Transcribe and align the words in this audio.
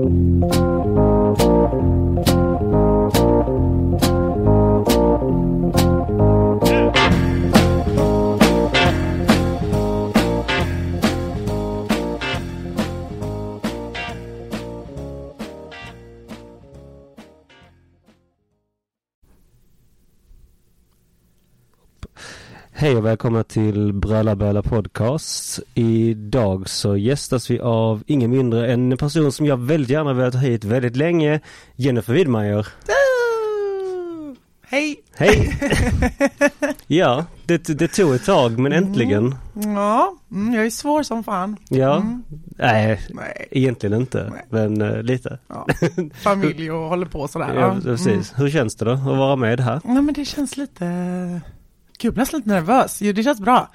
Thank 0.00 0.44
you. 2.72 2.89
Hej 22.90 22.96
och 22.96 23.06
välkomna 23.06 23.44
till 23.44 23.92
Bröla 23.92 24.36
Böla 24.36 24.62
Podcast. 24.62 25.60
Idag 25.74 26.68
så 26.68 26.96
gästas 26.96 27.50
vi 27.50 27.60
av 27.60 28.02
ingen 28.06 28.30
mindre 28.30 28.72
än 28.72 28.92
en 28.92 28.98
person 28.98 29.32
som 29.32 29.46
jag 29.46 29.56
väldigt 29.56 29.90
gärna 29.90 30.12
velat 30.12 30.34
ha 30.34 30.40
hit 30.40 30.64
väldigt 30.64 30.96
länge. 30.96 31.40
Jennifer 31.76 32.12
Widmeyer. 32.12 32.66
Hej! 34.66 34.96
Hej! 35.14 35.58
ja, 36.86 37.24
det, 37.46 37.78
det 37.78 37.88
tog 37.88 38.14
ett 38.14 38.24
tag 38.24 38.58
men 38.58 38.72
äntligen. 38.72 39.34
Ja, 39.54 40.16
mm, 40.30 40.54
jag 40.54 40.66
är 40.66 40.70
svår 40.70 41.02
som 41.02 41.24
fan. 41.24 41.56
Ja, 41.68 41.96
Mm. 41.96 42.22
nej, 42.58 43.00
Nej, 43.10 43.48
egentligen 43.50 44.00
inte, 44.00 44.30
Nej. 44.30 44.46
men 44.48 44.82
eh, 44.82 45.02
lite. 45.02 45.38
ja. 45.48 45.66
familj 46.22 46.70
och 46.70 46.88
håller 46.88 47.06
på 47.06 47.28
sådär. 47.28 47.54
Ja, 47.54 47.60
ja. 47.60 47.76
precis. 47.82 48.06
Mm. 48.06 48.22
Hur 48.36 48.50
känns 48.50 48.74
det 48.76 48.84
då 48.84 48.90
att 48.90 49.04
vara 49.04 49.36
med 49.36 49.60
här? 49.60 49.80
Nej 49.84 50.02
men 50.02 50.14
det 50.14 50.24
känns 50.24 50.56
lite, 50.56 50.84
gud 52.00 52.08
jag 52.08 52.14
blir 52.14 52.36
lite 52.36 52.48
nervös. 52.48 52.98
Det 52.98 53.22
känns 53.24 53.40
bra. 53.40 53.70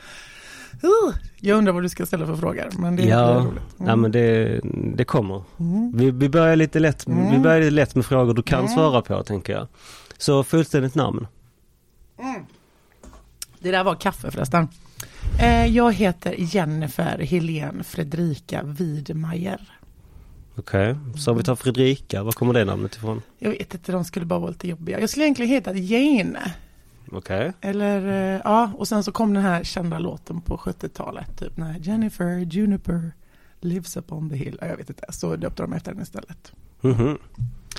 Uh, 0.83 1.15
jag 1.39 1.57
undrar 1.57 1.73
vad 1.73 1.83
du 1.83 1.89
ska 1.89 2.05
ställa 2.05 2.25
för 2.25 2.35
frågor, 2.35 2.69
men 2.77 2.95
det 2.95 3.03
är 3.03 3.07
Ja, 3.07 3.27
roligt. 3.35 3.47
Mm. 3.79 3.89
ja 3.89 3.95
men 3.95 4.11
det, 4.11 4.59
det 4.95 5.05
kommer. 5.05 5.43
Mm. 5.59 5.91
Vi, 5.97 6.11
vi 6.11 6.29
börjar 6.29 6.55
lite 6.55 6.79
lätt, 6.79 7.07
vi 7.07 7.11
Mm. 7.13 7.41
börjar 7.41 7.59
lite 7.59 7.71
lätt 7.71 7.95
med 7.95 8.05
frågor 8.05 8.33
du 8.33 8.43
kan 8.43 8.59
Mm. 8.59 8.71
svara 8.71 9.01
på 9.01 9.23
tänker 9.23 9.53
jag. 9.53 9.67
Så 10.17 10.43
fullständigt 10.43 10.95
namn. 10.95 11.27
Det 13.59 13.71
där 13.71 13.83
var 13.83 13.95
kaffe 13.95 14.31
förresten. 14.31 14.67
Eh, 15.41 15.65
jag 15.65 15.93
heter 15.93 16.35
Jennifer 16.37 17.17
Helene 17.19 17.83
Fredrika 17.83 18.61
Widmeyer. 18.63 19.71
Okej, 20.57 20.95
så 21.17 21.31
om 21.31 21.37
vi 21.37 21.43
tar 21.43 21.55
Fredrika, 21.55 22.23
var 22.23 22.31
kommer 22.31 22.53
det 22.53 22.65
namnet 22.65 22.95
ifrån? 22.95 23.21
Jag 23.39 23.49
vet 23.49 23.73
inte, 23.73 23.91
de 23.91 24.05
skulle 24.05 24.25
bara 24.25 24.39
vara 24.39 24.51
lite 24.51 24.67
jobbiga. 24.67 24.99
Jag 24.99 25.09
skulle 25.09 25.25
egentligen 25.25 25.51
heta 25.51 25.73
Jane. 25.73 26.53
Okej. 27.11 27.53
Eller 27.61 28.07
eh, 28.35 28.41
ja, 28.43 28.71
och 28.77 28.87
sen 28.87 29.03
så 29.03 29.11
kom 29.11 29.33
den 29.33 29.43
här 29.43 29.63
kända 29.63 29.99
låten 29.99 30.41
på 30.41 30.57
70-talet. 30.57 31.37
Typ 31.39 31.57
när 31.57 31.77
Jennifer 31.79 32.37
Juniper 32.39 33.11
lives 33.61 33.97
upon 33.97 34.29
the 34.29 34.35
hill. 34.35 34.57
Ja, 34.61 34.67
Jag 34.67 34.77
vet 34.77 34.89
inte, 34.89 35.05
så 35.09 35.35
döpte 35.35 35.63
de 35.63 35.73
efter 35.73 35.91
den 35.93 36.01
istället. 36.01 36.51
Mhm. 36.81 37.17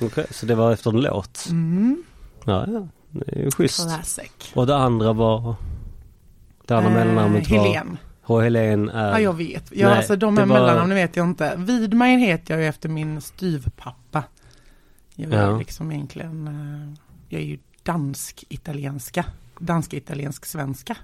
Okej, 0.02 0.26
så 0.30 0.46
det 0.46 0.54
var 0.54 0.72
efter 0.72 0.90
en 0.90 1.00
låt? 1.00 1.46
Mm, 1.50 2.02
Ja, 2.44 2.66
ja. 2.68 2.88
Det 3.10 3.32
är 3.40 3.44
ju 3.44 3.50
schysst. 3.50 3.82
classic. 3.88 4.52
Och 4.54 4.66
det 4.66 4.76
andra 4.76 5.12
var? 5.12 5.54
Det 6.66 6.74
andra 6.76 6.90
mellannamnet 6.90 7.50
var? 7.50 7.58
Helen. 7.58 7.98
Och 8.22 8.42
Helen 8.42 8.88
är? 8.88 9.10
Ja, 9.10 9.20
jag 9.20 9.32
vet. 9.32 9.72
Ja, 9.72 9.88
Nej, 9.88 9.96
alltså 9.96 10.16
de 10.16 10.38
här 10.38 10.46
var- 10.46 10.54
mellannamnen 10.54 10.96
vet 10.96 11.16
jag 11.16 11.26
inte. 11.26 11.54
Widmeyer 11.56 12.18
heter 12.18 12.54
jag 12.54 12.60
ju 12.62 12.68
efter 12.68 12.88
min 12.88 13.20
styvpappa. 13.20 14.22
Jag 15.14 15.32
är 15.32 15.42
Ja. 15.50 15.58
liksom 15.58 15.92
egentligen, 15.92 16.48
eh, 16.48 16.98
jag 17.28 17.40
är 17.40 17.44
ju 17.44 17.58
dansk-italienska. 17.86 19.24
Dansk-italiensk-svenska. 19.58 20.96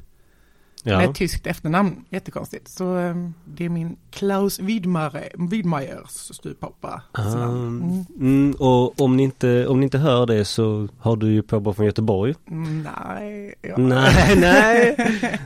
Med 0.85 0.95
Ja. 0.95 1.03
ett 1.03 1.15
tyskt 1.17 1.47
efternamn, 1.47 2.05
jättekonstigt. 2.11 2.69
Så 2.69 2.99
eh, 2.99 3.15
det 3.45 3.65
är 3.65 3.69
min 3.69 3.97
Klaus 4.11 4.59
Widmeyer, 4.61 5.29
Widmeyers 5.51 6.11
styvpappa. 6.35 7.03
Um, 7.19 7.25
Mm. 7.37 8.07
mm, 8.21 8.55
och 8.59 9.01
om 9.01 9.17
ni, 9.17 9.23
inte, 9.23 9.67
om 9.67 9.81
ni 9.81 9.85
inte 9.85 9.99
hör 9.99 10.27
det 10.27 10.45
så 10.45 10.89
har 10.99 11.17
du 11.17 11.33
ju 11.33 11.43
påbrå 11.43 11.73
från 11.75 11.87
Göteborg. 11.87 12.35
Nej, 12.47 13.55
ja. 13.63 13.77
Nej, 13.77 14.37
nej. 14.41 14.97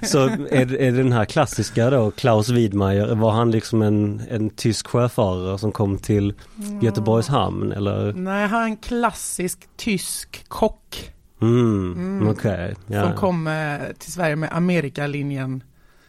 Så 0.02 0.18
är, 0.28 0.74
är 0.74 0.92
den 0.92 1.12
här 1.12 1.24
klassiska 1.24 1.90
då, 1.90 2.10
Klaus 2.10 2.48
Widmeyer, 2.48 3.14
var 3.14 3.30
han 3.32 3.50
liksom 3.50 3.82
en, 3.82 4.22
en 4.30 4.50
tysk 4.50 4.86
sjöfarare 4.86 5.58
som 5.58 5.72
kom 5.72 5.98
till 5.98 6.34
Göteborgs 6.82 7.28
hamn 7.28 7.72
eller? 7.72 8.12
Nej, 8.12 8.46
han 8.48 8.60
är 8.62 8.66
en 8.66 8.76
klassisk 8.76 9.68
tysk 9.76 10.44
kock. 10.48 11.10
Mm, 11.46 11.92
Mm. 12.18 12.28
okej. 12.28 12.74
ja. 12.86 13.02
Som 13.02 13.16
kom 13.16 13.46
eh, 13.46 13.92
till 13.98 14.12
Sverige 14.12 14.36
med 14.36 14.48
Amerikalinjen. 14.52 15.62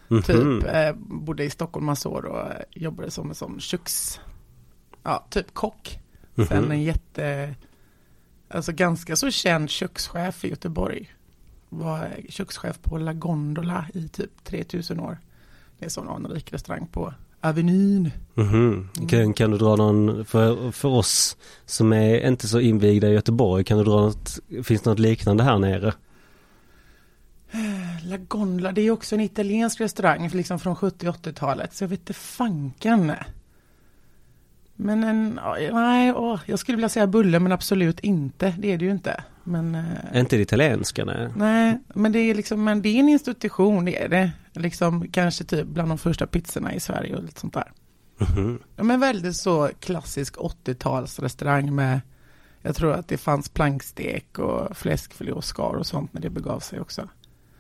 Mhm. 0.08 0.22
Typ, 0.22 0.64
eh, 0.74 0.94
bodde 0.98 1.44
i 1.44 1.50
Stockholm 1.50 1.86
massa 1.86 2.10
år 2.10 2.26
och 2.26 2.40
eh, 2.52 2.62
jobbade 2.72 3.12
som, 3.12 3.34
som 3.34 3.60
köks... 3.60 4.20
Ja, 5.04 5.26
typ 5.30 5.54
kock. 5.54 6.00
Sen 6.48 6.64
Mhm. 6.64 6.72
en 6.72 6.84
jätte... 6.84 7.56
Alltså 8.50 8.72
ganska 8.72 9.16
så 9.16 9.32
känd 9.32 9.70
kökschef 9.70 10.46
i 10.46 10.50
Göteborg. 10.50 11.12
Var 11.70 12.04
eh, 12.06 12.26
kökschef 12.30 12.80
på 12.82 12.98
La 12.98 13.14
Gondola 13.14 13.86
i 13.94 14.08
typ 14.08 14.44
3000 14.44 15.00
år. 15.00 15.18
Det 15.80 15.86
är 15.86 15.90
sån 15.90 16.10
anrik 16.10 16.54
restaurang 16.54 16.88
på 16.92 17.14
Avenyn. 17.42 18.12
Mhm. 18.34 18.90
Kan, 19.10 19.34
kan 19.34 19.52
du 19.52 19.58
dra 19.58 19.76
någon, 19.76 20.26
för, 20.26 20.72
för 20.72 20.90
oss 20.90 21.38
som 21.66 21.94
är 21.94 22.28
inte 22.28 22.48
så 22.48 22.60
invigda 22.60 23.08
i 23.08 23.14
Göteborg, 23.14 23.64
kan 23.64 23.78
du 23.78 23.84
dra 23.84 24.02
något, 24.02 24.40
finns 24.64 24.82
det 24.82 24.90
något 24.90 25.00
liknande 25.00 25.44
här 25.44 25.60
nere? 25.60 25.94
La 28.04 28.18
Gondola, 28.18 28.72
det 28.72 28.82
är 28.82 28.92
också 28.92 29.16
en 29.16 29.22
italiensk 29.22 29.82
restaurang 29.82 30.30
liksom 30.30 30.60
från 30.60 30.76
70-80-talet. 30.76 31.74
Så 31.74 31.84
jag 31.84 31.90
vet 31.90 32.00
inte 32.00 32.14
fanken. 32.14 33.12
Men 34.76 35.04
en, 35.04 35.40
nej, 35.74 36.14
åh, 36.14 36.40
jag 36.46 36.60
skulle 36.60 36.76
vilja 36.76 36.90
säga 36.90 37.08
bulle 37.08 37.40
men 37.40 37.52
absolut 37.52 38.00
inte. 38.00 38.56
Det 38.60 38.74
är 38.74 38.78
det 38.78 38.86
ju 38.86 38.92
inte. 38.92 39.24
Men, 39.48 39.76
eh, 39.76 40.20
Inte 40.20 40.36
det 40.36 40.42
italienska 40.42 41.06
nej. 41.06 41.30
nej, 41.36 41.80
men 41.94 42.12
det 42.12 42.20
är 42.20 42.36
liksom, 42.36 42.64
men 42.64 42.82
det 42.82 42.90
är 42.90 43.00
en 43.00 43.10
institution, 43.10 43.86
det 43.86 44.04
är 44.04 44.10
det. 44.10 44.32
Liksom 44.54 45.08
kanske 45.12 45.44
typ 45.44 45.68
bland 45.68 45.90
de 45.90 45.98
första 45.98 46.28
pizzorna 46.28 46.74
i 46.74 46.80
Sverige 46.80 47.16
och 47.16 47.24
lite 47.24 47.40
sånt 47.40 47.54
där. 47.54 47.72
Ja, 48.76 48.84
men 48.84 49.00
väldigt 49.00 49.36
så 49.36 49.70
klassisk 49.80 50.36
80-talsrestaurang 50.36 51.72
med, 51.72 52.02
jag 52.62 52.76
tror 52.76 52.94
att 52.94 53.08
det 53.08 53.18
fanns 53.18 53.50
plankstek 53.50 54.40
och 54.40 54.78
fläskfilé 54.78 55.32
och 55.32 55.44
skar 55.44 55.74
och 55.74 55.86
sånt 55.86 56.14
när 56.14 56.22
det 56.22 56.30
begav 56.30 56.60
sig 56.60 56.80
också. 56.80 57.10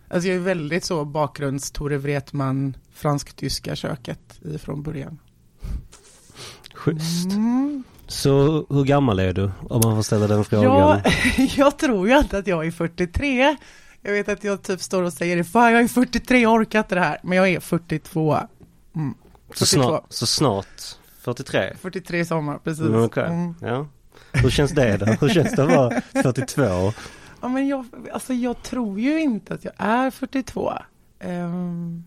Alltså 0.08 0.28
jag 0.28 0.36
är 0.36 0.42
väldigt 0.42 0.84
så 0.84 1.06
bakgrunds 1.06 1.72
Tore 1.72 1.98
Wretman, 1.98 2.78
fransk-tyska 2.94 3.75
köket 3.75 4.40
ifrån 4.42 4.84
början. 4.84 5.19
Schysst. 6.74 7.31
Mm. 7.31 7.84
Så 8.07 8.66
hur 8.69 8.84
gammal 8.84 9.19
är 9.19 9.34
du? 9.34 9.51
Om 9.69 9.81
man 9.84 9.95
får 9.95 10.01
ställa 10.03 10.28
den 10.28 10.44
frågan. 10.44 10.63
Ja, 10.63 11.01
jag 11.57 11.78
tror 11.78 12.07
ju 12.09 12.18
inte 12.18 12.38
att 12.38 12.47
jag 12.47 12.68
är 12.68 12.72
43. 12.72 13.56
Jag 14.01 14.12
vet 14.12 14.29
att 14.29 14.44
jag 14.44 14.62
typ 14.63 14.81
står 14.81 15.03
och 15.03 15.13
säger 15.13 15.38
det, 15.38 15.44
fan 15.44 15.72
jag 15.73 15.81
är 15.81 15.88
43, 15.88 16.40
jag 16.40 16.53
orkar 16.53 16.79
inte 16.79 16.95
det 16.95 17.01
här. 17.01 17.19
Men 17.23 17.38
jag 17.38 17.50
är 17.50 17.59
42. 17.59 18.38
Mm. 18.95 19.13
så, 19.53 19.66
42. 19.66 19.66
snart, 19.88 20.06
så 20.09 20.25
snart 20.25 20.68
43? 21.22 21.73
43 21.81 22.19
i 22.19 22.25
sommar, 22.25 22.57
precis. 22.63 22.85
Mm, 22.85 23.03
Okej, 23.03 23.23
Mm. 23.25 23.56
ja. 23.62 23.88
Hur 24.34 24.50
känns 24.50 24.72
det 24.72 24.97
då? 24.97 25.06
Hur 25.06 25.29
känns 25.29 25.51
det 25.56 25.63
att 25.63 25.69
vara 25.75 26.01
42? 26.24 26.94
Ja, 27.41 27.47
men 27.47 27.68
jag, 27.68 27.85
alltså 28.13 28.34
jag 28.34 28.63
tror 28.63 29.00
ju 29.00 29.19
inte 29.22 29.53
att 29.53 29.63
jag 29.66 29.74
är 29.78 30.12
42. 30.12 30.74
Ehm, 31.19 32.03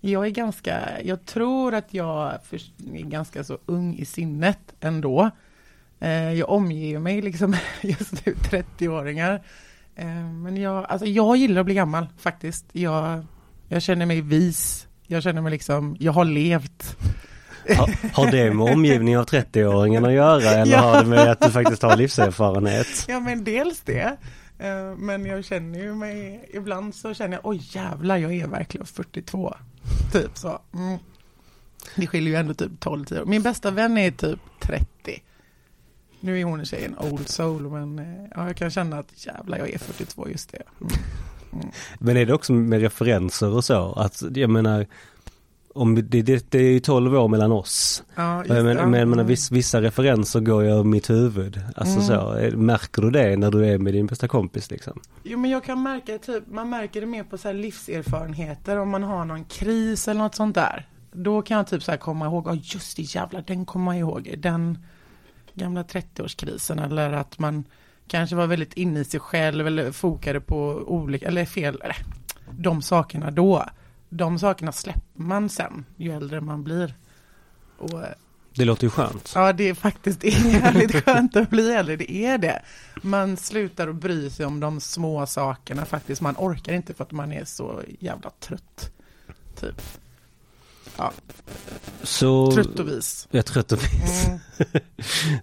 jag 0.00 0.26
är 0.26 0.30
ganska, 0.30 1.02
jag 1.04 1.24
tror 1.24 1.74
att 1.74 1.94
jag 1.94 2.32
är 2.94 3.02
ganska 3.02 3.44
så 3.44 3.58
ung 3.66 3.94
i 3.96 4.04
sinnet 4.04 4.58
ändå. 4.80 5.30
Uh, 6.02 6.32
jag 6.34 6.50
omger 6.50 6.98
mig 6.98 7.22
liksom 7.22 7.56
just 7.82 8.26
nu 8.26 8.34
30-åringar. 8.34 9.42
Ehm, 9.96 10.42
men 10.42 10.56
jag, 10.56 10.84
alltså 10.88 11.06
jag 11.06 11.36
gillar 11.36 11.60
att 11.60 11.64
bli 11.66 11.74
gammal 11.74 12.06
faktiskt. 12.18 12.64
Jag, 12.72 13.24
jag 13.68 13.82
känner 13.82 14.06
mig 14.06 14.20
vis. 14.20 14.86
Jag 15.06 15.22
känner 15.22 15.42
mig 15.42 15.50
liksom, 15.52 15.96
jag 16.00 16.12
har 16.12 16.24
levt. 16.24 16.96
Har, 17.76 17.90
har 18.12 18.30
det 18.30 18.54
med 18.54 18.72
omgivning 18.72 19.18
av 19.18 19.26
30-åringen 19.26 20.06
att 20.06 20.12
göra 20.12 20.50
eller 20.50 20.72
Ja. 20.72 20.80
har 20.80 21.02
det 21.02 21.08
med 21.08 21.18
att 21.30 21.40
du 21.40 21.50
faktiskt 21.50 21.82
har 21.82 21.96
livserfarenhet? 21.96 23.04
Ja 23.08 23.20
men 23.20 23.44
dels 23.44 23.80
det. 23.80 24.16
Eh, 24.58 24.96
Men 24.96 25.26
jag 25.26 25.44
känner 25.44 25.78
ju 25.78 25.94
mig, 25.94 26.48
ibland 26.54 26.94
så 26.94 27.14
känner 27.14 27.36
jag, 27.36 27.46
oj 27.46 27.60
jävlar 27.70 28.16
jag 28.16 28.34
är 28.34 28.46
verkligen 28.46 28.86
42. 28.86 29.54
Typ 30.12 30.38
så. 30.38 30.62
Mm. 30.74 30.98
Det 31.96 32.06
skiljer 32.06 32.32
ju 32.32 32.36
ändå 32.40 32.54
typ 32.54 32.72
12-10 32.84 33.20
år. 33.20 33.24
Min 33.24 33.42
bästa 33.42 33.70
vän 33.70 33.98
är 33.98 34.10
typ 34.10 34.40
30. 34.60 34.86
Nu 36.20 36.40
är 36.40 36.44
hon 36.44 36.60
i 36.60 36.66
sig 36.66 36.84
en 36.84 36.98
old 36.98 37.28
soul 37.28 37.70
men 37.70 37.98
eh, 37.98 38.30
ja, 38.34 38.46
jag 38.46 38.56
kan 38.56 38.70
känna 38.70 38.98
att 38.98 39.26
jävlar 39.26 39.58
jag 39.58 39.70
är 39.70 39.78
42 39.78 40.28
just 40.28 40.52
det. 40.52 40.62
Mm. 40.80 40.92
mm. 41.52 41.68
Men 41.98 42.16
är 42.16 42.26
det 42.26 42.34
också 42.34 42.52
med 42.52 42.80
referenser 42.80 43.48
och 43.48 43.64
så? 43.64 43.92
Att 43.92 44.22
jag 44.34 44.50
menar 44.50 44.86
om 45.74 45.94
det, 45.94 46.22
det, 46.22 46.50
det 46.50 46.58
är 46.58 46.70
ju 46.72 46.80
12 46.80 47.14
år 47.16 47.28
mellan 47.28 47.52
oss. 47.52 48.02
Ja, 48.14 48.38
just 48.38 48.48
Men, 48.48 48.56
det. 48.64 48.74
men, 48.74 48.90
men, 48.90 49.02
Mm. 49.02 49.10
men 49.16 49.26
viss, 49.26 49.50
vissa 49.52 49.82
referenser 49.82 50.40
går 50.40 50.62
ju 50.64 50.70
över 50.70 50.84
mitt 50.84 51.10
huvud. 51.10 51.60
Alltså 51.76 51.94
Mm. 51.94 52.06
så, 52.06 52.30
är- 52.30 52.50
märker 52.56 53.02
du 53.02 53.10
det 53.10 53.36
när 53.36 53.50
du 53.50 53.66
är 53.66 53.78
med 53.78 53.94
din 53.94 54.06
bästa 54.06 54.28
kompis 54.28 54.70
liksom? 54.70 55.00
Jo 55.22 55.38
men 55.38 55.50
jag 55.50 55.64
kan 55.64 55.82
märka 55.82 56.18
typ, 56.18 56.44
man 56.50 56.70
märker 56.70 57.00
det 57.00 57.06
mer 57.06 57.24
på 57.24 57.38
så 57.38 57.52
livserfarenheter 57.52 58.78
om 58.78 58.88
man 58.88 59.02
har 59.02 59.24
någon 59.24 59.44
kris 59.44 60.08
eller 60.08 60.20
något 60.22 60.34
sånt 60.34 60.54
där. 60.54 60.86
Då 61.12 61.42
kan 61.42 61.56
jag 61.56 61.66
typ 61.66 61.82
så 61.82 61.90
här 61.90 61.98
komma 61.98 62.26
ihåg, 62.26 62.46
ja 62.46 62.54
just 62.62 62.96
det 62.96 63.02
jävlar 63.02 63.44
den 63.46 63.64
kommer 63.66 63.92
jag 63.92 63.98
ihåg, 64.00 64.34
den 64.38 64.78
gamla 65.54 65.82
30-årskrisen 65.82 66.84
eller 66.84 67.12
att 67.12 67.38
man 67.38 67.64
kanske 68.06 68.36
var 68.36 68.46
väldigt 68.46 68.74
inne 68.74 69.00
i 69.00 69.04
sig 69.04 69.20
själv 69.20 69.66
eller 69.66 69.92
fokade 69.92 70.40
på 70.40 70.56
olika, 70.86 71.26
eller 71.26 71.44
fel, 71.44 71.80
eller, 71.84 71.96
de 72.58 72.82
sakerna 72.82 73.30
då. 73.30 73.64
De 74.08 74.38
sakerna 74.38 74.72
släpper 74.72 75.02
man 75.22 75.48
sen 75.48 75.84
ju 75.96 76.12
äldre 76.12 76.40
man 76.40 76.64
blir. 76.64 76.94
Och, 77.78 78.02
Det 78.54 78.64
låter 78.64 78.84
ju 78.84 78.90
skönt. 78.90 79.32
ja, 79.34 79.52
det 79.52 79.68
är 79.68 79.74
faktiskt 79.74 80.24
jävligt 80.24 81.04
skönt 81.04 81.36
att 81.36 81.50
bli 81.50 81.72
äldre, 81.72 81.96
det 81.96 82.12
är 82.12 82.38
det. 82.38 82.62
Man 83.02 83.36
slutar 83.36 83.88
att 83.88 83.94
bry 83.96 84.30
sig 84.30 84.46
om 84.46 84.60
de 84.60 84.80
små 84.80 85.26
sakerna 85.26 85.84
faktiskt. 85.84 86.20
Man 86.20 86.34
orkar 86.38 86.72
inte 86.72 86.94
för 86.94 87.04
att 87.04 87.12
man 87.12 87.32
är 87.32 87.44
så 87.44 87.82
jävla 88.00 88.30
trött. 88.30 88.90
Typ. 89.60 89.82
Ja, 90.96 91.12
Så... 92.02 92.52
trött 92.52 92.78
och 92.80 92.88
vis. 92.88 93.28
Jag 93.30 93.38
är 93.38 93.42
trött 93.42 93.72
och 93.72 93.78
vis. 93.82 94.26
Mm. 94.26 94.38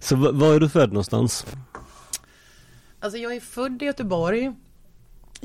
Så 0.00 0.16
var 0.16 0.54
är 0.54 0.60
du 0.60 0.68
född 0.68 0.88
någonstans? 0.88 1.46
Alltså 3.00 3.18
jag 3.18 3.36
är 3.36 3.40
född 3.40 3.82
i 3.82 3.84
Göteborg. 3.84 4.52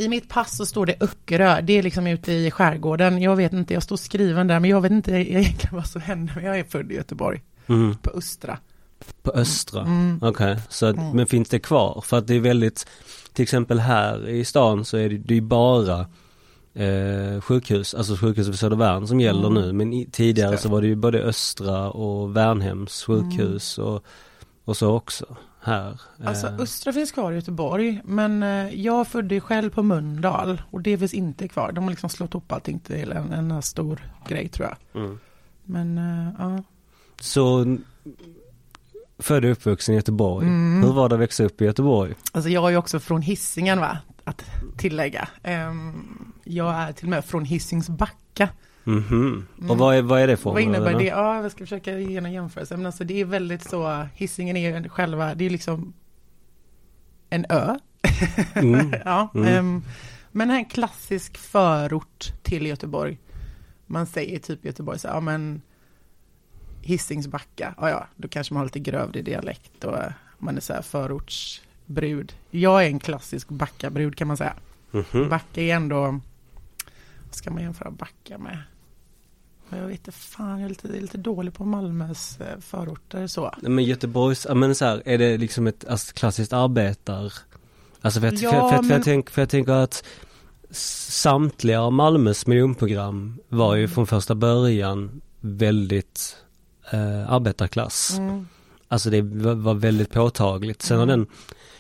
I 0.02 0.08
mitt 0.10 0.30
pass 0.30 0.58
så 0.58 0.66
står 0.66 0.86
det 0.86 0.96
Öckerö, 1.00 1.62
det 1.62 1.74
är 1.74 1.84
liksom 1.84 2.08
ute 2.08 2.32
i 2.32 2.52
skärgården. 2.52 3.22
Jag 3.22 3.36
vet 3.36 3.54
inte, 3.54 3.74
jag 3.74 3.84
står 3.84 3.98
skriven 3.98 4.48
där, 4.48 4.60
men 4.60 4.70
jag 4.70 4.82
vet 4.82 4.92
inte 4.92 5.12
egentligen 5.12 5.76
vad 5.76 5.88
som 5.88 6.02
händer. 6.02 6.34
Men 6.36 6.44
jag 6.46 6.60
är 6.60 6.64
född 6.64 6.92
i 6.92 6.96
Göteborg, 6.96 7.42
Mm. 7.68 7.96
på 7.96 8.10
Östra. 8.10 8.58
På 9.24 9.32
Östra? 9.32 9.82
Mm. 9.82 10.20
Okej, 10.22 10.58
så 10.70 10.86
att, 10.86 10.96
Mm. 10.98 11.16
men 11.16 11.28
finns 11.28 11.50
det 11.50 11.60
kvar? 11.60 12.02
För 12.06 12.18
att 12.18 12.28
det 12.28 12.36
är 12.36 12.40
väldigt, 12.40 12.88
till 13.34 13.44
exempel 13.44 13.80
här 13.80 14.28
i 14.30 14.46
stan 14.46 14.86
så 14.86 14.98
är 14.98 15.10
det, 15.10 15.18
det 15.18 15.38
är 15.38 15.42
bara 15.42 16.00
eh, 16.74 17.42
sjukhus, 17.42 17.94
alltså 17.94 18.16
sjukhus 18.16 18.48
på 18.48 18.58
Södervärn 18.58 19.08
som 19.08 19.20
gäller 19.20 19.48
Mm. 19.48 19.62
nu. 19.64 19.74
Men 19.74 19.94
i, 19.94 20.06
tidigare 20.12 20.58
så 20.58 20.70
var 20.70 20.82
det 20.82 20.88
ju 20.88 20.96
både 20.96 21.20
Östra 21.24 21.90
och 21.92 22.36
Värnhems 22.38 23.04
sjukhus 23.04 23.78
och, 23.78 24.04
och 24.66 24.78
så 24.78 24.92
också 24.96 25.26
här. 25.62 26.02
Alltså 26.26 26.48
Eh, 26.48 26.60
Östra 26.60 26.94
finns 26.94 27.12
kvar 27.12 27.32
i 27.32 27.36
Göteborg, 27.36 28.02
men 28.04 28.44
eh, 28.44 28.76
jag 28.76 29.08
födde 29.08 29.40
själv 29.40 29.70
på 29.70 29.84
Mölndal 29.84 30.62
och 30.72 30.82
det 30.82 30.98
finns 30.98 31.14
inte 31.14 31.48
kvar. 31.48 31.72
De 31.72 31.84
har 31.84 31.92
liksom 31.92 32.10
slått 32.10 32.34
ihop 32.34 32.52
allting 32.52 32.80
till 32.80 33.12
en, 33.12 33.32
en 33.32 33.62
stor 33.62 34.12
grej 34.28 34.48
tror 34.48 34.68
jag. 34.70 35.02
mm. 35.04 35.20
Men 35.64 35.98
eh, 35.98 36.34
ja. 36.40 36.64
Så 37.20 37.78
född 39.20 39.46
och 39.46 39.52
uppvuxen 39.52 39.94
i 39.94 39.98
Göteborg. 39.98 40.48
Mm. 40.48 40.84
Hur 40.84 40.94
var 40.94 41.10
det 41.10 41.16
att 41.16 41.22
växa 41.22 41.44
upp 41.44 41.62
i 41.62 41.66
Göteborg? 41.66 42.14
Alltså 42.32 42.50
jag 42.50 42.66
är 42.66 42.70
ju 42.70 42.78
också 42.78 43.00
från 43.00 43.22
Hisingen 43.22 43.80
va, 43.80 43.98
att 44.24 44.46
tillägga. 44.78 45.28
Ehm, 45.44 46.34
jag 46.44 46.74
är 46.76 46.92
till 46.92 47.06
och 47.06 47.10
med 47.10 47.26
från 47.26 47.46
Hisings 47.46 47.90
Mhm. 48.84 49.48
Och 49.70 49.78
vad 49.78 49.96
är, 49.96 50.02
vad 50.02 50.22
är 50.22 50.28
det 50.28 50.38
för 50.38 50.52
Vad 50.52 50.62
innebär 50.62 50.94
det? 50.94 51.04
Ja, 51.06 51.42
jag 51.42 51.52
ska 51.52 51.60
försöka 51.64 52.00
ge 52.00 52.18
en 52.18 52.32
jämförelse. 52.34 52.78
Men 52.78 52.86
alltså 52.86 53.04
det 53.04 53.22
är 53.22 53.26
väldigt 53.26 53.64
så, 53.70 54.08
Hisingen 54.16 54.58
är 54.58 54.82
ju 54.82 54.90
själva, 54.90 55.36
det 55.36 55.46
är 55.46 55.50
liksom 55.50 55.94
en 57.30 57.46
ö. 57.50 57.80
Mm. 58.54 58.94
ja, 59.06 59.30
Mm. 59.36 59.48
ehm, 59.48 59.84
men 60.32 60.50
en 60.52 60.66
klassisk 60.66 61.38
förort 61.38 62.34
till 62.44 62.66
Göteborg. 62.66 63.18
Man 63.86 64.06
säger 64.06 64.40
typ 64.40 64.66
i 64.66 64.68
Göteborg 64.68 65.00
så 65.00 65.08
ja 65.08 65.20
men 65.20 65.62
Hisingsbacka, 66.82 67.74
ja 67.78 67.90
ja, 67.90 68.08
då 68.16 68.28
kanske 68.28 68.54
man 68.54 68.60
har 68.60 68.66
lite 68.66 68.80
grövre 68.80 69.22
dialekt 69.22 69.84
och 69.84 69.98
man 70.38 70.58
är 70.58 70.62
så 70.62 70.74
här 70.74 70.82
förortsbrud. 70.82 72.34
Jag 72.50 72.84
är 72.84 72.88
en 72.88 73.00
klassisk 73.00 73.50
Backabrud 73.50 74.16
kan 74.16 74.28
man 74.28 74.38
säga. 74.38 74.54
Mhm. 74.92 75.30
Backa 75.30 75.62
är 75.62 75.76
ändå, 75.76 76.02
vad 77.26 77.36
ska 77.36 77.52
man 77.52 77.64
jämföra 77.64 77.92
Backa 77.92 78.38
med? 78.38 78.58
Jag 79.78 79.88
vet 79.88 79.98
inte 80.00 80.12
fan, 80.12 80.60
jag 80.60 80.66
är 80.66 80.70
lite, 80.70 80.88
jag 80.88 80.98
är 80.98 81.02
lite 81.02 81.18
dålig 81.18 81.54
på 81.54 81.66
Malmös 81.66 82.40
eh, 82.42 82.60
förorter 82.60 83.28
så. 83.28 83.56
Men 83.62 83.84
Göteborgs, 83.84 84.48
men 84.56 84.76
så 84.76 84.86
här, 84.86 85.02
är 85.06 85.18
det 85.18 85.38
liksom 85.38 85.68
ett 85.68 85.86
alltså, 85.88 86.14
klassiskt 86.14 86.54
arbetar... 86.54 87.34
Alltså 88.02 88.20
för, 88.20 88.28
att, 88.28 88.42
Ja, 88.42 88.52
för, 88.52 88.60
för, 88.60 88.76
för, 88.76 88.82
men- 88.84 88.90
jag 88.92 89.04
tänk, 89.04 89.30
för 89.30 89.42
jag 89.42 89.50
tänker 89.50 89.72
att 89.74 90.04
samtliga 90.72 91.90
Malmös 91.90 92.48
miljonprogram 92.48 93.40
var 93.50 93.76
ju 93.76 93.82
Mm. 93.84 93.94
från 93.96 94.08
första 94.08 94.36
början 94.36 95.22
väldigt 95.40 96.38
eh, 96.92 97.32
arbetarklass. 97.32 98.18
Mm, 98.18 98.48
Alltså 98.88 99.10
det 99.10 99.22
var, 99.56 99.74
väldigt 99.74 100.12
påtagligt. 100.12 100.82
Sen 100.82 100.98
har 100.98 101.04
Mm. 101.04 101.20
den 101.20 101.28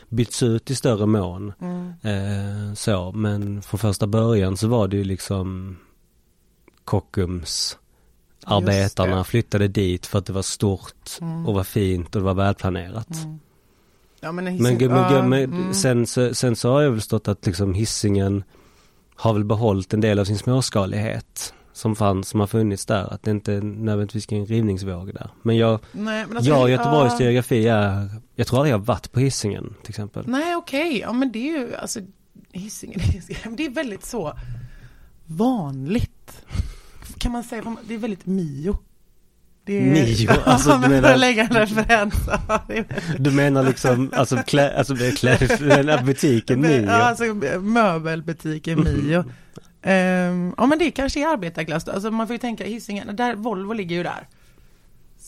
bytts 0.09 0.43
ut 0.43 0.71
i 0.71 0.75
större 0.75 1.05
mån. 1.05 1.53
mm, 1.61 1.93
Eh, 2.01 2.73
så, 2.73 3.11
men 3.11 3.61
från 3.61 3.79
första 3.79 4.07
början 4.07 4.57
så 4.57 4.67
var 4.67 4.87
det 4.87 4.97
ju 4.97 5.03
liksom 5.03 5.77
Kockums 6.85 7.77
arbetarna 8.45 9.23
flyttade 9.23 9.67
dit 9.67 10.05
för 10.05 10.19
att 10.19 10.25
det 10.25 10.33
var 10.33 10.41
stort 10.41 11.09
mm, 11.21 11.45
och 11.47 11.53
var 11.53 11.63
fint 11.63 12.15
och 12.15 12.21
det 12.21 12.25
var 12.25 12.33
välplanerat. 12.33 13.23
mm. 13.23 13.39
Ja 14.23 14.31
men, 14.31 14.47
en 14.47 14.57
Men, 14.57 14.77
men, 14.77 15.29
men 15.29 15.43
mm. 15.43 15.73
sen, 15.73 16.07
så, 16.07 16.33
sen 16.33 16.55
så 16.55 16.71
har 16.71 16.81
jag 16.81 16.91
väl 16.91 17.01
stått 17.01 17.27
att 17.27 17.45
liksom 17.45 17.73
hissingen 17.73 18.43
har 19.15 19.33
väl 19.33 19.43
behållit 19.43 19.93
en 19.93 20.01
del 20.01 20.19
av 20.19 20.25
sin 20.25 20.37
småskalighet 20.37 21.53
som 21.73 21.95
fanns, 21.95 22.29
som 22.29 22.39
har 22.39 22.47
funnits 22.47 22.85
där. 22.85 23.13
Att 23.13 23.23
det 23.23 23.31
inte 23.31 23.51
nödvändigtvis 23.61 24.31
är 24.31 24.35
en 24.35 24.45
rivningsvåg 24.45 25.13
där. 25.13 25.29
Men 25.41 25.57
jag, 25.57 25.79
Nej, 25.91 26.25
men 26.27 26.37
alltså, 26.37 26.51
jag 26.51 26.69
Göteborgs 26.69 27.13
ja. 27.19 27.25
geografi 27.25 27.67
är, 27.67 28.09
jag 28.35 28.47
tror 28.47 28.59
aldrig 28.59 28.73
jag 28.73 28.79
varit 28.79 29.11
på 29.11 29.19
hissingen 29.19 29.73
till 29.81 29.91
exempel. 29.91 30.23
Nej, 30.27 30.55
okej. 30.55 30.99
Ja, 30.99 31.13
men 31.13 31.31
det 31.31 31.39
är 31.39 31.59
ju, 31.59 31.75
alltså, 31.75 31.99
Hisingen, 32.51 32.99
Hisingen, 32.99 33.55
det 33.57 33.65
är 33.65 33.69
väldigt 33.69 34.05
så 34.05 34.33
vanligt. 35.25 36.45
Kan 37.21 37.31
man 37.31 37.43
säga, 37.43 37.75
det 37.87 37.93
är 37.93 37.97
väldigt 37.97 38.25
Mio. 38.25 38.77
Det 39.65 39.77
är, 39.77 39.81
Mio? 39.81 40.29
Alltså, 40.45 40.69
du 40.69 40.77
men 40.79 40.81
för 40.81 40.89
menar- 40.89 41.13
att 41.13 41.19
lägga 41.19 41.43
en 41.43 41.49
referens. 41.49 42.13
Du 43.19 43.31
menar 43.31 43.63
liksom, 43.63 44.11
alltså, 44.15 44.37
klä, 44.37 44.77
alltså 44.77 44.95
klä, 45.17 46.01
butiken 46.05 46.61
Mio? 46.61 46.81
Ja, 46.85 46.91
alltså 46.91 47.23
möbelbutiken 47.61 48.83
Mio. 48.83 49.23
Ehm, 49.81 50.53
ja, 50.57 50.65
men 50.65 50.79
det 50.79 50.91
kanske 50.91 51.19
är 51.19 51.27
arbetarklass. 51.33 51.87
Alltså 51.87 52.11
man 52.11 52.27
får 52.27 52.33
ju 52.33 52.37
tänka 52.37 52.63
Hisingen, 52.63 53.15
där, 53.15 53.35
Volvo 53.35 53.73
ligger 53.73 53.95
ju 53.95 54.03
där. 54.03 54.27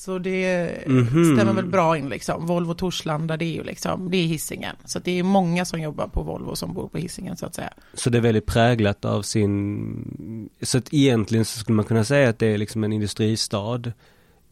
Så 0.03 0.17
det 0.19 0.77
Mhm. 0.87 1.35
stämmer 1.35 1.53
väl 1.53 1.65
bra 1.65 1.97
in 1.97 2.09
liksom. 2.09 2.45
Volvo 2.45 2.73
Torslanda, 2.73 3.37
det 3.37 3.45
är 3.45 3.53
ju 3.53 3.63
liksom, 3.63 4.11
det 4.11 4.17
är 4.17 4.25
Hisingen. 4.25 4.75
Så 4.85 4.99
det 4.99 5.19
är 5.19 5.23
många 5.23 5.65
som 5.65 5.81
jobbar 5.81 6.07
på 6.07 6.21
Volvo 6.23 6.55
som 6.55 6.73
bor 6.73 6.87
på 6.87 6.97
Hisingen 6.97 7.37
så 7.37 7.45
att 7.45 7.55
säga. 7.55 7.73
Så 7.93 8.09
det 8.09 8.17
är 8.17 8.21
väldigt 8.21 8.45
präglat 8.45 9.05
av 9.05 9.21
sin, 9.21 10.49
så 10.61 10.77
att 10.77 10.93
egentligen 10.93 11.45
så 11.45 11.59
skulle 11.59 11.75
man 11.75 11.85
kunna 11.85 12.03
säga 12.03 12.29
att 12.29 12.39
det 12.39 12.47
är 12.47 12.57
liksom 12.57 12.83
en 12.83 12.93
industristad 12.93 13.81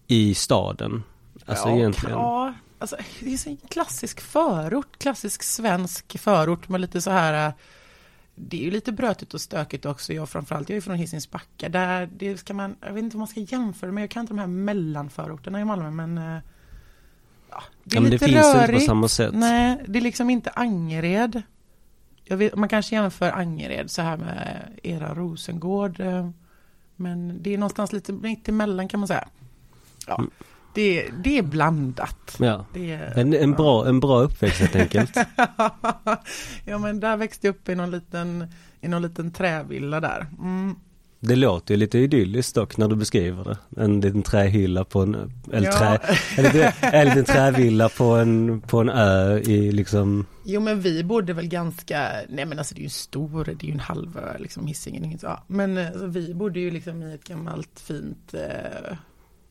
i 0.07 0.33
staden. 0.33 1.03
Alltså 1.45 1.69
ja, 1.69 1.75
egentligen. 1.75 2.18
Ja, 2.18 2.54
alltså, 2.80 2.95
det 3.19 3.33
är 3.33 3.47
en 3.47 3.57
klassisk 3.69 4.21
förort, 4.21 4.97
klassisk 4.99 5.44
svensk 5.44 6.19
förort 6.19 6.69
med 6.69 6.81
lite 6.81 7.02
så 7.02 7.11
här 7.11 7.54
det 8.48 8.57
är 8.60 8.62
ju 8.66 8.71
lite 8.71 8.92
brötigt 8.92 9.33
och 9.33 9.42
stökigt 9.42 9.86
också. 9.86 10.14
Jag 10.14 10.30
framförallt, 10.30 10.69
jag 10.69 10.78
är 10.78 10.81
från 10.81 10.95
Hisings 10.95 11.31
Backa. 11.31 11.69
Där 11.69 12.10
det 12.18 12.38
ska 12.38 12.54
man, 12.54 12.76
jag 12.81 12.94
vet 12.94 13.04
inte 13.04 13.18
om 13.18 13.19
man 13.19 13.28
ska 13.28 13.40
jämföra 13.40 13.92
men 13.92 14.02
jag 14.02 14.10
kan 14.12 14.21
inte 14.21 14.33
de 14.33 14.40
här 14.40 14.48
mellanförorterna 14.48 15.62
i 15.62 15.66
Malmö 15.66 15.90
men 15.92 16.18
äh, 16.18 16.24
ja, 17.50 17.64
det 17.83 17.95
är 17.95 17.98
Ja, 17.98 18.02
men 18.02 18.04
det 18.04 18.10
lite 18.10 18.26
finns 18.26 18.38
rörigt. 18.56 18.69
inte 18.69 18.74
på 18.74 18.80
samma 18.80 19.07
sätt. 19.07 19.33
Nej, 19.33 19.83
det 19.88 20.00
är 20.00 20.04
liksom 20.04 20.30
inte 20.30 20.50
Angered. 20.50 21.42
Vet, 22.30 22.56
man 22.56 22.69
kanske 22.69 22.95
jämför 22.95 23.31
Angered 23.31 23.92
så 23.92 24.02
här 24.02 24.18
med 24.18 24.69
era 24.83 25.14
Rosengård. 25.16 26.00
eh, 26.00 26.30
Men 26.95 27.44
det 27.44 27.54
är 27.54 27.57
någonstans 27.57 27.94
lite 27.94 28.14
mitt 28.14 28.50
emellan 28.50 28.88
kan 28.88 29.00
man 29.00 29.07
säga. 29.07 29.28
Ja, 30.07 30.16
Mm. 30.16 30.31
Det, 30.73 31.09
det 31.23 31.37
är 31.37 31.42
blandat. 31.44 32.35
Ja. 32.40 32.66
Är, 32.75 33.19
En, 33.19 33.33
en, 33.33 33.51
bra, 33.51 33.87
en 33.87 33.99
bra 33.99 34.21
uppväxt 34.21 34.59
helt 34.59 34.75
enkelt. 34.75 35.16
ja 36.66 36.78
men 36.78 36.99
där 36.99 37.18
växte 37.18 37.47
jag 37.47 37.56
upp 37.56 37.69
i 37.69 37.75
någon 37.75 37.92
liten, 37.92 38.47
i 38.81 38.87
någon 38.87 39.01
liten 39.01 39.31
trävilla 39.31 39.99
där. 39.99 40.28
Mm. 40.40 40.75
Det 41.23 41.35
låter 41.35 41.73
ju 41.73 41.78
lite 41.78 41.99
idylliskt 41.99 42.56
dock 42.56 42.78
när 42.78 42.87
du 42.87 42.95
beskriver 42.95 43.44
det. 43.44 43.81
En 43.81 44.01
liten 44.01 44.21
trähylla 44.23 44.83
på 44.85 45.01
en, 45.01 45.31
eller 45.54 45.68
Ja. 45.68 45.78
trä, 45.78 45.99
en, 46.37 46.44
liten, 46.44 46.71
en 46.81 47.07
liten 47.07 47.25
trävilla 47.25 47.90
på 47.90 48.04
en, 48.16 48.61
på 48.61 48.80
en 48.81 48.90
ö 48.90 49.37
i 49.40 49.71
liksom, 49.71 50.25
Jo 50.45 50.61
men 50.61 50.81
vi 50.81 51.04
bodde 51.04 51.33
väl 51.33 51.47
ganska, 51.47 52.09
nej 52.30 52.45
men 52.45 52.57
alltså 52.59 52.75
det 52.75 52.80
är 52.80 52.81
ju 52.81 52.85
en 52.85 52.90
stor, 52.90 53.45
det 53.45 53.63
är 53.63 53.68
ju 53.68 53.71
en 53.73 53.80
halvö 53.80 54.37
liksom 54.40 54.68
Hisingen, 54.68 55.06
inget. 55.06 55.23
Ja, 55.23 55.44
men 55.47 55.78
alltså, 55.78 56.07
vi 56.07 56.33
bodde 56.33 56.59
ju 56.59 56.71
liksom 56.71 57.04
i 57.04 57.13
ett 57.13 57.23
gammalt 57.28 57.80
fint, 57.80 58.33
eh, 58.33 58.97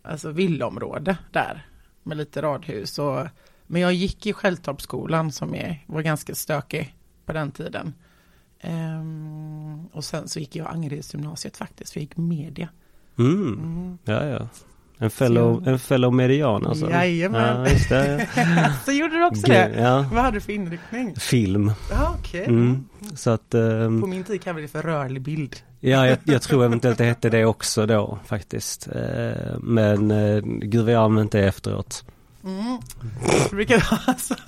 alltså 0.03 0.31
villaområde 0.31 1.17
där. 1.33 1.67
Med 2.03 2.17
lite 2.17 2.43
radhus 2.43 2.99
och, 2.99 3.27
men 3.67 3.81
jag 3.83 3.93
gick 3.93 4.27
i 4.27 4.33
Skälltorpsskolan 4.33 5.33
som 5.33 5.55
är, 5.55 5.85
var 5.87 6.03
ganska 6.03 6.35
stökig 6.35 6.97
på 7.27 7.33
den 7.33 7.51
tiden. 7.51 7.95
Ehm, 8.61 9.87
och 9.93 10.05
sen 10.05 10.29
så 10.29 10.39
gick 10.41 10.57
jag 10.57 10.67
Angeredsgymnasiet 10.67 11.57
faktiskt, 11.57 11.93
för 11.93 12.01
jag 12.01 12.03
gick 12.03 12.17
media. 12.17 12.69
mm, 13.19 13.53
Mm. 13.55 13.99
ja 14.05 14.25
ja. 14.27 14.49
En 15.03 15.11
fellow, 15.11 15.69
en 15.69 15.79
fellow 15.79 16.13
median 16.15 16.67
alltså. 16.67 16.91
Jajamän. 16.91 17.57
Ja, 17.65 17.69
just 17.69 17.89
det. 17.89 18.29
så 18.85 18.93
gjorde 18.93 19.15
du 19.19 19.25
också 19.25 19.47
det? 19.47 19.75
Ja, 19.81 20.07
Vad 20.13 20.23
hade 20.23 20.37
du 20.37 20.41
för 20.41 20.53
inriktning? 20.53 21.15
film. 21.17 21.73
Ja, 21.91 22.17
okej. 22.19 22.45
Mm. 22.45 22.85
Så 23.15 23.31
att, 23.31 23.55
ehm, 23.55 24.01
På 24.01 24.07
min 24.07 24.25
tid 24.25 24.43
kallade 24.43 24.61
vi 24.61 24.67
det 24.67 24.73
för 24.73 24.83
rörlig 24.83 25.23
bild. 25.23 25.57
Ja 25.81 26.07
jag, 26.09 26.19
jag 26.25 26.43
tror 26.43 26.65
eventuellt 26.65 26.99
det 26.99 27.05
hette 27.05 27.31
det 27.31 27.45
också 27.45 27.87
då 27.87 28.19
faktiskt. 28.27 28.89
Eh, 28.89 29.59
Men 29.61 30.11
eh, 30.11 30.41
gud 30.45 30.85
vad 30.85 30.95
jag 30.95 31.03
använt 31.05 31.33
det 31.33 31.45
efteråt. 31.47 32.05
Mm. 32.45 32.79
Så. 34.19 34.35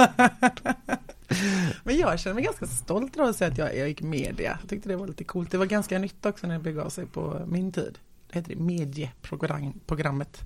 Men 1.85 1.99
jag 1.99 2.21
känner 2.21 2.35
mig 2.35 2.45
ganska 2.45 2.67
stolt 2.67 3.17
över 3.17 3.31
att 3.31 3.37
säga 3.37 3.51
att 3.51 3.59
jag, 3.59 3.77
jag 3.77 3.89
gick 3.89 4.03
media. 4.03 4.59
Jag 4.61 4.69
tyckte 4.71 4.89
det 4.89 4.97
var 4.97 5.07
lite 5.07 5.25
coolt. 5.25 5.51
Det 5.51 5.59
var 5.59 5.67
ganska 5.67 5.99
nytt 5.99 6.27
också 6.27 6.47
när 6.47 6.55
det 6.55 6.61
begav 6.65 6.89
sig 6.89 7.07
på 7.07 7.41
min 7.47 7.73
tid. 7.73 7.99
Det 8.33 8.39
heter 8.39 8.55
det 8.55 8.61
medieprogrammet. 8.63 10.41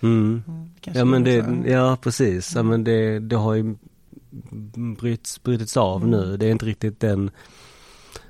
Mm. 0.00 0.42
Mm, 0.48 0.70
Ja 0.82 1.04
men 1.04 1.24
det, 1.24 1.40
också- 1.42 1.68
ja 1.70 1.96
precis, 2.00 2.54
ja 2.54 2.62
men 2.62 2.84
det, 2.84 3.18
det 3.18 3.36
har 3.36 3.54
ju 3.54 3.74
bryts, 4.98 5.42
brutits 5.42 5.76
av 5.76 5.96
Mm. 6.04 6.10
nu. 6.10 6.36
Det 6.36 6.46
är 6.46 6.50
inte 6.50 6.66
riktigt 6.66 7.00
den, 7.00 7.30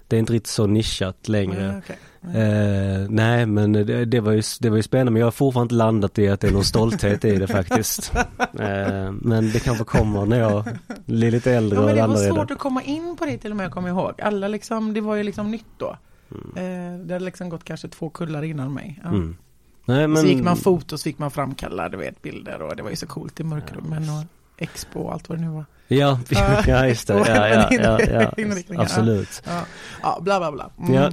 det 0.09 0.17
är 0.17 0.21
inte 0.21 0.33
riktigt 0.33 0.53
så 0.53 0.67
nischat 0.67 1.29
längre. 1.29 1.73
Ja, 1.73 1.79
okej. 1.79 1.99
Eh, 2.25 3.07
nej 3.09 3.47
men 3.47 3.73
det, 3.73 4.05
det, 4.05 4.21
var 4.21 4.33
ju, 4.33 4.43
det 4.61 4.71
var 4.71 4.77
ju 4.77 4.83
spännande 4.83 5.13
men 5.13 5.21
jag 5.21 5.27
har 5.27 5.33
fortfarande 5.33 5.65
inte 5.65 5.75
landat 5.75 6.19
i 6.19 6.29
att 6.29 6.41
det 6.41 6.49
är 6.49 6.53
någon 6.53 6.65
stolthet 6.65 7.25
i 7.25 7.37
det 7.37 7.47
faktiskt. 7.47 8.13
Eh, 8.59 9.13
men 9.13 9.51
det 9.53 9.65
kanske 9.65 9.85
kommer 9.85 10.27
när 10.27 10.39
jag 10.39 10.65
blir 11.07 11.31
lite 11.31 11.53
äldre 11.53 11.79
Ja, 11.79 11.83
men 11.83 11.91
och 11.91 12.17
det 12.17 12.31
var 12.31 12.37
svårt 12.37 12.51
att 12.51 12.59
komma 12.59 12.83
in 12.83 13.17
på 13.17 13.25
det 13.25 13.39
till 13.39 13.51
och 13.51 13.57
med, 13.57 13.65
jag 13.65 13.73
kommer 13.73 13.89
ihåg. 13.89 14.21
Alla 14.21 14.49
liksom, 14.49 14.95
det 14.95 15.01
var 15.01 15.15
ju 15.15 15.23
liksom 15.23 15.51
nytt 15.51 15.67
då. 15.79 15.97
Mm. 16.31 16.51
Eh, 16.57 17.07
det 17.07 17.15
hade 17.15 17.25
liksom 17.25 17.49
gått 17.49 17.65
kanske 17.65 17.89
två 17.89 18.11
kullar 18.11 18.43
innan 18.43 18.75
mig. 18.75 19.01
Ja. 19.03 19.09
Mm. 19.09 19.37
Nej 19.85 20.09
men. 20.09 20.17
Så 20.23 20.27
gick 20.27 20.43
man 20.43 20.57
foto 20.57 20.99
så 20.99 21.03
fick 21.03 21.19
man 21.19 21.31
framkalla 21.31 21.89
du 21.89 21.97
vet, 21.97 22.23
bilder 22.23 22.63
och 22.63 22.77
det 22.77 22.83
var 22.83 22.91
ju 22.91 22.97
så 22.97 23.07
coolt 23.07 23.41
i 23.41 23.45
mörkrummen 23.45 24.03
och 24.03 24.25
expo 24.57 25.01
och 25.01 25.13
allt 25.13 25.29
vad 25.29 25.39
det 25.39 25.43
nu 25.43 25.51
var. 25.51 25.65
Ja, 25.89 26.19
Ja. 26.67 26.87
just 26.87 27.07
det. 27.07 27.15
Ja, 27.29 27.49
ja, 27.49 27.69
ja, 27.71 28.01
ja, 28.01 28.33
ja. 28.69 28.83
Absolut. 28.83 29.43
Ja, 29.45 29.61
ja 30.03 30.19
bla 30.21 30.39
bla 30.39 30.53
bla. 30.53 30.71
Mm. 30.79 30.95
Ja. 30.95 31.11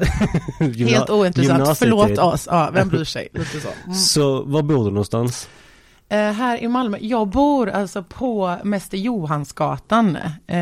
Helt 0.88 1.10
ointressant, 1.10 1.78
förlåt 1.78 2.18
oss. 2.18 2.48
Ja, 2.52 2.70
vem 2.74 2.90
bryr 2.90 3.04
sig? 3.04 3.28
Lite 3.34 3.60
så. 3.60 3.68
Mm. 3.86 3.96
Så 3.96 4.44
var 4.44 4.62
bor 4.62 4.86
du 4.86 4.92
någonstans? 4.92 5.50
Eh, 6.10 6.32
här 6.32 6.58
i 6.64 6.68
Malmö, 6.68 6.98
jag 7.02 7.28
bor 7.28 7.70
alltså 7.70 8.04
på 8.04 8.58
Mäster 8.64 8.98
Johansgatan. 8.98 10.16
Eh, 10.48 10.60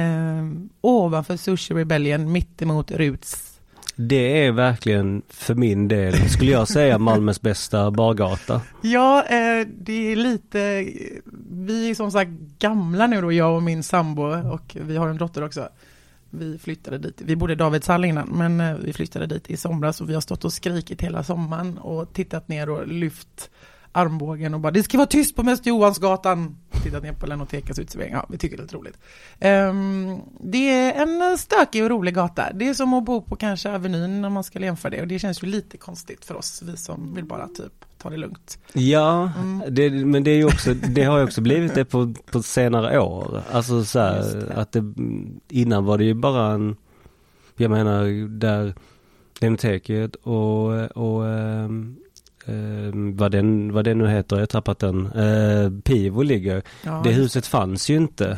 ovanför 0.81 1.37
Sushi 1.37 1.73
Rebellion, 1.73 2.31
mittemot 2.31 2.91
Ruts. 2.91 3.48
Det 4.01 4.45
är 4.45 4.51
verkligen 4.51 5.21
för 5.29 5.55
min 5.55 5.87
del, 5.87 6.29
skulle 6.29 6.51
jag 6.51 6.67
säga, 6.67 6.97
Malmös 6.97 7.41
bästa 7.41 7.91
bargata. 7.91 8.61
Ja, 8.81 9.23
eh, 9.23 9.67
det 9.67 10.11
är 10.11 10.15
lite, 10.15 10.87
vi 11.51 11.89
är 11.89 11.95
som 11.95 12.11
sagt 12.11 12.31
gamla 12.59 13.07
nu 13.07 13.21
då, 13.21 13.31
jag 13.31 13.55
och 13.55 13.63
min 13.63 13.83
sambo 13.83 14.23
och 14.23 14.77
vi 14.81 14.97
har 14.97 15.07
en 15.07 15.17
dotter 15.17 15.43
också. 15.43 15.69
Vi 16.29 16.57
flyttade 16.57 16.97
dit, 16.97 17.21
vi 17.25 17.35
bodde 17.35 17.53
i 17.53 17.55
Davidshall 17.55 18.05
innan, 18.05 18.27
men 18.29 18.61
eh, 18.61 18.75
vi 18.83 18.93
flyttade 18.93 19.27
dit 19.27 19.49
i 19.49 19.57
somras 19.57 20.01
och 20.01 20.09
vi 20.09 20.13
har 20.13 20.21
stått 20.21 20.45
och 20.45 20.53
skrikit 20.53 21.01
hela 21.01 21.23
sommaren 21.23 21.77
och 21.77 22.13
tittat 22.13 22.47
ner 22.47 22.69
och 22.69 22.87
lyft 22.87 23.49
armbågen 23.91 24.53
och 24.53 24.59
bara 24.59 24.71
det 24.71 24.83
ska 24.83 24.97
vara 24.97 25.07
tyst 25.07 25.35
på 25.35 25.43
Mäster 25.43 25.69
Johansgatan. 25.69 26.57
Tittat 26.83 27.03
ner 27.03 27.13
på 27.13 27.25
Lenotekets 27.25 27.79
uteservering, 27.79 28.13
ja 28.13 28.25
vi 28.29 28.37
tycker 28.37 28.57
det 28.57 28.61
är 28.61 28.63
lite 28.63 28.75
roligt. 28.75 28.97
Ehm, 29.39 30.17
det 30.39 30.69
är 30.69 31.01
en 31.03 31.37
stökig 31.37 31.83
och 31.83 31.89
rolig 31.89 32.13
gata. 32.15 32.43
Det 32.53 32.69
är 32.69 32.73
som 32.73 32.93
att 32.93 33.05
bo 33.05 33.21
på 33.21 33.35
kanske 33.35 33.71
Avenyn 33.75 34.21
när 34.21 34.29
man 34.29 34.43
ska 34.43 34.59
jämföra 34.59 34.89
det 34.91 35.01
och 35.01 35.07
det 35.07 35.19
känns 35.19 35.43
ju 35.43 35.47
lite 35.47 35.77
konstigt 35.77 36.25
för 36.25 36.35
oss, 36.35 36.61
vi 36.65 36.77
som 36.77 37.13
vill 37.15 37.25
bara 37.25 37.47
typ 37.47 37.85
ta 37.97 38.09
det 38.09 38.17
lugnt. 38.17 38.59
Ja, 38.73 39.31
Mm. 39.37 39.63
det, 39.75 39.89
men 39.89 40.23
det 40.23 40.31
är 40.31 40.35
ju 40.37 40.45
också, 40.45 40.73
det 40.73 41.03
har 41.03 41.17
ju 41.17 41.23
också 41.23 41.41
blivit 41.41 41.75
det 41.75 41.85
på, 41.85 42.13
på 42.31 42.43
senare 42.43 42.99
år. 42.99 43.41
Alltså 43.51 43.83
så 43.83 43.99
här, 43.99 44.21
det. 44.35 44.53
att 44.55 44.71
det, 44.71 44.83
innan 45.49 45.85
var 45.85 45.97
det 45.97 46.03
ju 46.03 46.13
bara 46.13 46.51
en, 46.53 46.75
jag 47.57 47.71
menar 47.71 48.27
där 48.39 48.73
Lenoteket 49.41 50.15
och, 50.15 50.97
och 50.97 51.27
ehm, 51.27 51.97
ehm, 52.49 53.17
vad, 53.17 53.31
den, 53.31 53.71
vad 53.73 53.85
det 53.85 53.93
nu 53.93 54.07
heter, 54.07 54.35
jag 54.35 54.41
har 54.41 54.45
tappat 54.47 54.79
den, 54.79 55.05
eh, 55.05 55.71
Pivo 55.83 56.21
ligger. 56.21 56.61
Ja, 56.83 57.01
Det 57.03 57.11
huset 57.11 57.45
fanns 57.47 57.89
ju 57.89 57.95
inte 57.95 58.37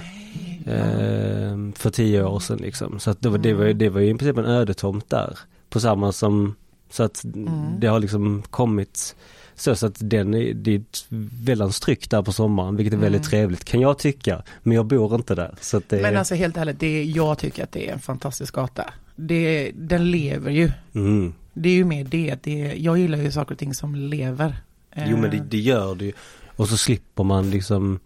eh, 0.66 1.58
för 1.76 1.90
tio 1.90 2.24
år 2.24 2.40
sedan 2.40 2.58
liksom. 2.58 3.00
Så 3.00 3.12
att 3.12 3.22
det, 3.22 3.30
var, 3.30 3.38
det, 3.38 3.54
var, 3.54 3.66
ju- 3.66 3.74
det 3.74 3.90
var 3.90 4.02
ju 4.02 4.10
i 4.10 4.14
princip 4.18 4.38
en 4.38 4.46
ödetomt 4.46 5.10
där. 5.10 5.38
På 5.70 5.80
samma 5.80 6.12
som, 6.12 6.56
så 6.90 7.04
att 7.04 7.24
Mm. 7.24 7.50
det 7.80 7.88
har 7.88 8.00
liksom 8.00 8.44
kommit 8.50 9.16
så, 9.56 9.76
så 9.76 9.86
att 9.88 9.96
den 10.00 10.34
är, 10.34 10.54
det 10.54 10.76
är 10.76 10.80
ett 10.80 11.06
väldans 11.46 11.80
tryck 11.80 12.10
där 12.10 12.22
på 12.22 12.32
sommaren, 12.32 12.76
vilket 12.76 12.94
är 12.94 12.98
väldigt 12.98 13.22
Mm. 13.22 13.30
trevligt 13.30 13.64
kan 13.66 13.82
jag 13.82 13.98
tycka. 13.98 14.44
Men 14.64 14.76
jag 14.76 14.86
bor 14.86 15.16
inte 15.16 15.36
där. 15.36 15.56
Så 15.62 15.78
att 15.78 15.90
det 15.90 16.02
Men 16.02 16.18
alltså 16.18 16.36
helt 16.36 16.58
ärligt, 16.58 16.80
det 16.80 17.04
jag 17.04 17.38
tycker 17.38 17.64
att 17.64 17.72
det 17.72 17.90
är 17.90 17.94
en 17.94 18.00
fantastisk 18.00 18.56
gata. 18.56 18.84
Det, 19.16 19.72
den 19.76 20.12
lever 20.12 20.52
ju. 20.52 20.72
mm. 20.96 21.34
Det 21.54 21.70
är 21.70 21.74
ju 21.74 21.86
mer 21.86 22.04
det, 22.04 22.44
det 22.44 22.74
jag 22.78 22.98
gillar 22.98 23.18
ju 23.18 23.32
saker 23.32 23.52
och 23.56 23.60
ting 23.60 23.74
som 23.74 23.96
lever. 23.96 24.56
Jo 24.96 25.18
men 25.18 25.32
det, 25.32 25.38
Eh, 25.38 25.44
det 25.44 25.58
gör 25.60 25.96
det 25.96 26.06
ju. 26.06 26.14
Och 26.56 26.68
så 26.70 26.78
slipper 26.78 27.24
man 27.24 27.50
liksom 27.50 28.00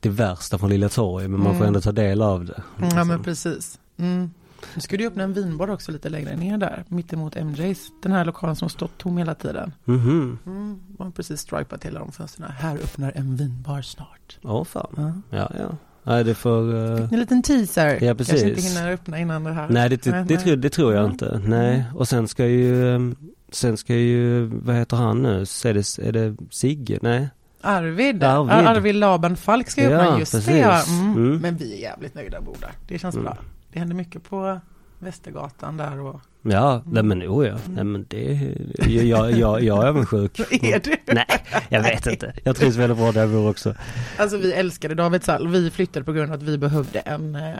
det 0.00 0.08
värsta 0.08 0.58
från 0.58 0.70
Lilla 0.70 0.88
Torget 0.88 1.30
men 1.30 1.40
man 1.40 1.48
får 1.52 1.56
Mm. 1.56 1.66
ändå 1.66 1.80
ta 1.80 1.92
del 1.92 2.22
av 2.22 2.44
det. 2.44 2.62
Ja 2.78 2.84
liksom. 2.84 3.08
men 3.08 3.22
precis. 3.22 3.78
Mm. 3.96 4.30
Nu 4.74 4.80
ska 4.80 4.96
du 4.96 5.06
öppna 5.06 5.22
en 5.22 5.32
vinbar 5.32 5.70
också 5.70 5.92
lite 5.92 6.08
längre 6.08 6.36
ner 6.36 6.58
där, 6.58 6.84
mittemot 6.88 7.34
MJs. 7.44 7.88
Den 8.02 8.12
här 8.12 8.24
lokalen 8.24 8.56
som 8.56 8.64
har 8.64 8.70
stått 8.70 8.98
tom 8.98 9.18
hela 9.18 9.34
tiden. 9.34 9.72
Mhm. 9.84 10.38
Mm. 10.46 10.80
Man 10.98 11.06
har 11.06 11.10
precis 11.10 11.40
stripat 11.40 11.84
hela 11.84 11.98
de 12.00 12.12
fönstren. 12.12 12.50
Här 12.50 12.76
öppnar 12.76 13.12
en 13.14 13.36
vinbar 13.36 13.82
snart. 13.82 14.38
Åh 14.42 14.64
fan. 14.64 15.22
Ja. 15.30 15.38
Ja 15.38 15.50
ja. 15.58 15.76
Nej 16.04 16.24
det 16.24 16.34
får... 16.34 16.74
eh, 16.74 17.12
En 17.12 17.20
liten 17.20 17.42
teaser. 17.42 17.98
Ja, 18.04 18.14
Kanske 18.14 18.36
inte 18.36 18.54
precis. 18.54 18.78
hinner 18.78 18.92
öppna 18.92 19.18
innan 19.18 19.44
det 19.44 19.52
här. 19.52 19.68
Nej 19.68 19.88
det, 19.88 20.02
det, 20.02 20.24
det, 20.28 20.36
tror, 20.36 20.56
det 20.56 20.70
tror 20.70 20.92
jag 20.92 21.00
mm. 21.00 21.12
inte. 21.12 21.40
Nej. 21.46 21.84
Och 21.94 22.08
sen 22.08 22.28
ska 22.28 22.46
ju, 22.46 22.94
ehm, 22.94 23.16
sen 23.52 23.76
ska 23.76 23.94
ju, 23.94 24.44
vad 24.44 24.76
heter 24.76 24.96
han 24.96 25.22
nu? 25.22 25.40
Är, 25.40 25.74
det, 25.74 25.98
är 26.08 26.12
det 26.12 26.36
Sigge? 26.50 26.98
Nej? 27.02 27.28
Arvid, 27.60 28.22
Arvid. 28.24 28.52
Arvid, 28.68 28.94
Laban 28.94 29.36
Falk 29.36 29.70
ska 29.70 29.82
öppna, 29.82 30.04
Ja, 30.04 30.18
just 30.18 30.32
precis. 30.32 30.46
det. 30.48 30.62
Mm. 30.88 31.12
Mm. 31.16 31.38
Men 31.38 31.56
vi 31.56 31.74
är 31.74 31.80
jävligt 31.80 32.14
nöjda 32.14 32.38
och 32.38 32.44
bor 32.44 32.56
där. 32.60 32.70
Det 32.88 32.98
känns 32.98 33.14
Mm. 33.14 33.24
bra. 33.24 33.36
Det 33.72 33.78
händer 33.78 33.96
mycket 33.96 34.24
på 34.30 34.60
Västergatan 35.02 35.76
där 35.76 36.00
och... 36.00 36.20
Ja, 36.42 36.82
nej 36.86 37.02
men 37.02 37.22
oh 37.22 37.46
ja. 37.46 37.58
Nej 37.68 37.84
men 37.84 38.06
det, 38.08 38.54
jag, 38.78 39.04
jag, 39.04 39.32
jag, 39.32 39.62
jag 39.62 39.84
är 39.84 39.88
avundsjuk. 39.88 40.40
Är 40.50 40.80
du? 40.80 40.96
Nej, 41.14 41.26
jag 41.68 41.82
vet 41.82 42.06
inte. 42.06 42.32
Jag 42.44 42.56
trivs 42.56 42.76
väldigt 42.76 42.98
bra 42.98 43.12
där 43.12 43.20
jag 43.20 43.30
bor 43.30 43.50
också. 43.50 43.74
Alltså 44.18 44.36
vi 44.36 44.52
älskade 44.52 44.94
Davidshall. 44.94 45.48
Vi 45.48 45.70
flyttade 45.70 46.04
på 46.04 46.12
grund 46.12 46.32
av 46.32 46.36
att 46.36 46.42
vi 46.42 46.58
behövde 46.58 46.98
en, 47.00 47.34
eh, 47.34 47.58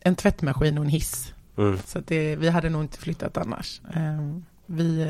en 0.00 0.16
tvättmaskin 0.16 0.78
och 0.78 0.84
en 0.84 0.90
hiss. 0.90 1.34
Mm. 1.58 1.78
Så 1.86 2.00
det, 2.00 2.36
vi 2.36 2.48
hade 2.48 2.68
nog 2.68 2.82
inte 2.82 2.98
flyttat 2.98 3.36
annars. 3.36 3.80
Eh, 3.94 4.38
Vi 4.66 5.02
eh, 5.02 5.08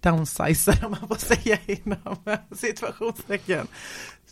downsizade 0.00 0.78
om 0.86 0.90
man 1.00 1.08
får 1.08 1.34
säga 1.34 1.58
inom 1.66 2.16
situationstecken. 2.56 3.66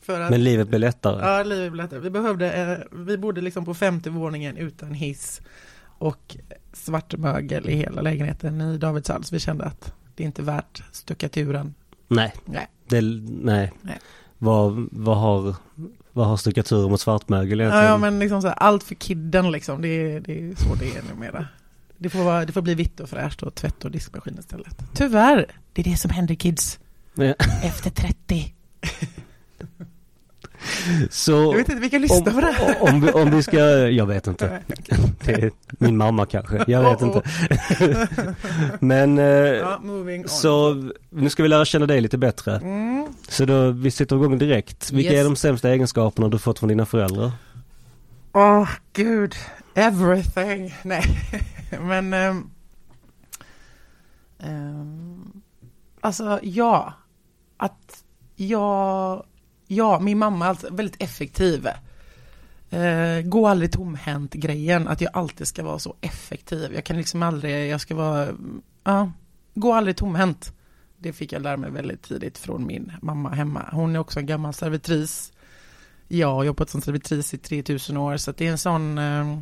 För 0.02 0.20
att, 0.20 0.30
Men 0.30 0.44
livet 0.44 0.68
blir 0.68 0.78
lättare. 0.78 1.26
Ja, 1.26 1.42
livet 1.42 1.72
blev 1.72 1.84
lättare. 1.84 2.00
Vi 2.00 2.10
behövde, 2.10 2.52
eh, 2.52 2.78
vi 2.98 3.18
bodde 3.18 3.40
liksom 3.40 3.64
på 3.64 3.74
femte 3.74 4.10
våningen 4.10 4.56
utan 4.56 4.94
hiss 4.94 5.40
och 5.98 6.36
svart 6.72 7.16
mögel 7.16 7.68
i 7.70 7.76
hela 7.76 8.02
lägenheten 8.02 8.60
i 8.60 8.78
Davidshall. 8.78 9.24
Så 9.24 9.34
vi 9.34 9.40
kände 9.40 9.64
att 9.64 9.92
det 10.14 10.22
är 10.22 10.26
inte 10.26 10.42
värt 10.42 10.82
stuckaturen. 10.92 11.74
Nej, 12.08 12.32
Nej. 12.44 12.66
det, 12.88 13.00
nej. 13.42 13.72
Nej. 13.82 13.98
Vad, 14.38 14.88
vad 14.92 15.16
har, 15.18 15.54
vad 16.12 16.26
har 16.26 16.36
stuckatur 16.36 16.88
mot 16.88 17.00
svartmögel 17.00 17.58
Ja, 17.58 17.64
egentligen? 17.64 17.86
ja 17.90 17.98
men 17.98 18.18
liksom 18.18 18.42
så 18.42 18.48
här, 18.48 18.54
allt 18.56 18.82
för 18.82 18.94
kidden 18.94 19.50
liksom. 19.52 19.82
Det, 19.82 19.88
är- 19.88 20.20
det 20.20 20.32
är 20.40 20.54
så 20.54 20.74
det 20.74 20.96
är 20.96 21.02
numera. 21.14 21.46
Det 21.98 22.10
får, 22.10 22.24
vara, 22.24 22.44
det 22.44 22.52
får 22.52 22.62
bli 22.62 22.74
vitt 22.74 23.00
och 23.00 23.08
fräscht 23.08 23.42
och 23.42 23.54
tvätt 23.54 23.84
och 23.84 23.90
diskmaskin 23.90 24.36
istället. 24.38 24.82
Tyvärr, 24.94 25.46
det 25.72 25.82
är 25.82 25.90
det 25.90 25.96
som 25.96 26.10
händer 26.10 26.34
kids 26.34 26.78
Ja. 27.14 27.34
efter 27.62 27.90
30. 27.90 28.54
Så 31.10 31.32
Jag 31.32 31.52
vet 31.56 31.68
inte, 31.68 31.80
vilka 31.80 31.98
lyssnar 31.98 32.32
på 32.32 32.40
det 32.40 32.52
här? 32.52 32.82
om, 32.82 32.88
om, 32.94 33.00
vi, 33.00 33.12
om 33.12 33.30
vi 33.30 33.42
ska, 33.42 33.58
jag 33.88 34.06
vet 34.06 34.26
inte. 34.26 34.60
Det 35.24 35.32
är 35.32 35.50
min 35.78 35.96
mamma 35.96 36.26
kanske, 36.26 36.64
jag 36.66 36.82
vet 36.90 37.02
Oh, 37.02 37.06
inte. 37.08 37.18
oh. 37.84 38.32
Men 38.80 39.18
eh, 39.18 39.24
Ja, 39.24 39.80
så 40.26 40.74
nu 41.10 41.30
ska 41.30 41.42
vi 41.42 41.48
lära 41.48 41.64
känna 41.64 41.86
dig 41.86 42.00
lite 42.00 42.18
bättre. 42.18 42.56
Mm. 42.56 43.06
Så 43.28 43.44
då, 43.44 43.70
vi 43.70 43.90
sätter 43.90 44.16
igång 44.16 44.38
direkt. 44.38 44.92
Vilka 44.92 45.12
Yes. 45.12 45.20
är 45.20 45.24
de 45.24 45.36
sämsta 45.36 45.70
egenskaperna 45.70 46.28
du 46.28 46.38
fått 46.38 46.58
från 46.58 46.68
dina 46.68 46.86
föräldrar? 46.86 47.32
Åh, 48.32 48.68
gud. 48.92 49.34
Everything. 49.74 50.74
Nej, 50.82 51.04
men... 51.80 52.12
ehm, 52.12 52.50
ehm, 54.38 55.32
alltså, 56.00 56.38
ja. 56.42 56.92
Att 57.56 58.04
jag... 58.36 59.22
Ja, 59.74 60.00
min 60.00 60.18
mamma 60.18 60.44
är 60.44 60.48
alltså 60.48 60.74
väldigt 60.74 61.02
effektiv. 61.02 61.68
Eh, 62.70 63.20
gå 63.24 63.46
aldrig 63.46 63.72
tomhänt 63.72 64.32
grejen, 64.32 64.88
att 64.88 65.00
jag 65.00 65.10
alltid 65.16 65.46
ska 65.46 65.64
vara 65.64 65.78
så 65.78 65.96
effektiv. 66.00 66.74
Jag 66.74 66.84
kan 66.84 66.96
liksom 66.96 67.22
aldrig, 67.22 67.70
jag 67.70 67.80
ska 67.80 67.94
vara, 67.94 68.28
ja, 68.84 69.12
gå 69.54 69.72
aldrig 69.72 69.96
tomhänt. 69.96 70.54
Det 70.98 71.12
fick 71.12 71.32
jag 71.32 71.42
lära 71.42 71.56
mig 71.56 71.70
väldigt 71.70 72.02
tidigt 72.02 72.38
från 72.38 72.66
min 72.66 72.92
mamma 73.02 73.30
hemma. 73.30 73.68
Hon 73.72 73.96
är 73.96 74.00
också 74.00 74.20
en 74.20 74.26
gammal 74.26 74.54
servitris. 74.54 75.32
Jag 76.08 76.34
har 76.34 76.44
jobbat 76.44 76.70
som 76.70 76.80
servitris 76.80 77.34
i 77.34 77.38
3000 77.38 77.96
år, 77.96 78.16
så 78.16 78.32
det 78.32 78.46
är 78.46 78.50
en 78.50 78.58
sån, 78.58 78.98
eh, 78.98 79.32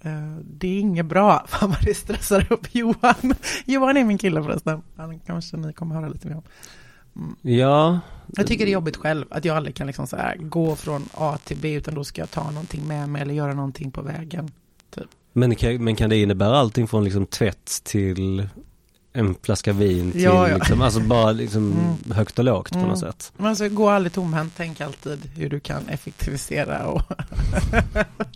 eh, 0.00 0.36
det 0.44 0.68
är 0.68 0.80
inget 0.80 1.06
bra, 1.06 1.44
fan 1.48 1.70
vad 1.70 1.84
det 1.84 1.94
stressar 1.94 2.52
upp 2.52 2.74
Johan. 2.74 3.34
Johan 3.64 3.96
är 3.96 4.04
min 4.04 4.18
kille 4.18 4.42
förresten, 4.42 4.82
han 4.96 5.18
kanske 5.18 5.56
ni 5.56 5.72
kommer 5.72 5.94
höra 5.94 6.08
lite 6.08 6.28
mer 6.28 6.36
om. 6.36 6.42
Ja. 7.42 8.00
Jag 8.36 8.46
tycker 8.46 8.64
det 8.64 8.70
är 8.70 8.72
jobbigt 8.72 8.96
själv, 8.96 9.24
att 9.30 9.44
jag 9.44 9.56
aldrig 9.56 9.74
kan 9.74 9.86
liksom 9.86 10.06
så 10.06 10.16
här 10.16 10.36
gå 10.36 10.76
från 10.76 11.08
A 11.14 11.38
till 11.44 11.56
B, 11.56 11.72
utan 11.74 11.94
då 11.94 12.04
ska 12.04 12.22
jag 12.22 12.30
ta 12.30 12.50
någonting 12.50 12.86
med 12.86 13.08
mig 13.08 13.22
eller 13.22 13.34
göra 13.34 13.54
någonting 13.54 13.90
på 13.90 14.02
vägen. 14.02 14.50
Men 15.32 15.54
kan, 15.54 15.84
men 15.84 15.96
kan 15.96 16.10
det 16.10 16.16
innebära 16.16 16.56
allting 16.58 16.88
från 16.88 17.04
liksom 17.04 17.26
tvätt 17.26 17.80
till 17.84 18.48
en 19.12 19.34
flaska 19.42 19.72
vin 19.72 20.12
till 20.12 20.22
Ja, 20.22 20.48
ja. 20.48 20.54
liksom, 20.56 20.80
alltså 20.82 21.00
bara 21.00 21.32
liksom 21.32 21.72
Mm. 21.72 22.16
högt 22.16 22.38
och 22.38 22.44
lågt 22.44 22.72
på 22.72 22.78
Mm. 22.78 22.90
något 22.90 22.98
sätt. 22.98 23.32
Men 23.36 23.46
alltså, 23.46 23.68
gå 23.68 23.88
aldrig 23.88 24.12
tomhänt, 24.12 24.52
tänk 24.56 24.80
alltid 24.80 25.30
hur 25.36 25.48
du 25.50 25.60
kan 25.60 25.88
effektivisera 25.88 26.86
och... 26.86 27.02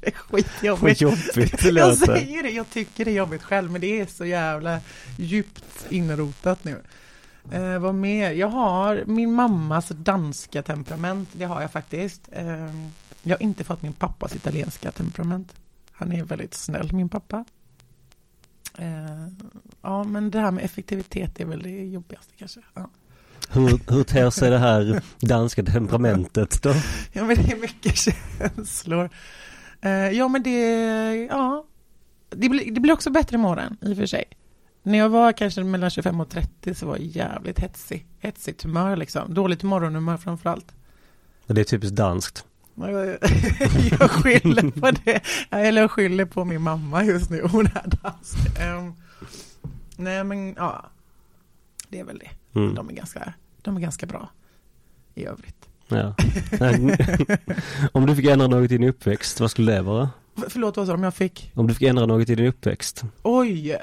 det 0.00 0.06
är 0.06 0.12
skitjobbigt. 0.12 1.00
Jobbigt 1.00 1.62
det 1.62 1.70
Jag 1.70 1.96
säger 1.96 2.42
det, 2.42 2.50
jag 2.50 2.70
tycker 2.70 3.04
det 3.04 3.10
är 3.10 3.14
jobbigt 3.14 3.42
själv, 3.42 3.70
men 3.70 3.80
det 3.80 4.00
är 4.00 4.06
så 4.06 4.24
jävla 4.24 4.80
djupt 5.16 5.64
inrotat 5.90 6.64
nu. 6.64 6.76
Eh, 7.52 7.78
vad 7.78 7.94
mer? 7.94 8.30
Jag 8.30 8.48
har 8.48 9.04
min 9.06 9.32
mammas 9.32 9.88
danska 9.88 10.62
temperament, 10.62 11.28
det 11.32 11.44
har 11.44 11.60
jag 11.60 11.72
faktiskt. 11.72 12.28
Eh, 12.32 12.70
jag 13.22 13.36
har 13.36 13.42
inte 13.42 13.64
fått 13.64 13.82
min 13.82 13.92
pappas 13.92 14.36
italienska 14.36 14.90
temperament. 14.90 15.54
Han 15.92 16.12
är 16.12 16.24
väldigt 16.24 16.54
snäll, 16.54 16.92
min 16.92 17.08
pappa. 17.08 17.44
Eh, 18.78 19.26
ja, 19.82 20.04
men 20.04 20.30
det 20.30 20.40
här 20.40 20.50
med 20.50 20.64
effektivitet 20.64 21.40
är 21.40 21.44
väl 21.44 21.62
det 21.62 21.84
jobbigaste 21.84 22.32
kanske. 22.36 22.60
Ja. 22.74 22.90
Hur, 23.50 23.92
hur 23.92 24.04
ter 24.04 24.30
sig 24.30 24.50
det 24.50 24.58
här 24.58 25.02
danska 25.20 25.62
temperamentet 25.62 26.62
då? 26.62 26.74
Ja, 27.12 27.24
men 27.24 27.36
det 27.36 27.52
är 27.52 27.60
mycket 27.60 27.96
känslor. 27.96 29.10
Eh, 29.80 29.90
ja, 29.90 30.28
men 30.28 30.42
det, 30.42 30.58
ja, 31.30 31.66
det 32.28 32.48
blir, 32.48 32.72
det 32.72 32.80
blir 32.80 32.92
också 32.92 33.10
bättre 33.10 33.38
med 33.38 33.50
åren 33.50 33.76
i 33.80 33.92
och 33.92 33.96
för 33.96 34.06
sig. 34.06 34.24
När 34.86 34.98
jag 34.98 35.08
var 35.08 35.32
kanske 35.32 35.64
mellan 35.64 35.90
25 35.90 36.20
och 36.20 36.28
30 36.28 36.74
så 36.74 36.86
var 36.86 36.96
jag 36.96 37.06
jävligt 37.06 37.58
hetsig. 37.58 38.06
Hetsigt 38.18 38.62
humör 38.62 38.96
liksom. 38.96 39.34
Dåligt 39.34 39.62
morgonhumör 39.62 40.16
framför 40.16 40.50
allt. 40.50 40.74
Det 41.46 41.60
är 41.60 41.64
typiskt 41.64 41.96
danskt. 41.96 42.44
Jag, 44.00 44.10
skyller 44.10 44.80
på 44.80 44.90
det. 45.04 45.20
Eller 45.50 45.80
jag 45.80 45.90
skyller 45.90 46.24
på 46.24 46.44
min 46.44 46.62
mamma 46.62 47.04
just 47.04 47.30
nu. 47.30 47.42
Hon 47.42 47.66
är 47.66 47.84
dansk. 48.02 48.58
Ehm, 48.60 48.94
nej, 49.96 50.24
men 50.24 50.54
ja. 50.54 50.90
Det 51.88 52.00
är 52.00 52.04
väl 52.04 52.18
det. 52.18 52.58
Mm. 52.60 52.74
De 52.74 52.88
är 52.88 52.92
ganska, 52.92 53.32
de 53.62 53.76
är 53.76 53.80
ganska 53.80 54.06
bra 54.06 54.30
i 55.14 55.24
övrigt. 55.26 55.68
Ja. 55.88 56.14
Om 57.92 58.06
du 58.06 58.16
fick 58.16 58.26
ändra 58.26 58.46
något 58.46 58.64
i 58.64 58.78
din 58.78 58.88
uppväxt, 58.88 59.40
vad 59.40 59.50
skulle 59.50 59.72
det 59.72 59.82
vara? 59.82 60.10
Förlåt, 60.48 60.76
vad 60.76 60.86
sa 60.86 60.92
du 60.92 60.96
om 60.96 61.04
jag 61.04 61.14
fick? 61.14 61.52
Om 61.54 61.66
du 61.66 61.74
fick 61.74 61.88
ändra 61.88 62.06
något 62.06 62.28
i 62.28 62.34
din 62.34 62.46
uppväxt? 62.46 63.04
Oj! 63.22 63.76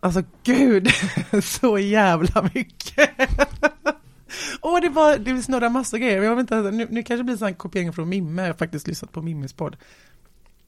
Alltså 0.00 0.22
gud, 0.42 0.88
så 1.42 1.78
jävla 1.78 2.50
mycket. 2.54 3.10
Åh, 4.60 4.80
det, 4.80 4.88
var, 4.88 5.18
det 5.18 5.42
snurrar 5.42 5.68
massor 5.68 5.98
grejer. 5.98 6.22
Jag 6.22 6.36
vet 6.36 6.40
inte, 6.40 6.70
nu, 6.70 6.86
nu 6.90 7.02
kanske 7.02 7.22
det 7.22 7.36
blir 7.36 7.46
en 7.46 7.54
kopiering 7.54 7.92
från 7.92 8.08
Mimme. 8.08 8.42
Jag 8.42 8.48
har 8.48 8.54
faktiskt 8.54 8.86
lyssnat 8.86 9.12
på 9.12 9.22
Mimmes 9.22 9.52
podd. 9.52 9.76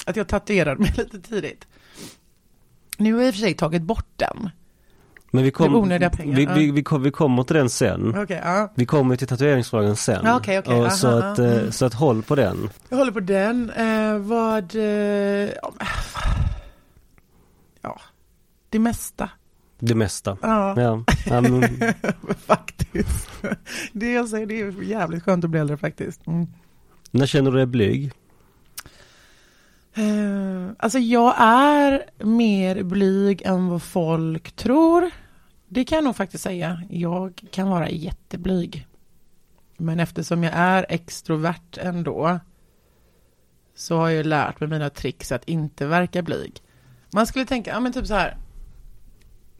Att 0.06 0.16
jag 0.16 0.28
tatuerade 0.28 0.80
mig 0.80 0.94
lite 0.96 1.20
tidigt. 1.20 1.66
Nu 2.96 3.12
har 3.12 3.20
jag 3.20 3.28
i 3.28 3.30
och 3.30 3.34
för 3.34 3.40
sig 3.40 3.54
tagit 3.54 3.82
bort 3.82 4.08
den. 4.16 4.50
Men 5.30 5.44
vi, 5.44 5.50
Det 5.50 5.54
är 5.54 5.56
kom, 5.56 5.74
onödiga 5.74 6.10
pengar, 6.10 6.36
vi, 6.36 6.46
vi, 6.46 6.70
vi, 6.70 6.82
kom, 6.82 7.02
vi 7.02 7.10
kommer 7.10 7.42
till 7.42 7.56
den 7.56 7.70
sen. 7.70 8.18
Okej, 8.18 8.40
ja. 8.44 8.72
Vi 8.74 8.86
kommer 8.86 9.16
till 9.16 9.28
tatueringsfrågan 9.28 9.96
sen. 9.96 10.26
Okej. 10.26 10.58
Och 10.58 10.68
Aha, 10.68 10.90
så, 10.90 11.08
att, 11.08 11.38
eh, 11.38 11.52
mm. 11.52 11.72
så 11.72 11.84
att 11.84 11.94
håll 11.94 12.22
på 12.22 12.34
den. 12.34 12.70
Jag 12.88 12.96
håller 12.96 13.12
på 13.12 13.20
den. 13.20 13.70
Eh, 13.70 14.18
vad... 14.18 14.76
Eh, 14.76 15.50
ja, 17.80 18.00
det 18.72 18.78
mesta. 18.78 19.30
Det 19.78 19.94
mesta. 19.94 20.38
Ja, 20.42 20.80
Ja. 20.80 21.04
men, 21.40 21.62
faktiskt. 22.46 23.28
Det 23.92 24.12
jag 24.12 24.28
säger, 24.28 24.46
det 24.46 24.60
är 24.60 24.82
jävligt 24.82 25.22
skönt 25.22 25.44
att 25.44 25.50
bli 25.50 25.60
äldre 25.60 25.76
faktiskt. 25.76 26.26
Mm. 26.26 26.46
när 27.10 27.26
känner 27.26 27.50
du 27.50 27.56
dig 27.56 27.66
blyg? 27.66 28.12
Eh, 29.94 30.70
alltså 30.78 30.98
jag 30.98 31.34
är 31.38 32.02
mer 32.24 32.82
blyg 32.82 33.42
än 33.42 33.68
vad 33.68 33.82
folk 33.82 34.52
tror. 34.52 35.10
Det 35.68 35.84
kan 35.84 35.96
jag 35.96 36.04
nog 36.04 36.16
faktiskt 36.16 36.44
säga. 36.44 36.82
Jag 36.90 37.42
kan 37.50 37.68
vara 37.68 37.90
jätteblyg. 37.90 38.86
Men 39.76 40.00
eftersom 40.00 40.42
jag 40.44 40.52
är 40.54 40.86
extrovert 40.88 41.78
ändå 41.78 42.40
så 43.74 43.96
har 43.96 44.08
jag 44.08 44.26
lärt 44.26 44.60
mig 44.60 44.68
mina 44.68 44.90
tricks 44.90 45.32
att 45.32 45.44
inte 45.48 45.86
verka 45.86 46.22
blyg. 46.22 46.62
Man 47.12 47.26
skulle 47.26 47.44
tänka, 47.46 47.70
ja 47.70 47.80
men 47.80 47.92
typ 47.92 48.06
så 48.06 48.14
här. 48.14 48.36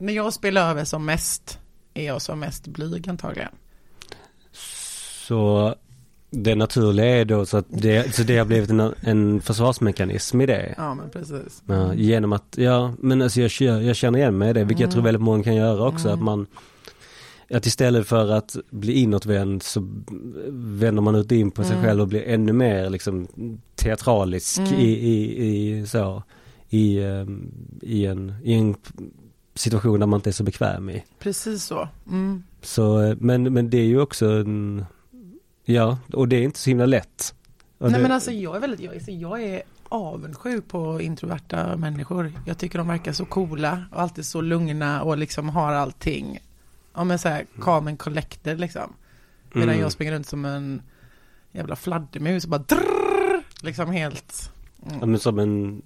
När 0.03 0.13
jag 0.13 0.33
spelar 0.33 0.69
över 0.69 0.83
som 0.85 1.05
mest 1.05 1.59
är 1.93 2.05
jag 2.05 2.21
som 2.21 2.39
mest 2.39 2.67
blyg 2.67 3.09
antagligen. 3.09 3.51
Så 5.27 5.75
det 6.29 6.55
naturliga 6.55 7.05
är 7.05 7.25
då 7.25 7.45
så 7.45 7.57
att 7.57 7.65
det, 7.69 8.15
så 8.15 8.23
det 8.23 8.37
har 8.37 8.45
blivit 8.45 8.69
en, 8.69 8.93
en 9.01 9.41
försvarsmekanism 9.41 10.41
i 10.41 10.45
det. 10.45 10.73
Ja 10.77 10.93
men 10.95 11.09
precis. 11.09 11.63
Ja, 11.67 11.93
genom 11.93 12.33
att, 12.33 12.55
ja 12.57 12.93
men 12.99 13.21
alltså 13.21 13.41
jag, 13.41 13.83
jag 13.83 13.95
känner 13.95 14.19
igen 14.19 14.37
mig 14.37 14.49
i 14.49 14.53
det, 14.53 14.63
vilket 14.63 14.79
jag 14.79 14.87
Mm. 14.87 14.93
tror 14.93 15.03
väldigt 15.03 15.21
många 15.21 15.43
kan 15.43 15.55
göra 15.55 15.87
också. 15.87 16.07
Mm. 16.07 16.19
Att 16.19 16.23
man 16.25 16.47
att 17.49 17.65
istället 17.65 18.07
för 18.07 18.31
att 18.31 18.55
bli 18.69 18.93
inåtvänd 18.93 19.63
så 19.63 19.87
vänder 20.51 21.01
man 21.01 21.15
ut 21.15 21.31
in 21.31 21.51
på 21.51 21.63
sig 21.63 21.71
Mm. 21.73 21.85
själv 21.85 22.01
och 22.01 22.07
blir 22.07 22.23
ännu 22.27 22.53
mer 22.53 22.89
liksom 22.89 23.27
teatralisk 23.75 24.57
Mm. 24.59 24.73
i, 24.73 24.83
i, 24.89 25.79
i 25.79 25.85
så 25.87 26.23
i, 26.69 26.99
ehm, 27.03 27.51
i, 27.81 28.05
en, 28.05 28.33
i 28.43 28.53
en 28.53 28.75
situation 29.55 29.99
där 29.99 30.07
man 30.07 30.17
inte 30.17 30.29
är 30.29 30.31
så 30.31 30.43
bekväm 30.43 30.89
i. 30.89 31.03
Precis 31.19 31.63
så. 31.63 31.89
Mm. 32.07 32.43
Så, 32.61 33.01
eh, 33.01 33.15
men, 33.19 33.53
men 33.53 33.69
det 33.69 33.77
är 33.77 33.85
ju 33.85 34.01
också 34.01 34.25
en, 34.25 34.85
ja, 35.65 35.97
och 36.13 36.27
det 36.27 36.35
är 36.35 36.41
inte 36.41 36.59
så 36.59 36.69
himla 36.69 36.85
lätt. 36.85 37.35
Och 37.77 37.91
Nej 37.91 37.97
det, 37.97 38.03
men 38.03 38.11
alltså 38.11 38.31
jag 38.31 38.55
är 38.55 38.59
väldigt, 38.59 38.79
jag, 38.79 38.93
alltså, 38.93 39.11
jag 39.11 39.43
är 39.43 39.63
avundsjuk 39.89 40.67
på 40.67 41.01
introverta 41.01 41.77
människor. 41.77 42.31
Jag 42.45 42.57
tycker 42.57 42.77
de 42.77 42.87
verkar 42.87 43.13
så 43.13 43.25
coola 43.25 43.85
och 43.91 44.01
alltid 44.01 44.25
så 44.25 44.41
lugna 44.41 45.03
och 45.03 45.17
liksom 45.17 45.49
har 45.49 45.73
allting. 45.73 46.39
Ja 46.93 47.03
men 47.03 47.19
såhär 47.19 47.45
calm 47.61 47.87
and 47.87 47.99
collected 47.99 48.59
liksom. 48.59 48.93
Medan 49.53 49.69
mm. 49.69 49.81
jag 49.81 49.91
springer 49.91 50.13
runt 50.13 50.27
som 50.27 50.45
en 50.45 50.81
jävla 51.51 51.75
fladdermus 51.75 52.43
och 52.43 52.49
bara 52.49 52.63
drrrr, 52.67 53.43
liksom 53.61 53.91
helt. 53.91 54.51
Ja, 54.85 54.91
Mm. 54.95 55.09
men 55.11 55.19
som 55.19 55.39
en, 55.39 55.81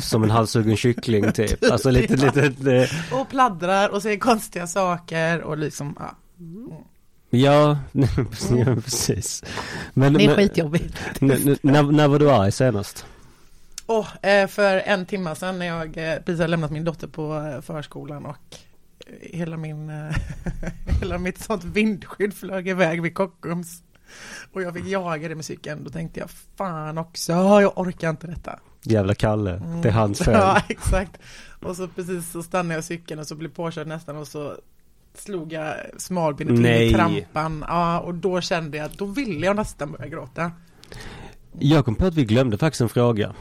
som 0.00 0.22
en 0.22 0.30
halshuggen 0.30 0.76
kyckling 0.76 1.32
typ. 1.32 1.64
Alltså 1.72 1.90
lite, 1.90 2.14
Ja. 2.14 2.42
lite, 2.42 2.88
Och 3.12 3.28
pladdrar 3.28 3.88
och 3.88 4.02
säger 4.02 4.18
konstiga 4.18 4.66
saker 4.66 5.40
och 5.42 5.58
liksom, 5.58 5.96
ja. 5.98 6.14
ja, 7.30 7.78
ja, 8.56 8.74
precis. 8.84 9.44
Men, 9.94 10.12
Det 10.12 10.24
är 10.24 10.26
men 10.26 10.36
skitjobbigt. 10.36 10.94
när, 11.20 11.92
när 11.92 12.08
var 12.08 12.18
du 12.18 12.30
arg 12.30 12.52
senast? 12.52 13.06
Eh, 14.22 14.46
för 14.46 14.76
en 14.76 15.06
timme 15.06 15.34
sedan 15.34 15.58
när 15.58 15.66
jag 15.66 15.96
eh, 15.98 16.18
precis 16.18 16.40
har 16.40 16.48
lämnat 16.48 16.70
min 16.70 16.84
dotter 16.84 17.06
på 17.08 17.34
eh, 17.54 17.60
förskolan 17.60 18.26
och 18.26 18.36
hela 19.20 19.56
min, 19.56 19.90
hela 21.00 21.18
mitt 21.18 21.38
sånt 21.38 21.64
vindskydd 21.64 22.34
flög 22.34 22.68
iväg 22.68 23.02
vid 23.02 23.14
Kockums. 23.14 23.82
Och 24.52 24.62
jag 24.62 24.74
fick 24.74 24.86
jaga 24.86 25.28
det 25.28 25.34
med 25.34 25.44
cykeln. 25.44 25.84
Då 25.84 25.90
tänkte 25.90 26.20
jag, 26.20 26.28
fan 26.56 26.98
också, 26.98 27.32
jag 27.32 27.78
orkar 27.78 28.10
inte 28.10 28.26
detta. 28.26 28.58
Jävla 28.84 29.14
Kalle, 29.14 29.56
Mm. 29.56 29.80
det 29.82 29.88
är 29.88 29.92
hans 29.92 30.18
fel. 30.24 30.34
Ja, 30.34 30.62
exakt. 30.68 31.18
Och 31.62 31.76
så 31.76 31.88
precis 31.88 32.30
så 32.32 32.42
stannade 32.42 32.74
jag 32.74 32.84
cykeln 32.84 33.20
och 33.20 33.26
så 33.26 33.34
blev 33.34 33.48
påkörd 33.48 33.86
nästan 33.86 34.16
och 34.16 34.28
så 34.28 34.56
slog 35.14 35.52
jag 35.52 35.74
smalbenet 35.98 36.58
in 36.58 36.66
i 36.66 36.92
trampan. 36.94 37.64
Ja, 37.68 38.00
och 38.00 38.14
då 38.14 38.40
kände 38.40 38.76
jag 38.76 38.86
att 38.86 38.98
då 38.98 39.04
ville 39.04 39.46
jag 39.46 39.56
nästan 39.56 39.92
börja 39.92 40.06
gråta. 40.08 40.52
Jag 41.58 41.84
kom 41.84 41.94
på 41.94 42.06
att 42.06 42.14
vi 42.14 42.24
glömde 42.24 42.58
faktiskt 42.58 42.80
en 42.80 42.88
fråga. 42.88 43.34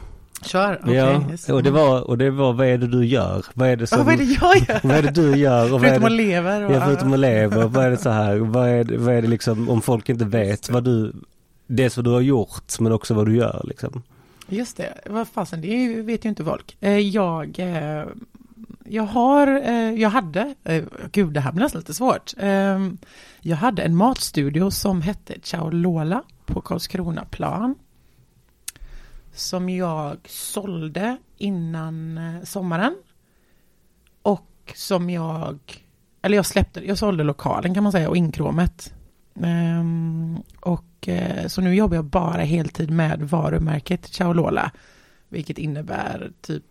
Kör, 0.45 0.79
okej. 0.83 0.93
ja, 0.95 1.23
yes. 1.31 1.49
och 1.49 1.63
det 1.63 1.71
var, 1.71 2.01
och 2.09 2.17
det 2.17 2.29
var 2.31 2.53
vad 2.53 2.67
är 2.67 2.77
det 2.77 2.87
du 2.87 3.05
gör? 3.05 3.45
Vad 3.53 3.69
är 3.69 3.75
det 3.75 3.87
som, 3.87 3.97
Ja, 3.97 4.03
vad 4.03 4.13
är 4.13 4.17
det 4.17 4.23
jag 4.23 4.57
gör? 4.57 4.79
vad 4.87 4.97
är 4.97 5.01
det 5.01 5.11
du 5.11 5.35
gör? 5.37 5.73
Och 5.73 5.81
Förutom 5.81 6.03
att 6.03 6.09
det, 6.11 6.15
leva. 6.15 6.59
ja, 6.59 6.81
förutom 6.85 7.13
att 7.13 7.19
leva, 7.19 7.67
vad 7.67 7.85
är 7.85 7.89
det 7.89 7.97
så 7.97 8.09
här, 8.09 8.37
vad 8.37 8.69
är 8.69 8.83
det, 8.83 8.97
vad 8.97 9.15
är 9.15 9.21
det 9.21 9.27
liksom, 9.27 9.69
om 9.69 9.81
folk 9.81 10.09
inte 10.09 10.25
vet 10.25 10.69
vad 10.69 10.83
du, 10.83 11.13
dels 11.67 11.97
vad 11.97 12.03
du 12.05 12.09
har 12.09 12.21
gjort, 12.21 12.79
men 12.79 12.91
också 12.91 13.13
vad 13.13 13.25
du 13.25 13.35
gör 13.35 13.61
liksom. 13.67 14.03
Just 14.47 14.77
det, 14.77 14.93
vad 15.05 15.27
fasen, 15.27 15.61
det 15.61 16.01
vet 16.01 16.25
ju 16.25 16.29
inte 16.29 16.45
folk. 16.45 16.77
Eh, 16.79 16.97
Jag, 16.99 17.59
eh, 17.59 18.03
jag 18.85 19.03
har, 19.03 19.47
eh, 19.47 19.73
jag 20.01 20.09
hade, 20.09 20.55
gud 21.11 21.33
det 21.33 21.39
här 21.39 21.51
blir 21.51 21.63
nästan 21.63 21.79
lite 21.79 21.93
svårt. 21.93 22.33
Eh, 22.37 22.79
Jag 23.41 23.57
hade 23.57 23.81
en 23.81 23.95
matstudio 23.95 24.71
som 24.71 25.01
hette 25.01 25.33
Ciao 25.43 25.69
Lola 25.69 26.23
på 26.45 26.61
Karlskronaplan. 26.61 27.75
Som 29.41 29.69
jag 29.69 30.17
sålde 30.25 31.17
innan 31.37 32.17
eh, 32.17 32.43
sommaren. 32.43 32.95
Och 34.21 34.73
som 34.75 35.09
jag, 35.09 35.59
eller 36.21 36.35
jag 36.35 36.45
släppte, 36.45 36.87
jag 36.87 36.97
sålde 36.97 37.23
lokalen 37.23 37.73
kan 37.73 37.83
man 37.83 37.91
säga 37.91 38.09
och 38.09 38.17
inkråmet. 38.17 38.93
Um, 39.33 40.43
och 40.59 41.07
eh, 41.07 41.47
så 41.47 41.61
nu 41.61 41.75
jobbar 41.75 41.95
jag 41.95 42.05
bara 42.05 42.41
heltid 42.41 42.91
med 42.91 43.21
varumärket 43.21 44.05
Ciao 44.05 44.33
Lola. 44.33 44.71
Vilket 45.29 45.57
innebär 45.57 46.31
typ 46.41 46.63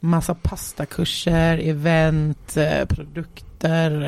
massa 0.00 0.34
pastakurser, 0.34 1.58
event, 1.58 2.56
eh, 2.56 2.84
produkt 2.86 3.49
produkter, 3.60 4.02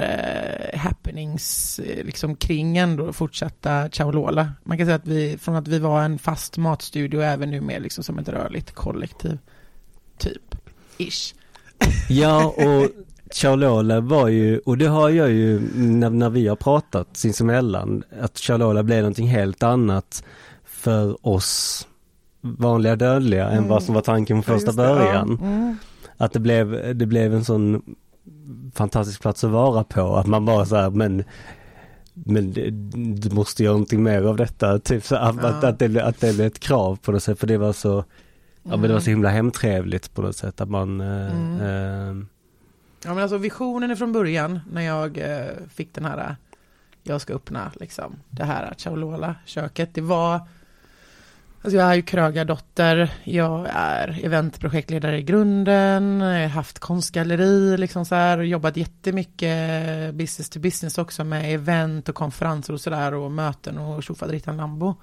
eh, 0.73 0.79
happenings 0.79 1.79
eh, 1.79 2.05
liksom 2.05 2.37
kring 2.37 2.77
ändå 2.77 3.12
fortsatta 3.12 3.88
Ciaolola. 3.93 4.53
Man 4.65 4.79
kan 4.79 4.87
säga 4.87 4.97
att 4.97 5.07
vi, 5.07 5.38
från 5.38 5.57
att 5.57 5.69
vi 5.69 5.79
var 5.79 6.03
en 6.03 6.19
fast 6.19 6.57
matstudio 6.57 7.21
även 7.21 7.51
nu 7.51 7.61
mer 7.61 7.81
liksom 7.81 8.05
som 8.05 8.19
ett 8.19 8.29
rörligt 8.29 8.73
kollektiv. 8.73 9.38
Typ. 10.19 10.55
Ish. 10.99 11.35
Ja, 12.09 12.45
och 12.47 12.88
Charlola 13.35 14.01
var 14.01 14.29
ju, 14.29 14.59
och 14.59 14.79
det 14.79 14.87
har 14.87 15.11
jag 15.11 15.31
ju 15.31 15.61
när, 15.75 16.11
när 16.11 16.31
vi 16.31 16.49
har 16.49 16.57
pratat 16.57 17.17
sinsemellan, 17.17 18.03
att 18.21 18.38
Charlola 18.38 18.83
blev 18.83 18.99
någonting 18.99 19.29
helt 19.29 19.62
annat 19.62 20.25
för 20.65 21.27
oss 21.27 21.87
vanliga 22.41 22.97
dödliga 22.97 23.47
mm. 23.47 23.59
än 23.59 23.69
vad 23.69 23.83
som 23.83 23.95
var 23.95 24.03
tanken 24.03 24.43
från 24.43 24.59
första 24.59 24.73
början. 24.73 25.38
Ja. 25.41 25.47
Mm. 25.47 25.77
Att 26.17 26.33
det 26.33 26.41
blev, 26.41 26.97
det 26.97 27.07
blev 27.07 27.35
en 27.35 27.45
sån 27.45 27.83
fantastisk 28.75 29.23
plats 29.23 29.45
att 29.45 29.51
vara 29.51 29.85
på, 29.85 30.17
att 30.17 30.27
man 30.27 30.45
bara 30.45 30.67
så 30.67 30.77
här, 30.77 30.91
men 30.91 31.25
men 32.15 32.53
du 33.21 33.31
måste 33.31 33.62
göra 33.65 33.73
någonting 33.73 34.03
mer 34.03 34.23
av 34.23 34.37
detta, 34.37 34.79
typ 34.79 35.05
så 35.05 35.17
att, 35.17 35.37
ja. 35.43 35.49
att, 35.49 35.65
att, 35.65 35.79
det, 35.79 36.05
att 36.05 36.21
det 36.21 36.35
blev 36.35 36.47
ett 36.47 36.61
krav 36.61 36.97
på 36.97 37.12
något 37.12 37.23
sätt, 37.23 37.38
för 37.38 37.47
det 37.47 37.59
var 37.59 37.73
så, 37.73 37.93
mm. 37.93 38.05
ja 38.62 38.71
men 38.71 38.83
det 38.83 38.93
var 38.93 39.01
så 39.01 39.11
mm. 39.11 39.17
himla 39.17 39.31
hemtrevligt 39.31 40.15
på 40.15 40.23
något 40.23 40.37
sätt 40.37 40.61
att 40.61 40.71
man 40.71 41.01
eh, 41.01 41.37
mm. 41.37 41.61
eh, 41.61 42.27
Ja 43.05 43.15
men 43.15 43.23
alltså 43.23 43.37
visionen 43.37 43.97
från 43.97 44.12
början 44.12 44.61
när 44.73 44.83
jag 44.83 45.19
eh, 45.19 45.51
fick 45.75 45.95
den 45.95 46.05
här, 46.05 46.37
jag 47.03 47.21
ska 47.21 47.35
öppna 47.35 47.73
liksom 47.81 48.17
det 48.31 48.45
här 48.45 48.75
Chaolola 48.79 49.35
köket, 49.45 49.95
det 49.95 50.01
var 50.01 50.41
Alltså 51.64 51.79
jag 51.79 51.90
är 51.90 51.94
ju 51.94 52.03
krögardotter, 52.03 53.14
jag 53.25 53.68
är 53.72 54.20
eventprojektledare 54.25 55.18
i 55.18 55.22
grunden, 55.22 56.20
jag 56.20 56.40
har 56.42 56.48
haft 56.48 56.79
konstgalleri 56.79 57.77
liksom 57.77 58.05
så 58.05 58.14
här, 58.14 58.38
och 58.38 58.46
jobbat 58.46 58.77
jättemycket 58.77 60.14
business 60.14 60.51
to 60.51 60.61
business 60.61 60.98
också 60.98 61.25
med 61.25 61.55
event 61.55 62.09
och 62.09 62.14
konferenser 62.14 62.72
och 62.72 62.81
sådär 62.81 63.14
och 63.14 63.31
möten 63.31 63.79
och 63.79 64.03
tjofaderittan 64.03 64.57
Lambo. 64.57 64.94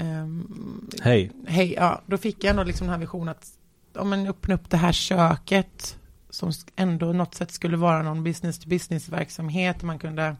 Um, 0.00 0.90
hej. 1.02 1.32
Hej, 1.46 1.74
ja, 1.74 2.02
då 2.06 2.18
fick 2.18 2.44
jag 2.44 2.50
ändå 2.50 2.62
liksom 2.62 2.86
den 2.86 2.92
här 2.94 3.00
visionen 3.00 3.28
att, 3.28 3.48
ja 3.94 4.04
men 4.04 4.26
öppna 4.26 4.54
upp 4.54 4.70
det 4.70 4.76
här 4.76 4.92
köket 4.92 5.96
som 6.30 6.52
ändå 6.76 7.12
något 7.12 7.34
sätt 7.34 7.50
skulle 7.50 7.76
vara 7.76 8.02
någon 8.02 8.24
business 8.24 8.58
to 8.58 8.68
business 8.68 9.08
verksamhet, 9.08 9.82
man 9.82 9.98
kunde 9.98 10.36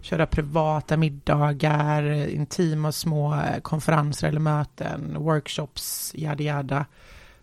köra 0.00 0.26
privata 0.26 0.96
middagar, 0.96 2.02
intima 2.28 2.92
små 2.92 3.42
konferenser 3.62 4.28
eller 4.28 4.40
möten, 4.40 5.16
workshops, 5.18 6.12
yada 6.14 6.42
yada. 6.42 6.86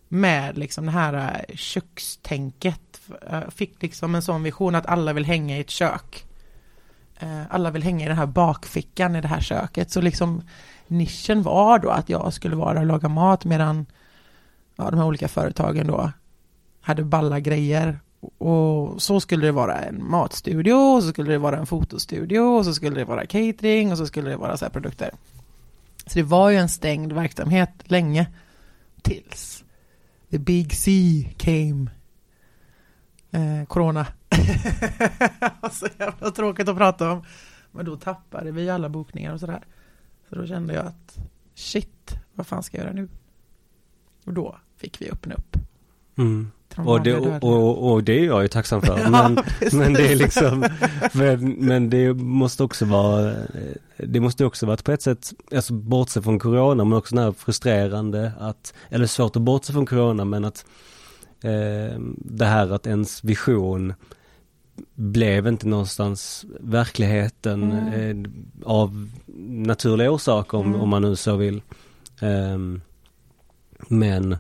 Med 0.08 0.58
liksom 0.58 0.86
det 0.86 0.92
här 0.92 1.14
eh, 1.50 1.56
kökstänket. 1.56 3.02
Eh, 3.30 3.50
fick 3.50 3.82
liksom 3.82 4.16
en 4.16 4.22
sån 4.22 4.44
vision 4.44 4.76
att 4.76 4.86
alla 4.86 5.14
vill 5.14 5.26
hänga 5.26 5.58
i 5.58 5.62
ett 5.62 5.70
kök. 5.70 6.26
Eh, 7.20 7.42
alla 7.50 7.72
vill 7.72 7.84
hänga 7.84 8.06
i 8.06 8.08
den 8.08 8.18
här 8.18 8.26
bakfickan 8.26 9.16
i 9.16 9.22
det 9.22 9.28
här 9.28 9.42
köket. 9.42 9.92
Så 9.92 10.02
liksom 10.02 10.42
nischen 10.88 11.44
var 11.44 11.80
då 11.80 11.90
att 11.90 12.10
jag 12.10 12.34
skulle 12.34 12.56
vara 12.56 12.80
och 12.80 12.86
laga 12.86 13.10
mat 13.10 13.46
medan 13.46 13.86
ja, 14.76 14.92
de 14.92 14.98
här 14.98 15.08
olika 15.08 15.28
företagen 15.28 15.88
då 15.88 16.12
hade 16.82 17.04
balla 17.04 17.40
grejer 17.40 18.00
och 18.38 19.02
så 19.02 19.20
skulle 19.20 19.46
det 19.46 19.52
vara 19.52 19.82
en 19.82 20.10
matstudio, 20.10 20.74
och 20.74 21.04
så 21.04 21.10
skulle 21.10 21.32
det 21.32 21.38
vara 21.38 21.58
en 21.58 21.66
fotostudio, 21.66 22.40
och 22.40 22.66
så 22.66 22.74
skulle 22.74 22.96
det 22.96 23.06
vara 23.06 23.26
catering, 23.26 23.92
och 23.92 23.98
så 23.98 24.08
skulle 24.08 24.30
det 24.30 24.38
vara 24.38 24.58
så 24.58 24.66
här 24.66 24.70
produkter. 24.70 25.12
Så 26.06 26.20
det 26.20 26.24
var 26.24 26.50
ju 26.50 26.58
en 26.58 26.70
stängd 26.70 27.14
verksamhet 27.14 27.70
länge, 27.84 28.28
tills 29.02 29.64
the 30.30 30.38
big 30.38 30.74
C 30.74 30.92
came. 31.38 31.92
Eh, 33.32 33.66
corona. 33.68 34.08
så 35.72 35.88
jävla 36.00 36.32
tråkigt 36.32 36.70
att 36.70 36.78
prata 36.78 37.12
om. 37.12 37.24
Men 37.72 37.86
då 37.86 37.98
tappade 37.98 38.52
vi 38.52 38.70
alla 38.70 38.90
bokningar 38.90 39.34
och 39.34 39.40
sådär. 39.40 39.66
Så 40.30 40.36
då 40.36 40.48
kände 40.48 40.74
jag 40.74 40.86
att 40.86 41.18
shit, 41.56 42.16
vad 42.34 42.48
fan 42.48 42.64
ska 42.64 42.78
jag 42.78 42.84
göra 42.84 42.96
nu? 42.96 43.10
Och 44.26 44.34
då 44.34 44.60
fick 44.78 45.02
vi 45.02 45.12
öppna 45.12 45.36
upp. 45.36 45.58
Mm. 46.16 46.52
Och 46.78 47.04
det, 47.04 47.16
och, 47.16 47.44
och, 47.44 47.92
och, 47.92 48.04
det 48.04 48.20
är 48.20 48.26
jag 48.26 48.42
ju 48.42 48.48
tacksam 48.48 48.82
för. 48.82 49.00
Ja, 49.00 49.10
men, 49.10 49.44
men 49.72 49.94
det 49.94 50.12
är 50.12 50.16
liksom, 50.16 50.66
men, 51.14 51.52
men, 51.52 51.90
det 51.90 52.14
måste 52.14 52.64
också 52.64 52.86
vara, 52.86 53.34
det 53.98 54.20
måste 54.20 54.46
också 54.46 54.66
vara 54.66 54.78
på 54.78 54.92
ett 54.92 55.02
sätt, 55.02 55.34
alltså 55.56 55.74
bortse 55.74 56.22
från 56.22 56.40
corona 56.40 56.84
men 56.84 56.98
också 56.98 57.16
när 57.16 57.32
frustrerande 57.32 58.32
att, 58.40 58.74
eller 58.90 59.08
svårt 59.08 59.36
att 59.36 59.42
bortse 59.42 59.74
från 59.74 59.86
corona 59.86 60.26
men 60.26 60.46
att 60.46 60.66
eh, 61.42 62.00
det 62.18 62.46
här 62.46 62.74
att 62.74 62.88
ens 62.88 63.24
vision 63.24 63.94
blev 64.96 65.48
inte 65.48 65.68
någonstans 65.68 66.46
verkligheten 66.60 67.72
mm. 67.72 68.26
eh, 68.26 68.32
av 68.66 69.10
naturliga 69.48 70.12
orsaker 70.12 70.58
om, 70.58 70.68
mm. 70.68 70.82
om 70.82 70.90
man 70.90 71.02
nu 71.02 71.16
så 71.16 71.36
vill. 71.36 71.62
Eh, 72.22 72.58
men 73.88 74.38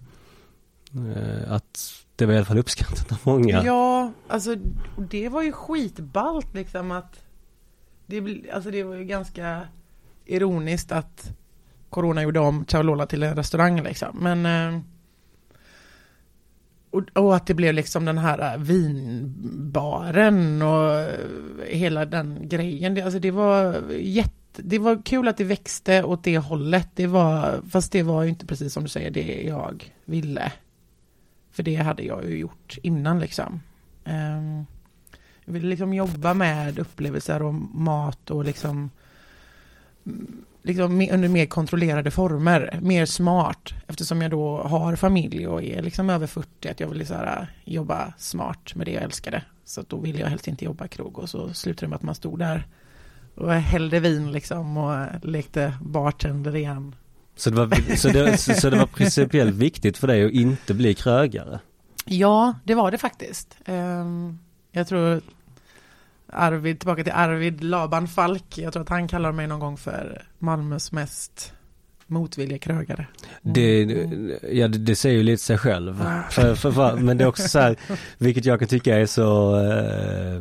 att 1.48 2.05
det 2.16 2.26
var 2.26 2.34
i 2.34 2.38
alla 2.38 2.46
fall 2.46 2.58
uppskattat 2.58 3.12
av 3.12 3.20
många. 3.24 3.64
Ja, 3.64 4.12
alltså 4.28 4.56
det 4.98 5.30
var 5.30 5.42
ju 5.42 5.52
skitballt 5.52 6.54
liksom 6.54 6.92
att 6.92 7.26
det, 8.06 8.44
alltså 8.54 8.72
det 8.72 8.84
var 8.84 8.96
ju 8.96 9.06
ganska 9.06 9.68
ironiskt 10.26 10.92
att 10.92 11.32
Corona 11.90 12.24
gjorde 12.24 12.40
om 12.40 12.66
Ciaolola 12.68 13.06
till 13.06 13.24
en 13.24 13.36
restaurang 13.36 13.84
liksom. 13.84 14.18
Men 14.20 14.46
eh, 14.46 14.82
och, 16.92 17.04
och, 17.14 17.36
att 17.36 17.48
det 17.48 17.54
blev 17.54 17.74
liksom 17.74 18.06
den 18.06 18.18
här 18.18 18.54
eh, 18.54 18.62
vinbaren 18.62 20.62
och 20.62 21.00
eh, 21.00 21.20
hela 21.68 22.06
den 22.06 22.50
grejen. 22.50 22.96
Det, 22.96 23.02
alltså 23.02 23.20
det 23.20 23.32
var 23.32 23.92
jätte 23.92 24.32
det 24.58 24.80
var 24.80 25.02
kul 25.06 25.28
att 25.28 25.38
det 25.38 25.44
växte 25.44 26.04
åt 26.04 26.24
det 26.24 26.38
hållet. 26.38 26.90
Det 26.96 27.08
var, 27.08 27.62
fast 27.70 27.92
det 27.92 28.04
var 28.04 28.24
ju 28.24 28.30
inte 28.30 28.46
precis 28.46 28.74
som 28.74 28.84
du 28.84 28.90
säger 28.90 29.12
det 29.12 29.42
jag 29.42 29.94
ville. 30.06 30.52
För 31.56 31.64
det 31.64 31.76
hade 31.76 32.04
jag 32.04 32.30
ju 32.30 32.38
gjort 32.38 32.78
innan 32.84 33.20
liksom. 33.20 33.62
Ehm, 34.06 34.66
jag 35.46 35.54
ville 35.54 35.68
liksom 35.68 35.94
jobba 35.94 36.34
med 36.34 36.80
upplevelser 36.80 37.42
och 37.42 37.54
mat 37.54 38.32
och 38.32 38.46
liksom, 38.46 38.90
liksom 40.62 41.08
under 41.12 41.28
mer 41.28 41.46
kontrollerade 41.46 42.12
former, 42.12 42.80
mer 42.82 43.06
smart. 43.06 43.74
Eftersom 43.88 44.22
jag 44.22 44.32
då 44.32 44.58
har 44.58 44.96
familj 44.96 45.48
och 45.48 45.64
är 45.64 45.82
liksom 45.82 46.10
över 46.10 46.28
40, 46.28 46.70
att 46.70 46.80
jag 46.80 46.88
ville 46.88 47.06
så 47.06 47.14
här, 47.14 47.42
äh, 47.42 47.74
jobba 47.74 48.14
smart 48.18 48.76
med 48.76 48.88
det 48.88 48.92
jag 48.92 49.04
älskade. 49.04 49.44
Så 49.64 49.84
då 49.88 49.98
ville 49.98 50.20
jag 50.20 50.28
helst 50.28 50.48
inte 50.48 50.66
jobba 50.66 50.88
krog 50.88 51.20
och 51.20 51.30
så 51.30 51.54
slutade 51.54 51.86
det 51.86 51.90
med 51.90 51.96
att 51.96 52.04
man 52.04 52.16
stod 52.16 52.40
där 52.40 52.68
och 53.36 53.54
hällde 53.54 54.00
vin 54.00 54.32
liksom 54.32 54.78
och 54.78 54.96
äh, 54.96 55.08
lekte 55.22 55.74
bartender 55.82 56.56
igen 56.56 56.96
så 57.36 57.50
det, 57.50 57.66
var, 57.66 57.96
så, 57.96 58.10
det, 58.10 58.38
så 58.38 58.70
det 58.70 58.78
var 58.78 58.86
principiellt 58.86 59.56
viktigt 59.56 59.98
för 59.98 60.08
dig 60.08 60.26
att 60.26 60.32
inte 60.32 60.74
bli 60.74 60.94
krögare? 60.94 61.60
Ja, 62.06 62.56
det 62.64 62.76
var 62.76 62.92
det 62.92 62.98
faktiskt. 62.98 63.58
Um, 63.66 64.40
jag 64.72 64.88
tror 64.88 65.22
Arvid, 66.28 66.80
tillbaka 66.80 67.04
till 67.04 67.14
Arvid 67.14 67.64
Laban 67.64 68.08
Falk, 68.08 68.58
jag 68.58 68.74
tror 68.74 68.84
att 68.84 68.90
han 68.90 69.08
kallar 69.08 69.32
mig 69.32 69.48
någon 69.48 69.60
gång 69.60 69.78
för 69.78 70.24
Malmös 70.40 70.92
mest 70.92 71.54
motvilliga 72.08 72.58
krögare. 72.58 73.08
Mm. 73.44 73.54
Det, 73.54 73.84
ja, 74.52 74.68
det, 74.68 74.78
det, 74.78 74.96
säger 74.96 75.18
ju 75.18 75.24
lite 75.24 75.44
sig 75.44 75.58
själv. 75.58 76.02
Ja. 76.04 76.24
För, 76.32 76.56
för, 76.56 76.72
för, 76.72 76.96
men 76.96 77.18
det 77.18 77.24
är 77.24 77.28
också 77.28 77.48
så 77.48 77.60
här, 77.60 77.76
vilket 78.18 78.46
jag 78.46 78.60
kan 78.60 78.68
tycka 78.68 78.98
är 78.98 79.06
så 79.06 79.60
eh, 79.62 80.36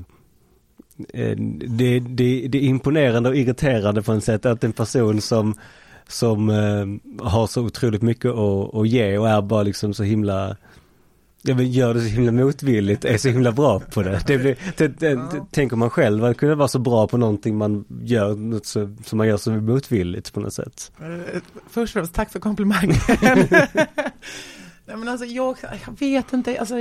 eh 1.15 1.37
det, 1.69 2.01
det, 2.01 2.49
det 2.49 2.59
är 2.59 2.63
imponerande 2.63 3.29
och 3.29 3.37
irriterande 3.37 4.03
på 4.03 4.13
ett 4.13 4.25
sätt 4.25 4.47
att 4.47 4.65
en 4.65 4.73
person 4.73 5.21
som 5.21 5.55
som 6.09 6.51
eh, 6.51 7.27
har 7.27 7.47
så 7.47 7.63
otroligt 7.63 8.03
mycket 8.03 8.31
att, 8.31 8.75
att 8.75 8.89
ge 8.89 9.19
och 9.19 9.29
är 9.29 9.43
bara 9.43 9.63
liksom 9.63 9.95
så 9.95 10.03
himla 10.03 10.57
Ja 11.47 11.55
men 11.55 11.71
gör 11.71 11.95
det 11.95 12.01
så 12.01 12.07
himla 12.07 12.33
motvilligt, 12.33 13.05
är 13.05 13.19
så 13.19 13.29
himla 13.29 13.53
bra 13.53 13.81
på 13.81 14.03
det. 14.03 14.23
det, 14.27 14.39
blir, 14.39 14.59
det, 14.77 14.89
det 14.89 15.11
ja. 15.11 15.47
Tänker 15.51 15.77
man 15.77 15.91
själv 15.91 16.25
att 16.25 16.37
kunna 16.37 16.55
vara 16.55 16.69
så 16.69 16.79
bra 16.79 17.07
på 17.07 17.17
någonting 17.17 17.57
man 17.57 17.85
gör, 18.03 18.35
något 18.35 18.67
så, 18.67 18.97
som 19.05 19.19
man 19.19 19.29
gör 19.29 19.37
så 19.37 19.51
motvilligt 19.51 20.33
på 20.33 20.41
något 20.41 20.53
sätt. 20.53 20.93
Uh, 21.03 21.41
först 21.69 21.97
och 21.97 22.01
främst, 22.01 22.15
tack 22.15 22.33
för 22.33 22.41
komplimangen. 22.41 22.97
Nej 24.87 24.97
men 24.97 25.09
alltså 25.09 25.27
jag, 25.27 25.57
jag, 25.87 25.99
vet 25.99 26.33
inte, 26.33 26.59
alltså 26.61 26.75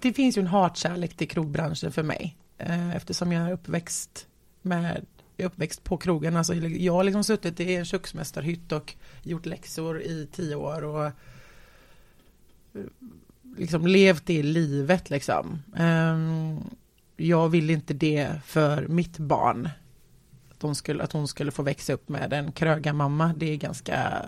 det 0.00 0.12
finns 0.12 0.38
ju 0.38 0.40
en 0.40 0.46
hatkärlek 0.46 1.16
till 1.16 1.28
krogbranschen 1.28 1.92
för 1.92 2.02
mig. 2.02 2.36
Uh, 2.62 2.96
eftersom 2.96 3.32
jag 3.32 3.48
är 3.48 3.52
uppväxt 3.52 4.26
med 4.62 5.06
är 5.38 5.46
uppväxt 5.46 5.84
på 5.84 5.96
krogen. 5.96 6.36
Alltså, 6.36 6.54
jag 6.54 6.92
har 6.92 7.04
liksom 7.04 7.24
suttit 7.24 7.60
i 7.60 7.76
en 7.76 7.84
köksmästarhytt 7.84 8.72
och 8.72 8.94
gjort 9.22 9.46
läxor 9.46 10.02
i 10.02 10.28
tio 10.32 10.54
år 10.54 10.84
och 10.84 11.04
eh, 11.04 11.12
liksom 13.56 13.86
levt 13.86 14.26
det 14.26 14.42
livet 14.42 15.10
liksom. 15.10 15.62
Ehm, 15.76 16.60
jag 17.16 17.48
vill 17.48 17.70
inte 17.70 17.94
det 17.94 18.32
för 18.44 18.88
mitt 18.88 19.18
barn. 19.18 19.68
Att 20.50 20.62
hon 20.62 20.74
skulle, 20.74 21.02
att 21.02 21.12
hon 21.12 21.28
skulle 21.28 21.50
få 21.50 21.62
växa 21.62 21.92
upp 21.92 22.08
med 22.08 22.32
en 22.32 22.52
krögarmamma. 22.52 23.34
Det 23.36 23.52
är 23.52 23.56
ganska, 23.56 24.22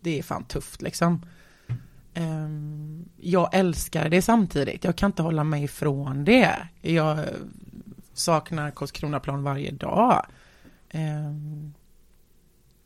det 0.00 0.18
är 0.18 0.22
fan 0.22 0.44
tufft 0.44 0.82
liksom. 0.82 1.26
Ehm, 2.14 3.08
jag 3.16 3.54
älskar 3.54 4.08
det 4.08 4.22
samtidigt. 4.22 4.84
Jag 4.84 4.96
kan 4.96 5.10
inte 5.10 5.22
hålla 5.22 5.44
mig 5.44 5.64
ifrån 5.64 6.24
det. 6.24 6.68
Jag 6.80 7.18
saknar 8.12 8.70
Karlskronaplan 8.70 9.42
varje 9.42 9.70
dag. 9.70 10.26
Ehm, 10.96 11.72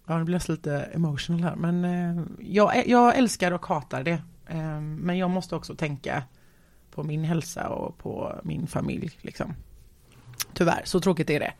ja, 0.06 0.14
det 0.18 0.24
blir 0.24 0.50
lite 0.50 0.76
emotional 0.80 1.42
här, 1.42 1.56
men 1.56 1.84
eh, 1.84 2.22
jag, 2.40 2.86
jag 2.88 3.18
älskar 3.18 3.52
och 3.52 3.66
hatar 3.66 4.04
det. 4.04 4.22
Ehm, 4.48 4.94
men 4.96 5.18
jag 5.18 5.30
måste 5.30 5.56
också 5.56 5.74
tänka 5.74 6.22
på 6.94 7.02
min 7.02 7.24
hälsa 7.24 7.68
och 7.68 7.98
på 7.98 8.40
min 8.44 8.66
familj. 8.66 9.10
Liksom. 9.20 9.54
Tyvärr, 10.54 10.80
så 10.84 11.00
tråkigt 11.00 11.30
är 11.30 11.40
det. 11.40 11.52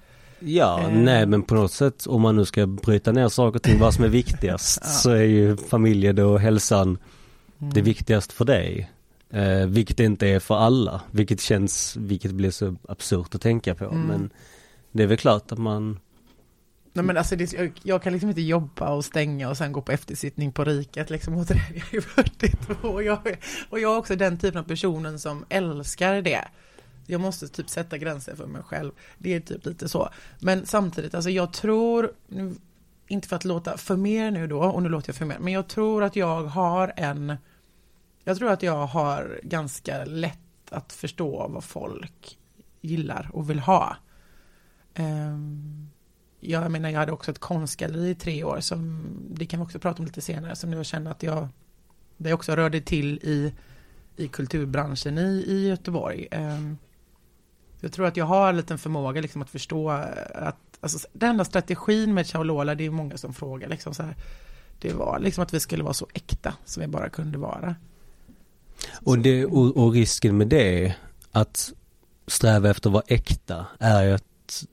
Ja, 0.43 0.81
Eh. 0.81 0.93
nej 0.93 1.27
men 1.27 1.43
på 1.43 1.55
något 1.55 1.73
sätt 1.73 2.07
om 2.07 2.21
man 2.23 2.37
nu 2.37 2.45
ska 2.45 2.67
bryta 2.67 3.13
ner 3.13 3.29
saker 3.29 3.57
och 3.59 3.63
ting, 3.63 3.79
vad 3.79 3.95
som 3.95 4.05
är 4.05 4.09
viktigast 4.09 4.79
Ja. 4.83 4.89
så 4.89 5.11
är 5.11 5.23
ju 5.23 5.57
familjen 5.57 6.19
och 6.19 6.41
hälsan 6.41 6.99
Mm. 7.61 7.73
det 7.75 7.83
viktigaste 7.83 8.35
för 8.35 8.45
dig. 8.45 8.91
Eh, 9.31 9.67
vilket 9.67 10.01
inte 10.01 10.29
är 10.29 10.39
för 10.41 10.57
alla, 10.57 11.01
vilket 11.11 11.41
känns, 11.41 11.97
vilket 11.97 12.33
blir 12.33 12.51
så 12.51 12.77
absurt 12.89 13.35
att 13.35 13.41
tänka 13.43 13.75
på. 13.75 13.85
Mm. 13.85 14.01
Men 14.03 14.31
det 14.93 15.03
är 15.03 15.07
väl 15.07 15.17
klart 15.17 15.53
att 15.53 15.59
man, 15.59 15.99
Nej 16.93 17.05
men 17.05 17.17
alltså 17.17 17.37
det, 17.37 17.53
jag, 17.53 17.73
jag 17.83 18.03
kan 18.03 18.13
liksom 18.13 18.29
inte 18.29 18.41
jobba 18.41 18.91
och 18.91 19.05
stänga 19.05 19.49
och 19.49 19.57
sen 19.57 19.73
gå 19.73 19.83
på 19.83 19.93
eftersittning 19.93 20.53
på 20.53 20.65
riket 20.65 21.11
liksom 21.11 21.37
och 21.37 21.47
det 21.47 21.55
jag 21.93 21.95
är 21.95 22.01
42 22.01 22.89
och 22.89 23.03
jag, 23.03 23.39
och 23.71 23.81
jag 23.81 23.93
är 23.93 23.99
också 23.99 24.17
den 24.17 24.39
typen 24.39 24.61
av 24.61 24.65
personen 24.65 25.19
som 25.19 25.45
älskar 25.49 26.23
det. 26.23 26.49
Jag 27.07 27.21
måste 27.21 27.49
typ 27.49 27.71
sätta 27.71 27.99
gränser 27.99 28.37
för 28.37 28.47
mig 28.47 28.63
själv. 28.63 28.93
Det 29.19 29.35
är 29.35 29.41
typ 29.41 29.67
lite 29.67 29.89
så. 29.89 30.09
Men 30.39 30.67
samtidigt, 30.67 31.15
alltså 31.15 31.31
jag 31.31 31.53
tror, 31.53 32.13
nu, 32.29 32.55
inte 33.09 33.29
för 33.29 33.37
att 33.37 33.45
låta 33.45 33.77
för 33.77 33.97
mer 33.97 34.31
nu 34.31 34.47
då, 34.47 34.61
och 34.61 34.83
nu 34.83 34.89
låter 34.89 35.09
jag 35.09 35.17
för 35.17 35.25
mer, 35.25 35.39
men 35.39 35.53
jag 35.53 35.69
tror 35.69 36.05
att 36.05 36.17
jag 36.17 36.45
har 36.45 36.93
en, 36.97 37.37
jag 38.25 38.37
tror 38.37 38.51
att 38.51 38.63
jag 38.63 38.87
har 38.87 39.41
ganska 39.43 40.05
lätt 40.05 40.39
att 40.71 40.93
förstå 40.93 41.49
vad 41.49 41.65
folk 41.65 42.39
gillar 42.81 43.31
och 43.33 43.51
vill 43.51 43.61
ha. 43.61 43.97
Um, 44.99 45.90
jag 46.41 46.71
menar, 46.71 46.91
jag 46.91 46.99
hade 46.99 47.13
också 47.13 47.31
ett 47.31 47.39
konstgalleri 47.39 48.11
i 48.11 48.15
tre 48.15 48.45
år 48.45 48.61
som, 48.61 49.05
det 49.31 49.47
kan 49.47 49.61
vi 49.61 49.67
också 49.67 49.79
prata 49.79 49.99
om 49.99 50.07
lite 50.07 50.21
senare, 50.21 50.57
som 50.57 50.73
jag 50.73 50.87
känner 50.87 51.11
att 51.11 51.23
jag, 51.23 51.49
det 52.17 52.33
också 52.33 52.57
rörde 52.57 52.81
till 52.81 53.19
i, 53.23 53.53
i 54.17 54.29
kulturbranschen 54.29 55.19
i, 55.19 55.45
i 55.47 55.69
Göteborg. 55.69 56.29
Ehm, 56.31 56.79
jag 57.81 57.93
tror 57.93 58.07
att 58.07 58.17
jag 58.17 58.25
har 58.25 58.49
en 58.49 58.57
liten 58.57 58.79
förmåga 58.79 59.21
liksom 59.21 59.43
att 59.43 59.51
förstå 59.51 59.91
att, 59.91 60.57
alltså 60.81 61.09
den 61.13 61.31
enda 61.31 61.45
strategin 61.45 62.15
med 62.15 62.27
Chaolola, 62.27 62.75
det 62.75 62.87
är 62.87 62.91
många 62.91 63.17
som 63.17 63.35
frågar 63.35 63.69
liksom 63.69 63.95
så 63.95 64.03
här, 64.03 64.17
det 64.81 64.93
var 64.93 65.19
liksom 65.19 65.43
att 65.43 65.55
vi 65.55 65.61
skulle 65.61 65.83
vara 65.83 65.95
så 65.95 66.07
äkta 66.15 66.55
som 66.65 66.81
vi 66.81 66.87
bara 66.87 67.09
kunde 67.09 67.39
vara. 67.39 67.75
och, 69.05 69.19
det, 69.19 69.47
och, 69.47 69.77
och 69.77 69.93
risken 69.93 70.37
med 70.37 70.49
det, 70.49 70.95
att 71.31 71.73
sträva 72.27 72.71
efter 72.71 72.89
att 72.89 72.95
vara 72.95 73.05
äkta, 73.07 73.67
är 73.79 74.03
ju 74.03 74.13
att 74.13 74.30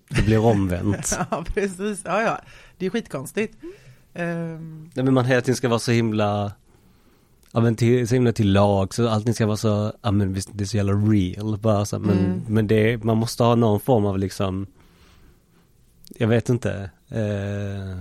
det 0.09 0.21
blir 0.21 0.37
omvänt. 0.39 1.17
ja, 1.31 1.43
precis. 1.53 2.01
Ja, 2.05 2.21
ja. 2.21 2.39
Det 2.77 2.85
är 2.85 2.89
skitkonstigt. 2.89 3.57
Ehm, 4.13 4.89
Nej 4.93 5.05
men 5.05 5.13
man 5.13 5.25
hela 5.25 5.41
tiden 5.41 5.55
ska 5.55 5.69
vara 5.69 5.79
så 5.79 5.91
himla 5.91 6.51
Ja 7.51 7.59
men 7.59 7.75
till, 7.75 8.07
så 8.07 8.15
himla 8.15 8.31
till 8.33 8.51
lag 8.53 8.93
så 8.93 9.07
allting 9.09 9.33
ska 9.33 9.45
vara 9.45 9.57
så, 9.57 9.93
ja 10.01 10.11
men 10.11 10.33
visst 10.33 10.49
det 10.53 10.63
är 10.63 10.65
så 10.65 10.77
jävla 10.77 10.93
real 10.93 11.57
bara 11.57 11.85
så, 11.85 11.99
men, 11.99 12.17
Mm. 12.17 12.41
men 12.47 12.67
det, 12.67 13.03
man 13.03 13.17
måste 13.17 13.43
ha 13.43 13.55
någon 13.55 13.79
form 13.79 14.05
av 14.05 14.17
liksom 14.19 14.67
Jag 16.17 16.27
vet 16.27 16.49
inte 16.49 16.89
eh, 17.09 17.97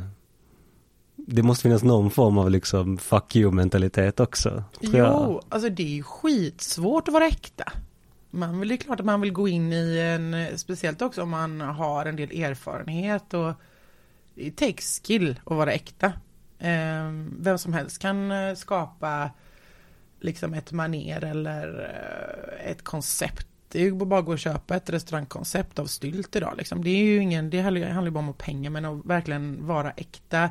Det 1.17 1.43
måste 1.43 1.63
finnas 1.63 1.83
någon 1.83 2.11
form 2.11 2.39
av 2.39 2.51
liksom 2.51 2.99
fuck 2.99 3.37
you 3.37 3.53
mentalitet 3.53 4.21
också 4.21 4.65
tror 4.81 4.97
jag. 4.97 5.13
Jo, 5.29 5.41
alltså 5.49 5.69
det 5.69 5.83
är 5.83 5.95
ju 5.97 6.03
skitsvårt 6.03 7.09
att 7.09 7.15
vara 7.15 7.27
äkta. 7.27 7.73
Man 8.31 8.61
vill, 8.61 8.69
det 8.69 8.75
är 8.75 8.77
klart 8.77 9.01
att 9.01 9.07
man 9.07 9.21
vill 9.21 9.33
gå 9.33 9.49
in 9.49 9.73
i 9.73 9.99
en, 9.99 10.59
speciellt 10.59 11.03
också 11.03 11.23
om 11.23 11.31
man 11.31 11.61
har 11.61 12.07
en 12.07 12.17
del 12.17 12.43
erfarenhet 12.43 13.35
och 13.35 13.53
det 14.35 14.57
takes 14.57 15.01
skill 15.05 15.41
att 15.45 15.57
vara 15.57 15.73
äkta. 15.73 16.13
Ehm, 16.59 17.37
vem 17.41 17.59
som 17.59 17.73
helst 17.73 17.99
kan 17.99 18.31
eh, 18.31 18.55
skapa 18.55 19.31
liksom 20.21 20.55
ett 20.55 20.73
maner 20.73 21.25
eller 21.25 21.81
eh, 21.81 22.71
ett 22.71 22.83
koncept. 22.83 23.47
Det 23.69 23.81
är 23.81 23.85
ju 23.85 23.93
bara 23.93 24.21
att 24.21 24.27
gå 24.27 24.33
och 24.33 24.39
köpa 24.39 24.77
ett 24.77 24.91
restaurangkoncept 24.91 25.79
av 25.79 25.87
stylt 25.87 26.37
idag. 26.37 26.55
Liksom. 26.57 26.85
Det 26.85 26.91
är 26.91 27.05
ju 27.05 27.19
ingen, 27.19 27.51
det 27.51 27.61
handlar 27.61 27.87
handlar 27.87 28.11
ju 28.11 28.11
bara 28.11 28.27
om 28.27 28.35
pengar 28.35 28.71
men 28.71 28.85
att 28.85 29.07
verkligen 29.07 29.67
vara 29.67 29.91
äkta. 29.91 30.51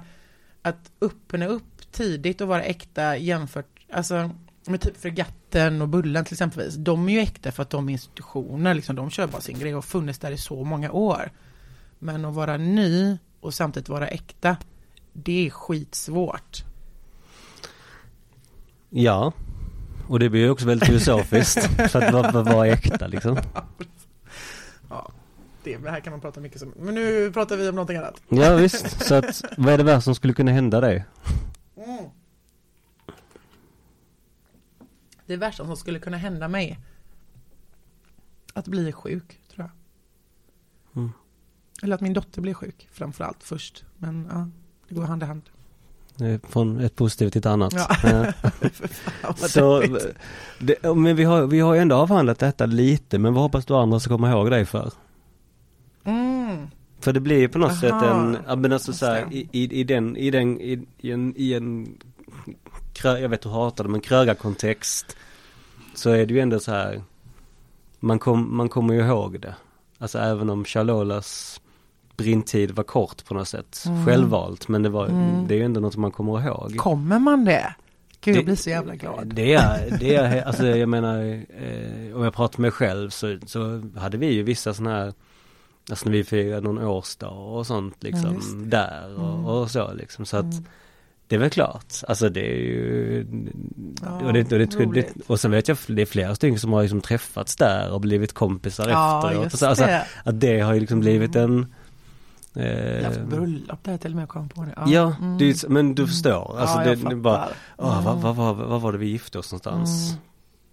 Att 0.62 0.92
öppna 1.02 1.46
upp 1.48 1.92
tidigt 1.92 2.42
och 2.42 2.48
vara 2.48 2.64
äkta 2.64 3.18
jämfört, 3.18 3.86
alltså 3.92 4.30
med 4.68 4.82
typ 4.82 4.98
Fregatten 4.98 5.82
och 5.82 5.88
Bullen 5.88 6.26
till 6.26 6.34
exempelvis. 6.34 6.76
De 6.76 7.10
är 7.10 7.14
ju 7.14 7.20
äkta 7.20 7.52
för 7.52 7.64
att 7.64 7.70
de 7.70 7.90
är 7.90 7.94
institutioner, 7.94 8.74
liksom, 8.74 8.96
de 8.96 9.10
kör 9.10 9.28
bara 9.28 9.42
sin 9.42 9.60
grej 9.60 9.72
och 9.72 9.78
har 9.78 9.82
funnits 9.82 10.20
där 10.20 10.32
i 10.32 10.38
så 10.38 10.64
många 10.64 10.92
år. 10.92 11.32
Men 12.00 12.26
att 12.26 12.34
vara 12.34 12.58
ny 12.58 13.18
och 13.40 13.54
samtidigt 13.54 13.90
vara 13.90 14.08
äkta, 14.08 14.58
det 15.14 15.46
är 15.48 15.50
skitsvårt. 15.50 16.64
Ja 18.90 19.34
Och 20.08 20.20
det 20.20 20.30
blir 20.30 20.42
ju 20.42 20.50
också 20.50 20.66
väldigt 20.66 20.88
filosofiskt 20.88 21.60
för 21.92 22.02
att 22.02 22.14
vara, 22.14 22.44
vara 22.44 22.68
äkta 22.68 23.08
liksom 23.08 23.38
Ja, 24.90 25.12
det, 25.64 25.78
det 25.78 25.92
här 25.92 26.00
kan 26.00 26.12
man 26.12 26.22
prata 26.22 26.40
mycket 26.40 26.62
om. 26.62 26.74
Men 26.80 26.96
nu 26.96 27.32
pratar 27.32 27.58
vi 27.58 27.70
om 27.70 27.76
någonting 27.76 27.98
annat. 27.98 28.22
Ja 28.30 28.56
visst, 28.56 29.06
så 29.06 29.16
att 29.16 29.44
vad 29.58 29.74
är 29.74 29.78
det 29.78 29.84
värsta 29.84 30.02
som 30.02 30.16
skulle 30.16 30.34
kunna 30.34 30.52
hända 30.52 30.82
dig? 30.82 31.06
Mm. 31.78 32.06
Det 35.26 35.38
värsta 35.38 35.66
som 35.66 35.78
skulle 35.78 36.00
kunna 36.00 36.18
hända 36.18 36.48
mig 36.48 36.80
att 38.54 38.68
bli 38.68 38.92
sjuk, 38.92 39.40
tror 39.54 39.70
jag. 39.70 39.72
Mm. 41.02 41.12
Eller 41.84 41.96
att 41.96 42.02
min 42.02 42.14
dotter 42.14 42.42
blir 42.42 42.54
sjuk, 42.54 42.88
framförallt 42.92 43.44
först. 43.44 43.86
Men 43.98 44.28
ja, 44.32 44.48
det 44.90 44.96
går 44.96 45.04
hand 45.04 45.24
i 45.24 45.26
hand. 45.26 45.42
Från 46.44 46.80
ett 46.80 46.96
positivt 46.96 47.32
till 47.32 47.40
ett 47.40 47.46
annat 47.46 47.74
Ja. 47.74 47.88
Fan, 49.36 49.36
Så, 49.50 49.84
det, 50.60 50.96
men 50.96 51.16
vi 51.16 51.24
har, 51.24 51.48
vi 51.48 51.60
har 51.60 51.76
ändå 51.76 51.96
avhandlat 51.96 52.40
detta 52.40 52.66
lite, 52.66 53.20
men 53.20 53.34
vad 53.34 53.44
hoppas 53.44 53.66
du 53.66 53.74
andra 53.74 54.00
ska 54.00 54.10
komma 54.10 54.32
ihåg 54.32 54.52
dig 54.52 54.66
för? 54.66 54.92
Mm. 56.04 56.68
För 57.00 57.14
det 57.14 57.20
blir 57.20 57.40
ju 57.40 57.50
på 57.50 57.58
något 57.60 57.72
Aha. 57.72 57.80
sätt 57.80 58.48
en, 58.48 58.62
men 58.62 58.74
alltså 58.74 58.94
så 58.94 59.06
här, 59.06 59.34
i, 59.34 59.50
i, 59.52 59.80
i 59.80 59.84
den, 59.84 60.18
i 60.18 60.32
den, 60.32 60.62
i, 60.62 60.86
i 60.98 61.12
en, 61.12 61.34
i 61.38 61.54
en 61.54 61.98
krö, 62.96 63.18
jag 63.20 63.30
vet 63.30 63.42
du 63.42 63.50
hatar 63.50 63.84
det, 63.84 63.90
men 63.90 64.02
krögarkontext 64.02 65.18
så 65.96 66.10
är 66.10 66.26
det 66.26 66.34
ju 66.34 66.40
ändå 66.40 66.60
så 66.60 66.72
här, 66.72 67.02
man, 68.00 68.20
kom, 68.20 68.58
man 68.58 68.70
kommer 68.70 68.94
ju 68.94 69.00
ihåg 69.08 69.40
det. 69.40 69.56
Alltså 69.98 70.20
även 70.20 70.50
om 70.50 70.66
Chalolas 70.66 71.62
brintid 72.18 72.72
var 72.72 72.84
kort 72.84 73.26
på 73.26 73.34
något 73.34 73.48
sätt, 73.48 73.84
Mm. 73.88 74.06
självvalt, 74.06 74.68
men 74.68 74.84
det 74.84 74.90
var, 74.90 75.08
Mm. 75.08 75.48
det 75.48 75.54
är 75.54 75.58
ju 75.58 75.64
ändå 75.66 75.80
något 75.80 75.96
man 75.96 76.12
kommer 76.12 76.48
ihåg. 76.48 76.78
Kommer 76.78 77.20
man 77.20 77.46
det? 77.46 77.76
Gud, 78.22 78.34
Det- 78.36 78.38
jag 78.40 78.46
blir 78.46 78.56
så 78.56 78.70
jävla 78.70 78.96
glad. 78.96 79.28
Det 79.36 79.54
är, 79.54 79.98
det 80.00 80.16
är, 80.16 80.44
alltså 80.44 80.68
jag 80.68 80.90
menar, 80.90 81.24
eh, 81.60 82.16
om 82.16 82.24
jag 82.24 82.34
pratar 82.34 82.60
med 82.60 82.62
mig 82.62 82.72
själv 82.72 83.10
så, 83.10 83.38
så 83.46 83.82
hade 83.98 84.18
vi 84.18 84.34
ju 84.34 84.44
vissa 84.44 84.74
sådana 84.74 84.96
här, 84.96 85.14
alltså 85.90 86.06
när 86.06 86.12
vi 86.14 86.24
firade 86.24 86.62
någon 86.62 86.78
årsdag 86.84 87.56
och 87.58 87.68
sånt 87.68 87.96
Ja, 88.00 88.08
liksom, 88.10 88.64
det. 88.64 88.78
där 88.78 89.16
och, 89.20 89.30
Mm. 89.34 89.46
och 89.46 89.72
så 89.72 89.94
liksom, 89.94 90.26
så 90.26 90.38
att 90.38 90.44
Mm. 90.54 90.66
Det 91.28 91.36
är 91.36 91.40
väl 91.40 91.50
klart, 91.50 91.94
alltså 92.08 92.30
det 92.30 92.40
är 92.52 92.58
ju, 92.60 93.26
Ja, 94.02 94.12
och, 94.26 94.34
det, 94.34 94.40
och, 94.52 94.60
det, 94.60 94.76
roligt. 94.76 95.14
och 95.28 95.40
sen 95.40 95.52
vet 95.52 95.68
jag, 95.68 95.78
det 95.88 96.02
är 96.02 96.06
flera 96.06 96.36
stycken 96.36 96.60
som 96.60 96.74
har 96.74 96.82
liksom 96.82 97.02
träffats 97.02 97.56
där 97.56 97.92
och 97.92 98.02
blivit 98.02 98.34
kompisar 98.34 98.90
Ja, 98.90 99.26
efteråt. 99.28 99.44
just 99.44 99.58
Så, 99.58 99.66
alltså, 99.68 99.86
det. 99.86 100.06
att 100.24 100.40
det 100.40 100.60
har 100.60 100.74
ju 100.74 100.80
liksom 100.80 101.00
blivit 101.00 101.36
en 101.36 101.74
Jag 102.54 102.64
har 102.64 103.04
haft 103.04 103.18
eh, 103.18 103.26
bröllop 103.26 103.84
där 103.84 103.98
till 103.98 104.12
och 104.12 104.18
med, 104.18 104.28
kom 104.30 104.50
på 104.50 104.62
det. 104.66 104.92
Ja, 104.92 105.16
mm. 105.22 105.38
det 105.38 105.70
men 105.70 105.96
du 105.96 106.08
förstår, 106.08 106.58
alltså 106.60 106.78
ja, 106.78 106.84
det, 106.96 107.10
det 107.10 107.16
bara, 107.16 107.48
åh, 107.78 108.04
vad, 108.06 108.14
Mm. 108.14 108.22
vad, 108.22 108.36
vad, 108.36 108.56
vad 108.70 108.82
var 108.82 108.92
det 108.92 108.98
vi 108.98 109.08
gifte 109.08 109.40
oss 109.40 109.52
någonstans? 109.52 110.10
Mm. 110.10 110.22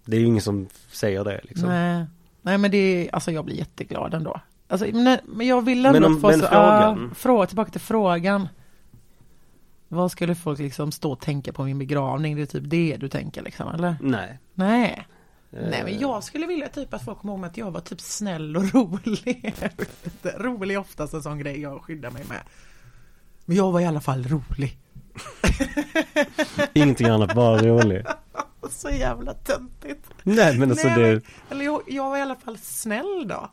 Det 0.05 0.15
är 0.15 0.19
ju 0.19 0.25
ingen 0.25 0.41
som 0.41 0.67
säger 0.91 1.23
det 1.23 1.39
liksom. 1.43 1.69
Nej. 1.69 2.05
Nej, 2.41 2.57
men 2.57 2.71
det 2.71 2.77
är, 2.77 3.15
alltså 3.15 3.31
jag 3.31 3.45
blir 3.45 3.55
jätteglad 3.55 4.13
ändå. 4.13 4.41
Alltså, 4.67 4.87
men, 4.93 5.17
men 5.25 5.47
jag 5.47 5.61
vill 5.65 5.85
ändå 5.85 5.99
Men 5.99 6.11
om- 6.11 6.21
få 6.21 6.27
men 6.27 6.39
så, 6.39 6.45
frågan? 6.47 7.07
ja, 7.09 7.15
fråga, 7.15 7.45
tillbaka 7.47 7.71
till 7.71 7.81
frågan. 7.81 8.47
Vad 9.93 10.11
skulle 10.11 10.35
folk 10.35 10.59
liksom 10.59 10.91
stå 10.91 11.11
och 11.11 11.19
tänka 11.19 11.53
på 11.53 11.63
min 11.63 11.79
begravning? 11.79 12.35
Det 12.35 12.41
är 12.41 12.45
typ 12.45 12.63
det 12.65 12.97
du 12.99 13.09
tänker 13.09 13.41
liksom, 13.41 13.73
eller? 13.73 13.95
Nej. 14.01 14.39
Nej. 14.53 15.07
Eh, 15.51 15.69
Nej 15.69 15.83
men 15.83 15.99
jag 15.99 16.23
skulle 16.23 16.47
vilja 16.47 16.69
typ 16.69 16.93
att 16.93 17.05
folk 17.05 17.17
kommer 17.19 17.33
ihåg 17.33 17.45
att 17.45 17.57
jag 17.57 17.71
var 17.71 17.81
typ 17.81 18.01
snäll 18.01 18.57
och 18.57 18.63
rolig. 18.73 19.53
Rolig 20.37 20.75
är 20.75 20.79
oftast 20.79 21.13
en 21.13 21.23
sån 21.23 21.39
grej 21.39 21.61
jag 21.61 21.81
skyddar 21.83 22.11
mig 22.11 22.23
med. 22.29 22.41
Men 23.45 23.57
jag 23.57 23.71
var 23.71 23.79
i 23.79 23.85
alla 23.85 24.01
fall 24.01 24.23
rolig. 24.23 24.77
Ingenting 26.73 27.07
annat, 27.07 27.35
bara 27.35 27.57
rolig. 27.61 28.05
Så 28.69 28.89
jävla 28.89 29.33
töntigt. 29.33 30.05
Nej 30.23 30.57
men 30.59 30.69
alltså 30.69 30.87
Nej, 30.87 30.97
det, 30.99 31.21
Eller 31.49 31.65
jag, 31.65 31.81
jag 31.87 32.09
var 32.09 32.17
i 32.17 32.21
alla 32.21 32.35
fall 32.35 32.57
snäll 32.57 33.25
då. 33.27 33.49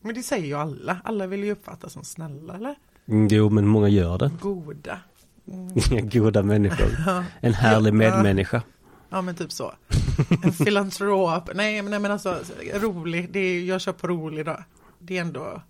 Men 0.00 0.14
det 0.14 0.22
säger 0.22 0.46
ju 0.46 0.54
alla. 0.54 1.00
Alla 1.04 1.26
vill 1.26 1.44
ju 1.44 1.52
uppfattas 1.52 1.92
som 1.92 2.04
snälla 2.04 2.54
eller? 2.54 2.74
Mm, 3.08 3.28
jo 3.30 3.50
men 3.50 3.66
många 3.66 3.88
gör 3.88 4.18
det. 4.18 4.30
Goda. 4.40 5.00
Mm. 5.48 6.08
Goda 6.10 6.42
människor. 6.42 6.88
Ja. 7.06 7.24
En 7.40 7.54
härlig 7.54 7.90
Ja. 7.90 7.94
medmänniska. 7.94 8.62
Ja 9.10 9.22
men 9.22 9.34
typ 9.34 9.52
så. 9.52 9.74
En 10.42 10.52
filantrop. 10.52 11.50
Nej 11.54 11.82
men, 11.82 11.90
nej, 11.90 12.00
men 12.00 12.10
alltså 12.10 12.38
rolig. 12.74 13.32
Det 13.32 13.38
är, 13.40 13.64
jag 13.64 13.80
kör 13.80 13.92
på 13.92 14.06
rolig 14.08 14.44
då. 14.46 14.58
Det 14.98 15.16
är 15.16 15.20
ändå, 15.20 15.62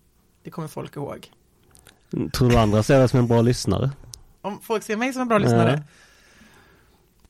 det 0.43 0.51
kommer 0.51 0.69
folk 0.69 0.97
ihåg. 0.97 1.31
Tror 2.33 2.51
du 2.51 2.57
andra 2.57 2.83
ser 2.83 2.99
dig 2.99 3.09
som 3.09 3.19
en 3.19 3.27
bra 3.29 3.43
lyssnare? 3.43 3.91
Om 4.41 4.61
folk 4.61 4.83
ser 4.83 4.97
mig 4.97 5.13
som 5.13 5.23
en 5.23 5.29
bra 5.29 5.39
lyssnare. 5.39 5.83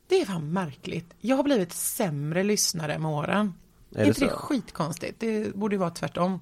Det 0.09 0.21
är 0.21 0.27
fan 0.27 0.53
märkligt. 0.53 1.15
Jag 1.21 1.37
har 1.37 1.43
blivit 1.45 1.73
sämre 1.73 2.43
lyssnare 2.45 2.99
med 2.99 3.11
åren. 3.11 3.55
Är 3.95 3.99
Är 4.01 4.03
det 4.03 4.09
inte 4.09 4.21
det 4.25 4.31
så? 4.31 4.37
skitkonstigt? 4.37 5.21
Det 5.21 5.55
borde 5.57 5.75
ju 5.75 5.79
vara 5.79 5.91
tvärtom. 5.91 6.41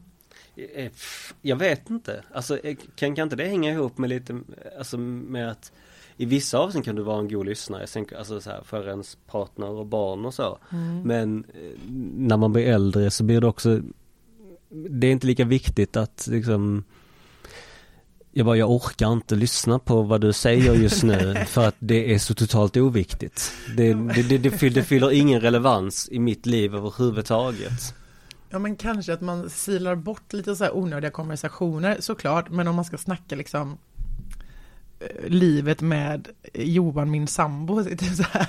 Eh, 0.75 0.89
pff, 0.91 1.35
Jag 1.43 1.57
vet 1.57 1.91
inte. 1.91 2.25
Alltså 2.35 2.59
eh, 2.59 2.77
kan, 2.97 3.15
kan 3.17 3.23
inte 3.23 3.37
det 3.37 3.49
hänga 3.49 3.71
ihop 3.73 3.99
med 3.99 4.11
lite, 4.11 4.41
alltså 4.79 4.99
med 4.99 5.51
att 5.51 5.73
i 6.17 6.25
vissa 6.25 6.59
avseenden 6.59 6.83
kan 6.83 6.97
du 6.97 7.03
vara 7.03 7.19
en 7.19 7.29
god 7.29 7.47
lyssnare, 7.47 7.87
sen, 7.87 8.07
alltså 8.19 8.41
så 8.41 8.51
här, 8.51 8.63
för 8.65 8.89
ens 8.89 9.19
partner 9.27 9.71
och 9.71 9.87
barn 9.87 10.25
och 10.25 10.35
så. 10.35 10.59
Men 11.05 11.45
eh, 11.45 11.81
när 12.17 12.37
man 12.37 12.53
blir 12.53 12.67
äldre 12.67 13.11
så 13.11 13.25
blir 13.25 13.41
det 13.41 13.47
också, 13.47 13.81
det 14.69 15.07
är 15.07 15.13
inte 15.13 15.27
lika 15.27 15.45
viktigt 15.45 15.97
att 15.97 16.29
liksom 16.31 16.85
jag 18.37 18.47
bara, 18.47 18.57
jag 18.57 18.71
orkar 18.71 19.13
inte 19.13 19.35
lyssna 19.35 19.79
på 19.79 20.03
vad 20.03 20.21
du 20.21 20.33
säger 20.33 20.75
just 20.75 21.03
nu 21.03 21.35
för 21.47 21.69
att 21.69 21.77
det 21.79 22.15
är 22.15 22.19
så 22.19 22.35
totalt 22.35 22.77
oviktigt. 22.77 23.53
Det, 23.77 23.95
det, 23.95 24.23
det, 24.23 24.39
det, 24.39 24.51
fyller, 24.51 24.75
det 24.75 24.83
fyller 24.83 25.13
ingen 25.13 25.41
relevans 25.41 26.09
i 26.11 26.19
mitt 26.19 26.47
liv 26.47 26.75
överhuvudtaget. 26.75 27.95
Ja 28.51 28.59
men 28.59 28.77
kanske 28.77 29.13
att 29.13 29.21
man 29.21 29.51
silar 29.51 29.95
bort 29.95 30.33
lite 30.33 30.57
så 30.57 30.65
här 30.65 30.77
onödiga 30.77 31.11
konversationer 31.11 31.97
såklart, 32.01 32.51
men 32.51 32.69
om 32.69 32.77
man 32.77 32.85
ska 32.85 32.99
snacka 32.99 33.37
liksom 33.37 33.79
livet 35.27 35.81
med 35.81 36.29
Johan, 36.55 37.11
min 37.11 37.27
sambo, 37.27 37.85
så 37.99 38.15
så 38.17 38.23
här, 38.23 38.47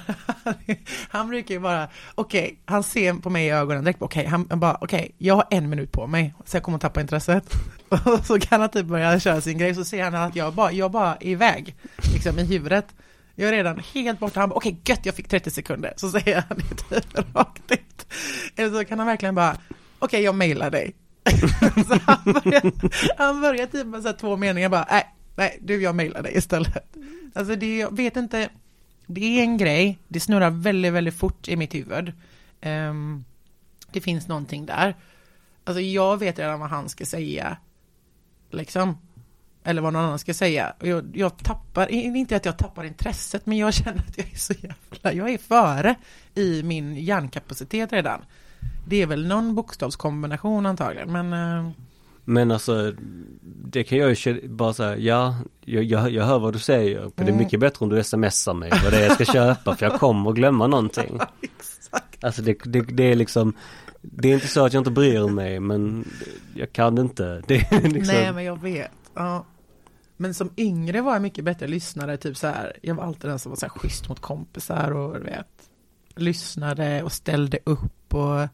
han 1.10 1.30
brukar 1.30 1.56
ju 1.56 1.60
bara, 1.60 1.88
okej, 2.16 2.60
han 2.66 2.84
ser 2.84 3.14
på 3.14 3.30
mig 3.30 3.46
i 3.46 3.50
ögonen 3.50 3.84
direkt, 3.84 4.02
okej, 4.02 4.26
han 4.26 4.48
han 4.50 4.60
bara, 4.60 4.78
okej, 4.82 5.12
jag 5.18 5.36
har 5.36 5.48
en 5.52 5.70
minut 5.70 5.92
på 5.92 6.08
mig, 6.08 6.34
så 6.46 6.56
jag 6.56 6.64
kommer 6.64 6.76
att 6.76 6.82
tappa 6.82 7.02
intresset. 7.02 7.54
Och 7.90 8.26
så 8.26 8.40
kan 8.40 8.62
han 8.62 8.70
typ 8.70 8.86
börja 8.86 9.20
köra 9.20 9.42
sin 9.42 9.58
grej, 9.58 9.76
så 9.76 9.86
ser 9.86 10.04
han 10.04 10.16
att 10.16 10.36
jag 10.36 10.54
bara, 10.54 10.72
jag 10.72 10.92
bara 10.92 11.16
är 11.16 11.28
iväg, 11.28 11.76
liksom 12.14 12.40
i 12.40 12.44
huvudet. 12.44 12.86
Jag 13.36 13.50
är 13.50 13.54
redan 13.54 13.82
helt 13.94 14.20
borta, 14.20 14.40
han 14.40 14.50
bara, 14.50 14.56
okej, 14.56 14.82
gött, 14.86 15.06
jag 15.06 15.16
fick 15.16 15.28
30 15.28 15.52
sekunder, 15.52 15.94
så 15.98 16.10
säger 16.10 16.44
han 16.50 16.58
det 16.58 17.02
typ 17.02 17.36
rakt 17.36 17.72
ut. 17.72 18.08
Eller 18.56 18.80
så 18.80 18.86
kan 18.86 19.00
han 19.00 19.08
verkligen 19.08 19.36
bara, 19.36 19.58
okej, 20.00 20.22
jag 20.22 20.36
mailar 20.36 20.72
dig. 20.72 20.96
så 21.88 22.00
han 22.06 22.34
börjar, 22.34 22.72
han 23.18 23.42
börjar 23.42 23.66
typ 23.66 23.88
med 23.88 24.02
så 24.02 24.08
här 24.08 24.16
två 24.16 24.38
meningar 24.38 24.70
bara, 24.70 24.88
nej, 24.92 25.15
nej, 25.36 25.60
du, 25.62 25.82
jag 25.82 25.96
mejlar 25.96 26.24
dig 26.24 26.38
istället. 26.38 26.96
Alltså 27.34 27.56
det, 27.56 27.78
jag 27.78 27.96
vet 27.96 28.18
inte, 28.18 28.50
det 29.08 29.40
är 29.40 29.44
en 29.44 29.58
grej, 29.58 30.00
det 30.08 30.20
snurrar 30.20 30.50
väldigt, 30.50 30.94
väldigt 30.94 31.16
fort 31.16 31.48
i 31.48 31.56
mitt 31.56 31.76
huvud. 31.76 32.14
Um, 32.62 33.26
det 33.92 34.02
finns 34.02 34.28
någonting 34.28 34.66
där. 34.66 34.96
Alltså 35.64 35.82
jag 35.82 36.18
vet 36.18 36.40
redan 36.40 36.60
vad 36.60 36.70
han 36.70 36.90
ska 36.90 37.06
säga, 37.06 37.58
liksom. 38.50 38.98
Eller 39.64 39.82
vad 39.82 39.94
någon 39.94 40.06
annan 40.06 40.20
ska 40.20 40.34
säga. 40.34 40.74
Jag, 40.80 41.12
jag 41.14 41.38
tappar, 41.38 41.92
inte 41.92 42.36
att 42.36 42.46
jag 42.46 42.58
tappar 42.58 42.84
intresset, 42.84 43.46
men 43.46 43.58
jag 43.58 43.74
känner 43.74 44.00
att 44.00 44.18
jag 44.18 44.28
är 44.32 44.38
så 44.38 44.54
jävla, 44.54 45.14
jag 45.14 45.30
är 45.30 45.38
före 45.38 45.96
i 46.36 46.64
min 46.64 46.96
hjärnkapacitet 46.96 47.94
redan. 47.94 48.22
Det 48.88 49.02
är 49.02 49.06
väl 49.06 49.28
någon 49.28 49.56
bokstavskombination 49.56 50.66
antagligen, 50.66 51.12
men 51.12 51.34
uh, 51.34 51.72
men 52.26 52.52
alltså 52.52 52.94
Det 53.68 53.84
kan 53.84 53.98
jag 53.98 54.14
ju 54.14 54.48
bara 54.48 54.74
säga, 54.74 54.98
ja 54.98 55.36
jag, 55.66 55.84
jag, 55.84 56.12
jag 56.12 56.26
hör 56.26 56.40
vad 56.40 56.54
du 56.54 56.60
säger 56.60 57.00
Men 57.02 57.12
det 57.16 57.22
är 57.22 57.28
Mm. 57.28 57.38
mycket 57.38 57.60
bättre 57.60 57.84
om 57.86 57.90
du 57.90 58.04
smsar 58.04 58.54
mig 58.54 58.70
vad 58.84 58.92
det 58.94 58.98
är 58.98 59.04
jag 59.04 59.14
ska 59.14 59.26
köpa 59.26 59.76
för 59.76 59.86
jag 59.86 60.00
kommer 60.00 60.30
att 60.30 60.36
glömma 60.36 60.68
någonting 60.68 61.20
exakt. 61.42 62.24
Alltså 62.24 62.42
det, 62.42 62.58
det, 62.66 62.82
det 62.82 63.04
är 63.04 63.16
liksom 63.16 63.54
Det 64.02 64.30
är 64.30 64.34
inte 64.34 64.48
så 64.48 64.66
att 64.66 64.74
jag 64.74 64.80
inte 64.82 64.92
bryr 64.92 65.28
mig 65.28 65.60
men 65.60 66.08
jag 66.56 66.74
kan 66.74 66.98
inte 66.98 67.42
liksom 67.48 68.16
Nej, 68.16 68.34
men 68.34 68.44
jag 68.44 68.62
vet. 68.62 68.92
Ja. 69.14 69.46
Men 70.18 70.34
som 70.34 70.50
yngre 70.58 71.02
var 71.02 71.14
jag 71.14 71.22
mycket 71.22 71.44
bättre 71.46 71.68
lyssnare, 71.68 72.18
typ 72.18 72.38
så 72.38 72.48
här, 72.48 72.78
jag 72.82 72.96
var 72.96 73.04
alltid 73.04 73.30
den 73.30 73.40
som 73.40 73.50
var 73.50 73.58
så 73.58 73.66
här 73.66 73.70
schysst 73.70 74.10
mot 74.10 74.20
kompisar 74.20 74.92
och 74.92 75.14
du 75.14 75.24
vet, 75.24 75.48
lyssnade 76.16 77.04
och 77.04 77.12
ställde 77.12 77.60
upp 77.64 78.14
och, 78.14 78.48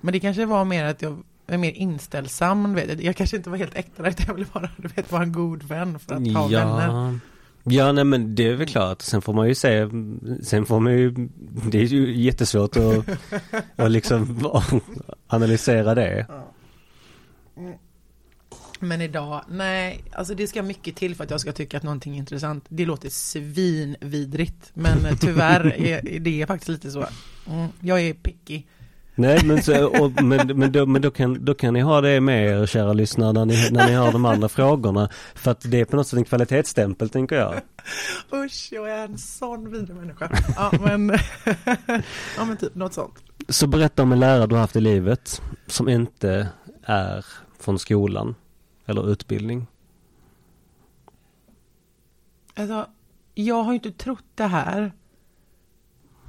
men 0.00 0.12
det 0.12 0.20
kanske 0.20 0.46
var 0.46 0.64
mer 0.64 0.84
att 0.84 1.02
jag 1.02 1.22
är 1.46 1.58
mer 1.58 1.70
inställsam, 1.70 2.74
vet. 2.74 3.00
jag 3.02 3.16
kanske 3.16 3.36
inte 3.36 3.50
var 3.50 3.56
helt 3.56 3.76
äkta, 3.76 4.08
utan 4.08 4.26
jag 4.26 4.34
ville 4.34 4.46
bara, 4.52 4.70
du 4.76 4.88
vet, 4.88 5.12
vara 5.12 5.22
en 5.22 5.32
god 5.32 5.62
vän 5.62 5.98
för 5.98 6.14
att 6.14 6.28
ha 6.28 6.48
vänner. 6.48 6.86
Ja 6.86 7.14
Ja 7.64 7.92
nej 7.92 8.04
men 8.04 8.34
det 8.34 8.48
är 8.48 8.54
väl 8.54 8.66
klart, 8.66 9.02
sen 9.02 9.22
får 9.22 9.32
man 9.32 9.48
ju 9.48 9.54
se, 9.54 9.88
sen 10.42 10.66
får 10.66 10.80
man 10.80 10.92
ju, 10.92 11.10
det 11.70 11.78
är 11.78 11.84
ju 11.84 12.22
jättesvårt 12.22 12.76
att, 12.76 13.08
att 13.76 13.90
liksom 13.90 14.50
analysera 15.26 15.94
det. 15.94 16.26
Men 18.80 19.00
idag, 19.00 19.44
nej, 19.48 20.04
alltså 20.12 20.34
det 20.34 20.46
ska 20.46 20.62
mycket 20.62 20.96
till 20.96 21.14
för 21.14 21.24
att 21.24 21.30
jag 21.30 21.40
ska 21.40 21.52
tycka 21.52 21.76
att 21.76 21.82
någonting 21.82 22.14
är 22.14 22.18
intressant. 22.18 22.64
Det 22.68 22.86
låter 22.86 23.08
svinvidrigt, 23.08 24.70
men 24.74 25.16
tyvärr 25.20 25.66
är 25.82 26.18
det 26.20 26.42
är 26.42 26.46
faktiskt 26.46 26.68
lite 26.68 26.90
så. 26.90 27.06
Mm, 27.50 27.68
jag 27.80 28.00
är 28.00 28.14
picky. 28.14 28.62
Nej 29.14 29.44
men, 29.44 29.62
så, 29.62 30.02
och, 30.02 30.22
men, 30.22 30.58
men, 30.58 30.72
då, 30.72 30.86
men 30.86 31.02
då, 31.02 31.10
kan, 31.10 31.44
då 31.44 31.54
kan 31.54 31.74
ni 31.74 31.80
ha 31.80 32.00
det 32.00 32.20
med 32.20 32.46
er 32.46 32.66
kära 32.66 32.92
lyssnare 32.92 33.32
när 33.32 33.44
ni, 33.44 33.70
när 33.70 33.86
ni 33.86 33.94
har 33.94 34.12
de 34.12 34.24
andra 34.24 34.48
frågorna. 34.48 35.08
För 35.34 35.50
att 35.50 35.70
det 35.70 35.80
är 35.80 35.84
på 35.84 35.96
något 35.96 36.06
sätt 36.06 36.16
en 36.16 36.24
kvalitetsstämpel 36.24 37.08
tänker 37.08 37.36
jag. 37.36 37.54
Usch, 38.32 38.68
jag 38.72 38.90
är 38.90 39.04
en 39.04 39.18
sån 39.18 39.70
vidrig 39.70 39.96
människa. 39.96 40.30
Ja, 40.56 40.72
men, 40.80 41.08
ja, 42.36 42.44
men 42.44 42.56
typ 42.56 42.74
något 42.74 42.94
sånt. 42.94 43.14
Så 43.48 43.66
berätta 43.66 44.02
om 44.02 44.12
en 44.12 44.20
lärare 44.20 44.46
du 44.46 44.54
har 44.54 44.60
haft 44.60 44.76
i 44.76 44.80
livet 44.80 45.42
som 45.66 45.88
inte 45.88 46.48
är 46.82 47.26
från 47.60 47.78
skolan 47.78 48.34
eller 48.86 49.10
utbildning. 49.10 49.66
Alltså, 52.54 52.86
jag 53.34 53.62
har 53.62 53.72
ju 53.72 53.76
inte 53.76 53.92
trott 53.92 54.24
det 54.34 54.46
här. 54.46 54.92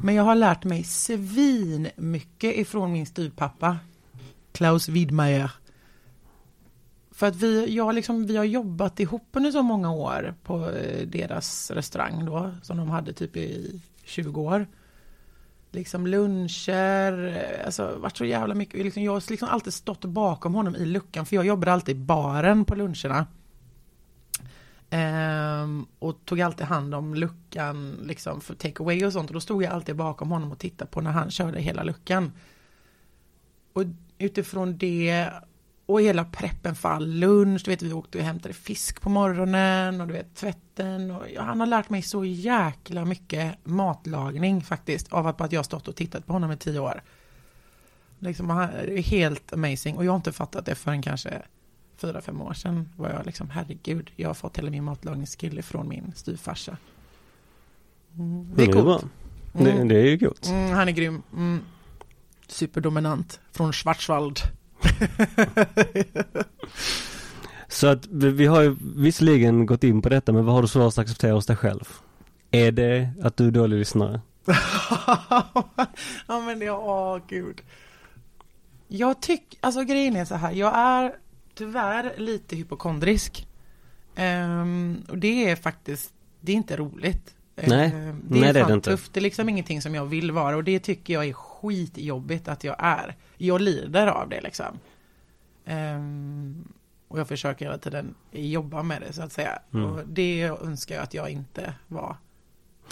Men 0.04 0.16
jag 0.16 0.24
har 0.24 0.36
lärt 0.36 0.64
mig 0.64 0.84
svin 0.84 1.90
mycket 1.96 2.56
ifrån 2.56 2.92
min 2.92 3.06
styvpappa. 3.06 3.78
Klaus 4.52 4.88
Widmeyer. 4.90 5.52
För 7.12 7.28
att 7.28 7.36
vi, 7.36 7.76
jag 7.76 7.96
liksom, 7.96 8.26
vi 8.26 8.38
har 8.38 8.44
jobbat 8.44 9.00
ihop 9.00 9.28
under 9.32 9.52
så 9.52 9.62
många 9.62 9.92
år 9.92 10.36
på 10.44 10.70
eh, 10.70 11.08
deras 11.08 11.72
restaurang 11.72 12.26
då, 12.26 12.52
som 12.62 12.78
de 12.78 12.90
hade 12.90 13.14
typ 13.14 13.38
i 13.38 13.82
20 14.04 14.42
år. 14.42 14.68
Liksom 15.72 16.08
luncher, 16.08 17.28
eh, 17.28 17.66
alltså 17.66 17.98
varit 17.98 18.18
så 18.18 18.26
jävla 18.26 18.56
mycket, 18.56 18.86
liksom, 18.86 19.04
jag 19.04 19.12
har 19.12 19.32
liksom 19.32 19.50
alltid 19.50 19.74
stått 19.74 20.06
bakom 20.06 20.54
honom 20.54 20.76
i 20.76 20.86
luckan, 20.86 21.26
för 21.26 21.36
jag 21.36 21.46
jobbade 21.46 21.74
alltid 21.74 21.96
i 21.96 22.00
baren 22.00 22.66
på 22.66 22.76
luncherna. 22.76 23.26
Ehm, 24.96 25.86
och 26.00 26.26
tog 26.26 26.42
alltid 26.42 26.66
hand 26.66 26.96
om 26.96 27.16
luckan 27.16 28.00
liksom 28.04 28.42
för 28.42 28.56
take 28.56 28.84
away 28.84 29.06
och 29.06 29.14
sånt. 29.14 29.30
Och 29.30 29.34
då 29.34 29.40
stod 29.40 29.64
jag 29.64 29.74
alltid 29.74 29.96
bakom 29.96 30.32
honom 30.32 30.52
och 30.52 30.60
tittade 30.60 30.92
på 30.92 31.02
när 31.02 31.12
han 31.12 31.32
körde 31.32 31.62
hela 31.62 31.84
luckan. 31.84 32.32
Och 33.74 33.84
utifrån 34.18 34.78
det 34.78 35.30
och 35.86 36.02
hela 36.02 36.26
preppen 36.26 36.76
för 36.76 36.90
all 36.90 37.10
lunch, 37.10 37.62
du 37.66 37.72
vet 37.72 37.82
vi 37.82 37.94
åkte 37.94 38.18
och 38.18 38.24
hämtade 38.24 38.54
fisk 38.54 39.02
på 39.02 39.10
morgonen 39.10 40.02
och 40.02 40.08
du 40.08 40.14
vet 40.14 40.36
tvätten. 40.36 41.12
Och 41.12 41.24
ja, 41.36 41.42
han 41.42 41.60
har 41.60 41.68
lärt 41.68 41.90
mig 41.90 42.02
så 42.02 42.26
jäkla 42.26 43.06
mycket 43.06 43.56
matlagning 43.64 44.62
faktiskt 44.62 45.14
av 45.14 45.28
att, 45.28 45.42
att 45.42 45.52
jag 45.52 45.60
har 45.60 45.64
stått 45.64 45.88
och 45.88 45.96
tittat 45.96 46.26
på 46.26 46.34
honom 46.34 46.52
i 46.52 46.58
tio 46.58 46.80
år. 46.80 47.02
Liksom, 48.20 48.50
han 48.50 48.70
är 48.70 49.02
helt 49.02 49.54
amazing 49.54 49.98
och 49.98 50.06
jag 50.06 50.12
har 50.12 50.18
inte 50.18 50.32
fattat 50.32 50.66
det 50.66 50.76
förrän 50.76 51.02
kanske 51.02 51.42
fyra, 52.08 52.22
fem 52.22 52.42
år 52.42 52.54
sedan 52.54 52.90
var 52.98 53.10
jag 53.10 53.26
liksom, 53.26 53.50
herregud, 53.50 54.12
jag 54.16 54.30
har 54.30 54.34
fått 54.34 54.58
hela 54.58 54.70
min 54.70 54.84
matlagningsskill 54.84 55.60
ifrån 55.60 55.88
min 55.90 56.12
styvfarsa. 56.16 56.78
Mm, 58.18 58.48
det 58.56 58.64
är 58.64 58.72
coolt. 58.74 59.06
Det, 59.54 59.72
Mm. 59.72 59.88
det 59.88 59.96
är 59.96 60.06
ju 60.06 60.18
gott. 60.18 60.48
Mm, 60.48 60.72
han 60.72 60.88
är 60.88 60.92
grym. 60.92 61.22
Mm. 61.34 61.62
Superdominant 62.48 63.40
från 63.52 63.74
Schwarzwald. 63.74 64.40
Så 67.68 67.88
att 67.88 68.06
vi, 68.08 68.30
vi 68.30 68.46
har 68.46 68.62
ju 68.62 68.76
visserligen 68.96 69.66
gått 69.66 69.84
in 69.84 70.02
på 70.02 70.10
detta 70.10 70.32
men 70.32 70.46
vad 70.46 70.56
har 70.56 70.62
du 70.62 70.68
svårast 70.68 70.98
att 70.98 71.04
acceptera 71.04 71.34
hos 71.34 71.46
dig 71.46 71.56
själv? 71.56 71.90
Är 72.52 72.72
det 72.72 73.10
att 73.24 73.38
du 73.38 73.48
är 73.48 73.52
dålig 73.52 73.78
lyssnare? 73.78 74.22
ja 76.28 76.40
men 76.46 76.60
det, 76.60 76.70
åh 76.70 77.18
gud. 77.28 77.62
Jag 78.88 79.22
tycker, 79.22 79.60
alltså 79.62 79.84
grejen 79.84 80.16
är 80.16 80.26
så 80.26 80.36
här, 80.36 80.52
jag 80.52 80.74
är 80.78 81.14
tyvärr 81.56 82.14
lite 82.18 82.56
hypokondrisk. 82.56 83.48
Ehm, 84.16 85.04
och 85.10 85.18
det 85.18 85.50
är 85.50 85.56
faktiskt, 85.56 86.14
det 86.42 86.52
är 86.52 86.56
inte 86.56 86.78
roligt. 86.78 87.36
Nej, 87.56 87.92
Ehm, 87.94 88.22
nej, 88.30 88.42
det 88.42 88.60
är 88.60 88.62
fan 88.64 88.70
det 88.72 88.74
inte. 88.76 88.90
tufft, 88.92 89.14
det 89.14 89.20
är 89.20 89.22
liksom 89.22 89.50
ingenting 89.50 89.82
som 89.82 89.96
jag 89.96 90.06
vill 90.06 90.32
vara 90.32 90.56
och 90.56 90.64
det 90.64 90.80
tycker 90.80 91.14
jag 91.14 91.26
är 91.26 91.34
skitjobbigt 91.34 92.48
att 92.48 92.64
jag 92.64 92.76
är. 92.80 93.16
Jag 93.38 93.62
lider 93.62 94.08
av 94.08 94.30
det 94.30 94.42
liksom. 94.42 94.80
Ehm, 95.66 96.68
och 97.08 97.20
jag 97.20 97.28
försöker 97.28 97.66
hela 97.66 97.78
tiden 97.78 98.16
jobba 98.32 98.84
med 98.84 99.02
det 99.02 99.14
så 99.14 99.22
att 99.22 99.32
säga. 99.32 99.60
Mm. 99.74 99.86
Och 99.86 100.08
det 100.08 100.44
önskar 100.44 100.96
jag 100.96 101.04
att 101.04 101.14
jag 101.14 101.30
inte 101.30 101.74
var. 101.88 102.18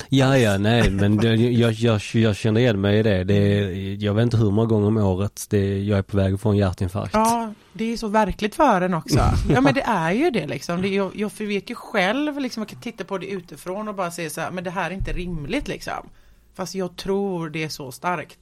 Ja, 0.10 0.38
ja, 0.38 0.58
nej, 0.58 0.90
men 0.90 1.18
det, 1.18 1.36
jag, 1.36 1.72
jag, 1.72 2.02
jag 2.14 2.36
känner 2.36 2.62
igen 2.62 2.82
mig 2.82 3.00
i 3.00 3.04
det. 3.04 3.24
det 3.24 3.74
jag 4.00 4.14
vet 4.14 4.24
inte 4.24 4.38
hur 4.38 4.52
många 4.52 4.68
gånger 4.68 4.88
om 4.88 4.98
året 4.98 5.46
det, 5.50 5.84
jag 5.84 5.98
är 5.98 6.02
på 6.02 6.18
väg 6.18 6.34
att 6.34 6.42
få 6.42 6.50
en 6.50 6.58
hjärtinfarkt. 6.58 7.14
Ja, 7.14 7.54
det 7.74 7.94
är 7.94 7.98
så 7.98 8.08
verkligt 8.08 8.56
för 8.56 8.82
en 8.82 8.94
också. 8.94 9.20
Ja, 9.50 9.62
men 9.62 9.74
det 9.74 9.82
är 9.82 10.12
ju 10.12 10.32
det 10.32 10.48
liksom. 10.48 10.82
Det, 10.82 10.88
jag, 10.88 11.12
jag 11.16 11.32
vet 11.38 11.70
ju 11.70 11.76
själv, 11.76 12.40
liksom, 12.40 12.62
jag 12.62 12.68
kan 12.68 12.80
titta 12.80 13.04
på 13.04 13.18
det 13.18 13.28
utifrån 13.28 13.88
och 13.88 13.96
bara 13.96 14.12
säga 14.12 14.30
så 14.30 14.42
här, 14.42 14.52
men 14.52 14.64
det 14.64 14.70
här 14.70 14.92
är 14.92 14.94
inte 14.94 15.14
rimligt 15.14 15.68
liksom. 15.68 16.10
Fast 16.54 16.76
jag 16.76 16.96
tror 16.96 17.50
det 17.50 17.64
är 17.64 17.70
så 17.70 17.92
starkt. 17.92 18.40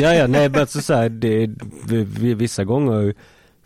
Ja, 0.00 0.14
ja, 0.14 0.26
nej, 0.26 0.48
men 0.48 0.66
så, 0.66 0.82
så 0.82 0.94
här, 0.94 1.08
det, 1.08 1.46
vissa 2.34 2.64
gånger 2.64 3.14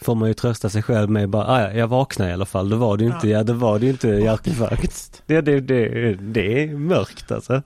får 0.04 0.14
man 0.14 0.28
ju 0.28 0.34
trösta 0.34 0.70
sig 0.70 0.82
själv 0.82 1.10
med 1.10 1.28
bara, 1.28 1.46
ah, 1.46 1.60
ja, 1.60 1.72
jag 1.72 1.88
vaknade 1.88 2.30
i 2.30 2.34
alla 2.34 2.46
fall, 2.46 2.68
då 2.68 2.76
var 2.76 2.96
det 2.96 3.04
ju 3.04 3.10
inte, 3.10 3.28
ja. 3.28 3.38
ja 3.38 3.44
då 3.44 3.52
var 3.52 3.78
det 3.78 3.86
ju 3.86 3.92
inte 3.92 4.08
hjärtinfarkt. 4.08 5.22
Det, 5.26 5.40
det, 5.40 5.60
det, 5.60 6.14
det 6.14 6.62
är 6.62 6.68
mörkt 6.68 7.32
alltså. 7.32 7.62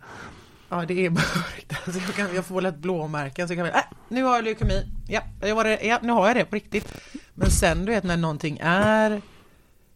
Ja 0.69 0.85
det 0.89 1.07
är 1.07 1.11
mörkt, 1.21 1.73
alltså, 1.87 2.01
jag, 2.01 2.15
kan, 2.15 2.35
jag 2.35 2.47
får 2.47 2.61
lätt 2.61 2.79
blåmärken 2.79 3.49
så 3.49 3.55
jag 3.55 3.67
kan 3.67 3.75
äh, 3.75 3.83
nu 4.09 4.23
har 4.23 4.35
jag 4.35 4.45
leukemi, 4.45 4.87
ja, 5.09 5.21
jag 5.41 5.55
var 5.55 5.65
det, 5.65 5.81
ja 5.83 5.99
nu 6.03 6.13
har 6.13 6.27
jag 6.27 6.37
det 6.37 6.45
på 6.45 6.57
riktigt. 6.57 6.95
Men 7.35 7.51
sen 7.51 7.85
du 7.85 7.93
vet 7.93 8.05
när 8.05 8.17
någonting 8.17 8.59
är 8.63 9.23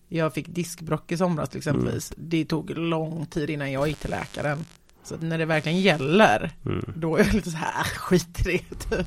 jag 0.09 0.35
fick 0.35 0.49
diskbrock 0.49 1.13
i 1.13 1.17
somras 1.17 1.57
exempelvis. 1.57 2.13
Mm. 2.17 2.29
Det 2.29 2.45
tog 2.45 2.71
lång 2.71 3.27
tid 3.27 3.51
innan 3.51 3.73
jag 3.73 3.89
gick 3.89 3.99
till 3.99 4.11
läkaren. 4.11 4.65
Så 5.05 5.17
när 5.17 5.39
det 5.39 5.45
verkligen 5.45 5.81
gäller, 5.81 6.51
mm. 6.67 6.93
då 6.97 7.17
är 7.17 7.25
jag 7.25 7.35
lite 7.35 7.51
så 7.51 7.57
här, 7.57 7.85
skit 7.85 8.41
i 8.41 8.43
det 8.43 8.59
typ. 8.97 9.07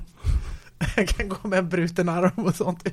Jag 0.96 1.08
kan 1.18 1.30
gå 1.30 1.48
med 1.48 1.60
en 1.60 1.70
bruten 1.70 2.10
arm 2.10 2.46
och 2.46 2.56
sånt 2.56 2.84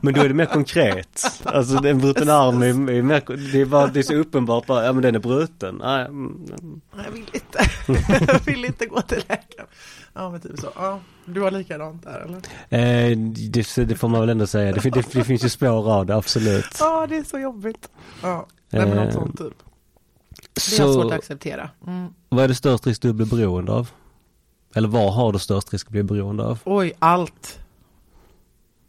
Men 0.00 0.14
då 0.14 0.20
är 0.20 0.28
det 0.28 0.34
mer 0.34 0.46
konkret. 0.46 1.40
Alltså 1.44 1.86
en 1.86 1.98
bruten 1.98 2.30
arm 2.30 2.62
är, 2.62 2.66
är 2.68 3.02
mer, 3.02 3.52
det 3.52 3.60
är 3.60 3.64
bara, 3.64 3.86
det 3.86 3.98
är 3.98 4.02
så 4.02 4.14
uppenbart 4.14 4.66
bara, 4.66 4.84
ja 4.84 4.92
men 4.92 5.02
den 5.02 5.14
är 5.14 5.18
bruten. 5.18 5.80
Nej, 5.82 6.06
mm, 6.06 6.46
mm. 6.60 6.80
Jag 7.04 7.10
vill 7.12 7.24
inte, 7.32 7.58
jag 8.32 8.40
vill 8.44 8.64
inte 8.64 8.86
gå 8.86 9.00
till 9.00 9.22
läkaren. 9.28 9.68
Ja 10.12 10.30
men 10.30 10.40
typ 10.40 10.58
så, 10.60 10.68
ja, 10.74 11.00
du 11.24 11.40
har 11.40 11.50
likadant 11.50 12.02
där 12.02 12.20
eller? 12.20 13.10
Eh, 13.10 13.16
det, 13.18 13.76
det, 13.76 13.94
får 13.94 14.08
man 14.08 14.20
väl 14.20 14.30
ändå 14.30 14.46
säga, 14.46 14.72
det, 14.72 14.90
det, 14.90 15.12
det, 15.12 15.24
finns 15.24 15.44
ju 15.44 15.48
spår 15.48 15.92
av 15.92 16.06
det, 16.06 16.16
absolut. 16.16 16.76
Ja 16.80 17.06
det 17.06 17.16
är 17.16 17.24
så 17.24 17.38
jobbigt. 17.38 17.88
Ja, 18.22 18.46
nej 18.70 18.86
men 18.86 18.96
något 18.96 19.14
sånt 19.14 19.38
typ. 19.38 19.54
Det 20.54 20.60
är 20.60 20.60
så, 20.60 20.92
svårt 20.92 21.12
att 21.12 21.18
acceptera. 21.18 21.70
Mm. 21.86 22.08
Vad 22.28 22.44
är 22.44 22.48
det 22.48 22.54
största 22.54 22.90
risk 22.90 23.02
du 23.02 23.12
blir 23.12 23.26
beroende 23.26 23.72
av? 23.72 23.90
Eller 24.74 24.88
vad 24.88 25.14
har 25.14 25.32
du 25.32 25.38
störst 25.38 25.72
risk 25.72 25.86
att 25.86 25.92
bli 25.92 26.02
beroende 26.02 26.44
av? 26.44 26.58
Oj, 26.64 26.92
allt. 26.98 27.60